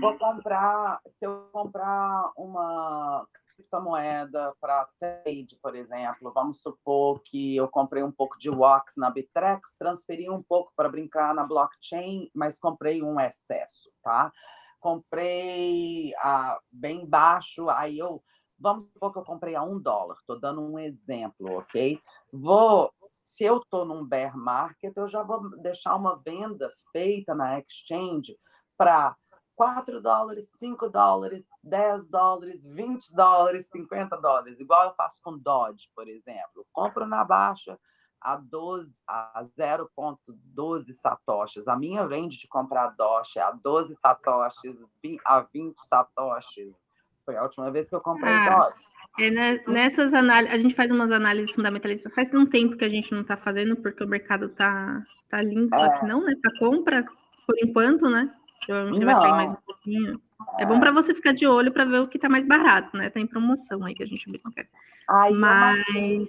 vou 0.00 0.14
comprar, 0.18 1.00
se 1.06 1.24
eu 1.24 1.48
comprar 1.50 2.30
uma 2.36 3.26
criptomoeda 3.56 4.54
para 4.60 4.88
trade, 5.00 5.58
por 5.62 5.74
exemplo, 5.74 6.32
vamos 6.32 6.60
supor 6.60 7.20
que 7.24 7.56
eu 7.56 7.68
comprei 7.68 8.02
um 8.02 8.12
pouco 8.12 8.38
de 8.38 8.50
WOX 8.50 8.94
na 8.96 9.10
Bitrex, 9.10 9.74
transferi 9.78 10.28
um 10.30 10.42
pouco 10.42 10.72
para 10.76 10.88
brincar 10.88 11.34
na 11.34 11.44
blockchain, 11.44 12.30
mas 12.34 12.58
comprei 12.58 13.02
um 13.02 13.18
excesso, 13.18 13.90
tá? 14.02 14.30
Comprei 14.78 16.14
a, 16.18 16.60
bem 16.70 17.06
baixo, 17.06 17.68
aí 17.70 17.98
eu 17.98 18.22
vamos 18.58 18.84
supor 18.84 19.12
que 19.12 19.18
eu 19.18 19.24
comprei 19.24 19.54
a 19.54 19.62
um 19.62 19.78
dólar, 19.78 20.16
estou 20.18 20.40
dando 20.40 20.62
um 20.62 20.78
exemplo, 20.78 21.58
ok? 21.58 22.00
Vou, 22.32 22.90
se 23.10 23.44
eu 23.44 23.58
estou 23.58 23.84
num 23.84 24.04
bear 24.04 24.36
market, 24.36 24.96
eu 24.96 25.06
já 25.06 25.22
vou 25.22 25.50
deixar 25.58 25.94
uma 25.94 26.16
venda 26.16 26.72
feita 26.90 27.34
na 27.34 27.58
exchange 27.58 28.38
para 28.76 29.14
4 29.56 30.02
dólares, 30.02 30.50
5 30.58 30.88
dólares, 30.90 31.46
10 31.64 32.08
dólares, 32.08 32.62
20 32.62 33.14
dólares, 33.14 33.66
50 33.70 34.16
dólares, 34.18 34.60
igual 34.60 34.88
eu 34.88 34.94
faço 34.94 35.20
com 35.22 35.36
Dodge, 35.38 35.90
por 35.96 36.06
exemplo. 36.06 36.66
Compro 36.72 37.06
na 37.06 37.24
baixa 37.24 37.78
a, 38.20 38.36
12, 38.36 38.94
a 39.08 39.42
0,12 39.58 40.92
satoshis. 40.92 41.66
A 41.66 41.74
minha 41.74 42.06
vende 42.06 42.38
de 42.38 42.46
comprar 42.46 42.88
Dodge 42.88 43.38
a 43.38 43.50
12 43.50 43.94
satoshis, 43.94 44.76
a 45.24 45.40
20 45.40 45.76
satoshis. 45.78 46.76
Foi 47.24 47.36
a 47.36 47.42
última 47.42 47.70
vez 47.70 47.88
que 47.88 47.94
eu 47.94 48.00
comprei 48.00 48.32
ah, 48.32 48.58
Dodge. 48.58 48.82
É 49.18 49.30
nessas 49.70 50.12
análises, 50.12 50.54
a 50.54 50.58
gente 50.58 50.74
faz 50.74 50.90
umas 50.90 51.10
análises 51.10 51.50
fundamentalistas. 51.52 52.12
Faz 52.14 52.32
um 52.34 52.44
tempo 52.44 52.76
que 52.76 52.84
a 52.84 52.90
gente 52.90 53.10
não 53.10 53.22
está 53.22 53.38
fazendo, 53.38 53.74
porque 53.76 54.04
o 54.04 54.08
mercado 54.08 54.46
está 54.46 55.02
tá 55.30 55.40
lindo, 55.40 55.74
é. 55.74 55.78
só 55.78 55.98
que 55.98 56.06
não, 56.06 56.22
né? 56.22 56.34
Para 56.42 56.58
compra, 56.58 57.04
por 57.46 57.56
enquanto, 57.62 58.10
né? 58.10 58.30
Provavelmente 58.64 59.04
vai 59.04 59.14
cair 59.14 59.30
mais 59.32 59.50
um 59.50 59.62
pouquinho. 59.66 60.20
É 60.58 60.66
bom 60.66 60.78
para 60.78 60.92
você 60.92 61.14
ficar 61.14 61.32
de 61.32 61.46
olho 61.46 61.72
para 61.72 61.84
ver 61.84 62.00
o 62.00 62.08
que 62.08 62.16
está 62.16 62.28
mais 62.28 62.46
barato, 62.46 62.96
né? 62.96 63.10
Tá 63.10 63.20
em 63.20 63.26
promoção 63.26 63.84
aí 63.84 63.94
que 63.94 64.02
a 64.02 64.06
gente 64.06 64.28
brinca. 64.30 64.68
Ai, 65.08 65.32
Mas. 65.32 66.28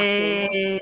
É, 0.00 0.78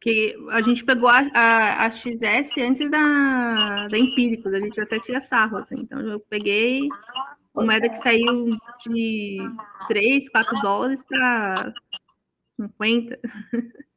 que 0.00 0.36
a 0.50 0.60
gente 0.60 0.84
pegou 0.84 1.08
a, 1.08 1.18
a, 1.34 1.86
a, 1.86 1.90
XS 1.90 2.58
antes 2.58 2.90
da, 2.90 3.88
da 3.88 3.98
Empíricos, 3.98 4.52
a 4.52 4.60
gente 4.60 4.80
até 4.80 4.98
tira 4.98 5.20
sarro, 5.20 5.56
assim. 5.56 5.76
Então 5.80 6.00
eu 6.00 6.20
peguei 6.20 6.88
uma 7.54 7.64
moeda 7.64 7.88
que 7.88 7.96
saiu 7.96 8.56
de 8.86 9.38
3, 9.88 10.28
4 10.28 10.60
dólares 10.60 11.02
para 11.08 11.72
50. 12.56 13.18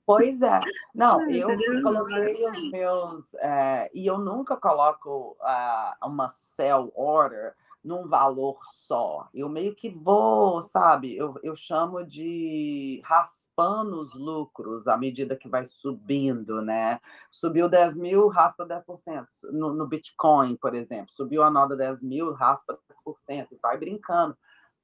Pois 0.09 0.41
é. 0.41 0.59
Não, 0.91 1.29
eu 1.29 1.49
coloquei 1.83 2.49
os 2.49 2.71
meus. 2.71 3.33
É, 3.35 3.91
e 3.93 4.07
eu 4.07 4.17
nunca 4.17 4.57
coloco 4.57 5.37
uh, 5.39 6.07
uma 6.07 6.29
sell 6.29 6.91
order 6.95 7.53
num 7.83 8.07
valor 8.07 8.57
só. 8.73 9.29
Eu 9.31 9.47
meio 9.47 9.75
que 9.75 9.87
vou, 9.87 10.63
sabe? 10.63 11.15
Eu, 11.15 11.35
eu 11.43 11.55
chamo 11.55 12.03
de 12.03 13.03
raspando 13.05 14.01
os 14.01 14.15
lucros 14.15 14.87
à 14.87 14.97
medida 14.97 15.35
que 15.35 15.47
vai 15.47 15.63
subindo, 15.63 16.59
né? 16.59 16.99
Subiu 17.29 17.69
10 17.69 17.95
mil, 17.95 18.27
raspa 18.29 18.65
10%. 18.65 19.27
No, 19.51 19.75
no 19.75 19.85
Bitcoin, 19.85 20.55
por 20.55 20.73
exemplo, 20.73 21.11
subiu 21.11 21.43
a 21.43 21.51
nota 21.51 21.77
10 21.77 22.01
mil, 22.01 22.33
raspa 22.33 22.79
10%, 23.05 23.49
e 23.51 23.57
vai 23.57 23.77
brincando. 23.77 24.35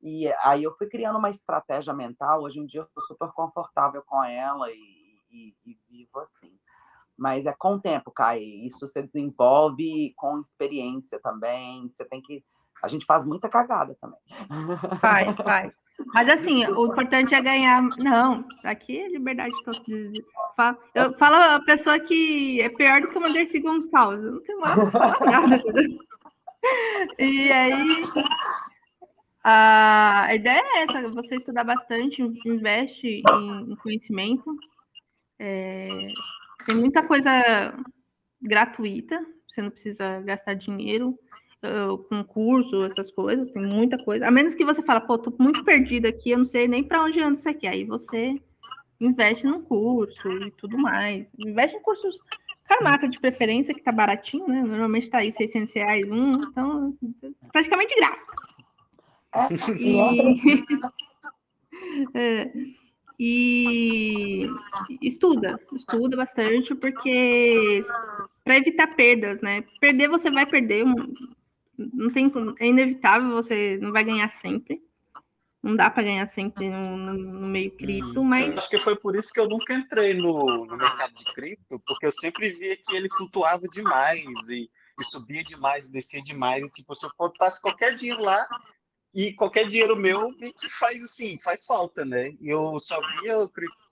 E 0.03 0.31
aí 0.43 0.63
eu 0.63 0.71
fui 0.75 0.85
criando 0.85 1.17
uma 1.17 1.31
estratégia 1.31 1.95
mental. 1.95 2.43
Hoje 2.43 2.59
em 2.59 2.65
dia 2.67 2.81
eu 2.81 2.85
estou 2.85 3.03
super 3.05 3.31
confortável 3.31 4.03
com 4.05 4.23
ela 4.23 4.69
e 4.69 4.94
e, 5.35 5.55
e 5.65 5.77
vivo 5.89 6.19
assim. 6.19 6.51
Mas 7.17 7.45
é 7.45 7.53
com 7.57 7.75
o 7.75 7.79
tempo, 7.79 8.11
Kai. 8.11 8.41
Isso 8.41 8.87
você 8.87 9.01
desenvolve 9.01 10.13
com 10.15 10.39
experiência 10.39 11.19
também. 11.21 11.87
Você 11.87 12.03
tem 12.05 12.21
que. 12.21 12.43
A 12.83 12.87
gente 12.87 13.05
faz 13.05 13.25
muita 13.25 13.49
cagada 13.49 13.95
também. 14.01 14.19
Faz, 14.99 15.35
faz. 15.37 15.73
Mas 16.13 16.29
assim, 16.29 16.65
o 16.67 16.87
importante 16.87 17.33
é 17.33 17.41
ganhar. 17.41 17.81
Não, 17.99 18.45
aqui 18.63 18.99
é 18.99 19.07
liberdade 19.07 19.53
total. 19.63 20.77
Eu 20.93 21.13
falo 21.17 21.35
a 21.35 21.59
pessoa 21.61 21.99
que 21.99 22.61
é 22.61 22.69
pior 22.69 23.01
do 23.01 23.07
que 23.07 23.17
o 23.17 23.21
Mandercy 23.21 23.59
Gonçalves. 23.59 24.23
Eu 24.23 24.31
não 24.33 24.41
tenho 24.41 24.59
mais 24.59 24.77
nada. 24.93 25.63
E 27.19 27.51
aí, 27.51 28.01
a 29.43 30.33
ideia 30.33 30.59
é 30.59 30.83
essa: 30.83 31.09
você 31.11 31.35
estudar 31.35 31.63
bastante, 31.63 32.23
investe 32.23 33.21
em 33.21 33.75
conhecimento. 33.75 34.43
É, 35.39 35.87
tem 36.65 36.75
muita 36.75 37.03
coisa 37.03 37.31
gratuita, 38.41 39.25
você 39.47 39.61
não 39.61 39.69
precisa 39.69 40.21
gastar 40.21 40.53
dinheiro 40.53 41.17
uh, 41.63 41.97
com 41.97 42.23
curso, 42.23 42.83
essas 42.83 43.11
coisas, 43.11 43.49
tem 43.49 43.61
muita 43.65 43.97
coisa. 44.03 44.27
A 44.27 44.31
menos 44.31 44.55
que 44.55 44.65
você 44.65 44.81
fala, 44.81 45.01
pô, 45.01 45.17
tô 45.17 45.33
muito 45.39 45.63
perdida 45.63 46.09
aqui, 46.09 46.31
eu 46.31 46.39
não 46.39 46.45
sei 46.45 46.67
nem 46.67 46.83
para 46.83 47.03
onde 47.03 47.19
anda 47.19 47.37
isso 47.37 47.49
aqui. 47.49 47.67
Aí 47.67 47.83
você 47.83 48.35
investe 48.99 49.45
num 49.45 49.61
curso 49.61 50.29
e 50.43 50.51
tudo 50.51 50.77
mais. 50.77 51.33
Investe 51.37 51.75
em 51.77 51.81
cursos 51.81 52.19
Carmata 52.65 53.07
de 53.07 53.19
preferência, 53.19 53.75
que 53.75 53.81
tá 53.81 53.91
baratinho, 53.91 54.47
né? 54.47 54.63
Normalmente 54.63 55.09
tá 55.09 55.19
aí 55.19 55.31
600 55.31 55.71
reais 55.75 56.09
um, 56.09 56.31
então 56.31 56.87
assim, 56.87 57.35
praticamente 57.51 57.93
de 57.93 57.99
graça. 57.99 58.25
É, 62.13 62.43
e... 62.43 62.51
é. 62.51 62.51
E 63.19 64.47
estuda, 65.01 65.53
estuda 65.73 66.17
bastante, 66.17 66.75
porque 66.75 67.81
para 68.43 68.57
evitar 68.57 68.95
perdas, 68.95 69.39
né? 69.41 69.63
Perder 69.79 70.09
você 70.09 70.29
vai 70.29 70.45
perder, 70.45 70.85
não 71.77 72.09
tem, 72.11 72.31
é 72.59 72.67
inevitável, 72.67 73.29
você 73.29 73.77
não 73.81 73.91
vai 73.91 74.03
ganhar 74.03 74.29
sempre. 74.29 74.81
Não 75.65 75.75
dá 75.75 75.89
para 75.89 76.03
ganhar 76.03 76.27
sempre 76.27 76.69
no, 76.69 76.97
no, 76.97 77.47
meio 77.47 77.71
cripto, 77.75 78.21
hum, 78.21 78.23
mas. 78.23 78.55
Acho 78.55 78.69
que 78.69 78.77
foi 78.77 78.95
por 78.95 79.15
isso 79.15 79.33
que 79.33 79.39
eu 79.39 79.49
nunca 79.49 79.73
entrei 79.73 80.13
no, 80.13 80.63
no 80.63 80.77
mercado 80.77 81.15
de 81.15 81.25
cripto, 81.33 81.81
porque 81.87 82.05
eu 82.05 82.11
sempre 82.11 82.51
via 82.51 82.77
que 82.77 82.95
ele 82.95 83.09
flutuava 83.09 83.67
demais 83.69 84.23
e, 84.47 84.69
e 84.99 85.03
subia 85.05 85.43
demais, 85.43 85.89
descia 85.89 86.21
demais. 86.21 86.63
E, 86.63 86.69
tipo, 86.69 86.93
se 86.93 87.07
eu 87.07 87.11
botasse 87.17 87.59
qualquer 87.59 87.95
dinheiro 87.95 88.21
lá, 88.21 88.47
e 89.15 89.31
qualquer 89.31 89.69
dinheiro 89.69 89.95
meu 89.95 90.35
faz 90.77 91.01
assim, 91.01 91.39
faz 91.39 91.65
falta, 91.65 92.03
né? 92.03 92.35
E 92.41 92.49
eu 92.49 92.77
só 92.81 92.99
via 93.21 93.33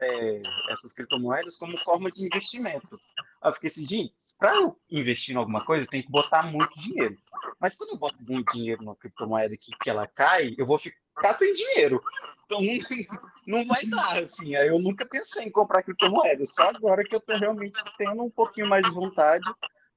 é, 0.02 0.42
essas 0.70 0.92
criptomoedas 0.92 1.56
como 1.56 1.78
forma 1.78 2.12
de 2.12 2.26
investimento. 2.26 3.00
Aí 3.42 3.50
eu 3.50 3.54
fiquei 3.54 3.70
assim, 3.70 3.88
gente, 3.88 4.14
para 4.38 4.54
eu 4.54 4.78
investir 4.92 5.34
em 5.34 5.38
alguma 5.38 5.64
coisa, 5.64 5.86
eu 5.86 5.90
tenho 5.90 6.04
que 6.04 6.12
botar 6.12 6.44
muito 6.44 6.78
dinheiro. 6.78 7.18
Mas 7.58 7.78
quando 7.78 7.92
eu 7.92 7.98
boto 7.98 8.18
muito 8.20 8.52
dinheiro 8.52 8.84
numa 8.84 8.98
criptomoeda 8.98 9.56
que, 9.56 9.72
que 9.82 9.90
ela 9.90 10.06
cai, 10.06 10.56
eu 10.58 10.66
vou 10.66 10.78
ficar 10.78 11.34
sem 11.36 11.54
dinheiro. 11.54 12.02
Então 12.46 12.60
não, 12.62 12.74
não 13.48 13.66
vai 13.66 13.86
dar, 13.86 14.18
assim. 14.18 14.58
Aí 14.58 14.68
eu 14.68 14.78
nunca 14.78 15.06
pensei 15.06 15.46
em 15.46 15.52
comprar 15.52 15.84
criptomoeda. 15.84 16.46
Só 16.46 16.64
agora 16.64 17.02
que 17.02 17.16
eu 17.16 17.20
estou 17.20 17.38
realmente 17.38 17.82
tendo 17.98 18.24
um 18.24 18.30
pouquinho 18.30 18.68
mais 18.68 18.84
de 18.84 18.92
vontade 18.92 19.50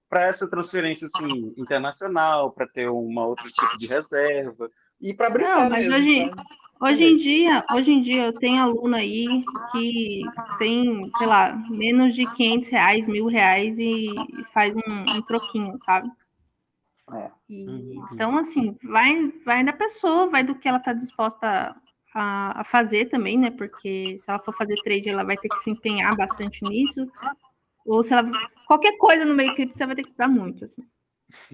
para 0.09 0.27
essa 0.27 0.49
transferência 0.49 1.07
assim, 1.07 1.53
internacional, 1.57 2.53
para 2.53 2.69
ter 2.69 2.89
uma 2.89 3.27
outro 3.27 3.51
tipo 3.51 3.77
de 3.77 3.89
reserva 3.89 4.71
e 5.01 5.15
para 5.15 5.31
brincar 5.31 5.63
Não, 5.63 5.71
mas 5.71 5.89
mesmo, 5.89 5.97
hoje, 5.97 6.31
tá? 6.31 6.45
hoje 6.81 7.05
em 7.05 7.17
dia, 7.17 7.65
hoje 7.73 7.93
em 7.93 8.03
dia 8.03 8.25
eu 8.27 8.33
tenho 8.33 8.63
aluno 8.63 8.97
aí 8.97 9.27
que 9.73 10.23
tem, 10.59 11.11
sei 11.17 11.27
lá, 11.27 11.55
menos 11.71 12.15
de 12.15 12.25
500 12.35 12.69
reais, 12.69 13.07
mil 13.07 13.27
reais 13.27 13.79
e 13.79 14.07
faz 14.53 14.77
um, 14.77 15.17
um 15.17 15.23
troquinho, 15.23 15.77
sabe? 15.85 16.11
É. 17.13 17.31
E, 17.49 17.69
uhum. 17.69 18.09
Então, 18.13 18.37
assim, 18.37 18.77
vai, 18.83 19.33
vai 19.45 19.63
da 19.63 19.73
pessoa, 19.73 20.29
vai 20.29 20.43
do 20.43 20.55
que 20.57 20.67
ela 20.67 20.79
está 20.79 20.93
disposta 20.93 21.77
a, 22.13 22.61
a, 22.61 22.65
fazer 22.65 23.07
também, 23.07 23.39
né? 23.39 23.51
Porque 23.51 24.17
se 24.19 24.29
ela 24.29 24.39
for 24.41 24.53
fazer 24.57 24.77
trade, 24.83 25.09
ela 25.09 25.23
vai 25.23 25.37
ter 25.37 25.49
que 25.49 25.63
se 25.63 25.71
empenhar 25.71 26.17
bastante 26.17 26.65
nisso. 26.65 27.07
Ou 27.85 28.03
se 28.03 28.13
ela. 28.13 28.25
Qualquer 28.67 28.97
coisa 28.99 29.25
no 29.25 29.35
meio 29.35 29.55
cripto, 29.55 29.77
você 29.77 29.87
vai 29.87 29.95
ter 29.95 30.03
que 30.03 30.09
estudar 30.09 30.29
muito, 30.29 30.65
assim. 30.65 30.83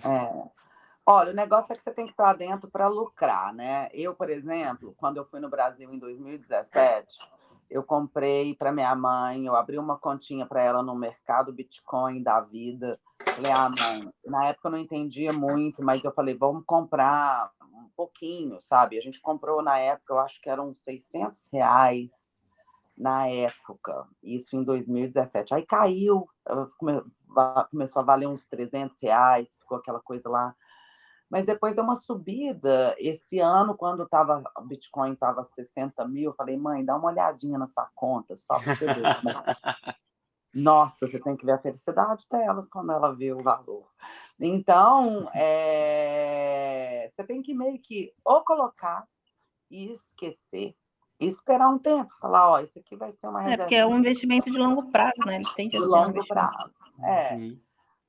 É. 0.03 0.62
Olha, 1.05 1.33
o 1.33 1.35
negócio 1.35 1.73
é 1.73 1.77
que 1.77 1.83
você 1.83 1.91
tem 1.91 2.05
que 2.07 2.13
estar 2.13 2.33
dentro 2.35 2.71
para 2.71 2.87
lucrar, 2.87 3.53
né? 3.53 3.89
Eu, 3.93 4.15
por 4.15 4.31
exemplo, 4.31 4.95
quando 4.97 5.17
eu 5.17 5.25
fui 5.25 5.41
no 5.41 5.49
Brasil 5.51 5.93
em 5.93 5.99
2017, 5.99 7.19
eu 7.69 7.83
comprei 7.83 8.55
para 8.55 8.71
minha 8.71 8.95
mãe, 8.95 9.47
eu 9.47 9.57
abri 9.57 9.79
uma 9.79 9.99
continha 9.99 10.47
para 10.47 10.63
ela 10.63 10.81
no 10.81 10.95
mercado 10.95 11.53
Bitcoin 11.53 12.23
da 12.23 12.41
vida. 12.41 13.01
Falei, 13.35 13.51
ah, 13.51 13.69
mãe, 13.69 14.13
na 14.27 14.47
época 14.47 14.69
eu 14.69 14.73
não 14.73 14.79
entendia 14.79 15.33
muito, 15.33 15.83
mas 15.83 16.05
eu 16.05 16.13
falei, 16.13 16.37
vamos 16.37 16.63
comprar 16.65 17.51
um 17.75 17.89
pouquinho, 17.97 18.61
sabe? 18.61 18.97
A 18.97 19.01
gente 19.01 19.21
comprou 19.21 19.61
na 19.61 19.79
época, 19.79 20.13
eu 20.13 20.21
acho 20.21 20.41
que 20.41 20.49
eram 20.49 20.73
600 20.73 21.49
reais 21.53 22.41
na 22.97 23.27
época, 23.27 24.07
isso 24.23 24.55
em 24.55 24.63
2017. 24.63 25.53
Aí 25.53 25.67
caiu, 25.67 26.29
começou 27.71 28.03
a 28.03 28.05
valer 28.05 28.29
uns 28.29 28.47
300 28.47 29.01
reais, 29.03 29.57
ficou 29.59 29.79
aquela 29.79 29.99
coisa 29.99 30.29
lá 30.29 30.55
mas 31.33 31.47
depois 31.47 31.75
deu 31.75 31.83
uma 31.83 31.97
subida. 31.97 32.95
Esse 32.99 33.39
ano, 33.39 33.75
quando 33.75 34.07
tava, 34.07 34.45
o 34.55 34.67
Bitcoin 34.67 35.15
estava 35.15 35.43
60 35.43 36.07
mil, 36.07 36.25
eu 36.25 36.35
falei, 36.35 36.59
mãe, 36.59 36.85
dá 36.85 36.95
uma 36.95 37.09
olhadinha 37.09 37.59
na 37.59 37.65
sua 37.65 37.89
conta, 37.95 38.37
só 38.37 38.61
para 38.61 38.77
você 38.77 38.85
ver. 38.85 39.03
Nossa, 40.53 41.09
você 41.09 41.19
tem 41.19 41.35
que 41.35 41.47
ver 41.47 41.53
a 41.53 41.59
felicidade 41.59 42.27
dela 42.31 42.69
quando 42.71 42.93
ela 42.93 43.15
vê 43.15 43.33
o 43.33 43.43
valor. 43.43 43.89
Então, 44.39 45.31
é... 45.33 47.09
você 47.17 47.25
tem 47.25 47.41
que 47.41 47.55
meio 47.55 47.81
que 47.81 48.13
ou 48.23 48.45
colocar 48.45 49.09
e 49.71 49.91
esquecer, 49.91 50.77
e 51.19 51.27
esperar 51.27 51.69
um 51.69 51.79
tempo, 51.79 52.13
falar, 52.21 52.51
ó, 52.51 52.61
isso 52.61 52.79
aqui 52.79 52.95
vai 52.95 53.11
ser 53.11 53.29
uma 53.29 53.41
reserva. 53.41 53.63
É, 53.63 53.65
porque 53.65 53.77
é 53.77 53.87
um 53.87 53.97
investimento 53.97 54.51
de 54.51 54.59
longo 54.59 54.91
prazo, 54.91 55.25
né? 55.25 55.37
Ele 55.37 55.49
tem 55.57 55.71
que 55.71 55.79
de 55.79 55.85
longo 55.87 56.21
um 56.21 56.27
prazo. 56.27 56.75
É. 57.03 57.37
Uhum. 57.37 57.59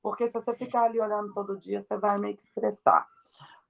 Porque 0.03 0.27
se 0.27 0.33
você 0.33 0.53
ficar 0.53 0.83
ali 0.83 0.99
olhando 0.99 1.33
todo 1.33 1.57
dia, 1.57 1.79
você 1.79 1.97
vai 1.97 2.19
meio 2.19 2.35
que 2.35 2.43
estressar. 2.43 3.07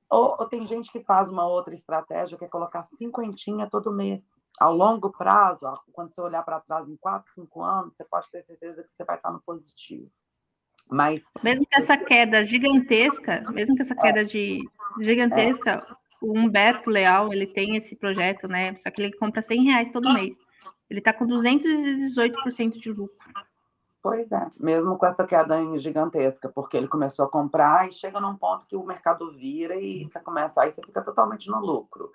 Ou, 0.09 0.35
ou, 0.39 0.45
tem 0.47 0.65
gente 0.65 0.91
que 0.91 0.99
faz 0.99 1.29
uma 1.29 1.47
outra 1.47 1.73
estratégia, 1.75 2.37
que 2.37 2.43
é 2.43 2.47
colocar 2.47 2.81
cinquentinha 2.83 3.69
todo 3.69 3.93
mês. 3.93 4.35
Ao 4.59 4.75
longo 4.75 5.11
prazo, 5.11 5.65
quando 5.91 6.09
você 6.09 6.19
olhar 6.21 6.43
para 6.43 6.59
trás 6.59 6.87
em 6.87 6.95
quatro, 6.97 7.31
cinco 7.33 7.63
anos, 7.63 7.95
você 7.95 8.03
pode 8.03 8.29
ter 8.31 8.41
certeza 8.41 8.83
que 8.83 8.89
você 8.89 9.03
vai 9.03 9.15
estar 9.15 9.31
no 9.31 9.41
positivo. 9.41 10.09
Mas 10.89 11.23
mesmo 11.41 11.65
que 11.65 11.79
essa 11.79 11.95
queda 11.95 12.43
gigantesca, 12.43 13.41
mesmo 13.51 13.75
que 13.75 13.83
essa 13.83 13.95
queda 13.95 14.21
é, 14.21 14.25
de 14.25 14.59
gigantesca, 15.01 15.79
é. 15.79 15.95
o 16.21 16.37
Humberto 16.37 16.89
Leal 16.89 17.31
ele 17.31 17.47
tem 17.47 17.75
esse 17.75 17.95
projeto, 17.95 18.47
né? 18.47 18.75
Só 18.79 18.91
que 18.91 19.01
ele 19.01 19.17
compra 19.17 19.41
100 19.41 19.63
reais 19.63 19.91
todo 19.91 20.13
mês. 20.13 20.37
Ele 20.89 20.99
está 20.99 21.13
com 21.13 21.25
218% 21.25 22.79
de 22.79 22.91
lucro. 22.91 23.17
Pois 24.03 24.29
é, 24.33 24.51
mesmo 24.59 24.97
com 24.97 25.05
essa 25.05 25.25
queda 25.25 25.57
gigantesca, 25.79 26.49
porque 26.49 26.75
ele 26.75 26.89
começou 26.89 27.23
a 27.23 27.29
comprar 27.31 27.87
e 27.87 27.93
chega 27.93 28.19
num 28.19 28.35
ponto 28.35 28.67
que 28.67 28.75
o 28.75 28.83
mercado 28.85 29.31
vira 29.31 29.77
e 29.77 30.03
você 30.03 30.19
começa, 30.19 30.61
aí 30.61 30.71
você 30.71 30.81
fica 30.85 31.01
totalmente 31.01 31.49
no 31.49 31.61
lucro. 31.61 32.11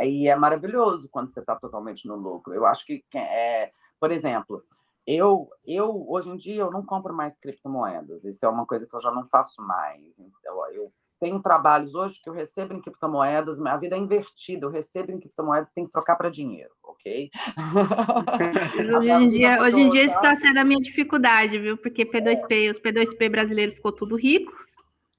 E, 0.00 0.28
é 0.28 0.36
maravilhoso 0.36 1.08
quando 1.08 1.32
você 1.32 1.40
está 1.40 1.56
totalmente 1.56 2.06
no 2.06 2.14
lucro. 2.14 2.54
Eu 2.54 2.64
acho 2.64 2.86
que, 2.86 3.04
é, 3.14 3.72
por 3.98 4.12
exemplo, 4.12 4.62
eu, 5.04 5.50
eu 5.66 6.08
hoje 6.08 6.30
em 6.30 6.36
dia 6.36 6.62
eu 6.62 6.70
não 6.70 6.86
compro 6.86 7.12
mais 7.12 7.36
criptomoedas. 7.36 8.24
Isso 8.24 8.46
é 8.46 8.48
uma 8.48 8.64
coisa 8.64 8.86
que 8.86 8.94
eu 8.94 9.00
já 9.00 9.10
não 9.10 9.26
faço 9.26 9.60
mais. 9.60 10.20
Então, 10.20 10.66
eu 10.72 10.92
tenho 11.22 11.40
trabalhos 11.40 11.94
hoje 11.94 12.20
que 12.20 12.28
eu 12.28 12.34
recebo 12.34 12.74
em 12.74 12.80
criptomoedas, 12.80 13.60
minha 13.60 13.76
vida 13.76 13.94
é 13.94 13.98
invertida, 13.98 14.66
eu 14.66 14.70
recebo 14.70 15.12
em 15.12 15.20
criptomoedas 15.20 15.70
e 15.70 15.74
tenho 15.74 15.86
que 15.86 15.92
trocar 15.92 16.16
para 16.16 16.28
dinheiro, 16.28 16.72
ok? 16.82 17.30
hoje 18.98 19.08
em 19.08 19.28
dia, 19.28 19.62
hoje 19.62 19.80
em 19.80 19.90
dia 19.90 20.02
isso 20.02 20.16
está 20.16 20.34
sendo 20.34 20.58
a 20.58 20.64
minha 20.64 20.80
dificuldade, 20.80 21.60
viu? 21.60 21.76
Porque 21.76 22.04
P2P, 22.04 22.66
é. 22.66 22.70
os 22.72 22.80
P2P 22.80 23.30
brasileiros 23.30 23.76
ficou 23.76 23.92
tudo 23.92 24.16
rico, 24.16 24.52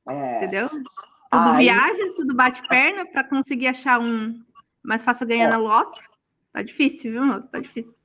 é. 0.09 0.37
entendeu? 0.39 0.67
Tudo 0.67 0.83
Aí... 1.31 1.63
viaja, 1.63 2.13
tudo 2.17 2.35
bate 2.35 2.61
perna 2.67 3.05
para 3.05 3.23
conseguir 3.23 3.67
achar 3.67 3.97
um 3.97 4.43
mais 4.83 5.05
fácil 5.05 5.25
ganhar 5.25 5.45
é. 5.45 5.51
na 5.51 5.57
loto. 5.57 6.01
Tá 6.51 6.61
difícil, 6.61 7.13
viu, 7.13 7.23
moço? 7.23 7.47
Tá 7.49 7.61
difícil. 7.61 7.95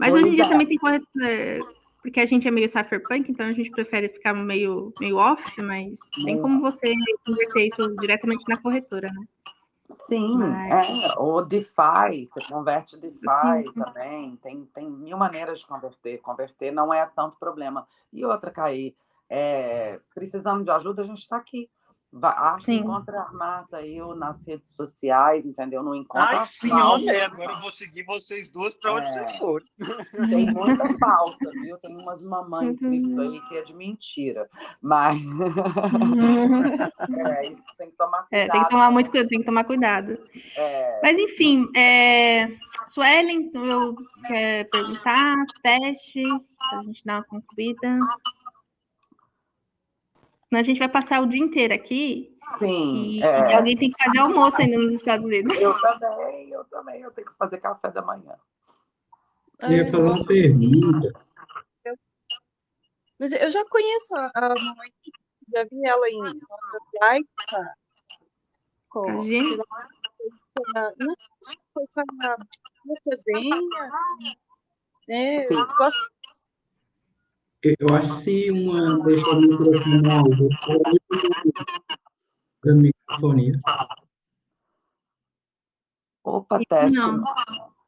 Mas 0.00 0.12
pois 0.12 0.14
hoje 0.14 0.28
em 0.32 0.34
dia 0.36 0.44
é. 0.44 0.48
também 0.48 0.66
tem 0.66 0.78
corretor 0.78 1.22
é, 1.22 1.60
porque 2.02 2.20
a 2.20 2.26
gente 2.26 2.48
é 2.48 2.50
meio 2.50 2.68
cypherpunk, 2.68 3.30
então 3.30 3.46
a 3.46 3.52
gente 3.52 3.70
prefere 3.70 4.08
ficar 4.08 4.34
meio, 4.34 4.92
meio 5.00 5.16
off, 5.16 5.42
mas 5.62 5.98
tem 6.24 6.40
como 6.40 6.60
você 6.60 6.92
converter 7.24 7.66
isso 7.68 7.96
diretamente 7.96 8.44
na 8.48 8.60
corretora, 8.60 9.08
né? 9.08 9.26
Sim, 10.08 10.38
mas... 10.38 10.88
é, 10.88 11.14
o 11.18 11.42
DeFi, 11.42 12.26
você 12.26 12.44
converte 12.48 12.96
DeFi 12.96 13.18
Sim. 13.18 13.72
também, 13.74 14.36
tem, 14.36 14.64
tem 14.74 14.90
mil 14.90 15.16
maneiras 15.16 15.60
de 15.60 15.66
converter, 15.66 16.18
converter 16.18 16.72
não 16.72 16.92
é 16.92 17.06
tanto 17.14 17.36
problema. 17.38 17.86
E 18.12 18.24
outra, 18.24 18.50
Caí, 18.50 18.96
é, 19.28 20.00
precisando 20.14 20.64
de 20.64 20.70
ajuda, 20.70 21.02
a 21.02 21.06
gente 21.06 21.20
está 21.20 21.36
aqui. 21.36 21.70
Acho 22.20 22.66
que 22.66 22.74
encontra 22.74 23.20
a 23.20 23.22
Armata 23.22 23.80
eu 23.80 24.14
nas 24.14 24.44
redes 24.44 24.74
sociais, 24.74 25.46
entendeu? 25.46 25.82
Não 25.82 25.94
encontra 25.94 26.40
Ai, 26.40 26.46
sim, 26.46 26.70
olha, 26.70 27.24
agora 27.24 27.52
eu 27.52 27.60
vou 27.60 27.70
seguir 27.70 28.04
vocês 28.04 28.50
duas 28.50 28.74
para 28.74 28.92
onde 28.92 29.06
é, 29.06 29.10
vocês 29.10 29.38
forem. 29.38 29.66
Tem 30.28 30.44
muita 30.52 30.98
falsa, 30.98 31.50
viu? 31.62 31.78
Tem 31.78 31.96
umas 31.96 32.22
mamães 32.22 32.78
cripto 32.78 33.18
aí 33.18 33.40
que 33.48 33.56
é 33.56 33.62
de 33.62 33.74
mentira. 33.74 34.46
Mas 34.82 35.22
é, 37.30 37.46
isso 37.46 37.64
tem 37.78 37.90
que 37.90 37.96
tomar 37.96 38.24
cuidado. 38.24 38.28
É, 38.30 38.48
tem 38.48 38.62
que 38.62 38.68
tomar 38.68 38.90
muito 38.90 39.10
tem 39.10 39.26
que 39.26 39.44
tomar 39.44 39.64
cuidado. 39.64 40.18
É... 40.56 41.00
Mas 41.02 41.18
enfim, 41.18 41.66
é... 41.74 42.50
Suelen, 42.88 43.50
eu 43.54 43.96
quero 44.26 44.68
perguntar, 44.68 45.46
teste, 45.62 46.22
a 46.72 46.82
gente 46.82 47.02
dar 47.06 47.14
uma 47.14 47.24
concluída. 47.24 47.98
Senão 50.52 50.60
a 50.60 50.64
gente 50.64 50.78
vai 50.78 50.88
passar 50.88 51.22
o 51.22 51.26
dia 51.26 51.42
inteiro 51.42 51.72
aqui. 51.72 52.36
Sim. 52.58 53.06
E, 53.06 53.22
é. 53.22 53.52
e 53.52 53.54
alguém 53.54 53.74
tem 53.74 53.90
que 53.90 54.04
fazer 54.04 54.18
almoço 54.18 54.60
ainda 54.60 54.76
nos 54.76 54.92
Estados 54.92 55.24
Unidos. 55.24 55.56
Eu 55.58 55.72
também, 55.80 56.50
eu 56.50 56.62
também. 56.66 57.00
Eu 57.00 57.10
tenho 57.10 57.26
que 57.26 57.34
fazer 57.38 57.56
café 57.56 57.90
da 57.90 58.02
manhã. 58.02 58.34
Eu 59.62 59.72
ia 59.72 59.86
fazer 59.86 59.96
uma 59.96 60.26
pergunta. 60.26 61.10
Mas 63.18 63.32
eu 63.32 63.50
já 63.50 63.64
conheço 63.64 64.14
a, 64.14 64.30
mamãe, 64.50 64.92
já 65.54 65.64
vi 65.64 65.86
ela 65.86 66.10
em 66.10 66.20
outra 66.20 66.38
com 68.90 69.08
a 69.08 69.24
gente? 69.24 69.56
Não, 70.98 71.16
foi 71.72 71.86
com 71.94 72.00
a 72.20 72.36
desenha. 73.06 73.56
Né? 75.08 75.46
Gosto 75.78 76.11
eu 77.62 77.94
acho 77.94 78.24
que 78.24 78.50
uma 78.50 78.98
deixar 79.04 79.30
o 79.30 79.40
microfone 79.40 80.10
alto, 80.10 80.48
da 82.64 82.74
microfonia. 82.74 83.60
Opa, 86.24 86.60
teste. 86.68 86.98
Não. 86.98 87.22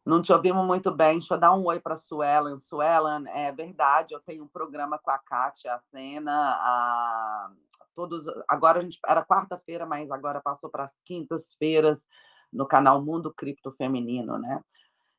não 0.07 0.23
te 0.23 0.33
ouvimos 0.33 0.65
muito 0.65 0.93
bem. 0.93 1.19
Deixa 1.19 1.35
eu 1.35 1.39
dar 1.39 1.53
um 1.55 1.65
oi 1.65 1.81
para 1.81 1.95
a 1.95 1.97
Suelen. 1.97 2.57
Suelen, 2.59 3.29
é 3.29 3.51
verdade, 3.51 4.15
eu 4.15 4.21
tenho 4.21 4.45
um 4.45 4.49
programa 4.49 4.99
com 4.99 5.11
a 5.11 5.19
Kátia, 5.19 5.75
a 5.75 5.79
cena, 5.81 6.33
a 6.33 7.51
todos. 7.95 8.25
Agora 8.47 8.79
a 8.79 8.83
gente 8.83 8.99
era 9.05 9.25
quarta-feira, 9.25 9.85
mas 9.87 10.11
agora 10.11 10.41
passou 10.41 10.71
para 10.71 10.85
as 10.85 11.01
quintas-feiras 11.05 12.07
no 12.53 12.67
canal 12.67 13.03
Mundo 13.03 13.35
Cripto 13.35 13.73
Feminino, 13.73 14.39
né? 14.39 14.61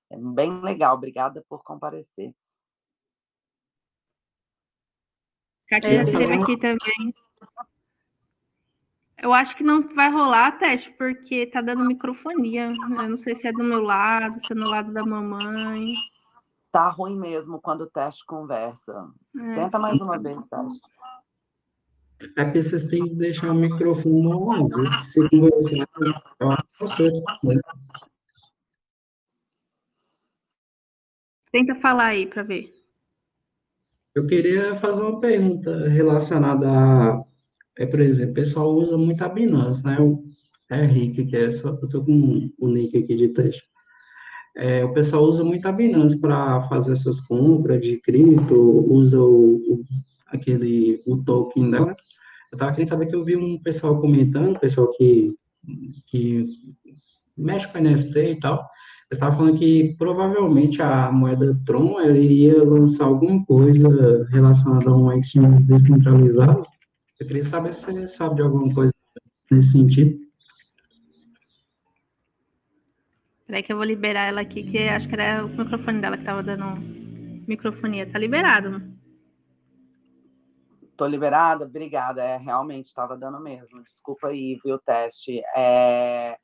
É 0.10 0.18
bem 0.18 0.62
legal. 0.62 0.96
Obrigada 0.96 1.44
por 1.50 1.62
comparecer. 1.64 2.34
Katia 5.68 6.04
esteve 6.04 6.34
aqui 6.34 6.58
também. 6.58 7.14
Eu 9.18 9.34
acho 9.34 9.56
que 9.56 9.64
não 9.64 9.94
vai 9.96 10.12
rolar 10.12 10.60
teste, 10.60 10.92
porque 10.92 11.48
tá 11.48 11.62
dando 11.62 11.88
microfonia. 11.88 12.72
Eu 13.02 13.10
não 13.10 13.18
sei 13.18 13.34
se 13.34 13.48
é 13.48 13.52
do 13.52 13.64
meu 13.64 13.82
lado, 13.82 14.40
se 14.40 14.52
é 14.52 14.56
do 14.56 14.70
lado 14.70 14.94
da 14.94 15.04
mamãe. 15.04 15.96
Tá 16.72 16.90
ruim 16.90 17.18
mesmo 17.18 17.60
quando 17.62 17.82
o 17.82 17.90
teste 17.90 18.26
conversa. 18.26 19.10
É. 19.40 19.56
Tenta 19.56 19.80
mais 19.80 20.00
uma 20.00 20.20
vez, 20.20 20.38
teste. 20.48 20.82
É 22.38 22.46
que 22.52 22.62
vocês 22.62 22.86
têm 22.86 23.04
que 23.04 23.16
deixar 23.16 23.52
o 23.52 23.56
microfone 23.56 24.24
no 24.24 24.52
ar. 24.52 25.06
Se 25.06 25.28
conversar, 25.30 25.88
eu 26.40 26.52
acho 26.52 26.96
que 26.96 27.48
né? 27.48 27.62
Tenta 31.52 31.76
falar 31.76 32.08
aí 32.08 32.28
para 32.28 32.44
ver. 32.44 32.74
Eu 34.16 34.26
queria 34.28 34.74
fazer 34.76 35.02
uma 35.02 35.20
pergunta 35.20 35.90
relacionada 35.90 36.70
a, 36.70 37.18
é, 37.78 37.86
por 37.86 38.00
exemplo, 38.00 38.32
o 38.32 38.36
pessoal 38.36 38.74
usa 38.74 38.98
muito 38.98 39.22
a 39.22 39.28
Binance, 39.28 39.84
né? 39.84 40.00
O, 40.00 40.24
é 40.70 40.86
Rick, 40.86 41.26
que 41.26 41.36
é 41.36 41.52
só, 41.52 41.70
eu 41.70 41.90
tô 41.90 42.02
com 42.02 42.50
o 42.58 42.68
link 42.68 42.98
aqui 42.98 43.14
de 43.14 43.34
texto. 43.34 43.64
É, 44.56 44.86
o 44.86 44.94
pessoal 44.94 45.24
usa 45.24 45.44
muito 45.44 45.68
a 45.68 45.72
Binance 45.74 46.18
para 46.18 46.62
fazer 46.70 46.94
essas 46.94 47.20
compras 47.20 47.82
de 47.82 47.98
cripto, 48.00 48.56
usa 48.90 49.20
o, 49.20 49.56
o, 49.58 49.84
aquele, 50.28 51.02
o 51.06 51.22
token 51.22 51.70
dela. 51.70 51.96
Eu 52.54 52.58
tava 52.58 52.72
querendo 52.72 52.88
saber 52.88 53.08
que 53.08 53.16
eu 53.16 53.26
vi 53.26 53.36
um 53.36 53.62
pessoal 53.62 54.00
comentando, 54.00 54.58
pessoal 54.58 54.90
que, 54.94 55.36
que 56.08 56.46
mexe 57.38 57.68
com 57.68 57.80
NFT 57.80 58.20
e 58.32 58.40
tal, 58.40 58.66
estava 59.16 59.36
falando 59.36 59.58
que 59.58 59.96
provavelmente 59.98 60.82
a 60.82 61.12
moeda 61.12 61.58
Tron 61.66 62.00
iria 62.02 62.64
lançar 62.64 63.06
alguma 63.06 63.44
coisa 63.46 63.90
relacionada 64.32 64.90
a 64.90 64.96
um 64.96 65.12
exchange 65.14 65.64
descentralizado. 65.64 66.66
Eu 67.20 67.28
queria 67.28 67.44
saber 67.44 67.74
se 67.74 67.86
você 67.86 68.08
sabe 68.08 68.36
de 68.36 68.42
alguma 68.42 68.74
coisa 68.74 68.94
nesse 69.52 69.72
sentido. 69.72 70.26
Peraí 73.48 73.62
que 73.62 73.72
eu 73.72 73.78
vou 73.78 73.86
liberar 73.86 74.28
ela 74.28 74.42
aqui, 74.42 74.64
que 74.64 74.78
acho 74.80 75.08
que 75.08 75.16
era 75.16 75.46
o 75.46 75.50
microfone 75.50 76.02
dela 76.02 76.18
que 76.18 76.24
estava 76.24 76.42
dando 76.42 76.78
microfonia. 77.48 78.10
Tá 78.12 78.18
liberado. 78.18 78.82
Tô 80.98 81.06
liberada? 81.06 81.66
Obrigada. 81.66 82.24
É, 82.24 82.38
realmente 82.38 82.88
estava 82.88 83.16
dando 83.18 83.40
mesmo. 83.40 83.84
Desculpa 83.84 84.28
aí, 84.28 84.60
viu, 84.64 84.76
o 84.76 84.80
teste. 84.80 85.42
É... 85.56 86.38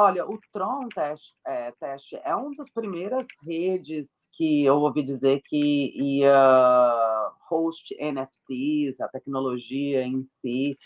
Olha, 0.00 0.24
o 0.24 0.38
Tron 0.52 0.88
Teste 0.90 1.34
é, 1.44 1.72
Teste 1.72 2.20
é 2.22 2.32
uma 2.32 2.54
das 2.54 2.70
primeiras 2.70 3.26
redes 3.44 4.28
que 4.30 4.64
eu 4.64 4.76
ouvi 4.76 5.02
dizer 5.02 5.42
que 5.44 5.92
ia 5.96 7.32
host 7.48 7.96
NFTs, 8.00 9.00
a 9.00 9.08
tecnologia 9.08 10.04
em 10.04 10.22
si. 10.22 10.78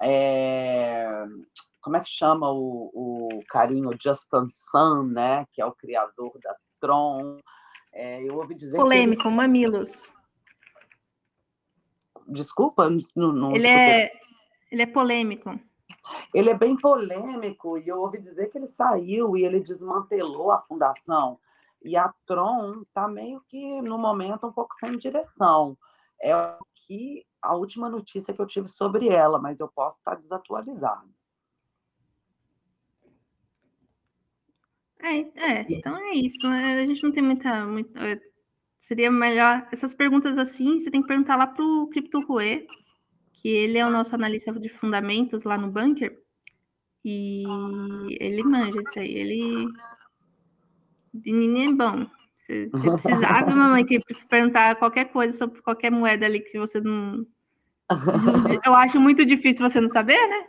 É, 0.00 1.26
como 1.78 1.98
é 1.98 2.00
que 2.00 2.08
chama 2.08 2.50
o, 2.50 2.90
o 2.94 3.44
carinho 3.50 3.90
Justin 4.00 4.48
Sun, 4.48 5.08
né? 5.08 5.46
Que 5.52 5.60
é 5.60 5.66
o 5.66 5.72
criador 5.72 6.32
da 6.42 6.56
Tron. 6.80 7.40
É, 7.92 8.22
eu 8.22 8.34
ouvi 8.38 8.54
dizer 8.54 8.78
Polêmico, 8.78 9.24
eles... 9.24 9.36
Mamilos. 9.36 10.14
Desculpa, 12.26 12.88
não, 13.14 13.30
não 13.30 13.54
ele, 13.54 13.66
é, 13.66 14.10
ele 14.72 14.80
é 14.80 14.86
polêmico. 14.86 15.60
Ele 16.32 16.50
é 16.50 16.54
bem 16.54 16.76
polêmico 16.76 17.78
e 17.78 17.88
eu 17.88 18.00
ouvi 18.00 18.20
dizer 18.20 18.48
que 18.48 18.58
ele 18.58 18.66
saiu 18.66 19.36
e 19.36 19.44
ele 19.44 19.60
desmantelou 19.60 20.50
a 20.50 20.58
fundação. 20.58 21.38
E 21.82 21.96
a 21.96 22.12
Tron 22.26 22.82
está 22.82 23.06
meio 23.06 23.42
que, 23.48 23.82
no 23.82 23.98
momento, 23.98 24.46
um 24.46 24.52
pouco 24.52 24.74
sem 24.76 24.96
direção. 24.96 25.76
É 26.20 26.34
o 26.34 26.56
que 26.74 27.26
a 27.40 27.54
última 27.54 27.88
notícia 27.88 28.32
que 28.32 28.40
eu 28.40 28.46
tive 28.46 28.68
sobre 28.68 29.08
ela, 29.08 29.38
mas 29.38 29.60
eu 29.60 29.68
posso 29.68 29.98
estar 29.98 30.14
desatualizado. 30.14 31.08
É, 35.02 35.18
é, 35.18 35.66
então 35.68 35.96
é 35.96 36.14
isso. 36.14 36.48
Né? 36.48 36.80
A 36.80 36.86
gente 36.86 37.02
não 37.02 37.12
tem 37.12 37.22
muita, 37.22 37.66
muita. 37.66 38.00
Seria 38.78 39.10
melhor. 39.10 39.68
Essas 39.70 39.92
perguntas 39.92 40.38
assim, 40.38 40.80
você 40.80 40.90
tem 40.90 41.02
que 41.02 41.08
perguntar 41.08 41.36
lá 41.36 41.46
para 41.46 41.62
o 41.62 41.86
Crypto 41.88 42.20
Rue, 42.20 42.66
que 43.34 43.48
ele 43.48 43.78
é 43.78 43.86
o 43.86 43.90
nosso 43.90 44.14
analista 44.14 44.52
de 44.52 44.68
fundamentos 44.68 45.44
lá 45.44 45.58
no 45.58 45.70
bunker. 45.70 46.18
E 47.04 47.44
ele 48.18 48.42
manja 48.42 48.80
isso 48.80 48.98
aí. 48.98 49.14
Ele. 49.14 49.66
Menino 51.12 51.72
é 51.72 51.76
bom. 51.76 52.06
Se 52.46 52.68
você 52.68 52.90
precisar, 52.90 53.46
mamãe, 53.46 53.84
que 53.84 54.00
perguntar 54.28 54.76
qualquer 54.76 55.06
coisa 55.06 55.36
sobre 55.36 55.60
qualquer 55.62 55.90
moeda 55.90 56.26
ali 56.26 56.40
que 56.40 56.58
você 56.58 56.80
não. 56.80 57.26
Eu 58.64 58.74
acho 58.74 58.98
muito 58.98 59.24
difícil 59.24 59.68
você 59.68 59.80
não 59.80 59.88
saber, 59.88 60.18
né? 60.28 60.44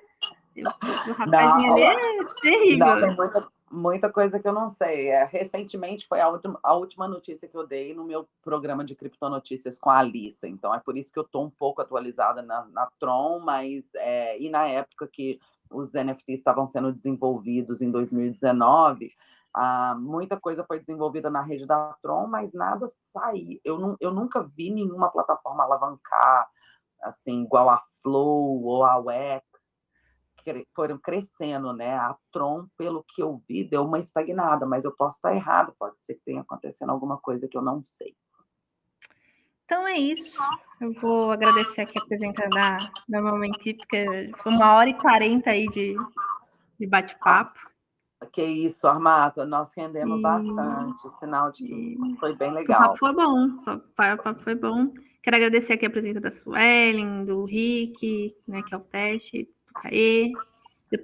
O 1.07 1.11
rapazinho 1.11 1.67
não, 1.67 1.73
ali 1.73 1.83
é 1.83 1.99
terrível. 2.41 2.87
Não, 2.87 3.01
tem 3.01 3.15
muita, 3.15 3.47
muita 3.75 4.11
coisa 4.11 4.39
que 4.39 4.47
eu 4.47 4.53
não 4.53 4.69
sei. 4.69 5.09
É, 5.09 5.25
recentemente 5.25 6.07
foi 6.07 6.21
a 6.21 6.29
última, 6.29 6.59
a 6.63 6.73
última 6.73 7.07
notícia 7.07 7.47
que 7.47 7.55
eu 7.55 7.67
dei 7.67 7.93
no 7.93 8.03
meu 8.03 8.27
programa 8.41 8.83
de 8.83 8.95
criptonotícias 8.95 9.77
com 9.77 9.89
a 9.89 9.99
Alissa. 9.99 10.47
Então 10.47 10.73
é 10.73 10.79
por 10.79 10.97
isso 10.97 11.11
que 11.11 11.19
eu 11.19 11.23
estou 11.23 11.45
um 11.45 11.49
pouco 11.49 11.81
atualizada 11.81 12.41
na, 12.41 12.65
na 12.65 12.87
Tron, 12.99 13.39
mas 13.39 13.93
é, 13.95 14.39
e 14.39 14.49
na 14.49 14.67
época 14.67 15.07
que 15.07 15.39
os 15.69 15.93
NFTs 15.93 16.39
estavam 16.39 16.65
sendo 16.65 16.91
desenvolvidos 16.91 17.81
em 17.81 17.91
2019, 17.91 19.11
ah, 19.53 19.95
muita 19.97 20.39
coisa 20.39 20.63
foi 20.63 20.79
desenvolvida 20.79 21.29
na 21.29 21.41
rede 21.41 21.65
da 21.65 21.95
Tron, 22.01 22.27
mas 22.27 22.53
nada 22.53 22.87
saiu. 23.11 23.59
Eu, 23.63 23.97
eu 23.99 24.13
nunca 24.13 24.43
vi 24.43 24.69
nenhuma 24.69 25.09
plataforma 25.09 25.63
alavancar 25.63 26.49
assim 27.01 27.43
igual 27.43 27.69
a 27.69 27.79
Flow 28.01 28.63
ou 28.63 28.83
a 28.83 28.97
Wax 28.97 29.43
foram 30.75 30.97
crescendo, 30.97 31.73
né? 31.73 31.95
A 31.95 32.15
Tron, 32.31 32.67
pelo 32.77 33.03
que 33.07 33.21
eu 33.21 33.41
vi, 33.47 33.63
deu 33.63 33.83
uma 33.83 33.99
estagnada, 33.99 34.65
mas 34.65 34.85
eu 34.85 34.91
posso 34.91 35.17
estar 35.17 35.35
errado, 35.35 35.73
pode 35.79 35.99
ser 35.99 36.15
que 36.15 36.21
tenha 36.25 36.41
acontecendo 36.41 36.91
alguma 36.91 37.17
coisa 37.17 37.47
que 37.47 37.57
eu 37.57 37.61
não 37.61 37.83
sei. 37.83 38.15
Então 39.65 39.87
é 39.87 39.97
isso. 39.97 40.37
Eu 40.79 40.93
vou 40.93 41.31
agradecer 41.31 41.81
aqui 41.81 41.97
a 41.97 42.05
presença 42.05 42.47
da, 42.49 42.77
da 43.09 43.21
Mamãe 43.21 43.51
porque 43.51 44.27
foi 44.37 44.51
uma 44.51 44.75
hora 44.75 44.89
e 44.89 44.93
quarenta 44.93 45.49
aí 45.49 45.67
de, 45.67 45.93
de 46.79 46.85
bate-papo. 46.85 47.59
Que 48.31 48.43
isso, 48.43 48.87
Armata, 48.87 49.45
nós 49.45 49.71
rendemos 49.75 50.19
e... 50.19 50.21
bastante, 50.21 51.09
sinal 51.19 51.51
de 51.51 51.65
que 51.65 52.15
foi 52.19 52.35
bem 52.35 52.51
legal. 52.51 52.79
O 52.79 52.83
papo 52.83 52.97
foi 52.97 53.13
bom, 53.13 53.47
o 53.65 53.79
papo 53.95 54.39
foi 54.41 54.55
bom. 54.55 54.91
Quero 55.21 55.37
agradecer 55.37 55.73
aqui 55.73 55.85
a 55.85 55.89
presença 55.89 56.21
da 56.21 56.31
Suelen, 56.31 57.25
do 57.25 57.45
Rick, 57.45 58.35
né, 58.47 58.61
que 58.61 58.75
é 58.75 58.77
o 58.77 58.81
teste, 58.81 59.49
Aê. 59.83 60.31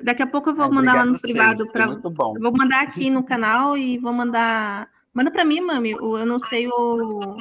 Daqui 0.04 0.22
a 0.22 0.28
pouco 0.28 0.50
eu 0.50 0.56
vou 0.56 0.66
é, 0.66 0.70
mandar 0.70 0.96
lá 0.96 1.06
no 1.06 1.20
privado 1.20 1.68
para. 1.72 1.88
Vou 1.88 2.52
mandar 2.56 2.84
aqui 2.84 3.10
no 3.10 3.24
canal 3.24 3.78
e 3.78 3.98
vou 3.98 4.14
mandar. 4.14 4.90
Manda 5.14 5.32
para 5.32 5.44
mim, 5.44 5.60
mami. 5.60 5.92
Eu 5.92 6.26
não 6.26 6.40
sei 6.40 6.68
o. 6.68 7.38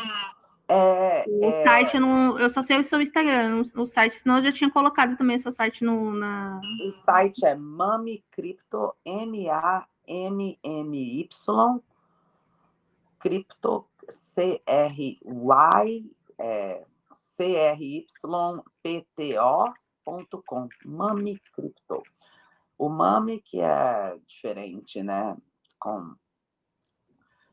É, 0.73 1.25
o 1.27 1.47
é... 1.47 1.53
site, 1.65 1.97
eu, 1.97 2.01
não, 2.01 2.39
eu 2.39 2.49
só 2.49 2.63
sei 2.63 2.79
o 2.79 2.85
seu 2.85 3.03
Instagram, 3.03 3.65
o, 3.77 3.85
site, 3.85 4.21
senão 4.21 4.37
eu 4.37 4.45
já 4.45 4.53
tinha 4.53 4.71
colocado 4.71 5.17
também 5.17 5.35
o 5.35 5.39
seu 5.41 5.51
site 5.51 5.83
no, 5.83 6.13
na. 6.13 6.61
O 6.87 6.93
site 6.93 7.45
é 7.45 7.57
Mami 7.57 8.23
Crypto, 8.31 8.95
M-A-M-M-Y, 9.05 9.89
Crypto, 13.19 13.85
C-R-Y, 14.11 15.21
é, 16.39 16.85
C-R-Y-P-T-O.com, 20.11 20.69
Mami 20.85 21.41
Crypto. 21.53 22.03
O 22.79 22.89
Mami 22.89 23.41
que 23.41 23.61
é 23.61 24.19
diferente, 24.27 25.03
né? 25.03 25.37
Com... 25.79 26.15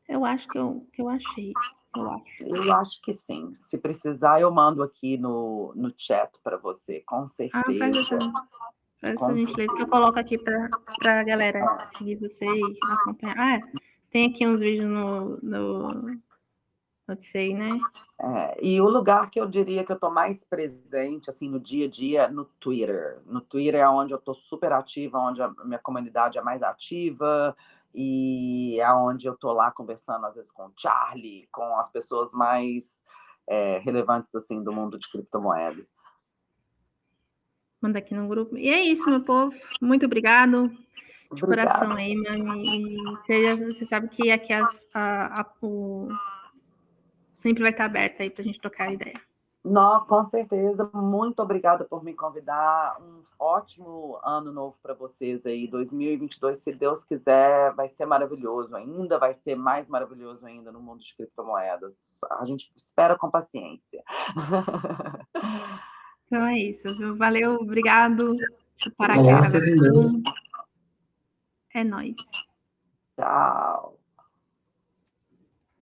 Eu 0.08 0.24
acho 0.24 0.48
que 0.48 0.58
eu, 0.58 0.86
que 0.92 1.02
eu 1.02 1.08
achei. 1.08 1.52
Eu 1.94 2.10
acho. 2.10 2.24
eu 2.40 2.72
acho 2.74 3.02
que 3.02 3.12
sim. 3.12 3.54
Se 3.54 3.76
precisar, 3.76 4.40
eu 4.40 4.50
mando 4.50 4.82
aqui 4.82 5.18
no, 5.18 5.72
no 5.76 5.92
chat 5.96 6.38
para 6.42 6.56
você, 6.56 7.00
com 7.06 7.28
certeza. 7.28 7.64
Ah, 7.66 7.78
faz 7.78 7.96
essa, 7.96 8.18
faz 9.00 9.14
essa 9.14 9.36
gentileza 9.36 9.74
que 9.74 9.82
eu 9.82 9.86
coloco 9.86 10.18
aqui 10.18 10.38
para 10.38 10.70
a 11.20 11.24
galera 11.24 11.66
seguir 11.96 12.16
você 12.16 12.46
e 12.46 12.78
acompanhar. 12.92 13.36
Ah, 13.36 13.60
tem 14.10 14.30
aqui 14.30 14.46
uns 14.46 14.60
vídeos 14.60 14.90
no, 14.90 15.36
no, 15.42 16.20
sei, 17.16 17.54
né? 17.54 17.70
É, 18.20 18.58
e 18.62 18.80
o 18.80 18.88
lugar 18.88 19.30
que 19.30 19.40
eu 19.40 19.48
diria 19.48 19.84
que 19.84 19.90
eu 19.90 19.98
tô 19.98 20.10
mais 20.10 20.44
presente, 20.44 21.30
assim, 21.30 21.48
no 21.48 21.58
dia 21.58 21.86
a 21.86 21.88
dia, 21.88 22.28
no 22.28 22.44
Twitter. 22.44 23.20
No 23.24 23.40
Twitter 23.40 23.80
é 23.80 23.88
onde 23.88 24.12
eu 24.12 24.18
tô 24.18 24.34
super 24.34 24.72
ativa, 24.72 25.18
onde 25.18 25.40
a 25.40 25.48
minha 25.64 25.78
comunidade 25.78 26.36
é 26.36 26.42
mais 26.42 26.62
ativa, 26.62 27.56
e 27.94 28.78
é 28.78 28.92
onde 28.92 29.26
eu 29.26 29.36
tô 29.36 29.52
lá 29.52 29.70
conversando, 29.70 30.26
às 30.26 30.34
vezes, 30.34 30.50
com 30.50 30.66
o 30.66 30.72
Charlie, 30.76 31.48
com 31.50 31.76
as 31.76 31.90
pessoas 31.90 32.32
mais 32.32 33.02
é, 33.46 33.78
relevantes, 33.78 34.34
assim, 34.34 34.62
do 34.62 34.72
mundo 34.72 34.98
de 34.98 35.10
criptomoedas. 35.10 35.92
Manda 37.80 38.00
aqui 38.00 38.14
no 38.14 38.28
grupo. 38.28 38.56
E 38.56 38.68
é 38.68 38.82
isso, 38.82 39.08
meu 39.08 39.22
povo. 39.22 39.54
Muito 39.80 40.04
obrigado. 40.04 40.70
De 41.32 41.42
coração 41.42 41.92
aí, 41.92 42.14
E 42.14 43.02
você, 43.10 43.54
você 43.56 43.86
sabe 43.86 44.08
que 44.08 44.30
aqui 44.30 44.52
as, 44.52 44.82
a, 44.94 45.42
a, 45.42 45.46
o 45.60 46.08
sempre 47.38 47.62
vai 47.62 47.72
estar 47.72 47.86
aberta 47.86 48.22
aí 48.22 48.30
para 48.30 48.42
a 48.42 48.44
gente 48.44 48.60
trocar 48.60 48.92
ideia. 48.92 49.18
Não, 49.64 50.04
com 50.06 50.24
certeza. 50.24 50.88
Muito 50.94 51.40
obrigada 51.40 51.84
por 51.84 52.04
me 52.04 52.14
convidar. 52.14 52.96
Um 53.00 53.22
ótimo 53.38 54.18
ano 54.22 54.52
novo 54.52 54.76
para 54.82 54.94
vocês 54.94 55.44
aí. 55.46 55.66
2022, 55.66 56.58
se 56.58 56.72
Deus 56.72 57.04
quiser, 57.04 57.72
vai 57.74 57.88
ser 57.88 58.06
maravilhoso. 58.06 58.74
Ainda 58.76 59.18
vai 59.18 59.34
ser 59.34 59.56
mais 59.56 59.88
maravilhoso 59.88 60.46
ainda 60.46 60.70
no 60.70 60.80
mundo 60.80 61.00
de 61.00 61.14
criptomoedas. 61.14 61.96
A 62.38 62.44
gente 62.44 62.72
espera 62.76 63.16
com 63.16 63.30
paciência. 63.30 64.02
Então 66.28 66.46
é 66.46 66.58
isso. 66.58 67.16
Valeu, 67.16 67.54
obrigado. 67.54 68.34
Para 68.98 69.18
Olá, 69.18 69.40
É 71.74 71.82
nóis. 71.82 72.16
Tchau. 73.16 73.97